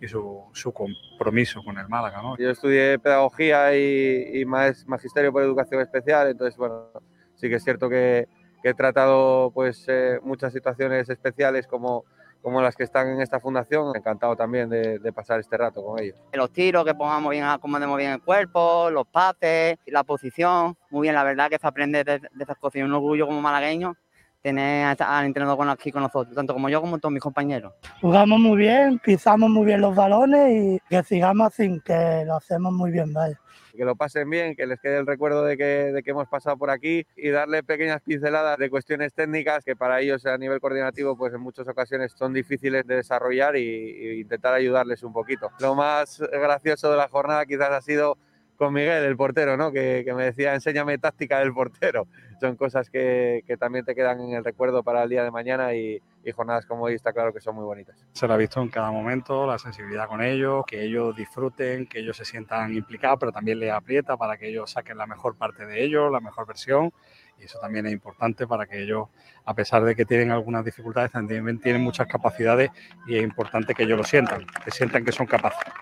y, 0.00 0.06
su, 0.06 0.44
su, 0.52 0.72
compromiso 0.72 1.62
con 1.64 1.78
el 1.78 1.88
Málaga. 1.88 2.22
¿no? 2.22 2.36
Yo 2.36 2.50
estudié 2.50 2.98
pedagogía 2.98 3.76
y, 3.76 4.40
y 4.40 4.44
más 4.44 4.86
magisterio 4.86 5.32
por 5.32 5.42
educación 5.42 5.80
especial, 5.80 6.28
entonces 6.28 6.56
bueno, 6.56 6.90
sí 7.34 7.48
que 7.48 7.56
es 7.56 7.64
cierto 7.64 7.88
que, 7.88 8.28
que 8.62 8.68
he 8.68 8.74
tratado 8.74 9.50
pues 9.52 9.84
eh, 9.88 10.18
muchas 10.22 10.52
situaciones 10.52 11.08
especiales 11.08 11.66
como 11.66 12.04
como 12.42 12.60
las 12.60 12.76
que 12.76 12.82
están 12.82 13.08
en 13.08 13.20
esta 13.20 13.40
fundación. 13.40 13.96
Encantado 13.96 14.36
también 14.36 14.68
de, 14.68 15.12
pasar 15.14 15.40
este 15.40 15.56
rato 15.56 15.82
con 15.82 15.98
ellos. 16.00 16.18
Los 16.32 16.52
tiros, 16.52 16.84
que 16.84 16.94
pongamos 16.94 17.30
bien, 17.30 17.44
acomodemos 17.44 17.96
bien 17.96 18.12
el 18.12 18.22
cuerpo, 18.22 18.90
los 18.90 19.06
pases, 19.06 19.78
la 19.86 20.04
posición. 20.04 20.76
Muy 20.90 21.02
bien, 21.02 21.14
la 21.14 21.24
verdad 21.24 21.48
que 21.48 21.58
se 21.58 21.66
aprende 21.66 22.04
de, 22.04 22.20
esas 22.40 22.58
cosas. 22.58 22.76
Y 22.76 22.82
un 22.82 22.92
orgullo 22.92 23.26
como 23.26 23.40
malagueño 23.40 23.96
tener 24.42 24.96
al 24.98 25.24
entrenador 25.24 25.56
con, 25.56 25.70
aquí 25.70 25.92
con 25.92 26.02
nosotros, 26.02 26.34
tanto 26.34 26.52
como 26.52 26.68
yo 26.68 26.80
como 26.80 26.98
todos 26.98 27.12
mis 27.12 27.22
compañeros. 27.22 27.72
Jugamos 28.00 28.40
muy 28.40 28.58
bien, 28.58 28.98
pisamos 28.98 29.48
muy 29.48 29.64
bien 29.66 29.80
los 29.80 29.94
balones 29.94 30.50
y 30.50 30.80
que 30.88 31.02
sigamos 31.02 31.54
sin 31.54 31.80
que 31.80 32.24
lo 32.26 32.36
hacemos 32.36 32.72
muy 32.72 32.90
bien, 32.90 33.12
vaya 33.12 33.38
que 33.76 33.84
lo 33.84 33.96
pasen 33.96 34.28
bien, 34.28 34.54
que 34.54 34.66
les 34.66 34.80
quede 34.80 34.98
el 34.98 35.06
recuerdo 35.06 35.44
de 35.44 35.56
que, 35.56 35.64
de 35.64 36.02
que 36.02 36.10
hemos 36.10 36.28
pasado 36.28 36.56
por 36.56 36.70
aquí 36.70 37.06
y 37.16 37.30
darle 37.30 37.62
pequeñas 37.62 38.00
pinceladas 38.02 38.58
de 38.58 38.70
cuestiones 38.70 39.12
técnicas 39.14 39.64
que 39.64 39.76
para 39.76 40.00
ellos 40.00 40.24
a 40.26 40.36
nivel 40.38 40.60
coordinativo 40.60 41.16
pues 41.16 41.32
en 41.32 41.40
muchas 41.40 41.66
ocasiones 41.68 42.12
son 42.12 42.32
difíciles 42.32 42.86
de 42.86 42.96
desarrollar 42.96 43.56
y, 43.56 44.20
intentar 44.20 44.54
ayudarles 44.54 45.02
un 45.02 45.12
poquito. 45.12 45.50
Lo 45.60 45.74
más 45.74 46.20
gracioso 46.20 46.90
de 46.90 46.96
la 46.96 47.08
jornada 47.08 47.46
quizás 47.46 47.70
ha 47.70 47.80
sido 47.80 48.18
con 48.62 48.74
Miguel, 48.74 49.02
el 49.02 49.16
portero, 49.16 49.56
¿no? 49.56 49.72
que, 49.72 50.02
que 50.04 50.14
me 50.14 50.22
decía, 50.22 50.54
enséñame 50.54 50.96
táctica 50.96 51.40
del 51.40 51.52
portero 51.52 52.06
son 52.42 52.56
cosas 52.56 52.90
que, 52.90 53.44
también 53.58 53.84
te 53.84 53.94
quedan 53.94 54.20
en 54.20 54.34
el 54.34 54.44
recuerdo 54.44 54.82
para 54.82 55.04
el 55.04 55.08
día 55.08 55.22
de 55.24 55.30
mañana 55.30 55.74
y, 55.74 56.00
jornadas 56.34 56.66
como 56.66 56.84
hoy 56.84 56.94
está 56.94 57.12
claro 57.12 57.32
que 57.32 57.40
son 57.40 57.56
muy 57.56 57.64
bonitas. 57.64 57.96
Se 58.12 58.26
lo 58.26 58.34
ha 58.34 58.36
visto 58.36 58.60
en 58.60 58.68
cada 58.68 58.90
momento, 58.90 59.46
la 59.46 59.58
sensibilidad 59.58 60.06
con 60.06 60.22
ellos, 60.22 60.64
que 60.66 60.82
ellos 60.82 61.14
disfruten, 61.16 61.86
que 61.86 62.00
ellos 62.00 62.16
se 62.16 62.24
sientan 62.24 62.74
implicados, 62.74 63.18
pero 63.18 63.32
también 63.32 63.58
les 63.58 63.72
aprieta 63.72 64.16
para 64.16 64.36
que 64.36 64.48
ellos 64.48 64.70
saquen 64.70 64.98
la 64.98 65.06
mejor 65.06 65.36
parte 65.36 65.66
de 65.66 65.84
ellos, 65.84 66.10
la 66.10 66.20
mejor 66.20 66.46
versión. 66.46 66.92
Y 67.40 67.44
eso 67.44 67.58
también 67.60 67.86
es 67.86 67.92
importante 67.92 68.46
para 68.46 68.66
que 68.66 68.82
ellos, 68.82 69.08
a 69.44 69.54
pesar 69.54 69.84
de 69.84 69.96
que 69.96 70.04
tienen 70.04 70.30
algunas 70.30 70.64
dificultades, 70.64 71.10
también 71.10 71.58
tienen 71.60 71.82
muchas 71.82 72.06
capacidades 72.06 72.70
y 73.06 73.16
es 73.16 73.22
importante 73.22 73.74
que 73.74 73.82
ellos 73.82 73.98
lo 73.98 74.04
sientan, 74.04 74.46
que 74.64 74.70
sientan 74.70 75.04
que 75.04 75.12
son 75.12 75.26
capaces. 75.26 75.72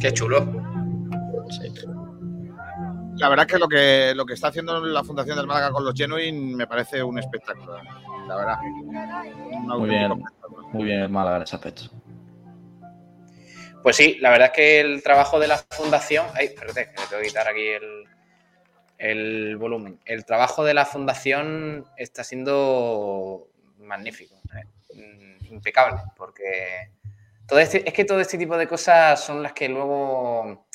Qué 0.00 0.12
chulo. 0.12 0.46
La 3.16 3.28
verdad 3.28 3.46
es 3.46 3.52
que 3.52 3.58
lo 3.58 3.68
que 3.68 4.12
lo 4.14 4.24
que 4.24 4.34
está 4.34 4.48
haciendo 4.48 4.78
la 4.80 5.02
Fundación 5.02 5.36
del 5.36 5.46
Málaga 5.46 5.72
con 5.72 5.84
los 5.84 5.94
Genuine 5.94 6.54
me 6.54 6.66
parece 6.68 7.02
un 7.02 7.18
espectáculo, 7.18 7.76
la 8.28 8.36
verdad. 8.36 8.58
muy 8.60 9.88
bien, 9.88 10.12
muy 10.72 10.84
bien 10.84 11.00
el 11.00 11.08
Málaga 11.08 11.38
en 11.38 11.42
ese 11.42 11.56
aspecto. 11.56 11.82
Pues 13.82 13.96
sí, 13.96 14.18
la 14.20 14.30
verdad 14.30 14.48
es 14.48 14.52
que 14.52 14.80
el 14.80 15.02
trabajo 15.02 15.40
de 15.40 15.48
la 15.48 15.58
fundación. 15.58 16.26
Ay, 16.34 16.46
espérate, 16.46 16.90
que 16.90 17.02
tengo 17.08 17.22
que 17.22 17.28
quitar 17.28 17.48
aquí 17.48 17.66
el, 17.66 18.04
el 18.98 19.56
volumen. 19.56 19.98
El 20.04 20.24
trabajo 20.24 20.64
de 20.64 20.74
la 20.74 20.84
fundación 20.84 21.86
está 21.96 22.22
siendo 22.22 23.48
magnífico, 23.78 24.36
¿eh? 24.54 24.64
impecable, 25.50 26.00
porque 26.16 26.90
este, 27.56 27.88
es 27.88 27.94
que 27.94 28.04
todo 28.04 28.20
este 28.20 28.36
tipo 28.36 28.56
de 28.56 28.66
cosas 28.66 29.24
son 29.24 29.42
las 29.42 29.52
que 29.52 29.68
luego 29.68 30.68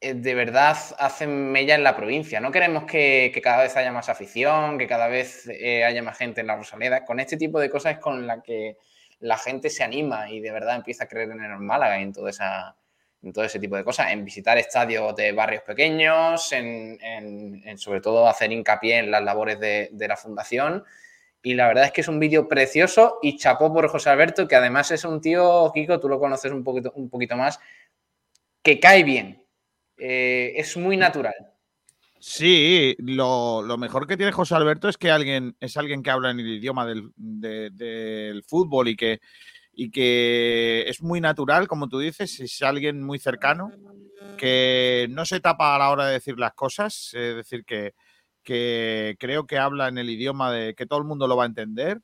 eh, 0.00 0.14
de 0.14 0.34
verdad 0.34 0.76
hacen 0.98 1.50
mella 1.50 1.74
en 1.74 1.82
la 1.82 1.96
provincia. 1.96 2.38
No 2.38 2.52
queremos 2.52 2.84
que, 2.84 3.32
cada 3.42 3.62
vez 3.62 3.76
haya 3.76 3.92
más 3.92 4.08
afición, 4.10 4.78
que 4.78 4.86
cada 4.86 5.08
vez 5.08 5.48
eh, 5.48 5.84
haya 5.84 6.02
más 6.02 6.18
gente 6.18 6.42
en 6.42 6.48
la 6.48 6.56
Rosaleda. 6.56 7.04
Con 7.04 7.18
este 7.18 7.36
tipo 7.36 7.58
de 7.58 7.70
cosas 7.70 7.94
es 7.94 7.98
con 7.98 8.26
la 8.26 8.42
que 8.42 8.76
la 9.20 9.38
gente 9.38 9.70
se 9.70 9.82
anima 9.82 10.30
y 10.30 10.40
de 10.40 10.50
verdad 10.52 10.76
empieza 10.76 11.04
a 11.04 11.08
creer 11.08 11.30
en 11.30 11.42
el 11.42 11.58
Málaga 11.58 11.98
y 11.98 12.02
en 12.02 12.12
todo 12.12 12.28
ese 12.28 13.58
tipo 13.58 13.76
de 13.76 13.84
cosas. 13.84 14.12
En 14.12 14.24
visitar 14.24 14.58
estadios 14.58 15.16
de 15.16 15.32
barrios 15.32 15.62
pequeños, 15.62 16.52
en, 16.52 17.78
sobre 17.78 18.02
todo 18.02 18.28
hacer 18.28 18.52
hincapié 18.52 18.98
en 18.98 19.10
las 19.10 19.22
labores 19.22 19.58
de, 19.58 19.90
la 20.06 20.16
fundación. 20.16 20.84
Y 21.46 21.54
la 21.54 21.68
verdad 21.68 21.84
es 21.84 21.92
que 21.92 22.00
es 22.00 22.08
un 22.08 22.18
vídeo 22.18 22.48
precioso 22.48 23.20
y 23.22 23.36
chapó 23.36 23.72
por 23.72 23.86
José 23.86 24.10
Alberto, 24.10 24.48
que 24.48 24.56
además 24.56 24.90
es 24.90 25.04
un 25.04 25.20
tío, 25.20 25.70
Kiko, 25.72 26.00
tú 26.00 26.08
lo 26.08 26.18
conoces 26.18 26.50
un 26.50 26.64
poquito, 26.64 26.90
un 26.96 27.08
poquito 27.08 27.36
más, 27.36 27.60
que 28.64 28.80
cae 28.80 29.04
bien 29.04 29.46
eh, 29.96 30.54
es 30.56 30.76
muy 30.76 30.96
natural. 30.96 31.36
Sí, 32.18 32.96
lo, 32.98 33.62
mejor 33.78 34.08
que 34.08 34.16
tiene 34.16 34.32
José 34.32 34.56
Alberto 34.56 34.88
es 34.88 34.96
que 34.96 35.12
alguien 35.12 35.56
es 35.60 35.76
alguien 35.76 36.02
que 36.02 36.10
habla 36.10 36.32
en 36.32 36.40
el 36.40 36.48
idioma 36.48 36.84
del, 36.84 38.42
fútbol 38.44 38.88
y 38.88 38.96
que, 38.96 39.20
y 39.72 39.92
que 39.92 40.82
es 40.88 41.00
muy 41.00 41.20
natural, 41.20 41.68
como 41.68 41.88
tú 41.88 42.00
dices, 42.00 42.40
es 42.40 42.60
alguien 42.62 43.04
muy 43.04 43.20
cercano, 43.20 43.70
que 44.36 45.06
no 45.10 45.24
se 45.24 45.38
tapa 45.38 45.76
a 45.76 45.78
la 45.78 45.90
hora 45.90 46.06
de 46.06 46.14
decir 46.14 46.40
las 46.40 46.54
cosas, 46.54 47.14
es 47.14 47.36
decir, 47.36 47.64
que, 47.64 47.94
creo 48.46 49.46
que 49.46 49.58
habla 49.58 49.88
en 49.88 49.98
el 49.98 50.10
idioma 50.10 50.52
de 50.52 50.74
que 50.74 50.86
todo 50.86 50.98
el 50.98 51.04
mundo 51.04 51.26
lo 51.26 51.36
va 51.36 51.44
a 51.44 51.48
entender. 51.48 52.00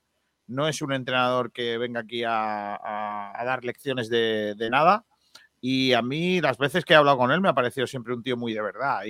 No 0.46 0.68
es 0.68 0.82
un 0.82 0.92
entrenador 0.92 1.52
que 1.52 1.78
venga 1.78 2.00
aquí 2.00 2.24
a, 2.26 3.32
dar 3.44 3.64
lecciones 3.64 4.08
de 4.08 4.68
nada, 4.70 5.06
y 5.64 5.92
a 5.92 6.02
mí, 6.02 6.40
las 6.40 6.58
veces 6.58 6.84
que 6.84 6.92
he 6.92 6.96
hablado 6.96 7.18
con 7.18 7.30
él, 7.30 7.40
me 7.40 7.48
ha 7.48 7.54
parecido 7.54 7.86
siempre 7.86 8.12
un 8.12 8.22
tío 8.22 8.36
muy 8.36 8.52
de 8.52 8.60
verdad. 8.60 9.02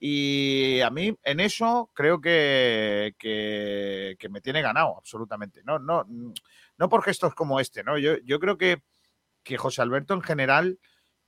Y, 0.00 0.80
a 0.80 0.90
mí, 0.90 1.12
en 1.24 1.40
eso, 1.40 1.90
creo 1.92 2.20
que, 2.20 3.16
que, 3.18 4.28
me 4.30 4.40
tiene 4.40 4.62
ganado, 4.62 4.96
absolutamente. 4.96 5.62
No, 5.64 5.80
no, 5.80 6.06
no 6.78 6.88
por 6.88 7.02
gestos 7.02 7.34
como 7.34 7.58
este, 7.58 7.82
¿no? 7.82 7.98
Yo, 7.98 8.18
yo 8.24 8.38
creo 8.38 8.56
que, 8.56 8.82
que 9.42 9.56
José 9.56 9.82
Alberto, 9.82 10.14
en 10.14 10.22
general, 10.22 10.78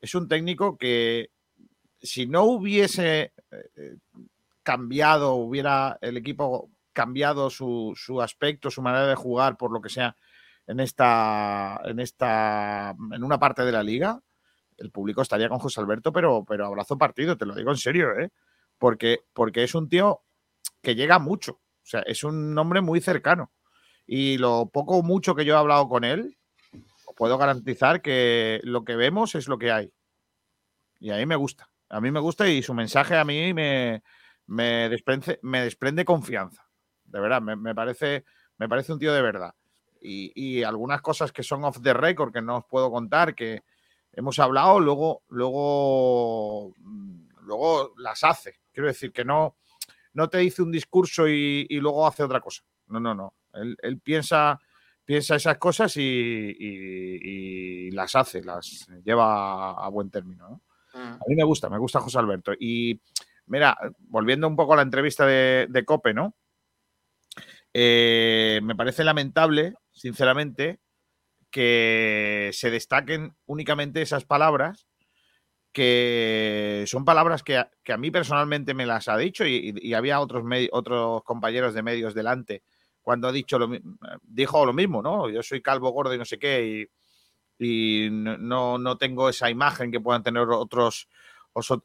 es 0.00 0.14
un 0.14 0.28
técnico 0.28 0.78
que, 0.78 1.30
si 2.00 2.26
no 2.26 2.44
hubiese 2.44 3.32
eh, 3.50 3.96
cambiado, 4.66 5.34
hubiera 5.34 5.96
el 6.00 6.16
equipo 6.16 6.72
cambiado 6.92 7.50
su, 7.50 7.92
su 7.94 8.20
aspecto, 8.20 8.68
su 8.68 8.82
manera 8.82 9.06
de 9.06 9.14
jugar, 9.14 9.56
por 9.56 9.70
lo 9.70 9.80
que 9.80 9.88
sea, 9.88 10.16
en 10.66 10.80
esta, 10.80 11.80
en 11.84 12.00
esta, 12.00 12.96
en 13.12 13.22
una 13.22 13.38
parte 13.38 13.64
de 13.64 13.70
la 13.70 13.84
liga, 13.84 14.20
el 14.76 14.90
público 14.90 15.22
estaría 15.22 15.48
con 15.48 15.60
José 15.60 15.80
Alberto, 15.80 16.12
pero, 16.12 16.44
pero 16.44 16.66
abrazo 16.66 16.98
partido, 16.98 17.36
te 17.36 17.46
lo 17.46 17.54
digo 17.54 17.70
en 17.70 17.76
serio, 17.76 18.18
¿eh? 18.18 18.32
Porque, 18.76 19.20
porque 19.32 19.62
es 19.62 19.76
un 19.76 19.88
tío 19.88 20.22
que 20.82 20.96
llega 20.96 21.20
mucho, 21.20 21.52
o 21.52 21.86
sea, 21.86 22.00
es 22.00 22.24
un 22.24 22.58
hombre 22.58 22.80
muy 22.80 23.00
cercano. 23.00 23.52
Y 24.04 24.38
lo 24.38 24.68
poco 24.68 24.96
o 24.96 25.02
mucho 25.04 25.36
que 25.36 25.44
yo 25.44 25.54
he 25.54 25.58
hablado 25.58 25.88
con 25.88 26.02
él, 26.02 26.36
puedo 27.16 27.38
garantizar 27.38 28.02
que 28.02 28.60
lo 28.64 28.84
que 28.84 28.96
vemos 28.96 29.36
es 29.36 29.46
lo 29.46 29.58
que 29.58 29.70
hay. 29.70 29.92
Y 30.98 31.10
a 31.10 31.18
mí 31.18 31.26
me 31.26 31.36
gusta. 31.36 31.70
A 31.88 32.00
mí 32.00 32.10
me 32.10 32.18
gusta 32.18 32.48
y 32.48 32.62
su 32.62 32.74
mensaje 32.74 33.16
a 33.16 33.24
mí 33.24 33.54
me, 33.54 34.02
me, 34.46 34.88
desprende, 34.88 35.38
me 35.42 35.62
desprende 35.62 36.04
confianza. 36.04 36.66
De 37.04 37.20
verdad, 37.20 37.40
me, 37.40 37.74
parece, 37.74 38.24
me 38.58 38.68
parece 38.68 38.92
un 38.92 38.98
tío 38.98 39.12
de 39.12 39.22
verdad. 39.22 39.54
Y, 40.00 40.32
y, 40.34 40.62
algunas 40.62 41.00
cosas 41.00 41.32
que 41.32 41.42
son 41.42 41.64
off 41.64 41.80
the 41.82 41.94
record 41.94 42.32
que 42.32 42.42
no 42.42 42.58
os 42.58 42.64
puedo 42.64 42.90
contar, 42.90 43.34
que 43.34 43.64
hemos 44.12 44.38
hablado, 44.38 44.78
luego, 44.80 45.22
luego, 45.28 46.74
luego 47.42 47.94
las 47.96 48.22
hace. 48.24 48.60
Quiero 48.72 48.88
decir 48.88 49.12
que 49.12 49.24
no, 49.24 49.56
no 50.12 50.28
te 50.28 50.38
dice 50.38 50.62
un 50.62 50.72
discurso 50.72 51.28
y, 51.28 51.66
y 51.68 51.80
luego 51.80 52.06
hace 52.06 52.22
otra 52.22 52.40
cosa. 52.40 52.62
No, 52.88 53.00
no, 53.00 53.14
no. 53.14 53.34
Él, 53.54 53.76
él 53.82 53.98
piensa, 54.00 54.58
piensa 55.04 55.36
esas 55.36 55.58
cosas 55.58 55.96
y, 55.96 56.02
y, 56.02 57.90
las 57.92 58.14
hace, 58.14 58.42
las 58.42 58.86
lleva 59.04 59.72
a, 59.72 59.88
buen 59.88 60.10
término. 60.10 60.62
Mm. 60.92 60.98
A 60.98 61.20
mí 61.28 61.36
me 61.36 61.44
gusta, 61.44 61.70
me 61.70 61.78
gusta 61.78 62.00
José 62.00 62.18
Alberto. 62.18 62.52
Y 62.58 63.00
mira, 63.46 63.76
volviendo 63.98 64.46
un 64.48 64.56
poco 64.56 64.74
a 64.74 64.76
la 64.76 64.82
entrevista 64.82 65.26
de, 65.26 65.66
de 65.68 65.84
Cope, 65.84 66.14
¿no? 66.14 66.34
Eh, 67.72 68.60
me 68.62 68.74
parece 68.74 69.04
lamentable, 69.04 69.74
sinceramente, 69.92 70.80
que 71.50 72.50
se 72.52 72.70
destaquen 72.70 73.36
únicamente 73.46 74.02
esas 74.02 74.24
palabras 74.24 74.86
que 75.72 76.84
son 76.86 77.04
palabras 77.04 77.42
que 77.42 77.58
a, 77.58 77.70
que 77.84 77.92
a 77.92 77.98
mí 77.98 78.10
personalmente 78.10 78.72
me 78.72 78.86
las 78.86 79.08
ha 79.08 79.16
dicho 79.18 79.44
y, 79.46 79.74
y 79.76 79.92
había 79.92 80.20
otros, 80.20 80.42
otros 80.72 81.22
compañeros 81.22 81.74
de 81.74 81.82
medios 81.82 82.14
delante 82.14 82.62
cuando 83.06 83.28
ha 83.28 83.32
dicho 83.32 83.56
lo, 83.56 83.68
dijo 84.24 84.66
lo 84.66 84.72
mismo, 84.72 85.00
¿no? 85.00 85.30
Yo 85.30 85.40
soy 85.40 85.62
calvo, 85.62 85.92
gordo 85.92 86.12
y 86.12 86.18
no 86.18 86.24
sé 86.24 86.40
qué, 86.40 86.88
y, 87.56 88.08
no, 88.10 88.78
no, 88.78 88.98
tengo 88.98 89.28
esa 89.28 89.48
imagen 89.48 89.92
que 89.92 90.00
puedan 90.00 90.24
tener 90.24 90.42
otros, 90.48 91.08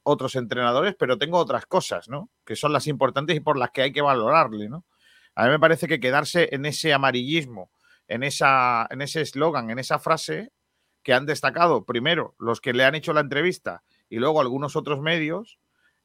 otros 0.04 0.36
entrenadores, 0.36 0.96
pero 0.98 1.18
tengo 1.18 1.38
otras 1.38 1.66
cosas, 1.66 2.10
¿no? 2.10 2.30
Que 2.46 2.56
son 2.56 2.74
las 2.74 2.88
importantes 2.88 3.36
y 3.36 3.40
por 3.40 3.58
las 3.58 3.72
que 3.72 3.84
hay 3.84 3.92
que 3.92 4.02
valorarle, 4.02 4.70
¿no? 4.70 4.86
A 5.36 5.46
mí 5.46 5.52
me 5.52 5.60
parece 5.60 5.88
que 5.88 6.00
quedarse 6.00 6.50
en 6.52 6.66
ese 6.66 6.94
amarillismo, 6.94 7.72
en, 8.08 8.24
esa, 8.24 8.88
en 8.90 9.02
ese 9.02 9.22
eslogan, 9.22 9.70
en 9.70 9.80
esa 9.80 10.00
frase 10.00 10.52
que 11.04 11.14
han 11.14 11.26
destacado 11.26 11.86
primero 11.86 12.36
los 12.38 12.62
que 12.62 12.74
le 12.74 12.84
han 12.84 12.96
hecho 12.96 13.14
la 13.14 13.22
entrevista 13.22 13.84
y 14.10 14.18
luego 14.18 14.42
algunos 14.42 14.76
otros 14.76 15.02
medios, 15.02 15.58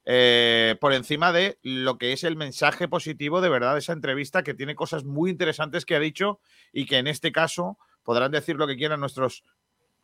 eh, 0.05 0.77
por 0.81 0.93
encima 0.93 1.33
de 1.33 1.59
lo 1.63 1.99
que 1.99 2.13
es 2.13 2.23
el 2.23 2.37
mensaje 2.37 2.87
positivo 2.87 3.41
de 3.41 3.49
verdad 3.49 3.73
de 3.73 3.81
esa 3.81 3.93
entrevista, 3.93 4.45
que 4.45 4.55
tiene 4.55 4.77
cosas 4.77 5.05
muy 5.05 5.31
interesantes 5.31 5.85
que 5.85 5.97
ha 5.97 6.01
dicho 6.01 6.41
y 6.73 6.87
que 6.87 6.99
en 6.99 7.09
este 7.09 7.33
caso 7.33 7.79
podrán 8.05 8.31
decir 8.31 8.55
lo 8.55 8.69
que 8.69 8.77
quieran 8.77 9.01
nuestros, 9.01 9.43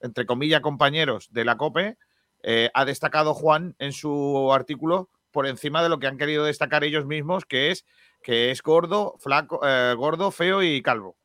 entre 0.00 0.26
comillas, 0.26 0.60
compañeros 0.60 1.32
de 1.32 1.44
la 1.44 1.56
COPE. 1.56 1.96
Eh, 2.42 2.70
ha 2.74 2.84
destacado 2.84 3.34
Juan 3.34 3.74
en 3.78 3.92
su 3.92 4.52
artículo 4.52 5.10
por 5.30 5.46
encima 5.46 5.82
de 5.82 5.88
lo 5.88 5.98
que 5.98 6.06
han 6.06 6.18
querido 6.18 6.44
destacar 6.44 6.84
ellos 6.84 7.06
mismos, 7.06 7.44
que 7.44 7.70
es 7.70 7.84
que 8.22 8.50
es 8.50 8.62
gordo, 8.62 9.16
flaco, 9.18 9.60
eh, 9.66 9.94
gordo, 9.96 10.30
feo 10.30 10.62
y 10.62 10.82
calvo. 10.82 11.16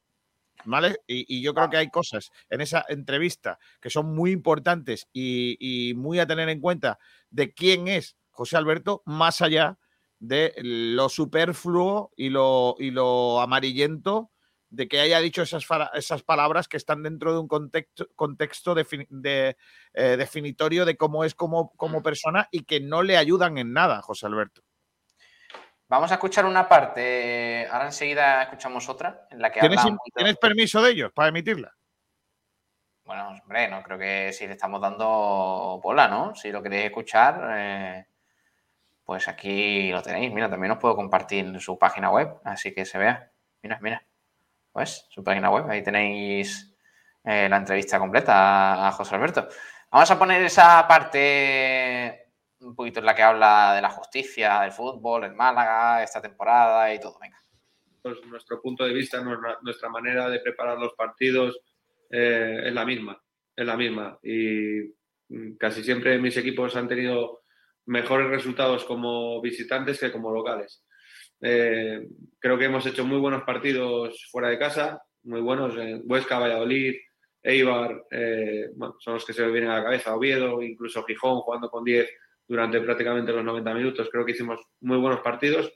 ¿Vale? 0.66 0.98
Y, 1.08 1.42
yo 1.42 1.54
creo 1.54 1.70
que 1.70 1.78
hay 1.78 1.90
cosas 1.90 2.32
en 2.50 2.62
esa 2.62 2.84
entrevista 2.90 3.60
que 3.80 3.90
son 3.90 4.14
muy 4.16 4.32
importantes 4.32 5.08
y 5.14 5.94
muy 5.96 6.20
a 6.20 6.28
tener 6.28 6.50
en 6.50 6.60
cuenta 6.60 6.98
de 7.30 7.54
quién 7.54 7.88
es 7.88 8.18
José 8.32 8.58
Alberto, 8.58 9.02
más 9.06 9.42
allá 9.42 9.78
de 10.20 10.54
lo 10.58 11.10
superfluo 11.10 12.12
y 12.16 12.30
lo, 12.30 12.76
y 12.80 12.92
lo 12.92 13.42
amarillento 13.42 14.32
de 14.78 14.88
que 14.88 15.00
haya 15.00 15.20
dicho 15.20 15.42
esas, 15.42 15.66
esas 15.96 16.22
palabras 16.22 16.68
que 16.68 16.78
están 16.78 17.02
dentro 17.02 17.34
de 17.34 17.40
un 17.40 17.48
contexto, 17.48 18.08
contexto 18.16 18.76
de, 18.76 19.58
eh, 19.94 20.18
definitorio 20.18 20.86
de 20.86 20.96
cómo 20.96 21.24
es 21.24 21.34
como, 21.34 21.72
como 21.72 22.04
persona 22.04 22.48
y 22.52 22.64
que 22.64 22.80
no 22.80 23.02
le 23.02 23.18
ayudan 23.18 23.58
en 23.58 23.74
nada, 23.74 24.04
José 24.04 24.28
Alberto. 24.28 24.62
Vamos 25.90 26.12
a 26.12 26.16
escuchar 26.16 26.46
una 26.46 26.70
parte, 26.70 27.68
ahora 27.72 27.86
enseguida 27.86 28.44
escuchamos 28.44 28.88
otra, 28.88 29.28
en 29.32 29.42
la 29.42 29.52
que 29.52 29.62
¿Tienes, 29.62 29.82
¿Tienes 30.14 30.38
permiso 30.38 30.80
de 30.84 30.92
ellos 30.92 31.12
para 31.12 31.30
emitirla? 31.30 31.74
Bueno, 33.04 33.30
hombre, 33.30 33.68
no 33.70 33.82
creo 33.82 33.98
que 33.98 34.32
si 34.32 34.46
le 34.46 34.54
estamos 34.54 34.80
dando 34.80 35.80
bola, 35.82 36.08
¿no? 36.08 36.36
Si 36.36 36.52
lo 36.52 36.62
queréis 36.62 36.86
escuchar, 36.86 37.42
eh, 37.58 38.06
pues 39.04 39.28
aquí 39.28 39.90
lo 39.92 40.04
tenéis. 40.04 40.32
Mira, 40.32 40.52
también 40.52 40.74
os 40.74 40.78
puedo 40.78 40.96
compartir 40.96 41.60
su 41.62 41.80
página 41.80 42.12
web, 42.12 42.36
así 42.44 42.76
que 42.76 42.86
se 42.86 43.00
vea. 43.00 43.32
Mira, 43.64 43.80
mira. 43.82 44.06
Pues 44.78 45.08
su 45.10 45.24
página 45.24 45.50
web, 45.50 45.68
ahí 45.68 45.82
tenéis 45.82 46.72
eh, 47.24 47.50
la 47.50 47.58
entrevista 47.58 47.98
completa 47.98 48.88
a, 48.88 48.92
José 48.92 49.16
Alberto. 49.16 49.48
Vamos 49.92 50.12
a 50.12 50.20
poner 50.20 50.44
esa 50.44 50.88
parte 50.88 52.28
un 52.60 52.76
poquito 52.76 53.00
en 53.00 53.08
la 53.08 53.16
que 53.16 53.24
habla 53.24 53.74
de 53.74 53.82
la 53.82 53.90
justicia, 53.90 54.62
del 54.62 54.72
fútbol, 54.72 55.24
el 55.24 55.34
Málaga, 55.34 56.04
esta 56.04 56.22
temporada 56.22 56.94
y 56.94 57.00
todo. 57.00 57.18
Venga. 57.20 57.40
Pues 58.04 58.24
nuestro 58.28 58.62
punto 58.62 58.86
de 58.86 58.94
vista, 58.94 59.20
nuestra 59.64 59.90
manera 59.90 60.30
de 60.30 60.42
preparar 60.42 60.78
los 60.78 60.94
partidos 60.94 61.60
eh, 62.12 62.62
es 62.66 62.74
la 62.76 62.86
misma, 62.86 63.20
es 63.56 63.66
la 63.66 63.76
misma. 63.76 64.20
Y 64.22 64.94
mm, 65.30 65.56
casi 65.58 65.84
siempre 65.84 66.20
mis 66.20 66.38
equipos 66.38 66.76
han 66.76 66.88
tenido 66.88 67.42
mejores 67.88 68.30
resultados 68.30 68.86
como 68.86 69.42
visitantes 69.42 70.00
que 70.00 70.12
como 70.12 70.32
locales. 70.32 70.84
Eh, 71.42 72.08
creo 72.40 72.58
que 72.58 72.66
hemos 72.66 72.86
hecho 72.86 73.06
muy 73.06 73.20
buenos 73.20 73.44
partidos 73.44 74.28
fuera 74.32 74.50
de 74.50 74.58
casa, 74.58 75.02
muy 75.24 75.42
buenos 75.42 75.78
en 75.78 76.02
Huesca, 76.06 76.40
Valladolid, 76.40 76.96
Eibar, 77.44 78.06
eh, 78.12 78.72
son 79.00 79.14
los 79.14 79.26
que 79.26 79.34
se 79.34 79.46
me 79.46 79.52
vienen 79.52 79.70
a 79.70 79.78
la 79.78 79.84
cabeza, 79.84 80.16
Oviedo, 80.16 80.62
incluso 80.62 81.04
Gijón 81.04 81.42
jugando 81.42 81.70
con 81.70 81.84
10 81.84 82.10
durante 82.48 82.82
prácticamente 82.82 83.32
los 83.32 83.44
90 83.44 83.74
minutos. 83.74 84.10
Creo 84.12 84.26
que 84.26 84.32
hicimos 84.32 84.60
muy 84.82 84.98
buenos 84.98 85.22
partidos 85.22 85.72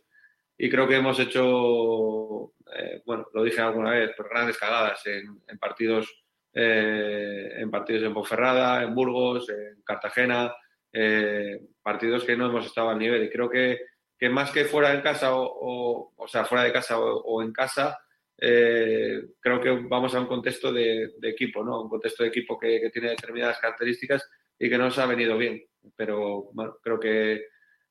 y 0.58 0.70
creo 0.70 0.88
que 0.88 0.98
hemos 0.98 1.20
hecho, 1.20 2.54
eh, 2.76 3.02
bueno, 3.06 3.28
lo 3.34 3.44
dije 3.44 3.62
alguna 3.62 3.92
vez, 3.92 4.12
grandes 4.30 4.58
cagadas 4.58 5.06
en, 5.08 5.42
partidos 5.60 6.10
en 6.54 7.72
partidos 7.72 8.04
en 8.04 8.14
Ponferrada, 8.14 8.84
en 8.84 8.94
Burgos, 8.94 9.50
en 9.50 9.82
Cartagena, 9.84 10.54
eh, 10.94 11.58
partidos 11.82 12.26
que 12.26 12.36
no 12.36 12.48
hemos 12.48 12.66
estado 12.66 12.90
al 12.90 13.00
nivel. 13.00 13.24
Y 13.24 13.30
creo 13.30 13.50
que, 13.50 13.80
que 14.22 14.30
más 14.30 14.52
que 14.52 14.66
fuera 14.66 14.94
de 14.94 15.02
casa 15.02 15.36
o, 15.36 16.14
o, 16.16 16.28
sea, 16.28 16.46
fuera 16.46 16.64
de 16.64 16.72
casa 16.72 17.00
o, 17.00 17.42
en 17.42 17.52
casa, 17.52 18.00
eh, 18.38 19.20
creo 19.40 19.60
que 19.60 19.72
vamos 19.72 20.14
a 20.14 20.20
un 20.20 20.28
contexto 20.28 20.72
de, 20.72 21.16
equipo, 21.24 21.64
¿no? 21.64 21.82
Un 21.82 21.90
contexto 21.90 22.22
de 22.22 22.30
equipo 22.30 22.60
que, 22.60 22.92
tiene 22.94 23.10
determinadas 23.10 23.58
características 23.58 24.30
y 24.60 24.70
que 24.70 24.78
nos 24.78 25.00
ha 25.00 25.08
venido 25.08 25.40
bien. 25.40 25.66
Pero 25.96 26.52
creo 26.84 27.00
que, 27.00 27.48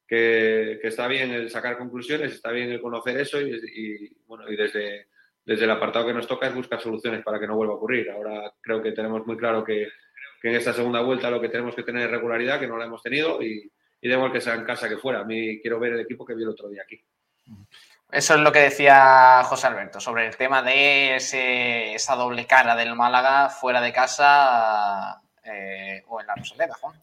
que, 0.06 0.78
está 0.84 1.08
bien 1.08 1.32
el 1.32 1.50
sacar 1.50 1.76
conclusiones, 1.76 2.34
está 2.34 2.52
bien 2.52 2.70
el 2.70 2.80
conocer 2.80 3.18
eso 3.18 3.40
y, 3.40 4.16
bueno, 4.28 4.48
y 4.48 4.54
desde, 4.54 5.08
desde 5.44 5.64
el 5.64 5.70
apartado 5.72 6.06
que 6.06 6.14
nos 6.14 6.28
toca 6.28 6.46
es 6.46 6.54
buscar 6.54 6.80
soluciones 6.80 7.24
para 7.24 7.40
que 7.40 7.48
no 7.48 7.56
vuelva 7.56 7.72
a 7.72 7.76
ocurrir. 7.76 8.08
Ahora 8.08 8.52
creo 8.60 8.80
que 8.80 8.92
tenemos 8.92 9.26
muy 9.26 9.36
claro 9.36 9.64
que 9.64 9.88
que 10.40 10.48
en 10.48 10.54
esta 10.54 10.72
segunda 10.72 11.02
vuelta 11.02 11.30
lo 11.30 11.38
que 11.38 11.50
tenemos 11.50 11.74
que 11.74 11.82
tener 11.82 12.04
es 12.04 12.10
regularidad, 12.10 12.58
que 12.58 12.66
no 12.66 12.78
la 12.78 12.86
hemos 12.86 13.02
tenido, 13.02 13.42
y, 13.42 13.70
y 14.00 14.08
da 14.08 14.16
igual 14.16 14.32
que 14.32 14.40
sea 14.40 14.54
en 14.54 14.64
casa 14.64 14.88
que 14.88 14.96
fuera. 14.96 15.20
A 15.20 15.24
mí 15.24 15.60
quiero 15.60 15.78
ver 15.78 15.92
el 15.92 16.00
equipo 16.00 16.24
que 16.24 16.34
vi 16.34 16.42
el 16.42 16.48
otro 16.48 16.68
día 16.68 16.82
aquí. 16.82 17.02
Eso 18.10 18.34
es 18.34 18.40
lo 18.40 18.50
que 18.50 18.60
decía 18.60 19.42
José 19.44 19.68
Alberto 19.68 20.00
sobre 20.00 20.26
el 20.26 20.36
tema 20.36 20.62
de 20.62 21.16
esa 21.16 22.16
doble 22.16 22.46
cara 22.46 22.74
del 22.74 22.96
Málaga 22.96 23.48
fuera 23.48 23.80
de 23.80 23.92
casa 23.92 25.20
eh, 25.44 26.02
o 26.08 26.20
en 26.20 26.26
la 26.26 26.34
Rosaleda, 26.34 26.74
Juan. 26.74 27.00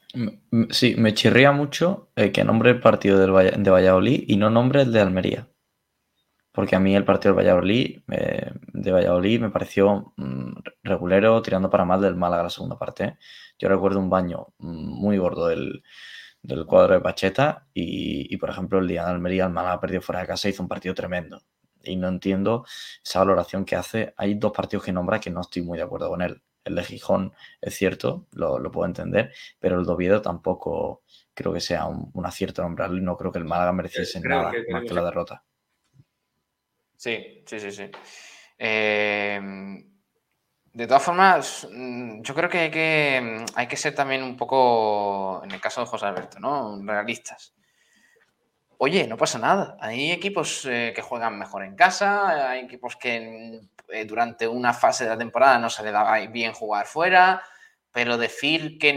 Sí, 0.69 0.95
me 0.97 1.13
chirría 1.13 1.51
mucho 1.51 2.09
eh, 2.15 2.31
que 2.31 2.43
nombre 2.43 2.71
el 2.71 2.81
partido 2.81 3.19
del 3.19 3.63
de 3.63 3.69
Valladolid 3.69 4.23
y 4.27 4.35
no 4.35 4.49
nombre 4.49 4.81
el 4.81 4.91
de 4.91 4.99
Almería 4.99 5.47
porque 6.57 6.75
a 6.75 6.79
mí 6.79 6.95
el 6.95 7.05
partido 7.05 7.35
del 7.35 7.45
Valladolid, 7.45 7.99
eh, 8.11 8.51
de 8.73 8.91
Valladolid 8.91 9.41
me 9.41 9.51
pareció 9.51 10.11
mm, 10.17 10.53
regulero, 10.81 11.39
tirando 11.43 11.69
para 11.69 11.85
mal 11.85 12.01
del 12.01 12.15
Málaga 12.15 12.41
la 12.41 12.49
segunda 12.49 12.79
parte. 12.79 13.19
Yo 13.59 13.69
recuerdo 13.69 13.99
un 13.99 14.09
baño 14.09 14.47
mm, 14.57 14.99
muy 14.99 15.19
gordo 15.19 15.49
del, 15.49 15.83
cuadro 16.65 16.93
de 16.93 17.01
Pacheta 17.01 17.67
y, 17.73 18.35
por 18.37 18.49
ejemplo, 18.49 18.79
el 18.79 18.87
día 18.87 19.05
de 19.05 19.11
Almería, 19.11 19.45
el 19.45 19.51
Málaga 19.51 19.79
perdió 19.79 20.01
fuera 20.01 20.21
de 20.21 20.27
casa 20.27 20.47
y 20.47 20.51
hizo 20.51 20.63
un 20.63 20.69
partido 20.69 20.95
tremendo. 20.95 21.41
Y 21.83 21.95
no 21.95 22.07
entiendo 22.07 22.65
esa 23.03 23.19
valoración 23.19 23.65
que 23.65 23.75
hace. 23.75 24.13
Hay 24.17 24.35
dos 24.35 24.51
partidos 24.51 24.85
que 24.85 24.91
nombra 24.91 25.19
que 25.19 25.29
no 25.29 25.41
estoy 25.41 25.61
muy 25.61 25.77
de 25.77 25.83
acuerdo 25.83 26.09
con 26.09 26.21
él. 26.21 26.41
El 26.63 26.75
de 26.75 26.83
Gijón 26.83 27.33
es 27.61 27.75
cierto, 27.75 28.27
lo, 28.33 28.61
puedo 28.71 28.85
entender, 28.85 29.31
pero 29.59 29.79
el 29.79 29.85
de 29.85 29.91
Oviedo 29.93 30.21
tampoco 30.21 31.03
creo 31.33 31.53
que 31.53 31.61
sea 31.61 31.85
un, 31.85 32.25
acierto 32.25 32.61
nombrarlo 32.61 32.97
y 32.97 33.01
no 33.01 33.15
creo 33.15 33.31
que 33.31 33.39
el 33.39 33.45
Málaga 33.45 33.71
mereciese 33.71 34.19
nada 34.19 34.51
más 34.71 34.83
que 34.83 34.93
la 34.93 35.03
derrota. 35.03 35.45
Sí, 36.97 37.43
sí, 37.45 37.59
sí, 37.59 37.71
sí. 37.71 37.91
Em, 38.57 39.96
De 40.77 40.85
todas 40.85 41.01
formas, 41.01 41.67
mm, 41.73 42.21
yo 42.21 42.35
creo 42.35 42.49
que 42.51 42.59
hay, 42.59 42.69
que 42.69 43.19
mm, 43.19 43.45
hay 43.55 43.67
que 43.67 43.75
ser 43.75 43.95
también 43.95 44.21
un 44.21 44.37
poco, 44.37 45.41
en 45.43 45.49
el 45.49 45.59
caso 45.59 45.81
de 45.81 45.87
José 45.87 46.05
Alberto, 46.05 46.39
¿no? 46.39 46.79
Realistas. 46.83 47.55
Oye, 48.77 49.07
no 49.07 49.17
pasa 49.17 49.39
nada. 49.39 49.75
Hay 49.79 50.11
equipos 50.11 50.67
eh, 50.69 50.93
que 50.95 51.01
juegan 51.01 51.39
mejor 51.39 51.63
en 51.63 51.75
casa, 51.75 52.51
hay 52.51 52.59
equipos 52.65 52.95
que 52.95 53.59
eh, 53.89 54.05
durante 54.05 54.47
una 54.47 54.71
fase 54.71 55.05
de 55.05 55.09
la 55.09 55.17
temporada 55.17 55.57
no 55.57 55.71
se 55.71 55.81
le 55.81 55.91
da 55.91 56.15
bien 56.27 56.53
jugar 56.53 56.85
fuera, 56.85 57.41
pero 57.91 58.15
decir 58.19 58.77
que, 58.77 58.91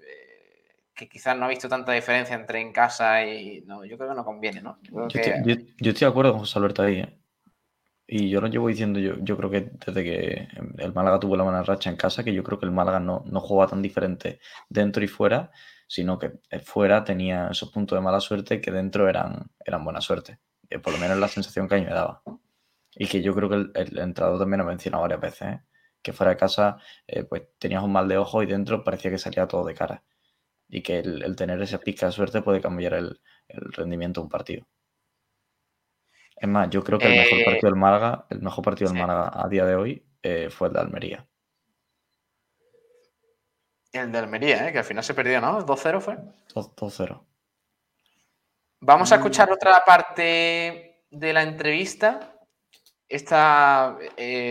eh, 0.00 0.66
que 0.96 1.08
quizás 1.08 1.36
no 1.36 1.44
ha 1.44 1.48
visto 1.48 1.68
tanta 1.68 1.92
diferencia 1.92 2.34
entre 2.34 2.60
en 2.60 2.72
casa 2.72 3.24
y... 3.24 3.60
No, 3.66 3.84
yo 3.84 3.96
creo 3.96 4.10
que 4.10 4.16
no 4.16 4.24
conviene, 4.24 4.62
¿no? 4.62 4.80
Yo, 4.82 5.06
estoy, 5.06 5.62
de 5.78 6.06
acuerdo 6.06 6.32
con 6.32 6.40
José 6.40 6.58
Alberto 6.58 6.82
ahí. 6.82 7.04
Y 8.06 8.30
yo 8.30 8.40
lo 8.40 8.46
llevo 8.48 8.68
diciendo, 8.68 9.00
yo, 9.00 9.14
yo 9.18 9.36
creo 9.36 9.50
que 9.50 9.70
desde 9.84 10.04
que 10.04 10.48
el 10.78 10.92
Málaga 10.94 11.18
tuvo 11.18 11.36
la 11.36 11.42
buena 11.44 11.62
racha 11.62 11.90
en 11.90 11.96
casa, 11.96 12.22
que 12.22 12.32
yo 12.32 12.44
creo 12.44 12.58
que 12.58 12.66
el 12.66 12.72
Málaga 12.72 13.00
no, 13.00 13.24
no 13.26 13.40
juega 13.40 13.68
tan 13.68 13.82
diferente 13.82 14.40
dentro 14.68 15.02
y 15.04 15.08
fuera, 15.08 15.50
sino 15.88 16.18
que 16.18 16.38
fuera 16.64 17.04
tenía 17.04 17.48
esos 17.50 17.70
puntos 17.70 17.96
de 17.96 18.02
mala 18.02 18.20
suerte 18.20 18.60
que 18.60 18.70
dentro 18.70 19.08
eran, 19.08 19.50
eran 19.64 19.84
buena 19.84 20.00
suerte. 20.00 20.38
por 20.82 20.92
lo 20.92 20.98
menos 20.98 21.18
la 21.18 21.28
sensación 21.28 21.68
que 21.68 21.76
a 21.76 21.78
mí 21.78 21.84
me 21.84 21.92
daba. 21.92 22.22
Y 22.94 23.06
que 23.08 23.22
yo 23.22 23.34
creo 23.34 23.48
que 23.48 23.56
el, 23.56 23.72
el 23.74 23.98
entrenador 23.98 24.38
también 24.40 24.58
lo 24.58 24.64
ha 24.64 24.68
mencionado 24.68 25.02
varias 25.02 25.20
veces, 25.20 25.48
¿eh? 25.48 25.60
que 26.02 26.12
fuera 26.12 26.30
de 26.30 26.36
casa 26.38 26.78
eh, 27.08 27.24
pues 27.24 27.42
tenías 27.58 27.82
un 27.82 27.92
mal 27.92 28.08
de 28.08 28.16
ojo 28.16 28.42
y 28.42 28.46
dentro 28.46 28.84
parecía 28.84 29.10
que 29.10 29.18
salía 29.18 29.48
todo 29.48 29.64
de 29.66 29.74
cara. 29.74 30.04
Y 30.68 30.82
que 30.82 31.00
el, 31.00 31.36
tener 31.36 31.60
esa 31.62 31.78
pica 31.78 32.06
de 32.06 32.12
suerte 32.12 32.42
puede 32.42 32.60
cambiar 32.60 32.94
el, 32.94 33.20
el 33.48 33.72
rendimiento 33.72 34.20
de 34.20 34.24
un 34.24 34.30
partido. 34.30 34.66
Es 36.36 36.48
más, 36.48 36.68
yo 36.68 36.84
creo 36.84 36.98
que 36.98 37.06
el 37.06 37.18
mejor 37.18 37.38
eh, 37.38 37.44
partido 37.46 37.70
del 37.70 37.80
Málaga, 37.80 38.26
el 38.28 38.42
mejor 38.42 38.62
partido 38.62 38.90
del 38.90 39.00
Málaga 39.00 39.32
a 39.32 39.48
día 39.48 39.64
de 39.64 39.74
hoy 39.74 40.06
eh, 40.22 40.50
fue 40.50 40.68
el 40.68 40.74
de 40.74 40.80
Almería. 40.80 41.26
El 43.90 44.12
de 44.12 44.18
Almería, 44.18 44.68
¿eh? 44.68 44.72
que 44.72 44.78
al 44.78 44.84
final 44.84 45.02
se 45.02 45.14
perdió, 45.14 45.40
¿no? 45.40 45.64
¿2-0 45.64 46.00
fue? 46.00 46.18
2-0. 46.54 47.24
Vamos 48.80 49.10
a 49.10 49.14
escuchar 49.14 49.50
otra 49.50 49.82
parte 49.86 51.06
de 51.10 51.32
la 51.32 51.42
entrevista. 51.42 52.34
Esta 53.08 53.96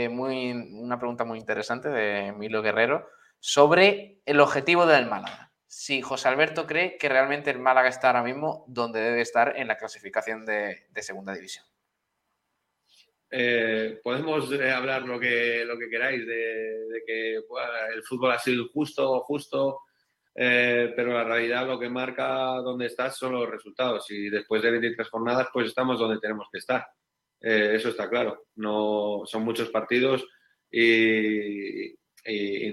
muy, 0.10 0.52
una 0.52 0.98
pregunta 0.98 1.24
muy 1.24 1.38
interesante 1.38 1.90
de 1.90 2.32
Milo 2.32 2.64
Guerrero 2.64 3.07
sobre 3.40 4.22
el 4.26 4.40
objetivo 4.40 4.88
del 4.88 5.06
Málaga. 5.06 5.52
Si 5.68 6.02
José 6.02 6.30
Alberto 6.30 6.66
cree 6.66 6.98
que 6.98 7.10
realmente 7.10 7.52
el 7.52 7.60
Málaga 7.60 7.90
está 7.90 8.07
ahora 8.07 8.24
mismo 8.24 8.66
donde 8.68 9.02
debe 9.02 9.22
estar 9.22 9.56
en 9.57 9.68
la 9.68 9.78
clasificación 9.78 10.45
de 10.45 10.88
Segunda 11.02 11.34
División. 11.34 11.66
Eh, 13.30 13.99
podemos 14.03 14.52
eh, 14.52 14.72
hablar 14.72 15.03
lo 15.03 15.19
que, 15.19 15.65
lo 15.65 15.77
que 15.77 15.89
queráis 15.89 16.26
de, 16.26 17.03
que 17.06 17.35
el 17.35 18.03
fútbol 18.03 18.31
ha 18.31 18.39
sido 18.39 18.68
justo, 18.69 19.19
justo, 19.22 19.81
eh, 20.35 20.93
pero 20.95 21.14
la 21.14 21.23
realidad 21.23 21.68
lo 21.68 21.80
que 21.80 21.89
marca 21.89 22.56
dónde 22.61 22.85
estás 22.85 23.18
son 23.18 23.34
los 23.34 23.49
resultados 23.49 24.10
y 24.11 24.30
después 24.30 24.61
de 24.61 24.72
23 24.72 25.10
jornadas 25.10 25.47
pues 25.52 25.68
estamos 25.68 25.99
donde 25.99 26.19
tenemos 26.19 26.47
que 26.52 26.60
estar. 26.60 26.85
eso 27.39 27.89
está 27.89 28.10
claro. 28.10 28.45
No, 28.56 29.23
son 29.26 29.43
muchos 29.43 29.69
partidos 29.69 30.26
y, 30.72 31.93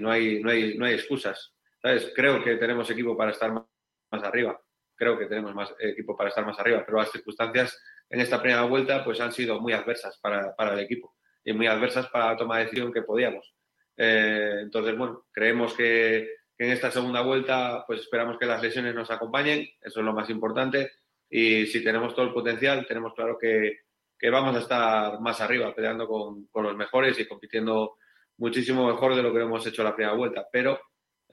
no, 0.01 0.11
hay, 0.11 0.41
no, 0.41 0.49
hay, 0.49 0.77
no 0.77 0.85
hay 0.85 0.93
excusas. 0.93 1.53
¿sabes? 1.81 2.11
Creo 2.15 2.43
que 2.43 2.55
tenemos 2.57 2.89
equipo 2.89 3.17
para 3.17 3.31
estar 3.31 3.51
más, 3.51 3.65
más 4.11 4.23
arriba. 4.23 4.59
Creo 4.95 5.17
que 5.17 5.25
tenemos 5.25 5.53
más 5.55 5.73
equipo 5.79 6.15
para 6.15 6.29
estar 6.29 6.45
más 6.45 6.59
arriba, 6.59 6.83
pero 6.85 6.99
las 6.99 7.11
circunstancias 7.11 7.77
en 8.13 8.19
esta 8.19 8.39
primera 8.39 8.61
vuelta 8.65 9.03
pues 9.03 9.19
han 9.19 9.31
sido 9.31 9.59
muy 9.59 9.73
adversas 9.73 10.19
para, 10.19 10.53
el 10.73 10.79
equipo 10.79 11.15
y 11.43 11.51
muy 11.51 11.65
adversas 11.65 12.07
para 12.09 12.27
la 12.27 12.37
toma 12.37 12.59
de 12.59 12.65
decisión 12.65 12.93
que 12.93 13.01
podíamos. 13.01 13.55
Eh, 13.97 14.59
entonces, 14.61 14.95
bueno, 14.95 15.25
creemos 15.31 15.73
que, 15.73 16.29
en 16.59 16.69
esta 16.69 16.91
segunda 16.91 17.21
vuelta 17.21 17.83
pues 17.87 18.01
esperamos 18.01 18.37
que 18.37 18.45
las 18.45 18.61
lesiones 18.61 18.93
nos 18.93 19.09
acompañen, 19.09 19.67
eso 19.81 19.99
es 19.99 20.05
lo 20.05 20.13
más 20.13 20.29
importante 20.29 20.91
y 21.27 21.65
si 21.65 21.83
tenemos 21.83 22.13
todo 22.13 22.27
el 22.27 22.33
potencial, 22.33 22.85
tenemos 22.87 23.15
claro 23.15 23.35
que, 23.39 23.79
que 24.17 24.29
vamos 24.29 24.55
a 24.55 24.59
estar 24.59 25.19
más 25.19 25.41
arriba, 25.41 25.73
peleando 25.73 26.07
con, 26.07 26.45
con, 26.51 26.65
los 26.65 26.75
mejores 26.77 27.19
y 27.19 27.27
compitiendo 27.27 27.95
muchísimo 28.37 28.87
mejor 28.87 29.15
de 29.15 29.23
lo 29.23 29.33
que 29.33 29.41
hemos 29.41 29.65
hecho 29.65 29.83
la 29.83 29.95
primera 29.95 30.15
vuelta, 30.15 30.47
pero 30.51 30.79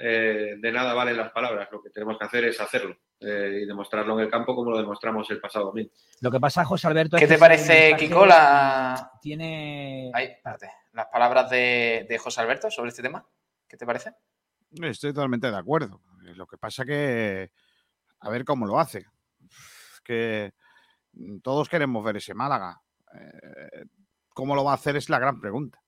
eh, 0.02 0.56
de 0.58 0.72
nada 0.72 0.94
valen 0.94 1.18
las 1.18 1.30
palabras, 1.30 1.68
lo 1.70 1.82
que 1.82 1.90
tenemos 1.90 2.16
que 2.16 2.24
hacer 2.24 2.44
es 2.44 2.58
hacerlo 2.58 2.96
eh, 3.20 3.60
y 3.62 3.66
demostrarlo 3.66 4.18
en 4.18 4.24
el 4.24 4.30
campo 4.30 4.54
como 4.54 4.70
lo 4.70 4.78
demostramos 4.78 5.30
el 5.30 5.40
pasado 5.40 5.66
domingo. 5.66 5.90
Lo 6.22 6.30
que 6.30 6.40
pasa, 6.40 6.64
José 6.64 6.86
Alberto. 6.86 7.18
¿Qué 7.18 7.26
te 7.26 7.36
parece, 7.36 7.94
Kiko, 7.98 8.24
la... 8.24 9.12
tiene... 9.20 10.10
las 10.92 11.06
palabras 11.12 11.50
de, 11.50 12.18
José 12.18 12.40
Alberto 12.40 12.70
sobre 12.70 12.88
este 12.88 13.02
tema? 13.02 13.28
¿Qué 13.68 13.76
te 13.76 13.84
parece? 13.84 14.14
Estoy 14.70 15.12
totalmente 15.12 15.50
de 15.50 15.58
acuerdo. 15.58 16.00
Lo 16.34 16.46
que 16.46 16.56
pasa 16.56 16.86
que 16.86 17.50
a 18.20 18.30
ver 18.30 18.46
cómo 18.46 18.66
lo 18.66 18.80
hace. 18.80 19.04
Que 20.02 20.54
todos 21.42 21.68
queremos 21.68 22.02
ver 22.02 22.16
ese 22.16 22.32
Málaga. 22.32 22.80
Eh, 23.12 23.84
¿Cómo 24.30 24.54
lo 24.54 24.64
va 24.64 24.72
a 24.72 24.76
hacer? 24.76 24.96
Es 24.96 25.10
la 25.10 25.18
gran 25.18 25.40
pregunta. 25.40 25.79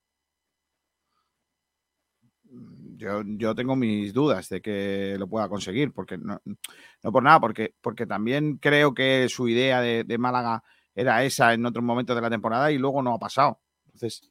Yo, 3.02 3.54
tengo 3.54 3.76
mis 3.76 4.12
dudas 4.12 4.48
de 4.48 4.60
que 4.60 5.16
lo 5.18 5.26
pueda 5.26 5.48
conseguir, 5.48 5.92
porque 5.92 6.18
no, 6.18 6.40
no 6.44 7.12
por 7.12 7.22
nada, 7.22 7.40
porque, 7.40 7.74
porque 7.80 8.06
también 8.06 8.58
creo 8.58 8.94
que 8.94 9.28
su 9.28 9.48
idea 9.48 9.80
de, 9.80 10.18
Málaga 10.18 10.62
era 10.94 11.24
esa 11.24 11.54
en 11.54 11.66
otros 11.66 11.84
momentos 11.84 12.14
de 12.14 12.22
la 12.22 12.30
temporada 12.30 12.70
y 12.70 12.78
luego 12.78 13.02
no 13.02 13.14
ha 13.14 13.18
pasado. 13.18 13.60
Entonces, 13.86 14.30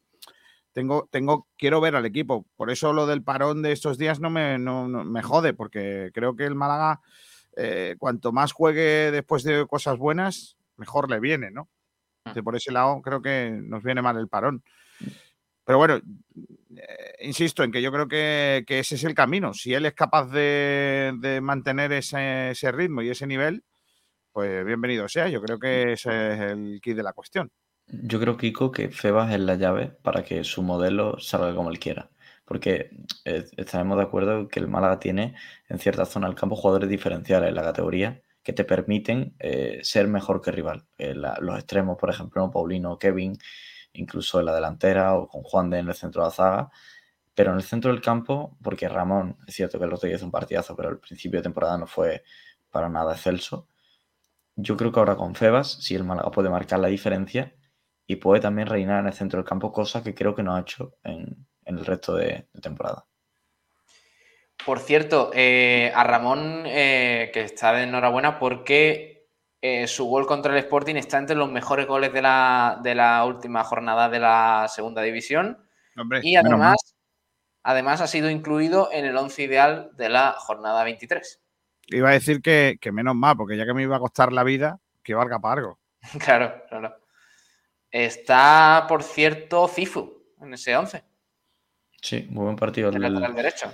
tengo, 0.73 1.07
tengo, 1.11 1.47
quiero 1.57 1.81
ver 1.81 1.95
al 1.95 2.05
equipo. 2.05 2.45
Por 2.55 2.71
eso 2.71 2.93
lo 2.93 3.05
del 3.07 3.23
parón 3.23 3.61
de 3.61 3.71
estos 3.71 3.97
días 3.97 4.19
no 4.19 4.29
me, 4.29 4.57
no, 4.57 4.87
me 4.87 5.21
jode, 5.21 5.53
porque 5.53 6.11
creo 6.13 6.35
que 6.35 6.45
el 6.45 6.55
Málaga, 6.55 7.01
eh, 7.57 7.95
cuanto 7.99 8.31
más 8.31 8.53
juegue 8.53 9.11
después 9.11 9.43
de 9.43 9.65
cosas 9.67 9.97
buenas, 9.97 10.57
mejor 10.77 11.09
le 11.09 11.19
viene, 11.19 11.51
¿no? 11.51 11.69
Ah. 12.23 12.33
por 12.43 12.55
ese 12.55 12.71
lado 12.71 13.01
creo 13.01 13.21
que 13.21 13.49
nos 13.63 13.83
viene 13.83 14.01
mal 14.01 14.17
el 14.17 14.27
parón. 14.27 14.63
Pero 15.71 15.77
bueno, 15.77 16.01
eh, 16.75 17.15
insisto 17.21 17.63
en 17.63 17.71
que 17.71 17.81
yo 17.81 17.93
creo 17.93 18.05
que, 18.05 18.65
ese 18.67 18.95
es 18.95 19.05
el 19.05 19.15
camino. 19.15 19.53
Si 19.53 19.73
él 19.73 19.85
es 19.85 19.93
capaz 19.93 20.29
de, 20.29 21.39
mantener 21.41 21.93
ese, 21.93 22.71
ritmo 22.73 23.01
y 23.01 23.09
ese 23.09 23.25
nivel, 23.25 23.63
pues 24.33 24.65
bienvenido 24.65 25.07
sea. 25.07 25.29
Yo 25.29 25.41
creo 25.41 25.59
que 25.59 25.93
ese 25.93 26.33
es 26.33 26.39
el 26.41 26.81
kit 26.81 26.97
de 26.97 27.03
la 27.03 27.13
cuestión. 27.13 27.49
Yo 27.87 28.19
creo, 28.19 28.35
Kiko, 28.35 28.69
que 28.69 28.89
Febas 28.89 29.31
es 29.31 29.39
la 29.39 29.55
llave 29.55 29.93
para 30.01 30.25
que 30.25 30.43
su 30.43 30.61
modelo 30.61 31.17
salga 31.21 31.55
como 31.55 31.69
él 31.69 31.79
quiera. 31.79 32.09
Porque 32.43 32.89
eh, 33.23 33.45
estaremos 33.55 33.95
de 33.95 34.03
acuerdo 34.03 34.49
que 34.49 34.59
el 34.59 34.67
Málaga 34.67 34.99
tiene 34.99 35.35
en 35.69 35.79
cierta 35.79 36.03
zona 36.03 36.27
del 36.27 36.35
campo 36.35 36.57
jugadores 36.57 36.89
diferenciales 36.89 37.47
en 37.47 37.55
la 37.55 37.63
categoría 37.63 38.21
que 38.43 38.51
te 38.51 38.65
permiten 38.65 39.35
eh, 39.39 39.79
ser 39.83 40.09
mejor 40.09 40.41
que 40.41 40.51
rival. 40.51 40.85
los 40.97 41.57
extremos, 41.57 41.97
por 41.97 42.09
ejemplo, 42.09 42.51
Paulino, 42.51 42.97
Kevin, 42.97 43.37
incluso 43.93 44.39
en 44.39 44.45
la 44.45 44.55
delantera 44.55 45.15
o 45.15 45.27
con 45.27 45.43
Juan 45.43 45.69
de 45.69 45.79
en 45.79 45.89
el 45.89 45.95
centro 45.95 46.21
de 46.21 46.27
la 46.27 46.31
zaga. 46.31 46.71
Pero 47.33 47.51
en 47.51 47.57
el 47.57 47.63
centro 47.63 47.91
del 47.91 48.01
campo, 48.01 48.57
porque 48.61 48.89
Ramón, 48.89 49.37
es 49.47 49.55
cierto 49.55 49.79
que 49.79 49.85
el 49.85 49.93
otro 49.93 50.07
día 50.07 50.17
hizo 50.17 50.25
un 50.25 50.31
partidazo, 50.31 50.75
pero 50.75 50.89
el 50.89 50.99
principio 50.99 51.39
de 51.39 51.43
temporada 51.43 51.77
no 51.77 51.87
fue 51.87 52.23
para 52.69 52.89
nada 52.89 53.13
excelso. 53.13 53.67
Yo 54.55 54.75
creo 54.77 54.91
que 54.91 54.99
ahora 54.99 55.15
con 55.15 55.35
Febas, 55.35 55.71
si 55.81 55.95
el 55.95 56.03
Málaga 56.03 56.31
puede 56.31 56.49
marcar 56.49 56.79
la 56.79 56.89
diferencia 56.89 57.55
y 58.05 58.17
puede 58.17 58.41
también 58.41 58.67
reinar 58.67 58.99
en 58.99 59.07
el 59.07 59.13
centro 59.13 59.37
del 59.37 59.47
campo, 59.47 59.71
cosa 59.71 60.03
que 60.03 60.13
creo 60.13 60.35
que 60.35 60.43
no 60.43 60.55
ha 60.55 60.61
hecho 60.61 60.97
en, 61.03 61.47
el 61.65 61.85
resto 61.85 62.15
de, 62.15 62.47
temporada. 62.61 63.05
Por 64.65 64.79
cierto, 64.79 65.31
eh, 65.33 65.91
a 65.95 66.03
Ramón, 66.03 66.63
eh, 66.65 67.31
que 67.33 67.41
está 67.41 67.73
de 67.73 67.83
enhorabuena 67.83 68.37
porque 68.37 69.10
eh, 69.61 69.87
su 69.87 70.05
gol 70.05 70.25
contra 70.25 70.53
el 70.53 70.59
Sporting 70.59 70.95
está 70.95 71.19
entre 71.19 71.35
los 71.35 71.51
mejores 71.51 71.85
goles 71.85 72.11
de 72.11 72.21
la, 72.21 73.23
última 73.27 73.63
jornada 73.63 74.09
de 74.09 74.19
la 74.19 74.67
segunda 74.67 75.03
división. 75.03 75.63
y 76.23 76.35
además, 76.35 76.95
además 77.61 78.01
ha 78.01 78.07
sido 78.07 78.31
incluido 78.31 78.89
en 78.91 79.05
el 79.05 79.15
once 79.15 79.43
ideal 79.43 79.91
de 79.93 80.09
la 80.09 80.33
jornada 80.33 80.83
23. 80.83 81.41
Iba 81.89 82.09
a 82.09 82.13
decir 82.13 82.41
que, 82.41 82.79
menos 82.91 83.15
mal, 83.15 83.37
porque 83.37 83.55
ya 83.55 83.65
que 83.65 83.73
me 83.73 83.83
iba 83.83 83.97
a 83.97 83.99
costar 83.99 84.33
la 84.33 84.43
vida, 84.43 84.79
que 85.03 85.13
valga 85.13 85.39
para 85.39 85.61
algo. 85.61 85.79
claro, 86.25 86.63
claro. 86.67 86.95
Está, 87.91 88.85
por 88.87 89.03
cierto, 89.03 89.67
Cifu 89.67 90.23
en 90.41 90.55
ese 90.55 90.75
11. 90.75 91.03
Sí, 92.01 92.25
muy 92.31 92.45
buen 92.45 92.55
partido. 92.55 92.89
El, 92.89 93.03
el 93.03 93.35
derecho. 93.35 93.71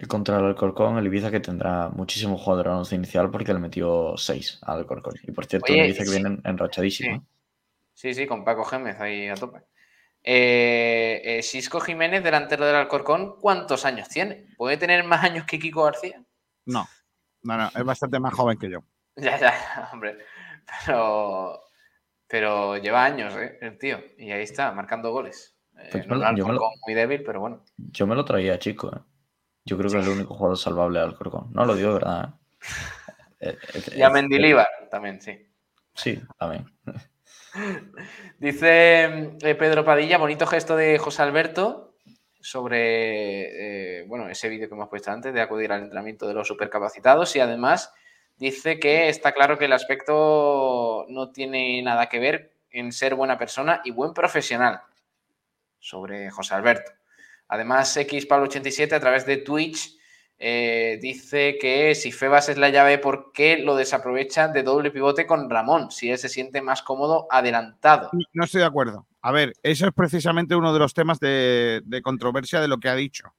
El 0.00 0.06
contra 0.06 0.38
el 0.38 0.44
Alcorcón, 0.44 0.96
el 0.96 1.06
Ibiza 1.06 1.30
que 1.32 1.40
tendrá 1.40 1.88
muchísimo 1.88 2.38
jugador 2.38 2.68
once 2.68 2.94
inicial 2.94 3.30
porque 3.32 3.52
le 3.52 3.58
metió 3.58 4.16
6 4.16 4.60
al 4.62 4.78
Alcorcón. 4.78 5.14
Y 5.24 5.32
por 5.32 5.46
cierto, 5.46 5.72
el 5.72 5.86
Ibiza 5.86 6.04
que 6.04 6.10
viene 6.10 6.38
enrachadísimo. 6.44 7.26
Sí. 7.94 8.14
sí, 8.14 8.26
con 8.28 8.44
Paco 8.44 8.62
Gémez 8.64 9.00
ahí 9.00 9.26
a 9.26 9.34
tope. 9.34 9.58
Eh, 10.22 11.20
eh, 11.24 11.42
Cisco 11.42 11.80
Jiménez, 11.80 12.22
delantero 12.22 12.64
del 12.64 12.76
Alcorcón, 12.76 13.40
¿cuántos 13.40 13.84
años 13.84 14.08
tiene? 14.08 14.46
¿Puede 14.56 14.76
tener 14.76 15.02
más 15.02 15.24
años 15.24 15.44
que 15.46 15.58
Kiko 15.58 15.82
García? 15.84 16.22
No, 16.66 16.86
no, 17.42 17.56
no, 17.56 17.66
es 17.74 17.84
bastante 17.84 18.20
más 18.20 18.34
joven 18.34 18.56
que 18.58 18.70
yo. 18.70 18.80
Ya, 19.16 19.36
ya, 19.36 19.88
hombre. 19.92 20.16
Pero, 20.86 21.60
pero 22.28 22.76
lleva 22.76 23.04
años, 23.04 23.34
¿eh? 23.36 23.58
El 23.60 23.78
tío. 23.78 23.98
Y 24.16 24.30
ahí 24.30 24.42
está, 24.44 24.70
marcando 24.70 25.10
goles. 25.10 25.56
Pues 25.72 26.04
Eh, 26.04 26.08
me 26.08 26.16
lo- 26.18 26.24
Alcorcón 26.26 26.70
muy 26.86 26.94
débil, 26.94 27.24
pero 27.24 27.40
bueno. 27.40 27.64
Yo 27.76 28.06
me 28.06 28.14
lo 28.14 28.24
traía, 28.24 28.60
chico. 28.60 28.94
¿eh? 28.94 29.00
Yo 29.68 29.76
creo 29.76 29.90
que 29.90 29.98
es 29.98 30.06
el 30.06 30.12
único 30.12 30.34
jugador 30.34 30.56
salvable 30.56 30.98
al 30.98 31.08
Alcorcón. 31.10 31.52
No 31.52 31.66
lo 31.66 31.74
digo, 31.76 31.88
de 31.88 31.94
¿verdad? 31.94 32.34
¿eh? 33.40 33.50
Eh, 33.50 33.58
eh, 33.74 33.96
Y 33.98 34.02
a 34.02 34.08
Mendilibar 34.08 34.66
también, 34.90 35.20
sí. 35.20 35.46
Sí, 35.94 36.18
también. 36.38 36.64
Dice 38.38 39.04
eh, 39.42 39.54
Pedro 39.54 39.84
Padilla, 39.84 40.16
bonito 40.16 40.46
gesto 40.46 40.74
de 40.74 40.96
José 40.96 41.22
Alberto 41.22 41.96
sobre 42.40 43.98
eh, 44.00 44.04
bueno, 44.06 44.28
ese 44.30 44.48
vídeo 44.48 44.68
que 44.68 44.74
hemos 44.74 44.88
puesto 44.88 45.10
antes 45.10 45.34
de 45.34 45.42
acudir 45.42 45.70
al 45.70 45.82
entrenamiento 45.82 46.26
de 46.26 46.32
los 46.32 46.48
supercapacitados 46.48 47.36
y 47.36 47.40
además 47.40 47.92
dice 48.36 48.78
que 48.78 49.08
está 49.08 49.32
claro 49.32 49.58
que 49.58 49.66
el 49.66 49.72
aspecto 49.72 51.04
no 51.08 51.30
tiene 51.30 51.82
nada 51.82 52.08
que 52.08 52.20
ver 52.20 52.54
en 52.70 52.92
ser 52.92 53.16
buena 53.16 53.36
persona 53.36 53.82
y 53.84 53.90
buen 53.90 54.14
profesional 54.14 54.80
sobre 55.78 56.30
José 56.30 56.54
Alberto. 56.54 56.92
Además, 57.48 57.96
X 57.96 58.26
Pablo 58.26 58.46
87 58.46 58.94
a 58.94 59.00
través 59.00 59.26
de 59.26 59.38
Twitch 59.38 59.98
eh, 60.40 60.98
dice 61.02 61.58
que 61.60 61.96
si 61.96 62.12
Febas 62.12 62.48
es 62.48 62.58
la 62.58 62.68
llave, 62.68 62.98
¿por 62.98 63.32
qué 63.32 63.58
lo 63.58 63.74
desaprovecha 63.74 64.46
de 64.46 64.62
doble 64.62 64.92
pivote 64.92 65.26
con 65.26 65.50
Ramón? 65.50 65.90
Si 65.90 66.10
él 66.10 66.18
se 66.18 66.28
siente 66.28 66.62
más 66.62 66.82
cómodo 66.82 67.26
adelantado. 67.30 68.10
No 68.32 68.44
estoy 68.44 68.60
de 68.60 68.66
acuerdo. 68.66 69.06
A 69.20 69.32
ver, 69.32 69.54
eso 69.62 69.86
es 69.86 69.92
precisamente 69.92 70.54
uno 70.54 70.72
de 70.72 70.78
los 70.78 70.94
temas 70.94 71.18
de, 71.18 71.82
controversia 72.04 72.60
de 72.60 72.68
lo 72.68 72.78
que 72.78 72.88
ha 72.88 72.94
dicho. 72.94 73.34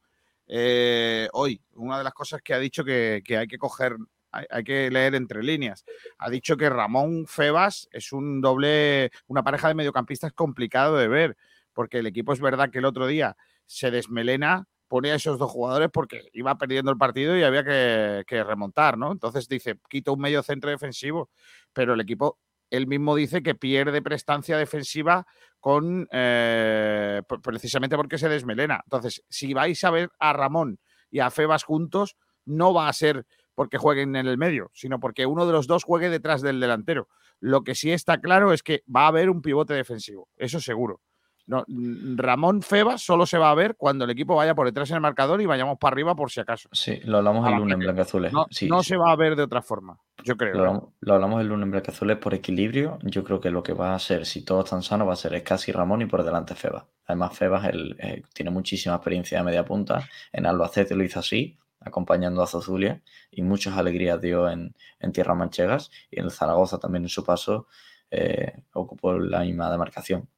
Eh, 0.46 1.30
hoy, 1.32 1.62
una 1.76 2.00
de 2.00 2.04
las 2.04 2.14
cosas 2.14 2.42
que 2.42 2.54
ha 2.54 2.60
dicho 2.60 2.84
que, 2.84 3.22
que 3.24 3.38
hay 3.38 3.48
que 3.48 3.58
coger, 3.58 3.96
hay, 4.32 4.46
hay, 4.50 4.64
que 4.64 4.92
leer 4.92 5.16
entre 5.16 5.42
líneas. 5.42 5.86
Ha 6.18 6.30
dicho 6.30 6.58
que 6.58 6.70
Ramón 6.70 7.28
Febas 7.28 7.88
es 7.92 8.12
un 8.12 8.42
doble, 8.42 9.12
una 9.28 9.44
pareja 9.44 9.70
de 9.70 9.76
mediocampistas 9.76 10.34
complicado 10.34 10.98
de 10.98 11.08
ver, 11.08 11.38
porque 11.72 12.00
el 12.00 12.08
equipo 12.08 12.34
es 12.34 12.42
verdad 12.42 12.72
que 12.72 12.80
el 12.80 12.86
otro 12.86 13.08
día 13.08 13.38
se 13.70 13.92
desmelena, 13.92 14.68
pone 14.88 15.12
a 15.12 15.16
esos 15.16 15.38
dos 15.38 15.52
jugadores 15.52 15.90
porque 15.94 16.30
iba 16.34 16.58
perdiendo 16.58 16.90
el 16.90 16.98
partido 16.98 17.38
y 17.38 17.44
había 17.44 17.64
que, 17.64 18.44
remontar, 18.44 18.98
¿no? 18.98 19.12
Entonces 19.12 19.48
dice, 19.48 19.80
quito 19.88 20.14
un 20.14 20.22
medio 20.22 20.42
centro 20.42 20.72
defensivo, 20.72 21.30
pero 21.72 21.94
el 21.94 22.02
equipo 22.02 22.40
él 22.72 22.88
mismo 22.88 23.16
dice 23.16 23.44
que 23.44 23.54
pierde 23.54 24.02
prestancia 24.02 24.58
defensiva 24.58 25.28
con 25.60 26.08
eh, 26.12 27.22
precisamente 27.44 27.96
porque 27.96 28.18
se 28.18 28.28
desmelena. 28.28 28.82
Entonces, 28.86 29.24
si 29.30 29.54
vais 29.54 29.84
a 29.84 29.92
ver 29.92 30.10
a 30.20 30.34
Ramón 30.34 30.80
y 31.12 31.20
a 31.20 31.30
Febas 31.30 31.64
juntos, 31.64 32.18
no 32.46 32.74
va 32.74 32.90
a 32.90 32.94
ser 32.94 33.26
porque 33.54 33.78
jueguen 33.78 34.16
en 34.16 34.26
el 34.28 34.38
medio, 34.38 34.72
sino 34.74 35.00
porque 35.00 35.28
uno 35.28 35.46
de 35.46 35.54
los 35.54 35.68
dos 35.68 35.84
juegue 35.84 36.10
detrás 36.10 36.42
del 36.42 36.60
delantero. 36.60 37.08
Lo 37.40 37.64
que 37.64 37.76
sí 37.76 37.92
está 37.92 38.20
claro 38.20 38.52
es 38.52 38.64
que 38.64 38.84
va 38.94 39.04
a 39.04 39.08
haber 39.10 39.30
un 39.30 39.44
pivote 39.44 39.76
defensivo, 39.76 40.28
eso 40.38 40.60
seguro. 40.60 41.02
No, 41.50 41.66
Ramón 41.68 42.62
Febas 42.62 43.02
solo 43.02 43.26
se 43.26 43.40
va 43.40 43.50
a 43.50 43.56
ver 43.56 43.76
cuando 43.76 44.06
el 44.06 44.12
equipo 44.12 44.36
vaya 44.36 44.54
por 44.54 44.68
detrás 44.68 44.92
en 44.92 44.98
el 44.98 45.02
marcador 45.02 45.42
y 45.42 45.48
vayamos 45.48 45.80
para 45.80 45.96
arriba 45.96 46.14
por 46.14 46.30
si 46.30 46.40
acaso. 46.40 46.70
Sí, 46.72 47.00
lo 47.06 47.18
hablamos 47.18 47.50
el 47.50 47.56
lunes 47.56 47.74
en 47.74 47.80
Blancazules. 47.80 48.32
No, 48.32 48.46
sí, 48.52 48.68
no 48.68 48.84
sí. 48.84 48.90
se 48.90 48.98
va 48.98 49.12
a 49.12 49.16
ver 49.16 49.36
de 49.36 49.42
otra 49.42 49.64
forma, 49.64 49.98
yo 50.24 50.38
creo. 50.38 50.54
Lo 50.54 50.60
hablamos, 50.60 50.84
lo 51.00 51.14
hablamos 51.16 51.42
el 51.42 51.48
lunes 51.48 51.64
en 51.64 51.72
Blancazules 51.72 52.18
por 52.18 52.36
equilibrio. 52.36 53.00
Yo 53.02 53.24
creo 53.24 53.42
que 53.42 53.50
lo 53.50 53.64
que 53.64 53.74
va 53.74 53.96
a 53.96 54.00
ser, 54.00 54.28
si 54.28 54.46
todos 54.46 54.66
están 54.66 54.84
sanos, 54.84 55.08
va 55.08 55.14
a 55.14 55.16
ser 55.16 55.42
casi 55.42 55.72
Ramón 55.72 56.04
y 56.04 56.06
por 56.06 56.24
delante 56.24 56.54
Febas. 56.54 56.86
Además, 57.08 57.36
Febas 57.36 57.66
el, 57.66 57.96
eh, 58.00 58.22
tiene 58.32 58.52
muchísima 58.52 58.94
experiencia 58.94 59.40
de 59.40 59.44
media 59.44 59.66
punta. 59.66 60.08
En 60.32 60.46
Albacete 60.46 60.94
lo 60.94 61.04
hizo 61.04 61.20
así, 61.20 61.58
acompañando 61.80 62.44
a 62.44 62.46
Zozulia, 62.46 63.02
y 63.32 63.42
muchas 63.42 63.76
alegrías 63.76 64.22
dio 64.22 64.48
en, 64.48 64.76
en 65.00 65.12
Tierra 65.12 65.34
Manchegas. 65.34 65.90
Y 66.12 66.20
en 66.20 66.26
el 66.26 66.32
Zaragoza 66.32 66.78
también 66.78 67.06
en 67.06 67.10
su 67.10 67.24
paso 67.24 67.66
eh, 68.12 68.54
ocupó 68.74 69.18
la 69.18 69.40
misma 69.40 69.72
demarcación. 69.72 70.30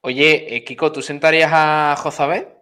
Oye, 0.00 0.54
eh, 0.54 0.64
Kiko, 0.64 0.92
¿tú 0.92 1.02
sentarías 1.02 1.50
a 1.52 1.96
Jozabet? 1.98 2.56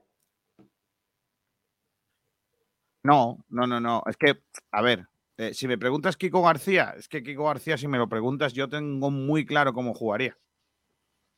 No, 3.03 3.45
no, 3.49 3.67
no, 3.67 3.79
no. 3.79 4.03
Es 4.07 4.17
que, 4.17 4.43
a 4.73 4.83
ver, 4.83 5.07
eh, 5.37 5.55
si 5.55 5.69
me 5.69 5.79
preguntas 5.79 6.17
Kiko 6.17 6.43
García, 6.43 6.95
es 6.97 7.09
que 7.09 7.23
Kiko 7.23 7.45
García, 7.45 7.77
si 7.77 7.87
me 7.89 7.99
lo 7.99 8.09
preguntas, 8.09 8.53
yo 8.53 8.69
tengo 8.69 9.11
muy 9.11 9.45
claro 9.45 9.73
cómo 9.75 9.95
jugaría. 9.95 10.37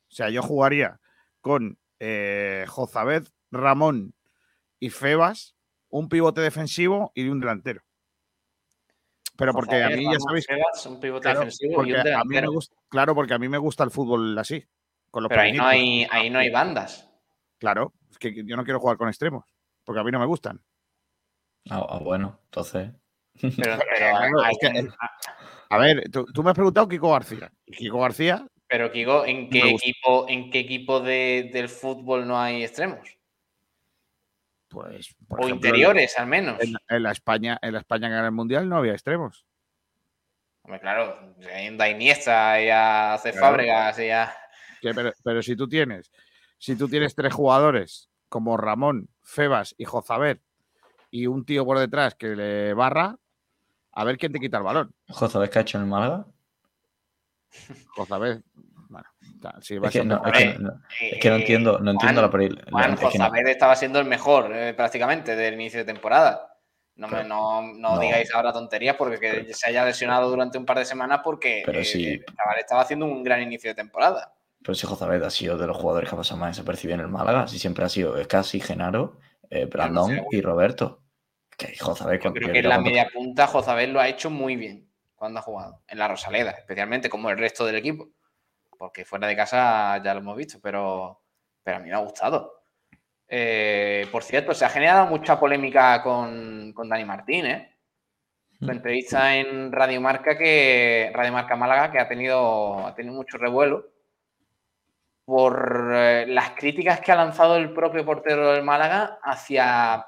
O 0.07 0.11
sea, 0.11 0.29
yo 0.29 0.41
jugaría 0.41 0.99
con 1.41 1.77
eh, 1.99 2.65
Jozabed, 2.67 3.27
Ramón 3.51 4.15
y 4.79 4.89
Febas, 4.89 5.55
un 5.89 6.09
pivote 6.09 6.41
defensivo 6.41 7.11
y 7.13 7.27
un 7.27 7.39
delantero. 7.39 7.83
Pero 9.37 9.53
porque 9.53 9.75
Jozabed, 9.75 9.93
a 9.93 9.97
mí 9.97 10.03
ya 10.11 10.19
sabéis. 10.19 10.47
Febas, 10.47 10.85
un 10.85 10.99
pivote 10.99 11.23
claro, 11.23 11.39
defensivo 11.41 11.85
y 11.85 11.91
un 11.91 11.99
a 11.99 12.03
mí 12.03 12.03
me 12.03 12.09
delantero. 12.09 12.51
gusta, 12.51 12.75
claro, 12.87 13.13
porque 13.13 13.33
a 13.33 13.39
mí 13.39 13.49
me 13.49 13.57
gusta 13.57 13.83
el 13.83 13.91
fútbol 13.91 14.37
así. 14.37 14.65
Con 15.11 15.23
los 15.23 15.29
Pero 15.29 15.41
ahí 15.41 15.53
no, 15.53 15.65
hay, 15.65 16.07
ahí 16.11 16.29
no 16.29 16.39
hay 16.39 16.49
bandas. 16.49 17.09
Claro, 17.57 17.93
es 18.11 18.17
que 18.17 18.43
yo 18.45 18.55
no 18.55 18.63
quiero 18.63 18.79
jugar 18.79 18.97
con 18.97 19.07
extremos, 19.09 19.45
porque 19.83 19.99
a 19.99 20.03
mí 20.03 20.11
no 20.11 20.19
me 20.19 20.25
gustan. 20.25 20.61
Ah, 21.69 21.85
ah, 21.89 21.99
bueno, 21.99 22.39
entonces. 22.45 22.91
Pero, 23.41 23.51
pero 23.57 23.77
Claro, 23.97 24.41
hay- 24.41 24.53
es 24.61 24.71
que, 24.71 24.87
a 25.71 25.77
ver, 25.77 26.09
tú, 26.11 26.25
tú 26.25 26.43
me 26.43 26.49
has 26.51 26.55
preguntado 26.55 26.87
Kiko 26.87 27.11
García. 27.11 27.51
Kiko 27.65 27.99
García, 27.99 28.45
pero, 28.67 28.91
Kiko, 28.91 29.25
¿en 29.25 29.49
qué 29.49 29.69
equipo, 29.71 30.25
en 30.29 30.51
qué 30.51 30.59
equipo 30.59 30.99
de- 30.99 31.49
del 31.51 31.69
fútbol 31.69 32.27
no 32.27 32.39
hay 32.39 32.63
extremos? 32.63 33.15
pues. 34.67 35.15
por 35.27 35.39
O 35.41 35.45
ejemplo, 35.47 35.67
interiores, 35.67 36.17
al 36.19 36.27
menos. 36.27 36.61
En, 36.61 36.75
en 36.87 37.03
la 37.03 37.11
España, 37.11 37.57
en 37.61 37.73
la 37.73 37.79
España 37.79 38.07
que 38.07 38.13
gana 38.13 38.27
el 38.27 38.31
mundial 38.33 38.69
no 38.69 38.77
había 38.77 38.93
extremos. 38.93 39.47
Hombre, 40.63 40.79
claro, 40.79 41.35
hay 41.51 41.69
un 41.69 41.81
Iniesta, 41.83 42.61
y 42.61 42.69
a 42.69 43.13
hace 43.15 43.31
Claro. 43.31 43.47
Fábregas, 43.47 43.97
y 43.99 44.09
a... 44.11 44.31
Que, 44.81 44.93
pero, 44.93 45.11
pero 45.23 45.41
si 45.41 45.55
tú 45.55 45.67
tienes, 45.67 46.11
si 46.57 46.75
tú 46.75 46.87
tienes 46.87 47.15
tres 47.15 47.33
jugadores 47.33 48.09
como 48.29 48.57
Ramón, 48.57 49.09
Febas 49.23 49.75
y 49.77 49.85
Jozabet 49.85 50.41
y 51.11 51.27
un 51.27 51.45
tío 51.45 51.65
por 51.65 51.79
detrás 51.79 52.15
que 52.15 52.27
le 52.35 52.73
barra, 52.73 53.15
a 53.91 54.03
ver 54.03 54.17
quién 54.17 54.31
te 54.31 54.39
quita 54.39 54.57
el 54.57 54.63
balón. 54.63 54.93
José, 55.09 55.33
¿sabes 55.33 55.49
qué 55.49 55.59
ha 55.59 55.61
hecho 55.63 55.77
en 55.77 55.85
el 55.85 55.89
Málaga? 55.89 56.25
Jozabet, 57.95 58.41
bueno, 58.89 59.07
va 59.43 59.59
Es 59.59 59.67
que, 59.67 59.89
siendo- 59.89 60.19
no, 60.19 60.25
es, 60.27 60.37
que, 60.37 60.59
no, 60.59 60.71
es 61.01 61.19
que 61.19 61.29
no 61.29 61.35
entiendo, 61.35 61.79
no 61.79 61.91
entiendo 61.91 62.21
la 62.21 62.29
peri- 62.31 62.49
la- 62.55 62.71
Juan 62.71 62.95
que 62.95 63.03
no- 63.03 63.09
Jozabed 63.09 63.47
estaba 63.47 63.75
siendo 63.75 63.99
el 63.99 64.05
mejor 64.05 64.51
eh, 64.55 64.73
prácticamente 64.73 65.35
del 65.35 65.55
inicio 65.55 65.79
de 65.79 65.85
temporada. 65.85 66.45
No, 66.95 67.07
me, 67.07 67.23
no, 67.23 67.61
no 67.61 67.95
No. 67.95 67.99
digáis 67.99 68.33
ahora 68.35 68.51
tonterías 68.51 68.95
porque 68.97 69.19
que 69.19 69.53
se 69.53 69.69
haya 69.69 69.85
lesionado 69.85 70.29
durante 70.29 70.57
un 70.57 70.65
par 70.65 70.77
de 70.79 70.85
semanas 70.85 71.21
porque 71.23 71.63
Pero 71.65 71.79
eh, 71.79 71.85
sí. 71.85 72.05
el 72.05 72.25
chaval 72.25 72.59
estaba 72.59 72.81
haciendo 72.81 73.05
un 73.05 73.23
gran 73.23 73.41
inicio 73.41 73.69
de 73.69 73.75
temporada. 73.75 74.33
Pero 74.61 74.75
si 74.75 74.85
Jozabed 74.87 75.23
ha 75.23 75.29
sido 75.29 75.57
de 75.57 75.67
los 75.67 75.77
jugadores 75.77 76.09
que 76.09 76.15
ha 76.15 76.17
pasado 76.17 76.39
más 76.39 76.55
desapercibido 76.55 76.95
en 76.95 77.01
el 77.01 77.07
Málaga, 77.07 77.47
si 77.47 77.57
siempre 77.59 77.85
ha 77.85 77.89
sido 77.89 78.15
casi 78.27 78.59
Genaro, 78.59 79.17
eh, 79.49 79.65
Brandón 79.65 80.11
sé, 80.15 80.23
y 80.31 80.41
Roberto. 80.41 81.01
Que 81.57 81.77
Jozabed 81.77 82.19
Yo 82.21 82.33
creo 82.33 82.51
que 82.51 82.59
en 82.59 82.67
la 82.69 82.75
cuando- 82.75 82.89
media 82.89 83.07
punta 83.13 83.47
Jozabed 83.47 83.89
lo 83.89 83.99
ha 83.99 84.07
hecho 84.07 84.29
muy 84.29 84.55
bien 84.55 84.89
cuando 85.15 85.39
ha 85.39 85.43
jugado. 85.43 85.81
En 85.87 85.97
la 85.97 86.07
Rosaleda, 86.07 86.51
especialmente 86.51 87.09
como 87.09 87.29
el 87.29 87.37
resto 87.37 87.65
del 87.65 87.75
equipo. 87.75 88.09
Porque 88.77 89.03
fuera 89.03 89.27
de 89.27 89.35
casa 89.35 90.01
ya 90.03 90.13
lo 90.13 90.21
hemos 90.21 90.37
visto, 90.37 90.59
pero, 90.61 91.21
pero 91.63 91.77
a 91.77 91.79
mí 91.81 91.89
me 91.89 91.95
ha 91.95 91.99
gustado. 91.99 92.61
Eh, 93.27 94.07
por 94.11 94.23
cierto, 94.23 94.53
se 94.53 94.65
ha 94.65 94.69
generado 94.69 95.05
mucha 95.07 95.39
polémica 95.39 96.01
con, 96.01 96.71
con 96.73 96.87
Dani 96.89 97.05
Martín, 97.05 97.45
¿eh? 97.45 97.75
Su 98.57 98.65
Mm. 98.65 98.71
entrevista 98.71 99.35
en 99.35 99.71
Radio 99.71 99.99
Marca, 100.01 100.37
que, 100.37 101.11
Radio 101.13 101.31
Marca 101.33 101.55
Málaga, 101.55 101.91
que 101.91 101.99
ha 101.99 102.07
tenido, 102.07 102.85
ha 102.87 102.95
tenido 102.95 103.13
mucho 103.15 103.37
revuelo 103.37 103.85
por 105.29 105.91
eh, 105.93 106.25
las 106.27 106.51
críticas 106.55 107.01
que 107.01 107.11
ha 107.11 107.15
lanzado 107.15 107.55
el 107.55 107.71
propio 107.71 108.03
portero 108.03 108.51
del 108.51 108.63
Málaga 108.63 109.19
hacia, 109.21 110.07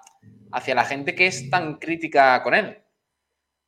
hacia 0.52 0.73
la 0.73 0.84
gente 0.84 1.14
que 1.14 1.27
es 1.27 1.48
tan 1.48 1.76
crítica 1.76 2.41
con 2.41 2.56
él. 2.56 2.81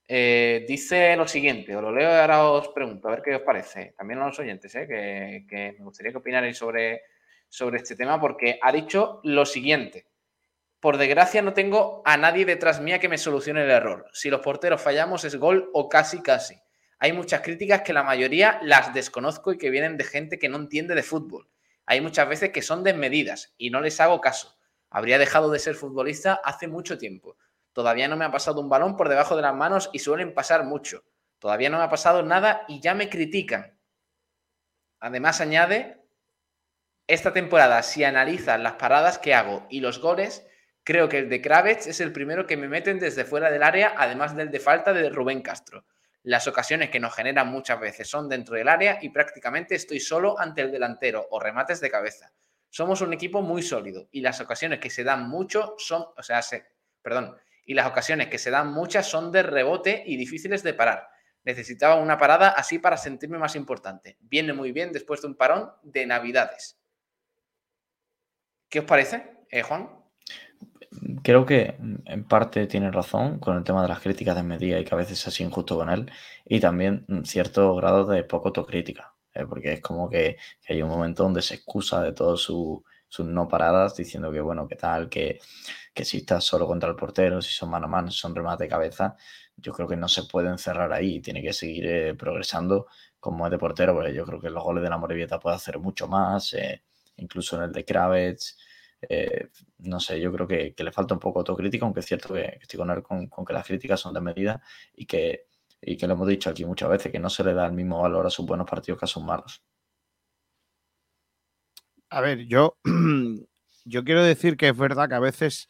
Eh, 0.07 0.65
dice 0.67 1.15
lo 1.15 1.27
siguiente, 1.27 1.75
os 1.75 1.83
lo 1.83 1.91
leo 1.91 2.09
y 2.09 2.15
ahora 2.15 2.43
os 2.45 2.69
pregunto, 2.69 3.07
a 3.07 3.11
ver 3.11 3.21
qué 3.21 3.35
os 3.35 3.43
parece. 3.43 3.93
También 3.95 4.19
a 4.19 4.25
los 4.25 4.39
oyentes, 4.39 4.73
eh, 4.73 5.45
que, 5.47 5.75
me 5.77 5.85
gustaría 5.85 6.11
que 6.11 6.17
opinarais 6.17 6.57
sobre, 6.57 7.03
sobre 7.47 7.77
este 7.77 7.95
tema, 7.95 8.19
porque 8.19 8.57
ha 8.59 8.71
dicho 8.71 9.19
lo 9.23 9.45
siguiente. 9.45 10.07
Por 10.79 10.97
desgracia 10.97 11.43
no 11.43 11.53
tengo 11.53 12.01
a 12.03 12.17
nadie 12.17 12.45
detrás 12.45 12.81
mía 12.81 12.99
que 12.99 13.09
me 13.09 13.19
solucione 13.19 13.63
el 13.63 13.69
error. 13.69 14.07
Si 14.11 14.31
los 14.31 14.41
porteros 14.41 14.81
fallamos 14.81 15.23
es 15.23 15.35
gol 15.35 15.69
o 15.71 15.87
casi 15.87 16.23
casi. 16.23 16.55
Hay 17.03 17.11
muchas 17.11 17.41
críticas 17.41 17.81
que 17.81 17.91
la 17.91 18.01
mayoría 18.01 18.61
las 18.63 18.93
desconozco 18.93 19.51
y 19.51 19.57
que 19.57 19.69
vienen 19.69 19.97
de 19.97 20.05
gente 20.05 20.39
que 20.39 20.47
no 20.47 20.55
entiende 20.55 20.95
de 20.95 21.03
fútbol. 21.03 21.49
Hay 21.85 21.99
muchas 21.99 22.29
veces 22.29 22.51
que 22.51 22.61
son 22.61 22.81
desmedidas 22.81 23.53
y 23.57 23.71
no 23.71 23.81
les 23.81 23.99
hago 23.99 24.21
caso. 24.21 24.57
Habría 24.89 25.17
dejado 25.17 25.51
de 25.51 25.59
ser 25.59 25.75
futbolista 25.75 26.39
hace 26.45 26.69
mucho 26.69 26.97
tiempo. 26.97 27.35
Todavía 27.73 28.07
no 28.07 28.15
me 28.15 28.23
ha 28.23 28.31
pasado 28.31 28.61
un 28.61 28.69
balón 28.69 28.95
por 28.95 29.09
debajo 29.09 29.35
de 29.35 29.41
las 29.41 29.53
manos 29.53 29.89
y 29.91 29.99
suelen 29.99 30.33
pasar 30.33 30.63
mucho. 30.63 31.03
Todavía 31.39 31.69
no 31.69 31.77
me 31.77 31.83
ha 31.83 31.89
pasado 31.89 32.23
nada 32.23 32.63
y 32.69 32.79
ya 32.79 32.93
me 32.93 33.09
critican. 33.09 33.77
Además 35.01 35.41
añade, 35.41 36.07
esta 37.07 37.33
temporada 37.33 37.83
si 37.83 38.05
analizas 38.05 38.61
las 38.61 38.75
paradas 38.75 39.19
que 39.19 39.33
hago 39.33 39.67
y 39.69 39.81
los 39.81 39.99
goles, 39.99 40.47
creo 40.85 41.09
que 41.09 41.17
el 41.17 41.29
de 41.29 41.41
Kravets 41.41 41.85
es 41.85 41.99
el 41.99 42.13
primero 42.13 42.47
que 42.47 42.55
me 42.55 42.69
meten 42.69 42.97
desde 42.97 43.25
fuera 43.25 43.51
del 43.51 43.63
área, 43.63 43.93
además 43.97 44.37
del 44.37 44.51
de 44.51 44.61
falta 44.61 44.93
de 44.93 45.09
Rubén 45.09 45.41
Castro. 45.41 45.83
Las 46.23 46.47
ocasiones 46.47 46.89
que 46.89 47.01
nos 47.01 47.13
generan 47.13 47.49
muchas 47.49 47.79
veces 47.81 48.09
son 48.09 48.29
dentro 48.29 48.55
del 48.55 48.69
área 48.69 48.97
y 49.01 49.09
prácticamente 49.09 49.75
estoy 49.75 49.99
solo 49.99 50.39
ante 50.39 50.61
el 50.61 50.71
delantero 50.71 51.27
o 51.31 51.39
remates 51.39 51.81
de 51.81 51.91
cabeza. 51.91 52.31
somos 52.69 53.01
un 53.01 53.13
equipo 53.13 53.41
muy 53.43 53.61
sólido 53.61 54.07
y 54.09 54.21
las 54.21 54.41
ocasiones 54.41 54.79
que 54.79 54.89
se 54.89 55.03
dan 55.03 55.29
mucho 55.29 55.75
son, 55.77 56.05
o 56.17 56.23
sea, 56.23 56.41
se, 56.41 56.65
perdón, 57.03 57.37
y 57.65 57.75
las 57.75 57.85
ocasiones 57.85 58.29
que 58.29 58.39
se 58.39 58.49
dan 58.49 58.73
muchas 58.73 59.05
son 59.05 59.31
de 59.31 59.43
rebote 59.43 60.03
y 60.07 60.17
difíciles 60.17 60.63
de 60.63 60.73
parar. 60.73 61.07
Necesitaba 61.43 61.95
una 61.95 62.17
parada 62.17 62.49
así 62.49 62.79
para 62.79 62.97
sentirme 62.97 63.37
más 63.37 63.55
importante. 63.55 64.17
Viene 64.21 64.53
muy 64.53 64.71
bien 64.71 64.91
después 64.91 65.21
de 65.21 65.27
un 65.27 65.35
parón 65.35 65.71
de 65.83 66.05
Navidades. 66.07 66.79
¿Qué 68.69 68.79
os 68.79 68.85
parece, 68.85 69.45
eh, 69.51 69.61
Juan? 69.61 70.02
Creo 71.23 71.45
que 71.45 71.75
en 72.05 72.23
parte 72.27 72.67
tiene 72.67 72.91
razón 72.91 73.39
con 73.39 73.57
el 73.57 73.63
tema 73.63 73.81
de 73.81 73.87
las 73.87 73.99
críticas 73.99 74.35
de 74.35 74.43
Medía 74.43 74.79
y 74.79 74.85
que 74.85 74.93
a 74.93 74.97
veces 74.97 75.25
es 75.25 75.39
injusto 75.39 75.77
con 75.77 75.89
él 75.89 76.11
y 76.45 76.59
también 76.59 77.05
cierto 77.25 77.75
grado 77.75 78.05
de 78.05 78.23
poco 78.23 78.49
autocrítica, 78.49 79.15
¿eh? 79.33 79.45
porque 79.47 79.73
es 79.73 79.81
como 79.81 80.09
que, 80.09 80.37
hay 80.67 80.81
un 80.81 80.89
momento 80.89 81.23
donde 81.23 81.41
se 81.41 81.55
excusa 81.55 82.01
de 82.03 82.13
todas 82.13 82.41
sus 82.41 82.83
no 83.19 83.47
paradas 83.47 83.95
diciendo 83.95 84.31
que 84.31 84.41
bueno, 84.41 84.67
que 84.67 84.75
tal, 84.75 85.09
que, 85.09 85.39
que 85.93 86.05
si 86.05 86.17
estás 86.17 86.43
solo 86.43 86.67
contra 86.67 86.89
el 86.89 86.95
portero, 86.95 87.41
si 87.41 87.51
son 87.53 87.69
mano 87.69 87.85
a 87.85 87.89
mano, 87.89 88.11
son 88.11 88.35
remate 88.35 88.65
de 88.65 88.69
cabeza, 88.69 89.15
yo 89.55 89.71
creo 89.73 89.87
que 89.87 89.95
no 89.95 90.07
se 90.07 90.23
puede 90.23 90.49
encerrar 90.49 90.91
ahí, 90.93 91.21
tiene 91.21 91.41
que 91.41 91.53
seguir 91.53 91.85
eh, 91.87 92.15
progresando 92.15 92.87
como 93.19 93.45
es 93.45 93.51
de 93.51 93.57
portero, 93.57 93.93
porque 93.93 94.13
yo 94.13 94.25
creo 94.25 94.39
que 94.41 94.49
los 94.49 94.63
goles 94.63 94.83
de 94.83 94.89
la 94.89 94.97
Morevieta 94.97 95.39
puede 95.39 95.55
hacer 95.55 95.79
mucho 95.79 96.07
más, 96.07 96.53
eh, 96.53 96.83
incluso 97.17 97.55
en 97.57 97.63
el 97.63 97.71
de 97.71 97.85
Kravets. 97.85 98.57
Eh, 99.09 99.49
no 99.79 99.99
sé, 99.99 100.19
yo 100.19 100.31
creo 100.31 100.47
que, 100.47 100.73
le 100.77 100.91
falta 100.91 101.13
un 101.13 101.19
poco 101.19 101.39
autocrítica, 101.39 101.85
aunque 101.85 101.99
es 101.99 102.05
cierto 102.05 102.33
que, 102.33 102.57
estoy 102.61 102.77
con 102.77 102.89
él 102.89 103.03
con, 103.03 103.27
que 103.27 103.53
las 103.53 103.65
críticas 103.65 103.99
son 103.99 104.13
de 104.13 104.21
medida 104.21 104.61
y 104.95 105.05
que, 105.05 105.47
y 105.81 105.97
que 105.97 106.07
lo 106.07 106.13
hemos 106.13 106.27
dicho 106.27 106.49
aquí 106.49 106.65
muchas 106.65 106.89
veces, 106.89 107.11
que 107.11 107.19
no 107.19 107.29
se 107.29 107.43
le 107.43 107.53
da 107.53 107.65
el 107.65 107.73
mismo 107.73 108.01
valor 108.01 108.25
a 108.25 108.29
sus 108.29 108.45
buenos 108.45 108.69
partidos 108.69 108.99
que 108.99 109.05
a 109.05 109.07
sus 109.07 109.23
malos. 109.23 109.63
A 112.09 112.21
ver, 112.21 112.45
yo, 112.45 112.77
yo 113.85 114.03
quiero 114.03 114.23
decir 114.23 114.55
que 114.55 114.69
es 114.69 114.77
verdad 114.77 115.09
que 115.09 115.15
a 115.15 115.19
veces 115.19 115.67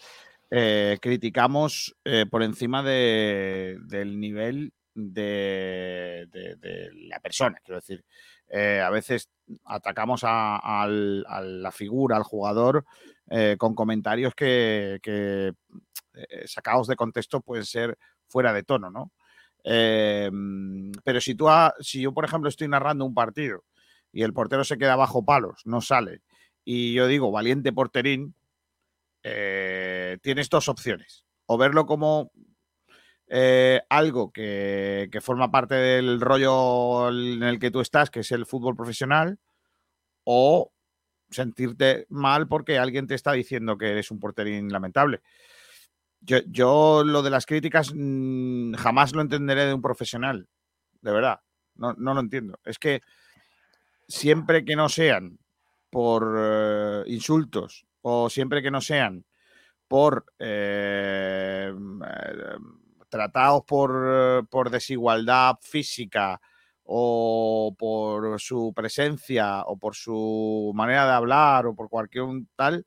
eh, 0.52 0.98
criticamos 1.02 1.96
eh, 2.04 2.26
por 2.30 2.44
encima 2.44 2.84
del 2.84 4.20
nivel 4.20 4.74
de, 4.94 6.28
la 7.10 7.20
persona. 7.20 7.58
Quiero 7.64 7.80
decir, 7.80 8.04
a 8.52 8.90
veces 8.92 9.30
atacamos 9.66 10.22
a, 10.24 10.88
la 10.88 11.72
figura, 11.72 12.18
al 12.18 12.24
jugador, 12.24 12.86
con 13.58 13.74
comentarios 13.76 14.34
que, 14.36 15.54
sacados 16.46 16.88
de 16.88 16.96
contexto 16.96 17.42
pueden 17.42 17.66
ser 17.66 17.98
fuera 18.28 18.54
de 18.54 18.64
tono, 18.64 18.90
¿no? 18.90 19.12
pero 19.64 21.22
si 21.22 21.36
tú, 21.36 21.48
si 21.80 22.02
yo, 22.02 22.14
por 22.14 22.26
ejemplo, 22.26 22.50
estoy 22.50 22.68
narrando 22.68 23.06
un 23.06 23.14
partido 23.14 23.64
y 24.12 24.24
el 24.24 24.34
portero 24.34 24.64
se 24.64 24.78
queda 24.78 24.98
bajo 24.98 25.24
palos, 25.24 25.62
no 25.66 25.80
sale, 25.80 26.22
y 26.66 26.94
yo 26.94 27.08
digo, 27.08 27.32
valiente 27.32 27.74
porterín, 27.74 28.36
eh, 29.24 30.18
tienes 30.22 30.50
dos 30.50 30.68
opciones. 30.70 31.26
O 31.46 31.58
verlo 31.58 31.86
como 31.86 32.32
eh, 33.28 33.82
algo 33.90 34.32
que, 34.32 35.10
forma 35.22 35.52
parte 35.52 35.76
del 35.76 36.22
rollo 36.22 37.10
en 37.10 37.44
el 37.44 37.60
que 37.60 37.72
tú 37.72 37.82
estás, 37.82 38.10
que 38.10 38.22
es 38.22 38.32
el 38.32 38.46
fútbol 38.46 38.76
profesional, 38.76 39.40
o 40.24 40.72
sentirte 41.34 42.06
mal 42.10 42.48
porque 42.48 42.78
alguien 42.78 43.08
te 43.08 43.16
está 43.16 43.34
diciendo 43.34 43.78
que 43.78 43.92
eres 43.92 44.12
un 44.12 44.20
porterín 44.20 44.72
lamentable. 44.72 45.22
Yo, 46.22 47.04
lo 47.04 47.22
de 47.22 47.30
las 47.30 47.46
críticas 47.46 47.92
mm, 47.94 48.76
jamás 48.76 49.14
lo 49.14 49.22
entenderé 49.22 49.66
de 49.66 49.74
un 49.74 49.82
profesional, 49.82 50.48
de 51.02 51.12
verdad. 51.12 51.42
No, 51.76 51.94
lo 51.94 52.20
entiendo. 52.20 52.60
Es 52.64 52.80
que 52.80 53.02
siempre 54.08 54.64
que 54.64 54.76
no 54.76 54.88
sean 54.88 55.40
por 55.90 56.36
eh, 56.38 57.04
insultos 57.08 57.86
o 58.02 58.30
siempre 58.30 58.62
que 58.62 58.72
no 58.72 58.80
sean 58.80 59.26
por 59.88 60.26
eh, 60.40 61.74
tratados 63.10 63.64
por, 63.66 64.48
por, 64.50 64.70
desigualdad 64.70 65.58
física 65.62 66.40
o 66.84 67.76
por 67.78 68.40
su 68.40 68.74
presencia 68.76 69.62
o 69.64 69.78
por 69.78 69.96
su 69.96 70.72
manera 70.76 71.06
de 71.06 71.14
hablar 71.14 71.66
o 71.66 71.76
por 71.76 71.90
cualquier 71.90 72.26
tal, 72.56 72.86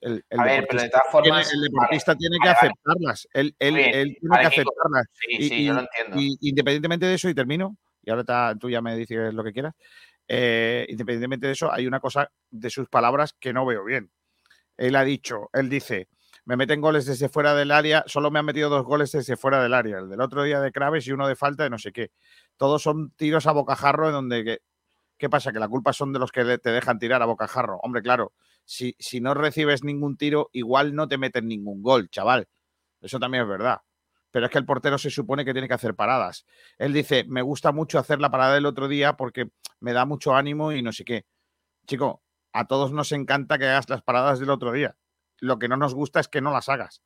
el, 0.00 0.24
deportista, 0.30 2.14
tiene, 2.14 2.38
que 2.40 2.48
aceptarlas. 2.48 3.28
Él, 3.32 3.56
tiene 3.58 4.10
que 4.40 4.46
aceptarlas. 4.46 5.06
y, 5.28 6.48
independientemente 6.48 7.06
de 7.06 7.14
eso, 7.14 7.28
y 7.28 7.34
termino, 7.34 7.76
y 8.02 8.10
ahora 8.10 8.54
tú 8.54 8.70
ya 8.70 8.80
me 8.80 8.96
dices 8.96 9.34
lo 9.34 9.42
que 9.42 9.52
quieras, 9.52 9.74
eh, 10.28 10.86
independientemente 10.88 11.48
de 11.48 11.54
eso, 11.54 11.72
hay 11.72 11.86
una 11.86 11.98
cosa 11.98 12.30
de 12.50 12.70
sus 12.70 12.88
palabras 12.88 13.34
que 13.38 13.52
no 13.52 13.66
veo 13.66 13.84
bien 13.84 14.10
él 14.78 14.96
ha 14.96 15.04
dicho, 15.04 15.50
él 15.52 15.68
dice, 15.68 16.08
me 16.44 16.56
meten 16.56 16.80
goles 16.80 17.04
desde 17.04 17.28
fuera 17.28 17.54
del 17.54 17.72
área, 17.72 18.04
solo 18.06 18.30
me 18.30 18.38
han 18.38 18.46
metido 18.46 18.70
dos 18.70 18.84
goles 18.84 19.12
desde 19.12 19.36
fuera 19.36 19.62
del 19.62 19.74
área, 19.74 19.98
el 19.98 20.08
del 20.08 20.20
otro 20.20 20.44
día 20.44 20.60
de 20.60 20.72
Craves 20.72 21.06
y 21.06 21.12
uno 21.12 21.28
de 21.28 21.36
falta 21.36 21.64
de 21.64 21.70
no 21.70 21.78
sé 21.78 21.92
qué. 21.92 22.12
Todos 22.58 22.82
son 22.82 23.12
tiros 23.12 23.46
a 23.46 23.52
bocajarro 23.52 24.08
en 24.08 24.12
donde, 24.12 24.60
¿qué, 25.16 25.30
pasa? 25.30 25.52
Que 25.52 25.58
la 25.58 25.68
culpa 25.68 25.94
son 25.94 26.12
de 26.12 26.18
los 26.18 26.30
que 26.30 26.58
te 26.58 26.70
dejan 26.70 26.98
tirar 26.98 27.22
a 27.22 27.26
bocajarro. 27.26 27.78
Hombre, 27.82 28.02
claro, 28.02 28.34
si, 28.66 28.94
si 28.98 29.20
no 29.20 29.32
recibes 29.32 29.82
ningún 29.82 30.18
tiro, 30.18 30.50
igual 30.52 30.94
no 30.94 31.08
te 31.08 31.16
meten 31.16 31.48
ningún 31.48 31.82
gol, 31.82 32.10
chaval. 32.10 32.48
Eso 33.00 33.18
también 33.18 33.44
es 33.44 33.48
verdad. 33.48 33.80
Pero 34.30 34.46
es 34.46 34.52
que 34.52 34.58
el 34.58 34.66
portero 34.66 34.98
se 34.98 35.08
supone 35.08 35.44
que 35.44 35.52
tiene 35.52 35.68
que 35.68 35.74
hacer 35.74 35.94
paradas. 35.94 36.44
Él 36.76 36.92
dice, 36.92 37.24
me 37.28 37.42
gusta 37.42 37.72
mucho 37.72 37.98
hacer 37.98 38.20
la 38.20 38.30
parada 38.30 38.54
del 38.54 38.66
otro 38.66 38.88
día 38.88 39.16
porque 39.16 39.50
me 39.80 39.92
da 39.92 40.04
mucho 40.04 40.34
ánimo 40.34 40.72
y 40.72 40.82
no 40.82 40.92
sé 40.92 41.04
qué. 41.04 41.24
Chico, 41.86 42.22
a 42.52 42.66
todos 42.66 42.92
nos 42.92 43.12
encanta 43.12 43.56
que 43.56 43.66
hagas 43.66 43.88
las 43.88 44.02
paradas 44.02 44.40
del 44.40 44.50
otro 44.50 44.72
día. 44.72 44.96
Lo 45.38 45.58
que 45.58 45.68
no 45.68 45.76
nos 45.76 45.94
gusta 45.94 46.20
es 46.20 46.28
que 46.28 46.40
no 46.40 46.52
las 46.52 46.68
hagas. 46.68 47.02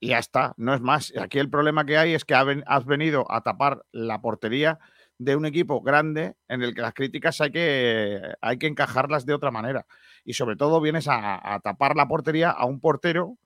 Y 0.00 0.08
ya 0.08 0.18
está, 0.18 0.54
no 0.56 0.74
es 0.74 0.80
más. 0.80 1.12
Aquí 1.18 1.38
el 1.38 1.50
problema 1.50 1.84
que 1.84 1.98
hay 1.98 2.14
es 2.14 2.24
que 2.24 2.34
has 2.34 2.86
venido 2.86 3.30
a 3.30 3.42
tapar 3.42 3.84
la 3.90 4.20
portería 4.20 4.78
de 5.18 5.34
un 5.34 5.44
equipo 5.44 5.80
grande 5.82 6.36
en 6.48 6.62
el 6.62 6.74
que 6.74 6.82
las 6.82 6.94
críticas 6.94 7.40
hay 7.40 7.50
que, 7.50 8.20
hay 8.40 8.58
que 8.58 8.68
encajarlas 8.68 9.26
de 9.26 9.34
otra 9.34 9.50
manera. 9.50 9.86
Y 10.24 10.34
sobre 10.34 10.56
todo 10.56 10.80
vienes 10.80 11.06
a, 11.08 11.60
tapar 11.64 11.96
la 11.96 12.06
portería 12.06 12.50
a 12.50 12.64
un 12.66 12.80
portero 12.80 13.38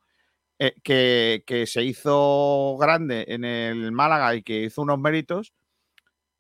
eh, 0.59 0.75
que, 0.83 1.43
que, 1.47 1.67
se 1.67 1.83
hizo 1.83 2.77
grande 2.79 3.25
en 3.29 3.45
el 3.45 3.93
Málaga 3.93 4.35
y 4.35 4.43
que 4.43 4.65
hizo 4.65 4.83
unos 4.83 4.99
méritos 4.99 5.55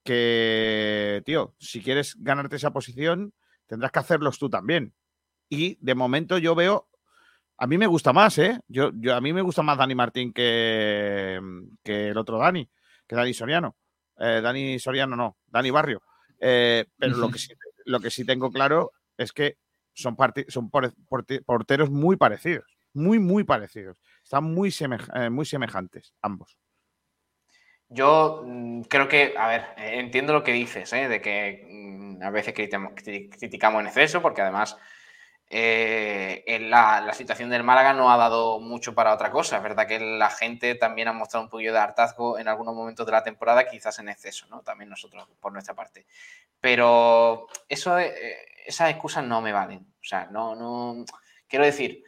que, 0.04 1.22
tío, 1.24 1.54
si 1.58 1.82
quieres 1.82 2.16
ganarte 2.18 2.56
esa 2.56 2.72
posición, 2.72 3.32
tendrás 3.66 3.92
que 3.92 4.00
hacerlos 4.00 4.38
tú 4.38 4.50
también. 4.50 4.94
Y 5.48 5.78
de 5.80 5.94
momento 5.94 6.38
yo 6.38 6.54
veo, 6.54 6.88
a 7.62 7.66
mí 7.68 7.78
me 7.78 7.86
gusta 7.86 8.12
más, 8.12 8.38
¿eh? 8.38 8.58
Yo, 8.66 8.90
yo, 8.96 9.14
a 9.14 9.20
mí 9.20 9.32
me 9.32 9.40
gusta 9.40 9.62
más 9.62 9.78
Dani 9.78 9.94
Martín 9.94 10.32
que, 10.32 11.40
que 11.84 12.08
el 12.08 12.18
otro 12.18 12.36
Dani, 12.36 12.68
que 13.06 13.14
Dani 13.14 13.32
Soriano. 13.32 13.76
Eh, 14.18 14.40
Dani 14.42 14.80
Soriano 14.80 15.14
no, 15.14 15.36
Dani 15.46 15.70
Barrio. 15.70 16.02
Eh, 16.40 16.84
pero 16.98 17.16
lo, 17.18 17.30
que 17.30 17.38
sí, 17.38 17.54
lo 17.84 18.00
que 18.00 18.10
sí 18.10 18.26
tengo 18.26 18.50
claro 18.50 18.90
es 19.16 19.32
que 19.32 19.58
son, 19.92 20.16
son 20.48 20.70
porteros 20.70 21.88
muy 21.88 22.16
parecidos, 22.16 22.64
muy, 22.94 23.20
muy 23.20 23.44
parecidos. 23.44 24.02
Están 24.24 24.42
muy, 24.42 24.74
eh, 25.14 25.30
muy 25.30 25.46
semejantes 25.46 26.14
ambos. 26.20 26.58
Yo 27.88 28.42
mm, 28.44 28.82
creo 28.88 29.06
que, 29.06 29.34
a 29.38 29.46
ver, 29.46 29.66
entiendo 29.76 30.32
lo 30.32 30.42
que 30.42 30.52
dices, 30.52 30.90
de 30.90 31.20
que 31.20 31.64
mm, 31.70 32.24
a 32.24 32.30
veces 32.30 32.54
criticamos 32.54 33.80
en 33.82 33.86
exceso, 33.86 34.20
porque 34.20 34.42
además 34.42 34.76
eh, 35.54 36.44
en 36.46 36.70
la, 36.70 37.12
situación 37.12 37.50
del 37.50 37.62
Málaga 37.62 37.92
no 37.92 38.10
ha 38.10 38.16
dado 38.16 38.58
mucho 38.58 38.94
para 38.94 39.12
otra 39.12 39.30
cosa. 39.30 39.58
Es 39.58 39.62
verdad 39.62 39.86
que 39.86 40.00
la 40.00 40.30
gente 40.30 40.74
también 40.76 41.08
ha 41.08 41.12
mostrado 41.12 41.44
un 41.44 41.50
poquillo 41.50 41.74
de 41.74 41.78
hartazgo 41.78 42.38
en 42.38 42.48
algunos 42.48 42.74
momentos 42.74 43.04
de 43.04 43.12
la 43.12 43.22
temporada, 43.22 43.68
quizás 43.68 43.98
en 43.98 44.08
exceso, 44.08 44.46
¿no? 44.48 44.62
También 44.62 44.88
nosotros 44.88 45.28
por 45.40 45.52
nuestra 45.52 45.74
parte. 45.74 46.06
Pero 46.58 47.48
eso, 47.68 47.98
eh, 47.98 48.14
esas 48.64 48.88
excusas 48.88 49.24
no 49.24 49.42
me 49.42 49.52
valen. 49.52 49.80
O 49.80 50.04
sea, 50.04 50.26
no, 50.30 50.54
no. 50.54 51.04
Quiero 51.46 51.66
decir, 51.66 52.02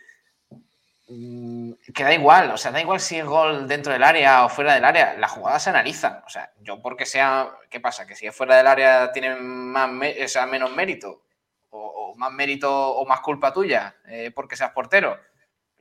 mm, 1.08 1.72
que 1.94 2.02
da 2.02 2.14
igual, 2.14 2.50
o 2.50 2.56
sea, 2.56 2.72
da 2.72 2.80
igual 2.80 2.98
si 2.98 3.18
es 3.18 3.26
gol 3.26 3.68
dentro 3.68 3.92
del 3.92 4.04
área 4.04 4.46
o 4.46 4.48
fuera 4.48 4.72
del 4.74 4.86
área, 4.86 5.18
la 5.18 5.28
jugada 5.28 5.58
se 5.58 5.68
analiza. 5.68 6.22
O 6.26 6.30
sea, 6.30 6.50
yo 6.62 6.80
porque 6.80 7.04
sea, 7.04 7.50
¿qué 7.68 7.78
pasa? 7.78 8.06
Que 8.06 8.16
si 8.16 8.26
es 8.26 8.34
fuera 8.34 8.56
del 8.56 8.68
área 8.68 9.12
tiene 9.12 9.36
más, 9.36 9.90
o 9.90 10.46
menos 10.46 10.74
mérito, 10.74 11.23
más 12.16 12.32
mérito 12.32 12.70
o 12.70 13.06
más 13.06 13.20
culpa 13.20 13.52
tuya 13.52 13.96
eh, 14.06 14.30
porque 14.34 14.56
seas 14.56 14.72
portero. 14.72 15.18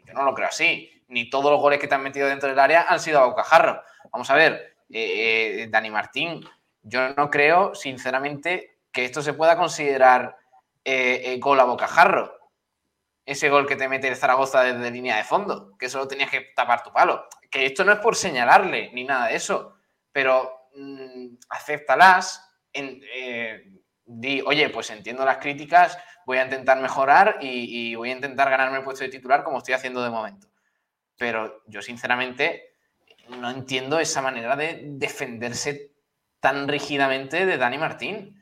Yo 0.05 0.13
no 0.13 0.23
lo 0.23 0.33
creo 0.33 0.47
así. 0.47 0.89
Ni 1.07 1.29
todos 1.29 1.51
los 1.51 1.61
goles 1.61 1.79
que 1.79 1.87
te 1.87 1.95
han 1.95 2.03
metido 2.03 2.27
dentro 2.27 2.49
del 2.49 2.59
área 2.59 2.85
han 2.89 2.99
sido 2.99 3.19
a 3.19 3.25
bocajarro. 3.25 3.81
Vamos 4.11 4.29
a 4.29 4.35
ver, 4.35 4.77
eh, 4.89 5.63
eh, 5.63 5.67
Dani 5.69 5.89
Martín, 5.89 6.43
yo 6.81 7.13
no 7.15 7.29
creo, 7.29 7.75
sinceramente, 7.75 8.79
que 8.91 9.05
esto 9.05 9.21
se 9.21 9.33
pueda 9.33 9.57
considerar 9.57 10.37
gol 11.39 11.59
a 11.59 11.63
bocajarro 11.63 12.43
ese 13.25 13.49
gol 13.49 13.65
que 13.67 13.75
te 13.75 13.87
mete 13.87 14.13
Zaragoza 14.15 14.63
desde 14.63 14.91
línea 14.91 15.17
de 15.17 15.23
fondo, 15.23 15.77
que 15.77 15.89
solo 15.89 16.07
tenías 16.07 16.29
que 16.29 16.41
tapar 16.55 16.83
tu 16.83 16.91
palo. 16.91 17.27
Que 17.49 17.65
esto 17.65 17.83
no 17.85 17.93
es 17.93 17.99
por 17.99 18.15
señalarle 18.15 18.91
ni 18.93 19.03
nada 19.03 19.27
de 19.27 19.35
eso, 19.35 19.75
pero 20.11 20.67
mmm, 20.75 21.35
acéptalas. 21.49 22.49
En, 22.73 23.01
Di, 24.05 24.41
oye, 24.41 24.69
pues 24.69 24.89
entiendo 24.89 25.23
las 25.23 25.37
críticas, 25.37 25.97
voy 26.25 26.37
a 26.37 26.43
intentar 26.43 26.79
mejorar 26.81 27.37
y, 27.41 27.95
voy 27.95 28.09
a 28.09 28.13
intentar 28.13 28.49
ganarme 28.49 28.79
el 28.79 28.83
puesto 28.83 29.03
de 29.03 29.09
titular 29.09 29.43
como 29.43 29.59
estoy 29.59 29.73
haciendo 29.73 30.03
de 30.03 30.09
momento. 30.09 30.47
Pero 31.17 31.63
yo 31.67 31.81
sinceramente 31.81 32.75
no 33.29 33.49
entiendo 33.49 33.99
esa 33.99 34.21
manera 34.21 34.55
de 34.55 34.81
defenderse 34.83 35.91
tan 36.39 36.67
rígidamente 36.67 37.45
de 37.45 37.57
Dani 37.57 37.77
Martín. 37.77 38.39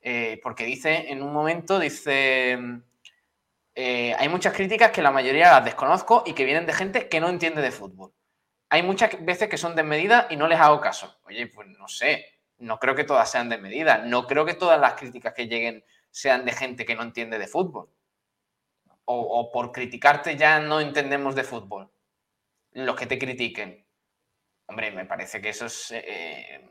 Eh, 0.00 0.40
porque 0.42 0.64
dice, 0.64 1.10
en 1.10 1.22
un 1.22 1.32
momento, 1.32 1.78
dice, 1.78 2.58
eh, 3.74 4.14
hay 4.18 4.28
muchas 4.28 4.54
críticas 4.54 4.90
que 4.90 5.02
la 5.02 5.10
mayoría 5.10 5.50
las 5.50 5.64
desconozco 5.64 6.22
y 6.26 6.32
que 6.32 6.44
vienen 6.44 6.66
de 6.66 6.72
gente 6.72 7.08
que 7.08 7.20
no 7.20 7.28
entiende 7.28 7.62
de 7.62 7.70
fútbol. 7.70 8.12
Hay 8.68 8.82
muchas 8.82 9.24
veces 9.24 9.48
que 9.48 9.56
son 9.56 9.74
desmedidas 9.74 10.26
y 10.30 10.36
no 10.36 10.46
les 10.46 10.60
hago 10.60 10.80
caso. 10.80 11.20
Oye, 11.24 11.46
pues 11.46 11.68
no 11.68 11.88
sé, 11.88 12.33
no 12.58 12.78
creo 12.78 12.94
que 12.94 13.04
todas 13.04 13.30
sean 13.30 13.48
desmedidas, 13.48 14.06
no 14.06 14.26
creo 14.26 14.44
que 14.44 14.54
todas 14.54 14.80
las 14.80 14.94
críticas 14.94 15.34
que 15.34 15.48
lleguen 15.48 15.84
sean 16.10 16.44
de 16.44 16.52
gente 16.52 16.84
que 16.84 16.94
no 16.94 17.02
entiende 17.02 17.38
de 17.38 17.46
fútbol. 17.46 17.90
O, 19.06 19.50
por 19.52 19.70
criticarte 19.72 20.36
ya 20.36 20.60
no 20.60 20.80
entendemos 20.80 21.34
de 21.34 21.44
fútbol. 21.44 21.90
Los 22.72 22.96
que 22.96 23.06
te 23.06 23.18
critiquen. 23.18 23.84
Hombre, 24.66 24.90
me 24.92 25.04
parece 25.04 25.42
que 25.42 25.50
eso 25.50 25.66
es, 25.66 25.90
eh, 25.92 26.66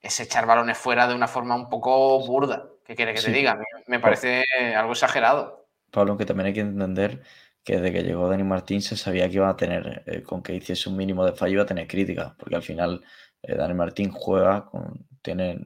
es 0.00 0.20
echar 0.20 0.46
balones 0.46 0.78
fuera 0.78 1.06
de 1.06 1.14
una 1.14 1.28
forma 1.28 1.54
un 1.56 1.68
poco 1.68 2.24
burda. 2.26 2.70
¿Qué 2.86 2.94
quiere 2.94 3.12
que 3.12 3.20
te 3.20 3.32
diga? 3.32 3.58
Me 3.86 4.00
parece 4.00 4.44
algo 4.74 4.92
exagerado. 4.92 5.68
Pablo, 5.90 6.12
aunque 6.12 6.24
también 6.26 6.46
hay 6.46 6.54
que 6.54 6.60
entender 6.60 7.22
que 7.64 7.76
desde 7.76 7.92
que 7.92 8.02
llegó 8.02 8.28
Dani 8.28 8.44
Martín 8.44 8.82
se 8.82 8.96
sabía 8.96 9.28
que 9.28 9.36
iba 9.36 9.48
a 9.48 9.56
tener, 9.56 10.02
eh, 10.06 10.22
con 10.22 10.42
que 10.42 10.54
hiciese 10.54 10.90
un 10.90 10.96
mínimo 10.96 11.24
de 11.24 11.32
fallo, 11.32 11.54
iba 11.54 11.62
a 11.62 11.66
tener 11.66 11.86
crítica, 11.86 12.34
porque 12.38 12.56
al 12.56 12.62
final 12.62 13.02
eh, 13.46 13.54
Dani 13.56 13.74
Martín 13.74 14.10
juega 14.12 14.64
con, 14.66 15.06
tiene 15.22 15.58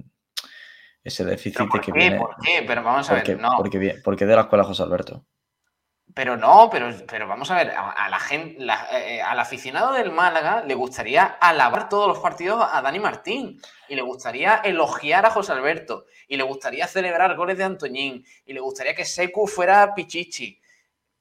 ese 1.03 1.25
déficit 1.25 1.59
¿Pero 1.59 1.69
por 1.71 1.81
que 1.81 1.93
qué? 1.93 1.99
viene. 1.99 2.19
¿Por 2.19 2.37
qué? 2.43 2.65
Pero 2.67 2.83
vamos 2.83 3.09
a 3.11 3.15
porque, 3.15 3.35
ver, 3.35 3.43
no. 3.43 3.51
Porque, 3.57 4.01
porque 4.05 4.27
de 4.27 4.35
la 4.35 4.43
escuela 4.43 4.65
José 4.65 4.83
Alberto. 4.83 5.25
Pero 6.15 6.37
no, 6.39 6.69
pero, 6.71 6.91
pero 7.07 7.29
vamos 7.29 7.51
a 7.51 7.57
ver, 7.57 7.71
a, 7.71 7.91
a 7.91 8.09
la 8.09 8.19
gente, 8.19 8.65
la- 8.65 8.89
eh, 8.93 9.21
al 9.21 9.39
aficionado 9.39 9.93
del 9.93 10.11
Málaga 10.11 10.65
le 10.67 10.75
gustaría 10.75 11.25
alabar 11.25 11.89
todos 11.91 12.09
los 12.09 12.19
partidos 12.19 12.67
a 12.73 12.81
Dani 12.81 12.99
Martín 12.99 13.61
y 13.89 13.95
le 13.95 14.01
gustaría 14.03 14.57
elogiar 14.65 15.27
a 15.27 15.31
José 15.31 15.53
Alberto 15.53 16.07
y 16.27 16.37
le 16.39 16.43
gustaría 16.45 16.87
celebrar 16.87 17.37
goles 17.37 17.59
de 17.59 17.65
Antoñín 17.65 18.25
y 18.47 18.53
le 18.55 18.61
gustaría 18.61 18.95
que 18.95 19.05
Secu 19.05 19.47
fuera 19.47 19.95
Pichichi. 19.95 20.61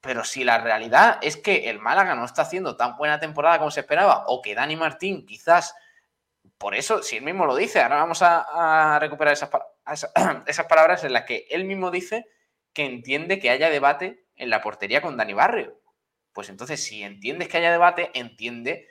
Pero 0.00 0.24
si 0.24 0.42
la 0.42 0.58
realidad 0.58 1.18
es 1.20 1.36
que 1.36 1.68
el 1.68 1.80
Málaga 1.80 2.14
no 2.14 2.24
está 2.24 2.42
haciendo 2.42 2.74
tan 2.76 2.96
buena 2.96 3.20
temporada 3.20 3.58
como 3.58 3.70
se 3.70 3.80
esperaba 3.80 4.24
o 4.28 4.40
que 4.40 4.54
Dani 4.54 4.76
Martín 4.76 5.26
quizás, 5.26 5.74
por 6.58 6.74
eso, 6.74 7.02
si 7.02 7.16
él 7.16 7.22
mismo 7.22 7.46
lo 7.46 7.56
dice, 7.56 7.80
ahora 7.80 7.96
vamos 7.96 8.22
a, 8.22 8.94
a 8.94 8.98
recuperar 8.98 9.34
a 9.84 10.44
esas 10.46 10.66
palabras 10.66 11.04
en 11.04 11.12
las 11.12 11.24
que 11.24 11.46
él 11.50 11.64
mismo 11.64 11.90
dice 11.90 12.26
que 12.72 12.84
entiende 12.84 13.38
que 13.38 13.50
haya 13.50 13.70
debate 13.70 14.26
en 14.36 14.50
la 14.50 14.60
portería 14.60 15.00
con 15.00 15.16
Dani 15.16 15.34
Barrio. 15.34 15.80
Pues 16.32 16.48
entonces, 16.48 16.82
si 16.82 17.02
entiendes 17.02 17.48
que 17.48 17.58
haya 17.58 17.72
debate, 17.72 18.10
entiende 18.14 18.86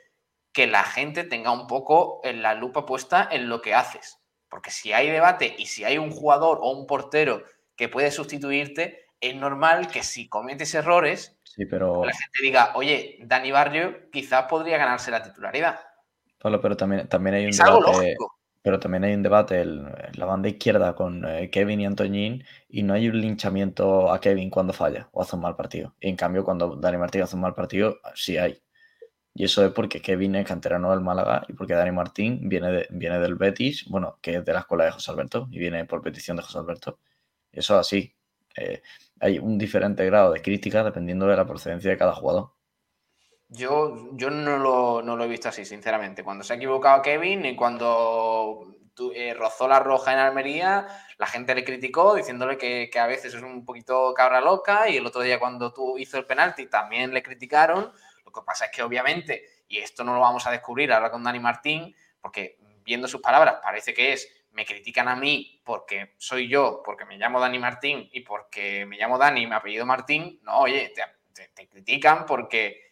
que 0.52 0.66
la 0.66 0.82
gente 0.82 1.24
tenga 1.24 1.52
un 1.52 1.66
poco 1.66 2.20
en 2.24 2.42
la 2.42 2.54
lupa 2.54 2.84
puesta 2.84 3.28
en 3.30 3.48
lo 3.48 3.62
que 3.62 3.74
haces. 3.74 4.18
Porque 4.48 4.70
si 4.70 4.92
hay 4.92 5.10
debate 5.10 5.54
y 5.58 5.66
si 5.66 5.84
hay 5.84 5.98
un 5.98 6.10
jugador 6.10 6.58
o 6.60 6.70
un 6.70 6.86
portero 6.86 7.44
que 7.76 7.88
puede 7.88 8.10
sustituirte, 8.10 9.06
es 9.20 9.34
normal 9.34 9.88
que 9.88 10.02
si 10.02 10.28
cometes 10.28 10.74
errores, 10.74 11.38
Sí, 11.58 11.66
pero, 11.66 12.04
la 12.04 12.12
gente 12.12 12.38
diga, 12.42 12.72
oye, 12.76 13.18
Dani 13.22 13.50
Barrio 13.50 14.10
quizás 14.12 14.44
podría 14.44 14.78
ganarse 14.78 15.10
la 15.10 15.22
titularidad. 15.22 15.80
Pablo, 16.38 16.60
pero 16.60 16.76
también, 16.76 17.08
también 17.08 17.34
hay 17.36 17.44
un 17.44 17.50
Es 17.50 17.60
algo 17.60 17.80
debate. 17.80 17.98
lógico. 17.98 18.34
Pero 18.60 18.80
también 18.80 19.04
hay 19.04 19.14
un 19.14 19.22
debate 19.22 19.60
en 19.60 19.86
en 19.86 20.12
la 20.18 20.24
banda 20.26 20.48
izquierda 20.48 20.94
con 20.94 21.24
eh, 21.26 21.48
Kevin 21.50 21.80
y 21.80 21.86
Antoñín 21.86 22.44
y 22.68 22.82
no 22.82 22.94
hay 22.94 23.08
un 23.08 23.20
linchamiento 23.20 24.12
a 24.12 24.20
Kevin 24.20 24.50
cuando 24.50 24.72
falla 24.72 25.08
o 25.12 25.22
hace 25.22 25.36
un 25.36 25.42
mal 25.42 25.56
partido. 25.56 25.94
Y 26.00 26.08
en 26.08 26.16
cambio, 26.16 26.44
cuando 26.44 26.76
Dani 26.76 26.98
Martín 26.98 27.22
hace 27.22 27.36
un 27.36 27.42
mal 27.42 27.54
partido, 27.54 27.98
sí 28.14 28.36
hay. 28.36 28.60
Y 29.34 29.44
eso 29.44 29.64
es 29.64 29.70
porque 29.72 30.02
Kevin 30.02 30.34
es 30.34 30.46
canterano 30.46 30.90
del 30.90 31.00
Málaga 31.00 31.44
y 31.48 31.52
porque 31.52 31.74
Dani 31.74 31.92
Martín 31.92 32.48
viene, 32.48 32.72
de- 32.72 32.86
viene 32.90 33.20
del 33.20 33.36
Betis, 33.36 33.84
bueno, 33.88 34.18
que 34.20 34.34
es 34.36 34.44
de 34.44 34.52
la 34.52 34.60
escuela 34.60 34.84
de 34.86 34.90
José 34.90 35.12
Alberto 35.12 35.46
y 35.52 35.58
viene 35.60 35.84
por 35.84 36.02
petición 36.02 36.36
de 36.36 36.42
José 36.42 36.58
Alberto. 36.58 36.98
Eso 37.52 37.74
es 37.74 37.80
así. 37.80 38.14
Eh, 38.56 38.82
hay 39.20 39.38
un 39.38 39.56
diferente 39.56 40.04
grado 40.04 40.32
de 40.32 40.42
crítica 40.42 40.82
dependiendo 40.82 41.26
de 41.28 41.36
la 41.36 41.46
procedencia 41.46 41.90
de 41.90 41.96
cada 41.96 42.12
jugador. 42.12 42.50
Yo, 43.50 44.10
yo 44.12 44.30
no, 44.30 44.58
lo, 44.58 45.02
no 45.02 45.16
lo 45.16 45.24
he 45.24 45.28
visto 45.28 45.48
así, 45.48 45.64
sinceramente. 45.64 46.22
Cuando 46.22 46.44
se 46.44 46.52
ha 46.52 46.56
equivocado 46.56 47.00
Kevin 47.00 47.46
y 47.46 47.56
cuando 47.56 48.74
eh, 49.14 49.32
rozó 49.32 49.66
la 49.68 49.80
roja 49.80 50.12
en 50.12 50.18
Almería, 50.18 50.86
la 51.16 51.26
gente 51.26 51.54
le 51.54 51.64
criticó 51.64 52.14
diciéndole 52.14 52.58
que, 52.58 52.90
a 52.98 53.06
veces 53.06 53.34
es 53.34 53.42
un 53.42 53.64
poquito 53.64 54.12
cabra 54.12 54.40
loca 54.40 54.88
y 54.90 54.98
el 54.98 55.06
otro 55.06 55.22
día 55.22 55.38
cuando 55.38 55.72
tú 55.72 55.96
hizo 55.96 56.18
el 56.18 56.26
penalti 56.26 56.66
también 56.66 57.14
le 57.14 57.22
criticaron. 57.22 57.90
Lo 58.24 58.32
que 58.32 58.42
pasa 58.44 58.66
es 58.66 58.70
que 58.70 58.82
obviamente, 58.82 59.64
y 59.66 59.78
esto 59.78 60.04
no 60.04 60.12
lo 60.14 60.20
vamos 60.20 60.46
a 60.46 60.50
descubrir 60.50 60.92
ahora 60.92 61.10
con 61.10 61.22
Dani 61.22 61.40
Martín, 61.40 61.94
porque 62.20 62.58
viendo 62.84 63.08
sus 63.08 63.22
palabras 63.22 63.60
parece 63.62 63.94
que 63.94 64.12
es, 64.12 64.28
me 64.52 64.66
critican 64.66 65.08
a 65.08 65.16
mí 65.16 65.62
porque 65.64 66.14
soy 66.18 66.48
yo, 66.48 66.82
porque 66.84 67.06
me 67.06 67.16
llamo 67.16 67.40
Dani 67.40 67.58
Martín 67.58 68.08
y 68.12 68.20
porque 68.20 68.84
me 68.84 68.98
llamo 68.98 69.16
Dani 69.16 69.42
y 69.42 69.46
mi 69.46 69.54
apellido 69.54 69.86
Martín. 69.86 70.38
No, 70.42 70.58
oye, 70.58 70.92
te 71.54 71.68
critican 71.68 72.26
porque 72.26 72.87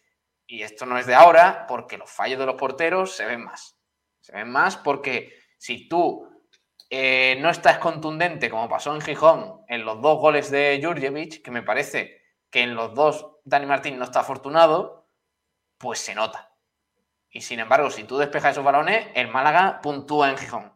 y 0.47 0.63
esto 0.63 0.85
no 0.85 0.97
es 0.97 1.05
de 1.05 1.13
ahora, 1.13 1.65
porque 1.67 1.97
los 1.97 2.09
fallos 2.09 2.39
de 2.39 2.45
los 2.45 2.55
porteros 2.55 3.15
se 3.15 3.25
ven 3.25 3.43
más. 3.43 3.77
Se 4.21 4.31
ven 4.31 4.49
más 4.49 4.77
porque 4.77 5.33
si 5.57 5.89
tú 5.89 6.27
eh, 6.89 7.37
no 7.41 7.49
estás 7.49 7.79
contundente, 7.79 8.49
como 8.49 8.69
pasó 8.69 8.95
en 8.95 9.01
Gijón, 9.01 9.61
en 9.67 9.83
los 9.83 10.01
dos 10.01 10.19
goles 10.19 10.49
de 10.49 10.79
Jurjevic, 10.81 11.43
que 11.43 11.51
me 11.51 11.63
parece 11.63 12.21
que 12.49 12.61
en 12.61 12.75
los 12.75 12.93
dos 12.93 13.35
Dani 13.43 13.65
Martín 13.65 13.97
no 13.99 14.05
está 14.05 14.21
afortunado, 14.21 15.09
pues 15.77 15.99
se 15.99 16.15
nota. 16.15 16.53
Y 17.29 17.41
sin 17.41 17.59
embargo, 17.59 17.91
si 17.91 18.05
tú 18.05 18.17
despejas 18.17 18.53
esos 18.53 18.63
balones, 18.63 19.07
el 19.15 19.27
Málaga 19.27 19.81
puntúa 19.81 20.29
en 20.29 20.37
Gijón. 20.37 20.73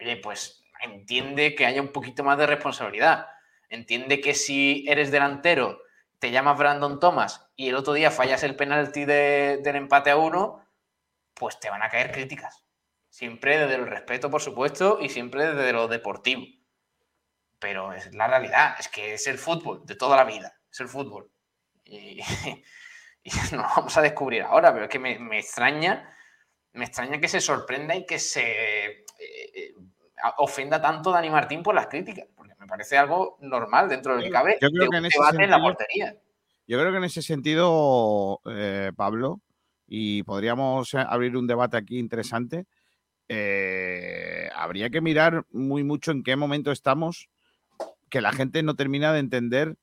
Oye, 0.00 0.16
pues 0.16 0.64
entiende 0.80 1.54
que 1.54 1.64
haya 1.64 1.80
un 1.80 1.92
poquito 1.92 2.24
más 2.24 2.36
de 2.38 2.46
responsabilidad. 2.46 3.28
Entiende 3.68 4.20
que 4.20 4.34
si 4.34 4.84
eres 4.88 5.12
delantero, 5.12 5.81
te 6.22 6.30
llamas 6.30 6.56
Brandon 6.56 7.00
Thomas 7.00 7.50
y 7.56 7.68
el 7.68 7.74
otro 7.74 7.94
día 7.94 8.12
fallas 8.12 8.44
el 8.44 8.54
penalti 8.54 9.04
de- 9.04 9.58
del 9.60 9.74
empate 9.74 10.12
a 10.12 10.16
uno, 10.16 10.64
pues 11.34 11.58
te 11.58 11.68
van 11.68 11.82
a 11.82 11.88
caer 11.88 12.12
críticas. 12.12 12.64
Siempre 13.08 13.58
desde 13.58 13.74
el 13.74 13.88
respeto, 13.88 14.30
por 14.30 14.40
supuesto, 14.40 14.98
y 15.00 15.08
siempre 15.08 15.48
desde 15.48 15.72
lo 15.72 15.88
deportivo. 15.88 16.44
Pero 17.58 17.92
es 17.92 18.14
la 18.14 18.28
realidad, 18.28 18.76
es 18.78 18.86
que 18.86 19.14
es 19.14 19.26
el 19.26 19.36
fútbol 19.36 19.84
de 19.84 19.96
toda 19.96 20.16
la 20.16 20.22
vida, 20.22 20.60
es 20.70 20.78
el 20.78 20.88
fútbol. 20.88 21.28
Y, 21.82 22.20
y 23.24 23.30
no 23.50 23.56
lo 23.56 23.62
vamos 23.64 23.96
a 23.96 24.02
descubrir 24.02 24.42
ahora, 24.42 24.72
pero 24.72 24.84
es 24.84 24.90
que 24.92 25.00
me, 25.00 25.38
extraña, 25.40 26.08
me 26.72 26.84
extraña 26.84 27.18
que 27.20 27.26
se 27.26 27.40
sorprenda 27.40 27.96
y 27.96 28.06
que 28.06 28.20
se 28.20 28.86
eh, 28.86 29.04
eh, 29.18 29.74
ofenda 30.38 30.80
tanto 30.80 31.10
Dani 31.10 31.30
Martín 31.30 31.64
por 31.64 31.74
las 31.74 31.88
críticas, 31.88 32.28
me 32.62 32.68
parece 32.68 32.96
algo 32.96 33.36
normal 33.40 33.88
dentro 33.88 34.12
de 34.12 34.18
lo 34.20 34.24
que 34.24 34.30
cabe 34.30 34.58
Yo 34.60 34.70
creo 34.70 34.84
de 34.84 34.90
que 34.90 34.96
en 34.98 35.04
ese 35.06 35.18
debate 35.18 35.44
en 35.44 35.50
la 35.50 35.56
sentido- 35.56 35.74
portería. 35.74 36.16
Yo 36.68 36.78
creo 36.78 36.90
que 36.92 36.98
en 36.98 37.04
ese 37.04 37.22
sentido, 37.22 38.40
eh, 38.46 38.92
Pablo, 38.96 39.40
y 39.88 40.22
podríamos 40.22 40.94
abrir 40.94 41.36
un 41.36 41.46
debate 41.48 41.76
aquí 41.76 41.98
interesante, 41.98 42.66
eh, 43.28 44.48
habría 44.54 44.88
que 44.90 45.00
mirar 45.00 45.44
muy 45.50 45.82
mucho 45.82 46.12
en 46.12 46.22
qué 46.22 46.36
momento 46.36 46.70
estamos, 46.70 47.28
que 48.08 48.20
la 48.20 48.32
gente 48.32 48.62
no 48.62 48.74
termina 48.76 49.12
de 49.12 49.18
entender 49.20 49.76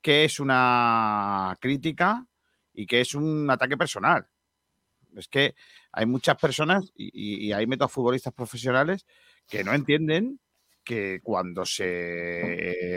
qué 0.00 0.24
es 0.24 0.40
una 0.40 1.56
crítica 1.60 2.26
y 2.72 2.86
qué 2.86 3.00
es 3.02 3.14
un 3.14 3.50
ataque 3.50 3.76
personal. 3.76 4.26
Es 5.16 5.28
que 5.28 5.54
hay 5.92 6.06
muchas 6.06 6.36
personas, 6.36 6.90
y, 6.96 7.10
y- 7.12 7.46
y 7.48 7.52
ahí 7.52 7.66
meto 7.66 7.84
a 7.84 7.88
futbolistas 7.88 8.32
profesionales, 8.32 9.04
que 9.48 9.62
no 9.64 9.74
entienden 9.74 10.40
que 10.84 11.20
cuando 11.22 11.64
se 11.64 11.84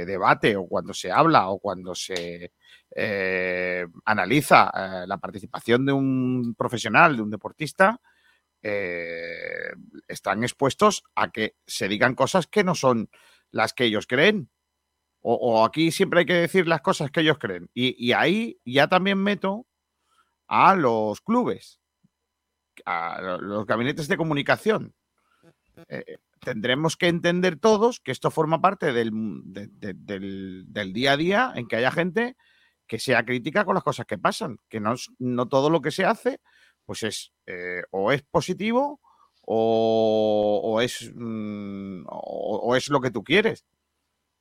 debate 0.05 0.55
o 0.55 0.67
cuando 0.67 0.93
se 0.93 1.11
habla 1.11 1.49
o 1.49 1.59
cuando 1.59 1.93
se 1.95 2.51
eh, 2.95 3.85
analiza 4.05 4.71
eh, 4.73 5.07
la 5.07 5.17
participación 5.17 5.85
de 5.85 5.91
un 5.93 6.55
profesional, 6.57 7.15
de 7.15 7.21
un 7.21 7.31
deportista, 7.31 8.01
eh, 8.61 9.71
están 10.07 10.43
expuestos 10.43 11.03
a 11.15 11.31
que 11.31 11.55
se 11.67 11.87
digan 11.87 12.15
cosas 12.15 12.47
que 12.47 12.63
no 12.63 12.73
son 12.73 13.09
las 13.51 13.73
que 13.73 13.85
ellos 13.85 14.07
creen. 14.07 14.49
O, 15.21 15.33
o 15.35 15.65
aquí 15.65 15.91
siempre 15.91 16.21
hay 16.21 16.25
que 16.25 16.33
decir 16.33 16.67
las 16.67 16.81
cosas 16.81 17.11
que 17.11 17.21
ellos 17.21 17.37
creen. 17.39 17.69
Y, 17.73 17.95
y 18.03 18.13
ahí 18.13 18.59
ya 18.65 18.87
también 18.87 19.17
meto 19.17 19.65
a 20.47 20.75
los 20.75 21.21
clubes, 21.21 21.79
a 22.85 23.37
los 23.41 23.65
gabinetes 23.65 24.07
de 24.07 24.17
comunicación. 24.17 24.93
Eh, 25.89 26.17
tendremos 26.45 26.95
que 26.95 27.07
entender 27.07 27.57
todos 27.57 27.99
que 27.99 28.11
esto 28.11 28.31
forma 28.31 28.61
parte 28.61 28.93
de- 28.93 29.09
del- 29.95 30.93
día 30.93 31.11
a 31.13 31.17
día 31.17 31.53
en 31.55 31.67
que 31.67 31.75
haya 31.75 31.91
gente 31.91 32.37
que 32.87 32.99
sea 32.99 33.25
crítica 33.25 33.65
con 33.65 33.75
las 33.75 33.83
cosas 33.83 34.05
que 34.05 34.17
pasan, 34.17 34.59
que 34.69 34.79
no, 34.79 34.95
no 35.19 35.47
todo 35.47 35.69
lo 35.69 35.81
que 35.81 35.91
se 35.91 36.05
hace 36.05 36.39
pues 36.85 37.03
es 37.03 37.33
eh, 37.47 37.81
o 37.91 38.11
es 38.11 38.21
positivo 38.23 39.01
o, 39.47 40.79
es, 40.81 41.11
mm, 41.15 42.05
o, 42.07 42.75
es 42.75 42.89
lo 42.89 42.99
que 43.01 43.11
tú 43.11 43.23
quieres. 43.23 43.65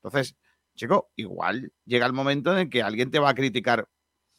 Entonces, 0.03 0.37
chico, 0.77 1.11
igual 1.17 1.73
llega 1.85 2.07
el 2.07 2.13
momento 2.13 2.57
en 2.57 2.71
que 2.71 2.83
alguien 2.83 3.11
te 3.11 3.19
va 3.19 3.31
a 3.31 3.35
criticar 3.35 3.89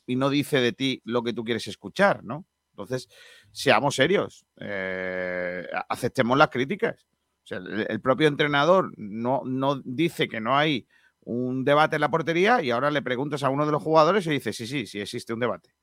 y 0.07 0.15
no 0.15 0.29
dice 0.29 0.59
de 0.59 0.71
ti 0.73 1.01
lo 1.05 1.23
que 1.23 1.33
tú 1.33 1.43
quieres 1.43 1.67
escuchar, 1.67 2.23
¿no? 2.23 2.45
Entonces, 2.71 3.07
seamos 3.51 3.95
serios, 3.95 4.45
eh, 4.59 5.65
aceptemos 5.89 6.37
las 6.37 6.49
críticas. 6.49 7.07
El, 7.49 8.01
propio 8.01 8.27
entrenador 8.27 8.91
no, 8.97 9.43
no 9.45 9.81
dice 9.84 10.27
que 10.27 10.39
no 10.39 10.57
hay 10.57 10.88
un 11.22 11.63
debate 11.63 11.95
en 11.95 12.01
la 12.01 12.09
portería 12.09 12.61
y 12.61 12.72
ahora 12.72 12.91
le 12.91 13.01
preguntas 13.01 13.43
a 13.43 13.49
uno 13.49 13.65
de 13.65 13.72
los 13.72 13.84
jugadores 13.84 14.26
y 14.27 14.31
dice, 14.31 14.53
sí, 14.53 14.67
sí, 14.67 14.85
sí 14.85 14.99
existe 14.99 15.34
un 15.34 15.39
debate. 15.39 15.76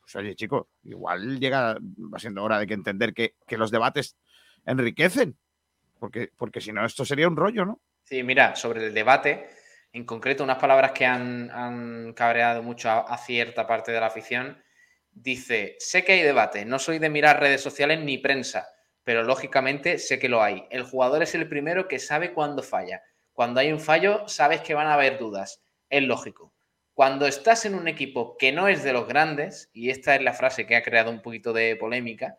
Pues 0.00 0.16
oye, 0.16 0.34
chico, 0.34 0.70
igual 0.84 1.38
llega, 1.38 1.76
va 1.80 2.18
siendo 2.18 2.42
hora 2.42 2.58
de 2.58 2.66
que 2.66 2.74
entender 2.74 3.12
que, 3.12 3.34
que 3.46 3.58
los 3.58 3.70
debates 3.70 4.16
enriquecen, 4.64 5.36
porque, 5.98 6.30
porque 6.36 6.60
si 6.60 6.72
no, 6.72 6.84
esto 6.84 7.04
sería 7.04 7.28
un 7.28 7.36
rollo, 7.36 7.64
¿no? 7.64 7.80
Sí, 8.04 8.22
mira, 8.22 8.56
sobre 8.56 8.86
el 8.86 8.94
debate, 8.94 9.50
en 9.92 10.04
concreto, 10.04 10.44
unas 10.44 10.58
palabras 10.58 10.92
que 10.92 11.04
han, 11.04 11.50
han 11.50 12.12
cabreado 12.14 12.62
mucho 12.62 12.88
a, 12.88 13.18
cierta 13.18 13.66
parte 13.66 13.92
de 13.92 14.00
la 14.00 14.06
afición. 14.06 14.62
Dice, 15.10 15.76
sé 15.78 16.04
que 16.04 16.12
hay 16.12 16.22
debate, 16.22 16.64
no 16.64 16.78
soy 16.78 16.98
de 16.98 17.10
mirar 17.10 17.40
redes 17.40 17.60
sociales 17.60 18.00
ni 18.00 18.18
prensa, 18.18 18.68
pero 19.08 19.22
lógicamente 19.22 19.96
sé 19.96 20.18
que 20.18 20.28
lo 20.28 20.42
hay. 20.42 20.66
El 20.68 20.82
jugador 20.82 21.22
es 21.22 21.34
el 21.34 21.48
primero 21.48 21.88
que 21.88 21.98
sabe 21.98 22.34
cuándo 22.34 22.62
falla. 22.62 23.02
Cuando 23.32 23.58
hay 23.58 23.72
un 23.72 23.80
fallo, 23.80 24.28
sabes 24.28 24.60
que 24.60 24.74
van 24.74 24.86
a 24.86 24.92
haber 24.92 25.18
dudas. 25.18 25.62
Es 25.88 26.02
lógico. 26.02 26.52
Cuando 26.92 27.26
estás 27.26 27.64
en 27.64 27.74
un 27.74 27.88
equipo 27.88 28.36
que 28.36 28.52
no 28.52 28.68
es 28.68 28.82
de 28.82 28.92
los 28.92 29.08
grandes, 29.08 29.70
y 29.72 29.88
esta 29.88 30.14
es 30.14 30.20
la 30.20 30.34
frase 30.34 30.66
que 30.66 30.76
ha 30.76 30.82
creado 30.82 31.10
un 31.10 31.22
poquito 31.22 31.54
de 31.54 31.74
polémica, 31.76 32.36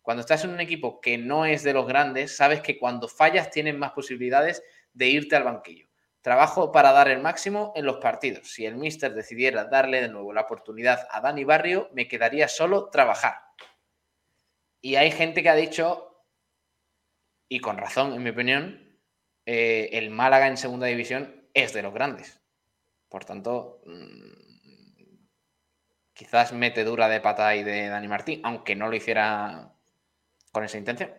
cuando 0.00 0.20
estás 0.20 0.44
en 0.44 0.50
un 0.50 0.60
equipo 0.60 1.00
que 1.00 1.18
no 1.18 1.44
es 1.44 1.64
de 1.64 1.72
los 1.72 1.88
grandes, 1.88 2.36
sabes 2.36 2.60
que 2.60 2.78
cuando 2.78 3.08
fallas 3.08 3.50
tienes 3.50 3.74
más 3.74 3.90
posibilidades 3.90 4.62
de 4.92 5.08
irte 5.08 5.34
al 5.34 5.42
banquillo. 5.42 5.88
Trabajo 6.20 6.70
para 6.70 6.92
dar 6.92 7.08
el 7.08 7.18
máximo 7.18 7.72
en 7.74 7.84
los 7.84 7.96
partidos. 7.96 8.48
Si 8.48 8.64
el 8.64 8.76
míster 8.76 9.12
decidiera 9.12 9.64
darle 9.64 10.00
de 10.00 10.08
nuevo 10.08 10.32
la 10.32 10.42
oportunidad 10.42 11.04
a 11.10 11.20
Dani 11.20 11.42
Barrio, 11.42 11.90
me 11.92 12.06
quedaría 12.06 12.46
solo 12.46 12.90
trabajar. 12.90 13.38
Y 14.80 14.96
hay 14.96 15.12
gente 15.12 15.42
que 15.44 15.48
ha 15.48 15.54
dicho, 15.54 16.11
y 17.52 17.60
con 17.60 17.76
razón, 17.76 18.14
en 18.14 18.22
mi 18.22 18.30
opinión, 18.30 18.80
eh, 19.44 19.90
el 19.92 20.08
Málaga 20.08 20.46
en 20.46 20.56
segunda 20.56 20.86
división 20.86 21.44
es 21.52 21.74
de 21.74 21.82
los 21.82 21.92
grandes. 21.92 22.40
Por 23.10 23.26
tanto, 23.26 23.82
mmm, 23.84 25.22
quizás 26.14 26.54
mete 26.54 26.82
dura 26.82 27.08
de 27.08 27.20
pata 27.20 27.48
ahí 27.48 27.62
de 27.62 27.88
Dani 27.88 28.08
Martín, 28.08 28.40
aunque 28.42 28.74
no 28.74 28.88
lo 28.88 28.96
hiciera 28.96 29.70
con 30.50 30.64
esa 30.64 30.78
intención. 30.78 31.10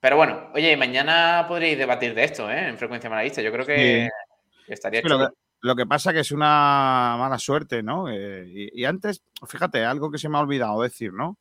Pero 0.00 0.16
bueno, 0.16 0.50
oye, 0.54 0.76
mañana 0.76 1.44
podréis 1.46 1.78
debatir 1.78 2.14
de 2.14 2.24
esto, 2.24 2.50
¿eh? 2.50 2.66
En 2.66 2.76
frecuencia 2.76 3.08
malavista. 3.08 3.40
Yo 3.40 3.52
creo 3.52 3.64
que 3.64 4.08
sí. 4.66 4.72
estaría 4.72 5.02
Pero 5.02 5.18
chulo. 5.18 5.34
Lo 5.60 5.76
que 5.76 5.86
pasa 5.86 6.12
que 6.12 6.20
es 6.20 6.32
una 6.32 7.14
mala 7.16 7.38
suerte, 7.38 7.80
¿no? 7.80 8.08
Eh, 8.08 8.44
y, 8.48 8.80
y, 8.80 8.84
antes, 8.86 9.22
fíjate, 9.46 9.84
algo 9.84 10.10
que 10.10 10.18
se 10.18 10.28
me 10.28 10.36
ha 10.36 10.40
olvidado 10.40 10.82
decir, 10.82 11.12
¿no? 11.12 11.38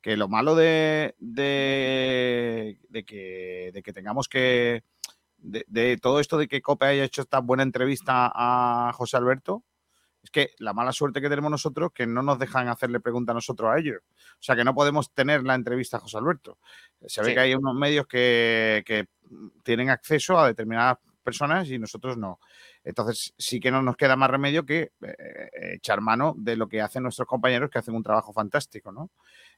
Que 0.00 0.16
lo 0.16 0.28
malo 0.28 0.54
de, 0.54 1.14
de, 1.18 2.78
de, 2.88 3.04
que, 3.04 3.70
de 3.72 3.82
que, 3.82 3.92
tengamos 3.92 4.28
que. 4.28 4.84
De, 5.38 5.98
todo 5.98 6.20
esto 6.20 6.38
de 6.38 6.48
que 6.48 6.62
Cope 6.62 6.86
haya 6.86 7.04
hecho 7.04 7.22
esta 7.22 7.40
buena 7.40 7.62
entrevista 7.62 8.30
a 8.34 8.92
José 8.94 9.16
Alberto, 9.16 9.64
es 10.22 10.30
que 10.30 10.50
la 10.58 10.72
mala 10.72 10.92
suerte 10.92 11.20
que 11.20 11.28
tenemos 11.28 11.50
nosotros 11.50 11.92
que 11.94 12.06
no 12.06 12.22
nos 12.22 12.38
dejan 12.38 12.68
hacerle 12.68 13.00
preguntas 13.00 13.32
a 13.32 13.34
nosotros 13.34 13.70
a 13.70 13.78
ellos. 13.78 14.02
O 14.02 14.42
sea, 14.42 14.56
que 14.56 14.64
no 14.64 14.74
podemos 14.74 15.12
tener 15.12 15.44
la 15.44 15.54
entrevista 15.54 15.96
a 15.96 16.00
José 16.00 16.18
Alberto. 16.18 16.58
Se 17.06 17.22
ve 17.22 17.28
sí. 17.28 17.34
que 17.34 17.40
hay 17.40 17.54
unos 17.54 17.74
medios 17.74 18.06
que, 18.06 18.82
que, 18.86 19.06
tienen 19.62 19.90
acceso 19.90 20.38
a 20.38 20.48
determinadas 20.48 20.98
personas 21.22 21.68
y 21.70 21.78
nosotros 21.78 22.16
no. 22.16 22.40
Entonces, 22.82 23.32
sí 23.38 23.60
que 23.60 23.70
no 23.70 23.82
nos 23.82 23.96
queda 23.96 24.16
más 24.16 24.30
remedio 24.30 24.64
que 24.64 24.92
eh, 25.02 25.74
echar 25.74 26.00
mano 26.00 26.34
de 26.36 26.56
lo 26.56 26.68
que 26.68 26.80
hacen 26.80 27.02
nuestros 27.02 27.28
compañeros 27.28 27.70
que 27.70 27.78
hacen 27.78 27.94
un 27.94 28.02
trabajo 28.02 28.32
fantástico, 28.32 28.90
¿no? 28.90 29.10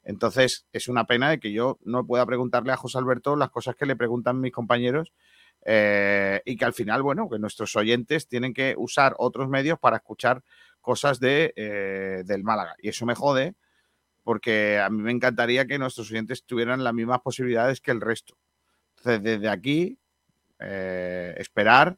Entonces, 0.03 0.65
es 0.73 0.87
una 0.87 1.05
pena 1.05 1.29
de 1.29 1.39
que 1.39 1.51
yo 1.51 1.79
no 1.83 2.05
pueda 2.05 2.25
preguntarle 2.25 2.71
a 2.71 2.77
José 2.77 2.97
Alberto 2.97 3.35
las 3.35 3.49
cosas 3.49 3.75
que 3.75 3.85
le 3.85 3.95
preguntan 3.95 4.39
mis 4.39 4.51
compañeros 4.51 5.13
eh, 5.65 6.41
y 6.45 6.57
que 6.57 6.65
al 6.65 6.73
final, 6.73 7.01
bueno, 7.03 7.29
que 7.29 7.39
nuestros 7.39 7.75
oyentes 7.75 8.27
tienen 8.27 8.53
que 8.53 8.75
usar 8.77 9.15
otros 9.17 9.47
medios 9.47 9.79
para 9.79 9.97
escuchar 9.97 10.43
cosas 10.81 11.19
de, 11.19 11.53
eh, 11.55 12.23
del 12.25 12.43
Málaga. 12.43 12.75
Y 12.79 12.89
eso 12.89 13.05
me 13.05 13.15
jode 13.15 13.55
porque 14.23 14.79
a 14.79 14.89
mí 14.89 15.01
me 15.01 15.11
encantaría 15.11 15.65
que 15.65 15.77
nuestros 15.77 16.09
oyentes 16.11 16.45
tuvieran 16.45 16.83
las 16.83 16.93
mismas 16.93 17.21
posibilidades 17.21 17.81
que 17.81 17.91
el 17.91 18.01
resto. 18.01 18.37
Entonces, 18.97 19.23
desde 19.23 19.49
aquí, 19.49 19.97
eh, 20.59 21.33
esperar 21.37 21.97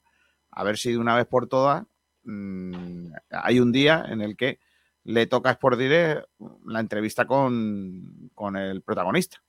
a 0.52 0.64
ver 0.64 0.78
si 0.78 0.92
de 0.92 0.98
una 0.98 1.16
vez 1.16 1.28
por 1.28 1.48
todas 1.48 1.84
mmm, 2.24 3.12
hay 3.30 3.60
un 3.60 3.72
día 3.72 4.06
en 4.10 4.22
el 4.22 4.36
que 4.36 4.60
le 5.06 5.28
toca 5.28 5.50
a 5.50 5.54
Sport 5.54 5.78
Direct 5.78 6.28
la 6.66 6.80
entrevista 6.80 7.26
con, 7.26 8.30
con 8.34 8.56
el 8.58 8.82
protagonista. 8.82 9.42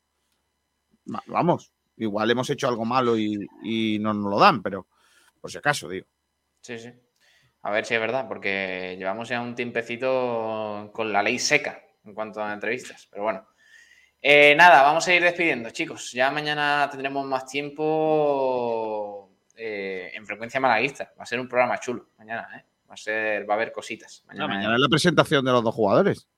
Vamos, 1.27 1.73
igual 1.97 2.31
hemos 2.31 2.51
hecho 2.51 2.69
algo 2.69 2.85
malo 2.85 3.17
y, 3.17 3.47
y, 3.63 3.99
no 3.99 4.13
nos 4.13 4.31
lo 4.31 4.39
dan, 4.39 4.63
pero 4.63 4.87
por 5.41 5.51
si 5.51 5.59
acaso, 5.59 5.89
digo. 5.89 6.07
Sí, 6.61 6.79
sí. 6.79 6.93
A 7.63 7.71
ver 7.71 7.85
si 7.85 7.95
es 7.95 8.01
verdad, 8.01 8.29
porque 8.29 8.97
llevamos 8.99 9.29
ya 9.29 9.41
un 9.41 9.55
tiempecito 9.55 10.91
con 10.93 11.13
la 11.13 11.23
ley 11.23 11.39
seca 11.39 11.83
en 12.05 12.15
cuanto 12.15 12.43
a 12.43 12.53
entrevistas, 12.53 13.09
pero 13.11 13.25
bueno. 13.25 13.47
Eh, 14.21 14.55
nada, 14.57 14.83
vamos 14.83 15.07
a 15.07 15.15
ir 15.15 15.23
despidiendo, 15.23 15.71
chicos. 15.71 16.13
Ya 16.13 16.31
mañana 16.31 16.89
tendremos 16.91 17.25
más 17.27 17.47
tiempo 17.47 19.31
eh, 19.57 20.11
en 20.13 20.27
frecuencia 20.27 20.61
malaguista. 20.61 21.13
Va 21.19 21.23
a 21.23 21.27
ser 21.27 21.41
un 21.41 21.49
programa 21.49 21.79
chulo 21.79 22.11
mañana, 22.19 22.49
¿eh? 22.57 22.65
Va 22.89 22.95
a 22.95 22.97
ser, 22.97 23.49
va 23.49 23.55
a 23.55 23.57
haber 23.57 23.73
cositas. 23.73 24.25
Mañana, 24.27 24.47
no, 24.47 24.55
mañana 24.55 24.75
es 24.75 24.81
la 24.81 24.89
presentación 24.89 25.45
de 25.45 25.53
los 25.53 25.65
dos 25.65 25.75
jugadores. 25.75 26.29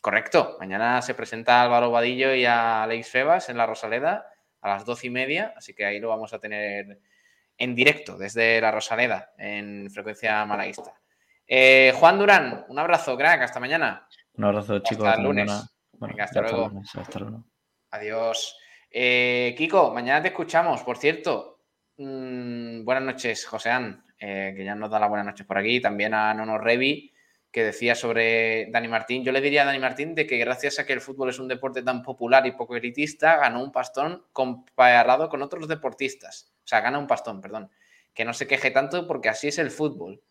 Correcto. 0.00 0.56
Mañana 0.58 1.02
se 1.02 1.14
presenta 1.14 1.60
a 1.60 1.64
Álvaro 1.64 1.90
Vadillo 1.90 2.34
y 2.34 2.46
a 2.46 2.82
Alex 2.84 3.08
Febas 3.10 3.48
en 3.50 3.58
la 3.58 3.66
Rosaleda 3.66 4.26
a 4.62 4.68
las 4.68 4.84
doce 4.84 5.06
y 5.06 5.10
media, 5.10 5.54
así 5.56 5.74
que 5.74 5.84
ahí 5.84 6.00
lo 6.00 6.08
vamos 6.08 6.32
a 6.32 6.38
tener 6.38 7.00
en 7.56 7.74
directo 7.74 8.16
desde 8.16 8.60
la 8.60 8.70
Rosaleda 8.70 9.32
en 9.38 9.90
frecuencia 9.90 10.44
malaguista. 10.46 10.94
Eh, 11.46 11.92
Juan 11.96 12.18
Durán, 12.18 12.64
un 12.68 12.78
abrazo, 12.78 13.16
crack, 13.16 13.42
hasta 13.42 13.60
mañana. 13.60 14.06
Un 14.34 14.44
abrazo, 14.44 14.78
chicos. 14.80 15.06
Hasta 15.06 15.20
el 15.20 15.26
lunes. 15.26 15.50
Bueno, 15.92 16.14
Venga, 16.14 16.24
hasta 16.24 16.42
luego. 16.42 16.68
Lunes, 16.68 16.94
hasta 16.94 17.18
luego. 17.18 17.44
Adiós. 17.90 18.56
Eh, 18.90 19.54
Kiko, 19.56 19.92
mañana 19.92 20.22
te 20.22 20.28
escuchamos. 20.28 20.82
Por 20.82 20.96
cierto, 20.96 21.49
mmm, 22.00 22.84
buenas 22.84 23.04
noches, 23.04 23.44
Joseán, 23.46 24.04
eh, 24.18 24.54
que 24.56 24.64
ya 24.64 24.74
nos 24.74 24.90
da 24.90 24.98
las 24.98 25.08
buenas 25.08 25.26
noches 25.26 25.46
por 25.46 25.58
aquí. 25.58 25.80
También 25.80 26.14
a 26.14 26.32
Nono 26.34 26.58
Revi, 26.58 27.12
que 27.50 27.64
decía 27.64 27.94
sobre 27.94 28.70
Dani 28.70 28.88
Martín. 28.88 29.22
Yo 29.24 29.32
le 29.32 29.40
diría 29.40 29.62
a 29.62 29.64
Dani 29.66 29.78
Martín 29.78 30.14
de 30.14 30.26
que 30.26 30.38
gracias 30.38 30.78
a 30.78 30.86
que 30.86 30.92
el 30.92 31.00
fútbol 31.00 31.30
es 31.30 31.38
un 31.38 31.48
deporte 31.48 31.82
tan 31.82 32.02
popular 32.02 32.46
y 32.46 32.52
poco 32.52 32.76
elitista, 32.76 33.36
ganó 33.36 33.62
un 33.62 33.72
pastón 33.72 34.24
comparado 34.32 35.28
con 35.28 35.42
otros 35.42 35.68
deportistas. 35.68 36.52
O 36.64 36.66
sea, 36.66 36.80
gana 36.80 36.98
un 36.98 37.06
pastón, 37.06 37.40
perdón. 37.40 37.70
Que 38.14 38.24
no 38.24 38.32
se 38.32 38.46
queje 38.46 38.70
tanto 38.70 39.06
porque 39.06 39.28
así 39.28 39.48
es 39.48 39.58
el 39.58 39.70
fútbol. 39.70 40.22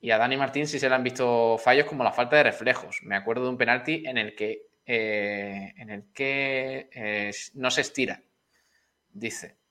Y 0.00 0.10
a 0.10 0.18
Dani 0.18 0.36
Martín 0.36 0.66
sí 0.66 0.78
se 0.78 0.88
le 0.88 0.94
han 0.94 1.04
visto 1.04 1.56
fallos 1.56 1.86
como 1.86 2.04
la 2.04 2.12
falta 2.12 2.36
de 2.36 2.42
reflejos. 2.42 3.00
Me 3.04 3.16
acuerdo 3.16 3.44
de 3.44 3.50
un 3.50 3.56
penalti 3.56 4.02
en 4.06 4.18
el 4.18 4.34
que, 4.34 4.66
eh, 4.84 5.72
en 5.76 5.90
el 5.90 6.12
que 6.12 6.90
eh, 6.92 7.30
no 7.54 7.70
se 7.70 7.80
estira, 7.80 8.22
dice. 9.10 9.63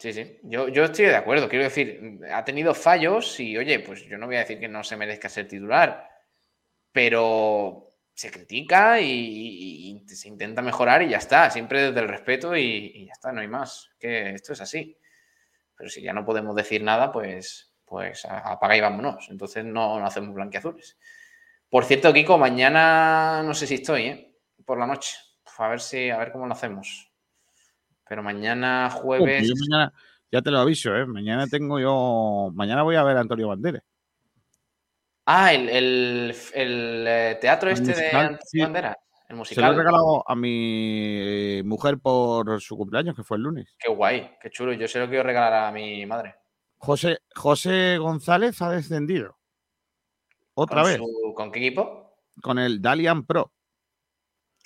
Sí, 0.00 0.14
sí, 0.14 0.40
yo, 0.44 0.68
yo 0.68 0.84
estoy 0.84 1.04
de 1.06 1.16
acuerdo. 1.16 1.46
Quiero 1.46 1.64
decir, 1.64 2.20
ha 2.32 2.42
tenido 2.42 2.72
fallos 2.72 3.38
y, 3.38 3.58
oye, 3.58 3.80
pues 3.80 4.06
yo 4.06 4.16
no 4.16 4.26
voy 4.26 4.36
a 4.36 4.40
decir 4.40 4.58
que 4.58 4.66
no 4.66 4.82
se 4.82 4.96
merezca 4.96 5.28
ser 5.28 5.46
titular, 5.46 6.08
pero 6.90 7.92
se 8.14 8.30
critica 8.30 8.98
y, 8.98 10.02
se 10.06 10.28
intenta 10.28 10.62
mejorar 10.62 11.02
y 11.02 11.10
ya 11.10 11.18
está, 11.18 11.50
siempre 11.50 11.82
desde 11.82 12.00
el 12.00 12.08
respeto 12.08 12.56
y, 12.56 13.06
ya 13.08 13.12
está, 13.12 13.30
no 13.30 13.42
hay 13.42 13.48
más. 13.48 13.90
Que 13.98 14.30
esto 14.30 14.54
es 14.54 14.62
así. 14.62 14.96
Pero 15.76 15.90
si 15.90 16.00
ya 16.00 16.14
no 16.14 16.24
podemos 16.24 16.56
decir 16.56 16.82
nada, 16.82 17.12
pues, 17.12 17.74
pues 17.84 18.24
apaga 18.24 18.76
y 18.78 18.80
vámonos. 18.80 19.28
Entonces 19.30 19.66
no, 19.66 20.00
no 20.00 20.06
hacemos 20.06 20.34
blanqueazules. 20.34 20.96
Por 21.68 21.84
cierto, 21.84 22.10
Kiko, 22.14 22.38
mañana 22.38 23.42
no 23.42 23.52
sé 23.52 23.66
si 23.66 23.74
estoy, 23.74 24.06
¿eh? 24.06 24.34
Por 24.64 24.78
la 24.78 24.86
noche. 24.86 25.18
A 25.58 25.68
ver 25.68 25.80
si, 25.80 26.08
a 26.08 26.16
ver 26.16 26.32
cómo 26.32 26.46
lo 26.46 26.54
hacemos. 26.54 27.09
Pero 28.10 28.24
mañana 28.24 28.90
jueves. 28.90 29.48
Oh, 29.48 29.54
mañana, 29.56 29.92
ya 30.32 30.42
te 30.42 30.50
lo 30.50 30.58
aviso, 30.58 30.96
¿eh? 30.96 31.06
Mañana 31.06 31.46
tengo 31.46 31.78
yo. 31.78 32.50
Mañana 32.54 32.82
voy 32.82 32.96
a 32.96 33.04
ver 33.04 33.16
a 33.16 33.20
Antonio 33.20 33.46
Banderas. 33.46 33.84
Ah, 35.26 35.54
el, 35.54 35.68
el, 35.68 36.34
el 36.54 37.04
eh, 37.06 37.38
teatro 37.40 37.70
este 37.70 37.90
musical, 37.90 38.10
de 38.10 38.18
Antonio 38.18 38.40
sí. 38.46 38.60
Banderas. 38.62 38.96
El 39.28 39.36
musical. 39.36 39.62
Se 39.62 39.68
lo 39.68 39.72
he 39.72 39.76
regalado 39.76 40.28
a 40.28 40.34
mi 40.34 41.62
mujer 41.64 41.98
por 42.00 42.60
su 42.60 42.76
cumpleaños, 42.76 43.14
que 43.14 43.22
fue 43.22 43.36
el 43.36 43.44
lunes. 43.44 43.76
Qué 43.78 43.88
guay, 43.88 44.28
qué 44.42 44.50
chulo. 44.50 44.72
Yo 44.72 44.88
se 44.88 44.98
lo 44.98 45.08
quiero 45.08 45.22
regalar 45.22 45.68
a 45.68 45.70
mi 45.70 46.04
madre. 46.04 46.34
José, 46.78 47.20
José 47.36 47.96
González 47.98 48.60
ha 48.60 48.72
descendido. 48.72 49.38
Otra 50.54 50.82
¿Con 50.82 50.90
vez. 50.90 50.96
Su, 50.96 51.32
¿Con 51.36 51.52
qué 51.52 51.60
equipo? 51.60 52.16
Con 52.42 52.58
el 52.58 52.82
Dalian 52.82 53.24
Pro. 53.24 53.52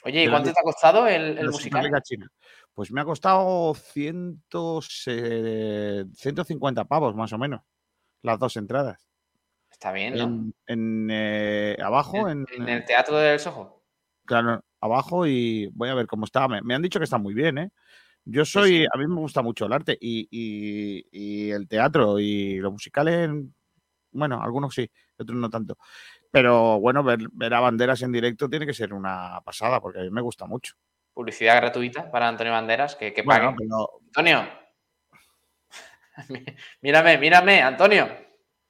Oye, 0.05 0.25
¿y 0.25 0.29
cuánto 0.29 0.53
te 0.53 0.61
ha 0.61 0.63
costado 0.63 1.07
el, 1.07 1.39
el 1.39 1.51
musical? 1.51 2.03
China. 2.03 2.29
Pues 2.75 2.91
me 2.93 3.01
ha 3.01 3.05
costado 3.05 3.75
100, 3.75 4.43
eh, 5.07 6.05
150 6.15 6.85
pavos 6.85 7.15
más 7.15 7.33
o 7.33 7.39
menos, 7.39 7.63
las 8.23 8.39
dos 8.39 8.57
entradas. 8.57 9.07
Está 9.71 9.93
bien, 9.93 10.15
¿no? 10.17 10.25
En, 10.25 10.55
en, 10.67 11.09
eh, 11.11 11.77
abajo, 11.83 12.29
en, 12.29 12.45
En 12.57 12.69
el 12.69 12.85
Teatro 12.85 13.17
del 13.17 13.39
Soho. 13.39 13.83
claro, 14.27 14.63
abajo 14.81 15.27
y 15.27 15.69
voy 15.73 15.89
a 15.89 15.95
ver 15.95 16.07
cómo 16.07 16.25
está. 16.25 16.49
Me, 16.49 16.61
me 16.63 16.75
han 16.75 16.83
dicho 16.83 16.99
que 16.99 17.05
está 17.05 17.19
muy 17.19 17.35
bien, 17.35 17.59
¿eh? 17.59 17.71
Yo 18.25 18.45
soy, 18.45 18.79
sí. 18.79 18.87
a 18.93 18.99
mí 18.99 19.07
me 19.07 19.17
gusta 19.17 19.43
mucho 19.43 19.67
el 19.67 19.73
arte 19.73 19.97
y, 20.01 20.27
y- 20.31 21.07
y 21.13 21.51
el 21.51 21.69
teatro 21.69 22.19
y 22.19 22.57
los 22.59 22.73
musicales, 22.73 23.31
bueno, 24.13 24.43
algunos 24.43 24.75
sí, 24.75 24.91
otros 25.19 25.39
no 25.39 25.51
tanto. 25.51 25.77
Pero 26.35 26.81
bueno, 26.81 27.05
ver, 27.05 27.21
ver 27.31 27.55
a 27.55 27.61
banderas 27.61 28.03
en 28.03 28.11
directo 28.11 28.51
tiene 28.51 28.67
que 28.67 28.75
ser 28.75 28.93
una 28.93 29.41
pasada 29.45 29.81
porque 29.81 30.01
a 30.01 30.03
mí 30.03 30.11
me 30.11 30.21
gusta 30.21 30.47
mucho. 30.47 30.75
Publicidad 31.13 31.55
gratuita 31.59 32.11
para 32.11 32.27
Antonio 32.27 32.53
Banderas, 32.53 32.97
que, 32.97 33.13
que. 33.15 33.23
Bueno, 33.23 33.55
pero 33.57 34.01
Antonio. 34.05 34.45
mírame, 36.83 37.19
mírame, 37.19 37.63
Antonio. 37.63 38.09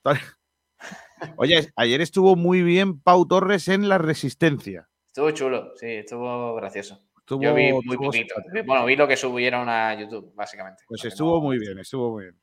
Oye, 1.38 1.72
ayer 1.76 2.02
estuvo 2.02 2.36
muy 2.36 2.60
bien 2.62 3.00
Pau 3.00 3.26
Torres 3.26 3.68
en 3.68 3.88
La 3.88 3.96
Resistencia. 3.96 4.86
Estuvo 5.06 5.30
chulo, 5.30 5.72
sí, 5.76 5.86
estuvo 5.86 6.54
gracioso. 6.56 7.00
Estuvo, 7.18 7.40
Yo 7.42 7.54
vi 7.54 7.72
muy 7.72 7.96
poquito. 7.96 8.34
Bueno, 8.66 8.84
vi 8.84 8.94
lo 8.96 9.08
que 9.08 9.16
subieron 9.16 9.70
a 9.70 9.94
YouTube, 9.98 10.34
básicamente. 10.34 10.82
Pues 10.86 11.02
estuvo 11.06 11.36
no- 11.36 11.40
muy 11.40 11.58
bien, 11.58 11.78
estuvo 11.78 12.10
muy 12.10 12.24
bien. 12.24 12.38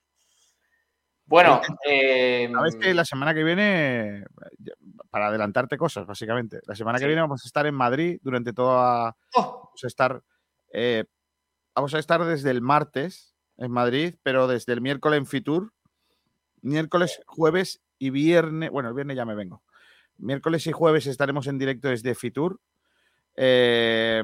Bueno, 1.25 1.61
eh, 1.87 2.49
Sabes 2.51 2.75
que 2.75 2.93
la 2.93 3.05
semana 3.05 3.33
que 3.33 3.43
viene, 3.45 4.25
para 5.09 5.27
adelantarte 5.27 5.77
cosas, 5.77 6.05
básicamente, 6.05 6.59
la 6.67 6.75
semana 6.75 6.99
que 6.99 7.07
viene 7.07 7.21
vamos 7.21 7.43
a 7.43 7.47
estar 7.47 7.65
en 7.65 7.75
Madrid 7.75 8.19
durante 8.21 8.53
toda. 8.53 9.15
¡Oh! 9.35 9.61
Vamos 9.65 9.83
a 9.83 9.87
estar. 9.87 10.23
eh, 10.73 11.05
vamos 11.75 11.93
a 11.93 11.99
estar 11.99 12.23
desde 12.25 12.51
el 12.51 12.61
martes 12.61 13.35
en 13.57 13.71
Madrid, 13.71 14.15
pero 14.23 14.47
desde 14.47 14.73
el 14.73 14.81
miércoles 14.81 15.17
en 15.19 15.25
Fitur. 15.25 15.73
Miércoles, 16.61 17.21
jueves 17.25 17.81
y 17.97 18.09
viernes. 18.11 18.69
Bueno, 18.71 18.89
el 18.89 18.95
viernes 18.95 19.17
ya 19.17 19.25
me 19.25 19.35
vengo. 19.35 19.63
Miércoles 20.17 20.67
y 20.67 20.71
jueves 20.71 21.07
estaremos 21.07 21.47
en 21.47 21.57
directo 21.57 21.87
desde 21.89 22.13
Fitur. 22.15 22.59
eh, 23.35 24.21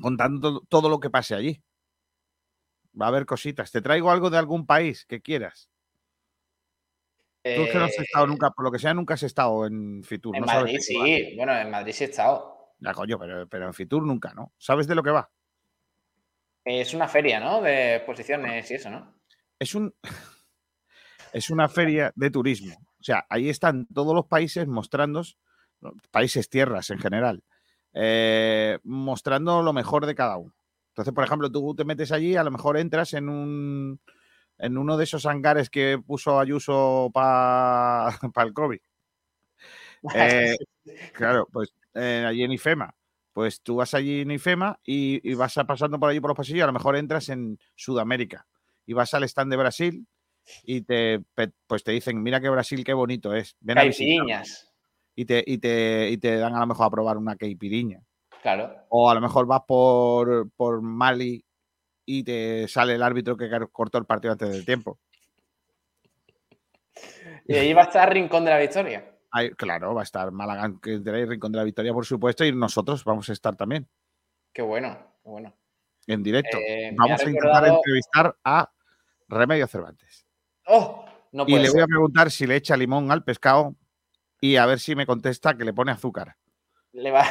contando 0.00 0.60
todo 0.68 0.88
lo 0.88 1.00
que 1.00 1.10
pase 1.10 1.34
allí. 1.34 1.62
Va 3.00 3.06
a 3.06 3.08
haber 3.08 3.26
cositas. 3.26 3.70
Te 3.70 3.80
traigo 3.82 4.10
algo 4.10 4.30
de 4.30 4.38
algún 4.38 4.66
país 4.66 5.04
que 5.06 5.20
quieras. 5.20 5.68
Tú 7.42 7.62
es 7.62 7.70
que 7.70 7.78
no 7.78 7.84
has 7.84 7.98
estado 7.98 8.24
eh, 8.24 8.28
nunca, 8.28 8.50
por 8.50 8.64
lo 8.64 8.70
que 8.70 8.78
sea, 8.78 8.94
nunca 8.94 9.14
has 9.14 9.22
estado 9.22 9.66
en 9.66 10.02
Fitur. 10.02 10.36
En 10.36 10.40
no 10.42 10.46
Madrid 10.46 10.76
va. 10.76 10.80
sí, 10.80 11.34
bueno, 11.36 11.56
en 11.56 11.70
Madrid 11.70 11.92
sí 11.92 12.04
he 12.04 12.08
estado. 12.08 12.74
Ya, 12.80 12.92
coño, 12.92 13.18
pero, 13.18 13.48
pero 13.48 13.66
en 13.66 13.74
Fitur 13.74 14.04
nunca, 14.04 14.32
¿no? 14.34 14.52
¿Sabes 14.58 14.86
de 14.86 14.94
lo 14.94 15.02
que 15.02 15.10
va? 15.10 15.30
Es 16.64 16.92
una 16.92 17.08
feria, 17.08 17.40
¿no? 17.40 17.62
De 17.62 17.96
exposiciones 17.96 18.70
y 18.70 18.74
eso, 18.74 18.90
¿no? 18.90 19.14
Es 19.58 19.74
un 19.74 19.94
es 21.32 21.50
una 21.50 21.68
feria 21.68 22.12
de 22.14 22.30
turismo. 22.30 22.74
O 23.00 23.02
sea, 23.02 23.24
ahí 23.28 23.48
están 23.48 23.86
todos 23.86 24.14
los 24.14 24.26
países 24.26 24.66
mostrando, 24.66 25.22
países, 26.10 26.50
tierras 26.50 26.90
en 26.90 26.98
general, 26.98 27.44
eh, 27.94 28.78
mostrando 28.82 29.62
lo 29.62 29.72
mejor 29.72 30.06
de 30.06 30.14
cada 30.14 30.36
uno. 30.36 30.54
Entonces, 30.88 31.14
por 31.14 31.24
ejemplo, 31.24 31.50
tú 31.50 31.74
te 31.76 31.84
metes 31.84 32.10
allí, 32.10 32.34
a 32.34 32.42
lo 32.42 32.50
mejor 32.50 32.76
entras 32.76 33.14
en 33.14 33.28
un 33.28 34.00
en 34.58 34.76
uno 34.78 34.96
de 34.96 35.04
esos 35.04 35.26
hangares 35.26 35.70
que 35.70 35.98
puso 36.04 36.38
Ayuso 36.40 37.10
para 37.12 38.08
el 38.46 38.52
COVID. 38.52 38.80
Eh, 40.14 40.56
claro, 41.12 41.48
pues 41.52 41.72
eh, 41.94 42.24
allí 42.26 42.42
en 42.44 42.52
IFEMA. 42.52 42.94
Pues 43.32 43.60
tú 43.62 43.76
vas 43.76 43.94
allí 43.94 44.22
en 44.22 44.30
IFEMA 44.32 44.80
y, 44.84 45.20
y 45.28 45.34
vas 45.34 45.56
a- 45.58 45.64
pasando 45.64 45.98
por 46.00 46.10
allí 46.10 46.20
por 46.20 46.30
los 46.30 46.36
pasillos, 46.36 46.64
a 46.64 46.66
lo 46.66 46.72
mejor 46.72 46.96
entras 46.96 47.28
en 47.28 47.58
Sudamérica 47.76 48.46
y 48.86 48.94
vas 48.94 49.14
al 49.14 49.24
stand 49.24 49.50
de 49.50 49.56
Brasil 49.56 50.06
y 50.64 50.82
te, 50.82 51.22
pues 51.66 51.84
te 51.84 51.92
dicen, 51.92 52.22
mira 52.22 52.40
que 52.40 52.48
Brasil, 52.48 52.82
qué 52.84 52.94
bonito 52.94 53.34
es. 53.34 53.56
Ven 53.60 53.78
a 53.78 53.84
visitarlo". 53.84 54.26
Caipiriñas, 54.26 54.72
Y 55.14 55.24
te, 55.26 55.44
y, 55.46 55.58
te, 55.58 56.10
y 56.10 56.18
te 56.18 56.36
dan 56.36 56.54
a 56.54 56.60
lo 56.60 56.66
mejor 56.66 56.86
a 56.86 56.90
probar 56.90 57.16
una 57.16 57.36
caipiriña. 57.36 58.00
claro. 58.42 58.74
O 58.88 59.10
a 59.10 59.14
lo 59.14 59.20
mejor 59.20 59.46
vas 59.46 59.62
por, 59.68 60.50
por 60.56 60.80
Mali 60.80 61.44
y 62.10 62.24
te 62.24 62.66
sale 62.68 62.94
el 62.94 63.02
árbitro 63.02 63.36
que 63.36 63.50
cortó 63.70 63.98
el 63.98 64.06
partido 64.06 64.32
antes 64.32 64.48
del 64.48 64.64
tiempo. 64.64 64.98
Y 67.46 67.54
ahí 67.54 67.74
va 67.74 67.82
a 67.82 67.84
estar 67.84 68.10
Rincón 68.10 68.46
de 68.46 68.50
la 68.50 68.58
Victoria. 68.58 69.14
Ahí, 69.30 69.50
claro, 69.50 69.94
va 69.94 70.00
a 70.00 70.04
estar 70.04 70.30
Málaga, 70.30 70.72
que 70.82 70.98
Rincón 71.04 71.52
de 71.52 71.58
la 71.58 71.64
Victoria, 71.64 71.92
por 71.92 72.06
supuesto, 72.06 72.46
y 72.46 72.52
nosotros 72.52 73.04
vamos 73.04 73.28
a 73.28 73.32
estar 73.34 73.54
también 73.56 73.86
Qué 74.54 74.62
bueno, 74.62 74.96
qué 75.22 75.28
bueno. 75.28 75.54
en 76.06 76.22
directo. 76.22 76.56
Eh, 76.66 76.92
vamos 76.96 77.20
a 77.20 77.28
intentar 77.28 77.66
entrevistar 77.66 78.34
a 78.42 78.72
Remedio 79.28 79.66
Cervantes. 79.66 80.26
¡Oh! 80.66 81.04
No 81.32 81.44
Y 81.46 81.52
le 81.58 81.68
voy 81.68 81.72
ser. 81.72 81.82
a 81.82 81.86
preguntar 81.86 82.30
si 82.30 82.46
le 82.46 82.56
echa 82.56 82.74
limón 82.74 83.12
al 83.12 83.22
pescado 83.22 83.76
y 84.40 84.56
a 84.56 84.64
ver 84.64 84.80
si 84.80 84.96
me 84.96 85.04
contesta 85.04 85.54
que 85.58 85.64
le 85.66 85.74
pone 85.74 85.92
azúcar. 85.92 86.36
Le, 86.92 87.10
va- 87.10 87.26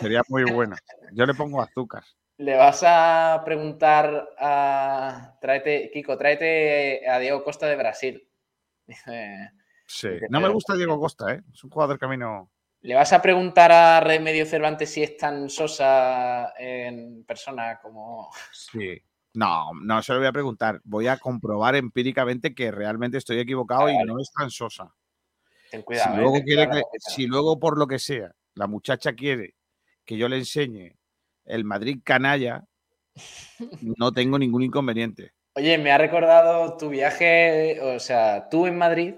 Sería 0.00 0.22
muy 0.30 0.44
bueno. 0.50 0.74
Yo 1.12 1.26
le 1.26 1.34
pongo 1.34 1.60
azúcar. 1.60 2.02
Le 2.42 2.56
vas 2.56 2.82
a 2.86 3.42
preguntar 3.44 4.28
a. 4.38 5.36
Tráete, 5.40 5.90
Kiko, 5.92 6.16
tráete 6.18 7.08
a 7.08 7.18
Diego 7.18 7.42
Costa 7.44 7.66
de 7.66 7.76
Brasil. 7.76 8.28
Sí. 9.84 10.08
No 10.30 10.40
me 10.40 10.48
gusta 10.48 10.74
Diego 10.74 10.98
Costa, 10.98 11.34
¿eh? 11.34 11.42
Es 11.52 11.62
un 11.64 11.68
jugador 11.70 11.98
que 11.98 12.06
a 12.06 12.08
mí 12.08 12.16
no. 12.16 12.50
¿Le 12.80 12.94
vas 12.94 13.12
a 13.12 13.20
preguntar 13.20 13.70
a 13.70 14.00
Remedio 14.00 14.46
Cervantes 14.46 14.90
si 14.90 15.02
es 15.02 15.18
tan 15.18 15.50
sosa 15.50 16.54
en 16.58 17.24
persona 17.24 17.78
como. 17.82 18.30
Sí. 18.52 18.98
No, 19.34 19.72
no 19.82 20.02
se 20.02 20.12
lo 20.14 20.18
voy 20.20 20.28
a 20.28 20.32
preguntar. 20.32 20.80
Voy 20.84 21.08
a 21.08 21.18
comprobar 21.18 21.74
empíricamente 21.76 22.54
que 22.54 22.70
realmente 22.70 23.18
estoy 23.18 23.38
equivocado 23.38 23.90
y 23.90 23.98
no 24.04 24.18
es 24.18 24.32
tan 24.32 24.50
sosa. 24.50 24.94
Ten 25.70 25.82
cuidado. 25.82 26.10
si, 26.14 26.14
eh, 26.14 26.22
luego 26.22 26.36
ten 26.36 26.44
quiere 26.44 26.66
cuidado 26.68 26.88
que- 26.90 26.98
si 27.00 27.26
luego 27.26 27.58
por 27.60 27.78
lo 27.78 27.86
que 27.86 27.98
sea 27.98 28.32
la 28.54 28.66
muchacha 28.66 29.12
quiere 29.12 29.56
que 30.06 30.16
yo 30.16 30.28
le 30.28 30.38
enseñe 30.38 30.96
el 31.44 31.64
Madrid 31.64 32.00
canalla, 32.04 32.64
no 33.80 34.12
tengo 34.12 34.38
ningún 34.38 34.62
inconveniente. 34.62 35.32
Oye, 35.54 35.76
me 35.78 35.92
ha 35.92 35.98
recordado 35.98 36.76
tu 36.76 36.88
viaje, 36.88 37.78
o 37.80 38.00
sea, 38.00 38.48
tú 38.48 38.66
en 38.66 38.78
Madrid. 38.78 39.14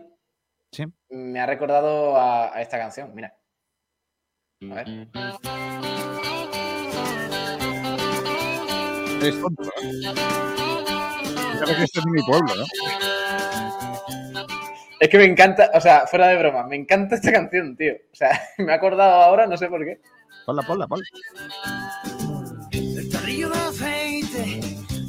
Sí. 0.72 0.84
Me 1.08 1.38
ha 1.40 1.46
recordado 1.46 2.16
a, 2.16 2.54
a 2.54 2.60
esta 2.60 2.78
canción, 2.78 3.14
mira. 3.14 3.36
A 4.70 4.74
ver. 4.74 5.08
Es 9.22 9.40
tonto, 9.40 9.62
que 11.76 11.84
esto 11.84 12.00
es 12.00 12.06
mi 12.06 12.22
pueblo, 12.22 12.54
¿no? 12.56 12.64
Es 15.00 15.08
que 15.08 15.18
me 15.18 15.24
encanta, 15.24 15.70
o 15.74 15.80
sea, 15.80 16.06
fuera 16.06 16.28
de 16.28 16.38
broma, 16.38 16.66
me 16.66 16.76
encanta 16.76 17.14
esta 17.14 17.32
canción, 17.32 17.76
tío. 17.76 17.94
O 17.94 18.14
sea, 18.14 18.30
me 18.58 18.72
he 18.72 18.74
acordado 18.74 19.22
ahora, 19.22 19.46
no 19.46 19.56
sé 19.56 19.68
por 19.68 19.84
qué. 19.84 20.00
Ponla, 20.46 20.62
ponla, 20.62 20.86
ponla. 20.86 21.04
El 23.34 23.40
tarrillo 23.40 23.50
de 23.50 23.68
aceite, 23.68 24.60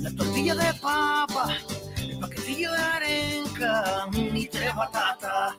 la 0.02 0.10
tortilla 0.16 0.56
de 0.56 0.74
papa, 0.82 1.58
el 2.00 2.20
paquetillo 2.20 2.72
de 2.72 2.78
arenca, 2.80 4.08
ni 4.12 4.48
tres 4.48 4.74
batatas, 4.76 5.54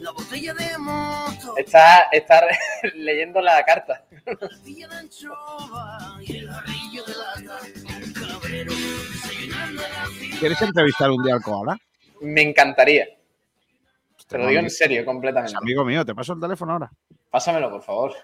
la 0.00 0.12
botella 0.12 0.54
de 0.54 0.78
moto, 0.78 1.56
Está, 1.56 2.02
está 2.12 2.42
leyendo 2.94 3.40
la 3.40 3.64
carta. 3.64 4.04
la 4.24 4.36
tortilla 4.36 4.86
de 4.86 4.96
anchoa 4.98 6.16
y 6.22 6.36
el 6.36 6.48
jarrillo 6.48 7.04
de 7.06 7.12
lata, 7.12 7.58
un 8.06 8.12
cabrero 8.12 8.72
desayunando 8.72 9.82
la 9.82 10.06
ciudad. 10.06 10.38
¿Quieres 10.38 10.62
entrevistar 10.62 11.10
un 11.10 11.24
día 11.24 11.34
al 11.34 11.42
koala? 11.42 11.76
Me 12.20 12.42
encantaría. 12.42 13.08
Te 14.28 14.38
lo 14.38 14.46
digo 14.46 14.60
en 14.60 14.70
serio, 14.70 15.04
completamente. 15.04 15.56
Amigo 15.56 15.84
mío, 15.84 16.04
te 16.04 16.14
paso 16.14 16.34
el 16.34 16.40
teléfono 16.40 16.74
ahora. 16.74 16.92
Pásamelo, 17.30 17.68
por 17.68 17.82
favor. 17.82 18.14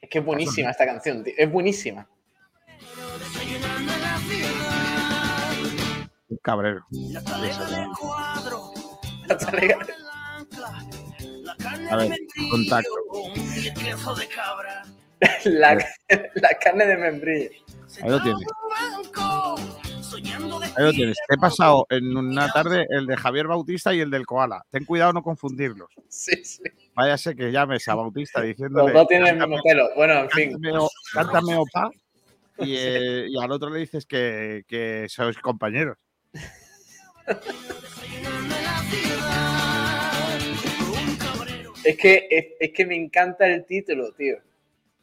Es 0.00 0.08
que 0.08 0.20
es 0.20 0.24
buenísima 0.24 0.70
esta 0.70 0.86
canción, 0.86 1.22
tío. 1.22 1.34
Es 1.36 1.52
buenísima. 1.52 2.08
Cabrero. 6.52 6.80
la 6.90 7.22
talera 7.22 7.64
de 7.66 7.86
cuadro, 8.00 8.72
La 9.26 9.36
talega- 9.36 9.78
la 11.42 11.54
carne 11.56 11.90
A 11.90 11.96
ver, 11.96 12.04
de 12.04 12.08
membrillo 12.08 12.50
contacto. 12.50 12.90
y 13.36 13.66
el 13.68 13.74
queso 13.74 14.14
de 14.14 14.26
cabra. 14.28 14.82
La, 15.44 15.74
la 16.34 16.48
carne 16.62 16.86
de 16.86 16.96
membrillo. 16.96 17.50
Ahí 18.02 18.08
lo 18.10 18.22
tienes. 18.22 18.46
Ahí 20.76 20.84
lo 20.84 20.92
tienes. 20.92 21.16
Te 21.28 21.34
he 21.34 21.38
pasado 21.38 21.86
en 21.90 22.16
una 22.16 22.50
tarde 22.50 22.86
el 22.88 23.06
de 23.06 23.16
Javier 23.16 23.46
Bautista 23.46 23.92
y 23.92 24.00
el 24.00 24.10
del 24.10 24.24
koala. 24.26 24.62
Ten 24.70 24.84
cuidado 24.86 25.12
no 25.12 25.22
confundirlos. 25.22 25.90
Sí, 26.08 26.32
sí. 26.44 26.62
Váyase 26.94 27.34
que 27.36 27.50
llames 27.52 27.86
a 27.88 27.94
Bautista 27.94 28.40
Los 28.40 28.48
diciéndole. 28.48 28.92
dos 28.92 29.06
tienen 29.08 29.26
el 29.28 29.34
"Cántame- 29.38 29.48
mismo 29.56 29.62
pelo. 29.64 29.88
Bueno, 29.96 30.14
en 30.20 30.30
fin. 30.30 30.52
cántame, 30.52 30.88
cántame 31.12 31.56
opa. 31.56 31.90
Y, 32.60 32.74
eh, 32.76 33.26
y 33.28 33.38
al 33.38 33.52
otro 33.52 33.70
le 33.70 33.80
dices 33.80 34.06
que, 34.06 34.62
que 34.66 35.06
sois 35.08 35.36
compañeros. 35.38 35.96
Es 41.84 41.96
que, 41.96 42.28
es, 42.30 42.46
es 42.60 42.72
que 42.72 42.84
me 42.84 42.96
encanta 42.96 43.46
el 43.46 43.64
título, 43.64 44.12
tío. 44.12 44.36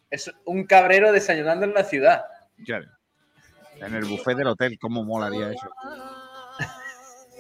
Es 0.10 0.32
un 0.46 0.66
cabrero 0.66 1.12
desayunando 1.12 1.66
en 1.66 1.74
la 1.74 1.84
ciudad. 1.84 2.26
Claro. 2.64 2.88
En 3.78 3.96
el 3.96 4.06
buffet 4.06 4.38
del 4.38 4.48
hotel, 4.48 4.78
¿cómo 4.80 5.04
molaría 5.04 5.52
eso? 5.52 5.70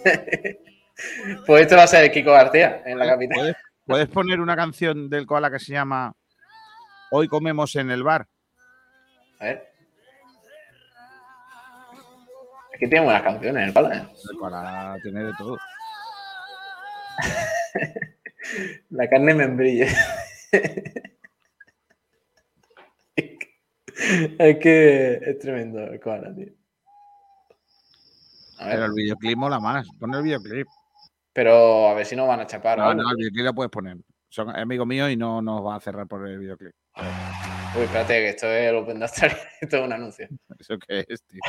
pues 1.45 1.61
esto 1.61 1.75
va 1.75 1.83
a 1.83 1.87
ser 1.87 2.11
Kiko 2.11 2.31
García 2.31 2.81
en 2.85 2.97
la 2.97 3.05
capital. 3.05 3.37
¿Puedes, 3.37 3.55
puedes 3.85 4.07
poner 4.09 4.39
una 4.39 4.55
canción 4.55 5.09
del 5.09 5.25
koala 5.25 5.51
que 5.51 5.59
se 5.59 5.73
llama 5.73 6.13
Hoy 7.11 7.27
comemos 7.27 7.75
en 7.75 7.91
el 7.91 8.03
bar? 8.03 8.27
A 9.39 9.45
ver. 9.45 9.74
Es 12.75 12.79
que 12.79 12.87
tiene 12.89 13.05
buenas 13.05 13.23
canciones 13.23 13.73
el. 13.73 13.85
¿eh? 13.85 14.05
El 14.29 14.37
koala 14.37 14.97
tiene 15.01 15.23
de 15.23 15.31
todo. 15.37 15.57
La 18.89 19.07
carne 19.07 19.33
membrille. 19.33 19.87
es 24.39 24.57
que 24.59 25.13
es 25.13 25.39
tremendo 25.39 25.79
el 25.85 26.01
koala, 26.01 26.35
tío. 26.35 26.51
A 28.57 28.65
ver. 28.65 28.73
Pero 28.75 28.85
el 28.87 28.91
videoclip 28.93 29.37
mola 29.37 29.61
más. 29.61 29.87
Pon 29.97 30.13
el 30.13 30.23
videoclip. 30.23 30.67
Pero 31.31 31.87
a 31.87 31.93
ver 31.93 32.05
si 32.05 32.17
no 32.17 32.27
van 32.27 32.41
a 32.41 32.45
chapar. 32.45 32.77
No, 32.77 32.93
no, 32.93 33.09
el 33.09 33.15
videoclip 33.15 33.45
lo 33.45 33.53
puedes 33.53 33.71
poner. 33.71 33.95
Son 34.27 34.53
amigos 34.53 34.85
míos 34.85 35.09
y 35.11 35.15
no 35.15 35.41
nos 35.41 35.65
va 35.65 35.77
a 35.77 35.79
cerrar 35.79 36.07
por 36.07 36.27
el 36.27 36.39
videoclip. 36.39 36.73
Uy, 37.77 37.83
espérate, 37.83 38.15
que 38.15 38.29
esto 38.29 38.47
es 38.47 38.69
el 38.69 38.75
Open 38.75 38.99
Data, 38.99 39.27
esto 39.61 39.77
es 39.77 39.81
un 39.81 39.93
anuncio. 39.93 40.27
¿Eso 40.59 40.77
qué 40.85 41.05
es, 41.07 41.23
tío? 41.23 41.39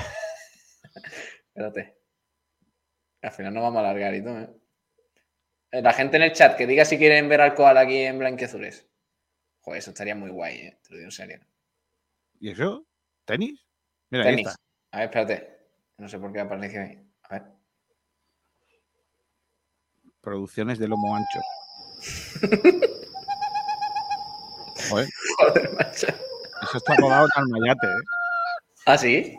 Espérate. 1.49 1.99
Al 3.23 3.33
final 3.33 3.55
nos 3.55 3.63
vamos 3.63 3.79
a 3.79 3.81
alargar 3.89 4.15
y 4.15 4.23
todo, 4.23 4.39
¿eh? 4.41 4.51
Eh, 5.73 5.83
La 5.83 5.93
gente 5.93 6.17
en 6.17 6.23
el 6.23 6.33
chat 6.33 6.57
que 6.57 6.67
diga 6.67 6.85
si 6.85 6.97
quieren 6.99 7.29
ver 7.29 7.41
al 7.41 7.55
koala 7.55 7.81
aquí 7.81 7.99
en 7.99 8.19
blanquiazules. 8.19 8.89
Joder, 9.61 9.79
eso 9.81 9.91
estaría 9.91 10.15
muy 10.15 10.31
guay, 10.31 10.59
¿eh? 10.59 10.79
Te 10.83 10.91
lo 10.91 10.97
digo 10.99 11.09
en 11.09 11.13
serio. 11.13 11.41
¿Y 12.39 12.51
eso? 12.51 12.87
¿Tenis? 13.25 13.67
Mira, 14.11 14.25
ahí 14.25 14.31
Tenis. 14.37 14.47
está. 14.49 14.61
A 14.93 14.99
ver, 14.99 15.07
espérate. 15.07 15.57
No 15.99 16.09
sé 16.09 16.19
por 16.19 16.33
qué 16.33 16.41
aparece 16.41 16.79
ahí. 16.79 17.11
A 17.25 17.35
ver. 17.39 17.43
Producciones 20.21 20.79
de 20.79 20.89
lomo 20.89 21.17
ancho. 21.17 21.41
Joder, 24.91 25.09
Joder, 25.39 25.73
macho. 25.75 26.07
eso 26.07 26.77
está 26.77 26.95
rodado 26.97 27.27
en 27.27 27.43
Almayate, 27.43 27.87
¿eh? 27.87 27.91
¿Ah, 28.87 28.99
sí? 28.99 29.37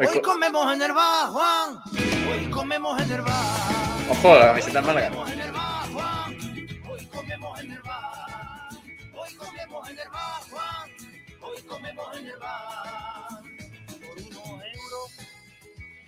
Hoy 0.00 0.22
comemos 0.22 0.72
en 0.72 0.80
el 0.80 0.92
bar, 0.92 1.28
Juan. 1.28 1.82
Hoy 2.30 2.50
comemos 2.50 2.98
en 3.02 3.12
el 3.12 3.20
bar. 3.20 4.08
Ojo, 4.08 4.34
la 4.34 4.46
camiseta 4.46 4.80
Málaga. 4.80 5.08
en 5.30 5.40
el 5.40 5.52
bar, 5.52 5.92
Juan. 5.92 6.36
Hoy 6.88 7.06
comemos 7.06 7.60
en 7.60 7.72
el 7.72 7.82
bar. 7.82 8.68
Hoy 9.14 9.34
comemos 9.34 9.90
en 9.90 9.98
el 9.98 10.08
bar, 10.08 10.42
Juan. 10.50 10.90
Hoy 11.42 11.62
comemos 11.64 12.16
en 12.16 12.26
el 12.28 12.38
bar. 12.38 13.28
Por 14.00 14.22
unos 14.22 14.64
euros 14.74 15.10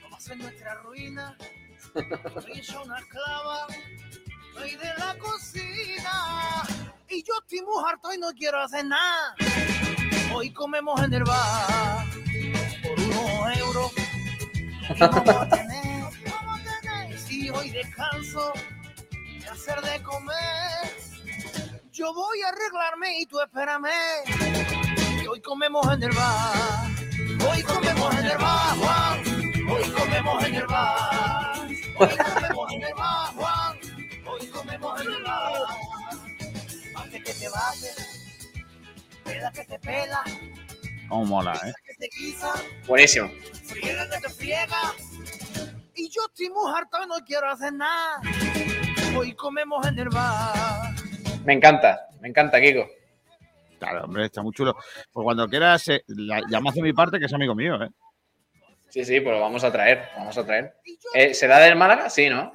vamos 0.00 0.14
a 0.14 0.16
hacer 0.16 0.36
nuestra 0.38 0.74
ruina. 0.76 1.36
Brilla 2.44 2.80
una 2.80 3.00
clava, 3.02 3.66
rey 4.54 4.74
de 4.74 4.94
la 4.96 5.18
cocina. 5.18 6.62
Y 7.10 7.22
yo 7.24 7.34
estoy 7.42 7.60
muy 7.60 7.84
harto 7.86 8.10
y 8.14 8.16
no 8.16 8.32
quiero 8.32 8.62
hacer 8.62 8.86
nada. 8.86 9.34
Hoy 10.32 10.50
comemos 10.50 10.98
en 11.02 11.12
el 11.12 11.24
bar. 11.24 11.91
Vamos 14.98 15.28
a 15.28 15.48
tener. 15.48 17.18
Si 17.18 17.48
hoy 17.50 17.70
descanso 17.70 18.52
de 19.12 19.48
hacer 19.48 19.80
de 19.80 20.02
comer. 20.02 20.36
Yo 21.92 22.12
voy 22.14 22.42
a 22.42 22.48
arreglarme 22.48 23.20
y 23.20 23.26
tú 23.26 23.40
espérame. 23.40 23.90
Hoy 25.30 25.40
comemos 25.40 25.86
en 25.92 26.02
el 26.02 26.10
bar. 26.10 26.90
Hoy 27.50 27.62
comemos 27.62 28.14
en 28.18 28.26
el 28.26 28.38
bar, 28.38 28.76
Juan. 28.76 29.22
Hoy 29.70 29.90
comemos 29.90 30.44
en 30.44 30.54
el 30.54 30.66
bar. 30.66 31.68
Hoy 31.98 32.16
comemos 32.16 32.72
en 32.72 32.82
el 32.82 32.94
bar, 32.94 33.34
Juan. 33.34 33.78
Hoy 34.26 34.46
comemos 34.48 35.00
en 35.00 35.12
el 35.12 35.22
bar. 35.22 35.52
Antes 36.96 37.24
que 37.24 37.34
te 37.34 37.48
bajes, 37.48 38.42
pela 39.24 39.52
que 39.52 39.64
te 39.64 39.78
pela, 39.78 40.24
Cómo 41.08 41.42
¿eh? 41.42 41.74
Buenísimo. 42.86 43.30
Y 45.94 46.08
yo 46.10 46.22
estoy 46.26 46.48
muy 46.50 46.70
y 46.72 47.06
no 47.06 47.14
quiero 47.24 47.50
hacer 47.50 47.72
nada. 47.72 48.20
Hoy 49.16 49.34
comemos 49.34 49.86
en 49.86 49.98
el 49.98 50.08
bar. 50.08 50.94
Me 51.44 51.52
encanta, 51.54 52.08
me 52.20 52.28
encanta, 52.28 52.60
Kiko. 52.60 52.86
Claro, 53.78 54.04
hombre, 54.04 54.26
está 54.26 54.42
muy 54.42 54.52
chulo. 54.52 54.74
Pues 55.12 55.24
cuando 55.24 55.48
quieras, 55.48 55.88
eh, 55.88 56.02
la- 56.06 56.42
llama 56.48 56.70
de 56.72 56.82
mi 56.82 56.92
parte, 56.92 57.18
que 57.18 57.26
es 57.26 57.32
amigo 57.34 57.54
mío, 57.54 57.82
¿eh? 57.82 57.90
Sí, 58.88 59.04
sí, 59.04 59.20
pues 59.20 59.34
lo 59.34 59.40
vamos 59.40 59.64
a 59.64 59.72
traer, 59.72 60.08
lo 60.14 60.18
vamos 60.20 60.38
a 60.38 60.44
traer. 60.46 60.74
Eh, 61.14 61.34
¿Será 61.34 61.58
del 61.58 61.76
Málaga? 61.76 62.08
Sí, 62.10 62.28
¿no? 62.28 62.52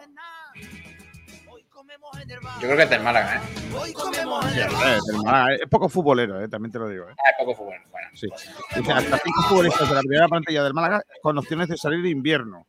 Yo 2.13 2.61
creo 2.61 2.77
que 2.77 2.83
es 2.83 2.89
del 2.89 3.01
Málaga, 3.03 3.35
¿eh? 3.37 3.41
Sí, 3.53 4.13
del 4.15 5.17
Málaga, 5.23 5.53
es 5.55 5.69
poco 5.69 5.89
futbolero, 5.89 6.41
¿eh? 6.41 6.47
También 6.49 6.71
te 6.71 6.79
lo 6.79 6.89
digo, 6.89 7.09
¿eh? 7.09 7.13
Ah, 7.19 7.31
poco 7.37 7.55
fútbol. 7.55 7.75
Bueno, 7.91 8.07
Sí. 8.13 8.27
Dice, 8.75 8.91
hasta 8.91 9.17
cinco 9.19 9.41
futbolistas 9.49 9.89
de 9.89 9.95
la 9.95 10.01
primera 10.01 10.27
plantilla 10.27 10.63
del 10.63 10.73
Málaga 10.73 11.03
con 11.21 11.37
opciones 11.37 11.67
de 11.67 11.77
salir 11.77 12.01
de 12.01 12.09
invierno. 12.09 12.65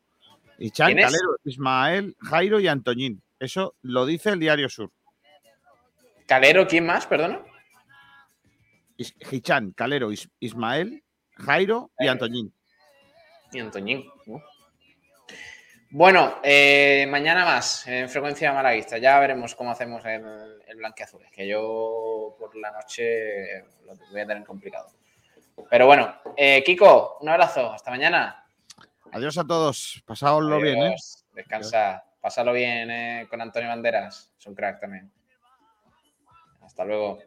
Y 0.59 0.71
Chan, 0.71 0.89
¿Quién 0.89 0.99
es? 0.99 1.05
Calero, 1.07 1.37
Ismael, 1.45 2.17
Jairo 2.21 2.61
y 2.61 2.69
Antoñín. 2.69 3.23
Eso 3.39 3.75
lo 3.83 4.05
dice 4.07 4.31
el 4.31 4.41
Diario 4.41 4.69
Sur. 4.69 4.91
Calero, 6.27 6.67
¿quién 6.67 6.85
más? 6.85 7.07
Perdona. 7.07 7.41
Hichan, 9.31 9.71
Calero, 9.73 10.11
Is- 10.11 10.29
Ismael, 10.41 11.05
Jairo 11.37 11.91
y 11.99 12.09
Antoñín. 12.09 12.53
Y 13.53 13.61
Antoñín. 13.61 14.11
Bueno, 15.91 16.41
eh, 16.43 17.07
mañana 17.09 17.45
más 17.45 17.87
en 17.87 18.09
frecuencia 18.09 18.53
malaguista. 18.53 18.99
Ya 18.99 19.19
veremos 19.19 19.55
cómo 19.55 19.71
hacemos 19.71 20.05
el, 20.05 20.63
el 20.67 20.77
blanqueazul. 20.77 21.23
Que 21.33 21.49
yo 21.49 22.37
por 22.39 22.55
la 22.57 22.71
noche 22.73 23.63
lo 23.87 23.95
voy 24.11 24.21
a 24.21 24.27
tener 24.27 24.45
complicado. 24.45 24.91
Pero 25.71 25.87
bueno, 25.87 26.15
eh, 26.37 26.63
Kiko, 26.65 27.19
un 27.21 27.29
abrazo. 27.29 27.73
Hasta 27.73 27.91
mañana. 27.91 28.45
Adiós 29.13 29.39
a 29.39 29.45
todos. 29.47 30.03
Pasadlo 30.07 30.59
bien, 30.61 30.79
¿eh? 30.79 30.87
Adiós. 30.89 31.25
Descansa. 31.33 32.05
Pásalo 32.21 32.53
bien 32.53 32.91
eh, 32.91 33.27
con 33.31 33.41
Antonio 33.41 33.69
Banderas. 33.69 34.33
Es 34.39 34.47
un 34.47 34.55
crack 34.55 34.81
también. 34.81 35.11
Hasta 36.63 36.85
luego. 36.85 37.19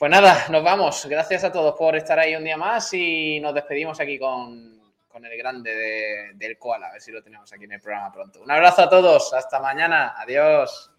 Pues 0.00 0.10
nada, 0.10 0.46
nos 0.48 0.64
vamos. 0.64 1.04
Gracias 1.06 1.44
a 1.44 1.52
todos 1.52 1.74
por 1.76 1.94
estar 1.94 2.18
ahí 2.18 2.34
un 2.34 2.42
día 2.42 2.56
más 2.56 2.90
y 2.94 3.38
nos 3.38 3.52
despedimos 3.52 4.00
aquí 4.00 4.18
con, 4.18 4.80
con 5.06 5.26
el 5.26 5.36
grande 5.36 5.74
de- 5.74 6.30
del 6.36 6.56
koala. 6.56 6.86
A 6.88 6.92
ver 6.92 7.02
si 7.02 7.12
lo 7.12 7.22
tenemos 7.22 7.52
aquí 7.52 7.64
en 7.64 7.72
el 7.72 7.80
programa 7.82 8.10
pronto. 8.10 8.40
Un 8.42 8.50
abrazo 8.50 8.80
a 8.80 8.88
todos. 8.88 9.34
Hasta 9.34 9.60
mañana. 9.60 10.14
Adiós. 10.16 10.90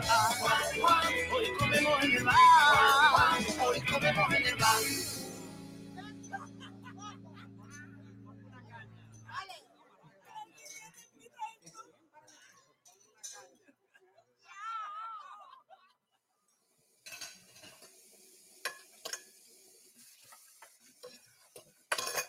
bar. 0.00 1.06
Hoy 1.32 1.52
comemos 1.58 2.04
en 2.04 2.12
el 2.16 2.24
bar. 2.24 2.36
Hoy 3.66 3.80
comemos 3.80 4.34
en 4.34 4.46
el 4.46 4.56
bar. 4.56 5.09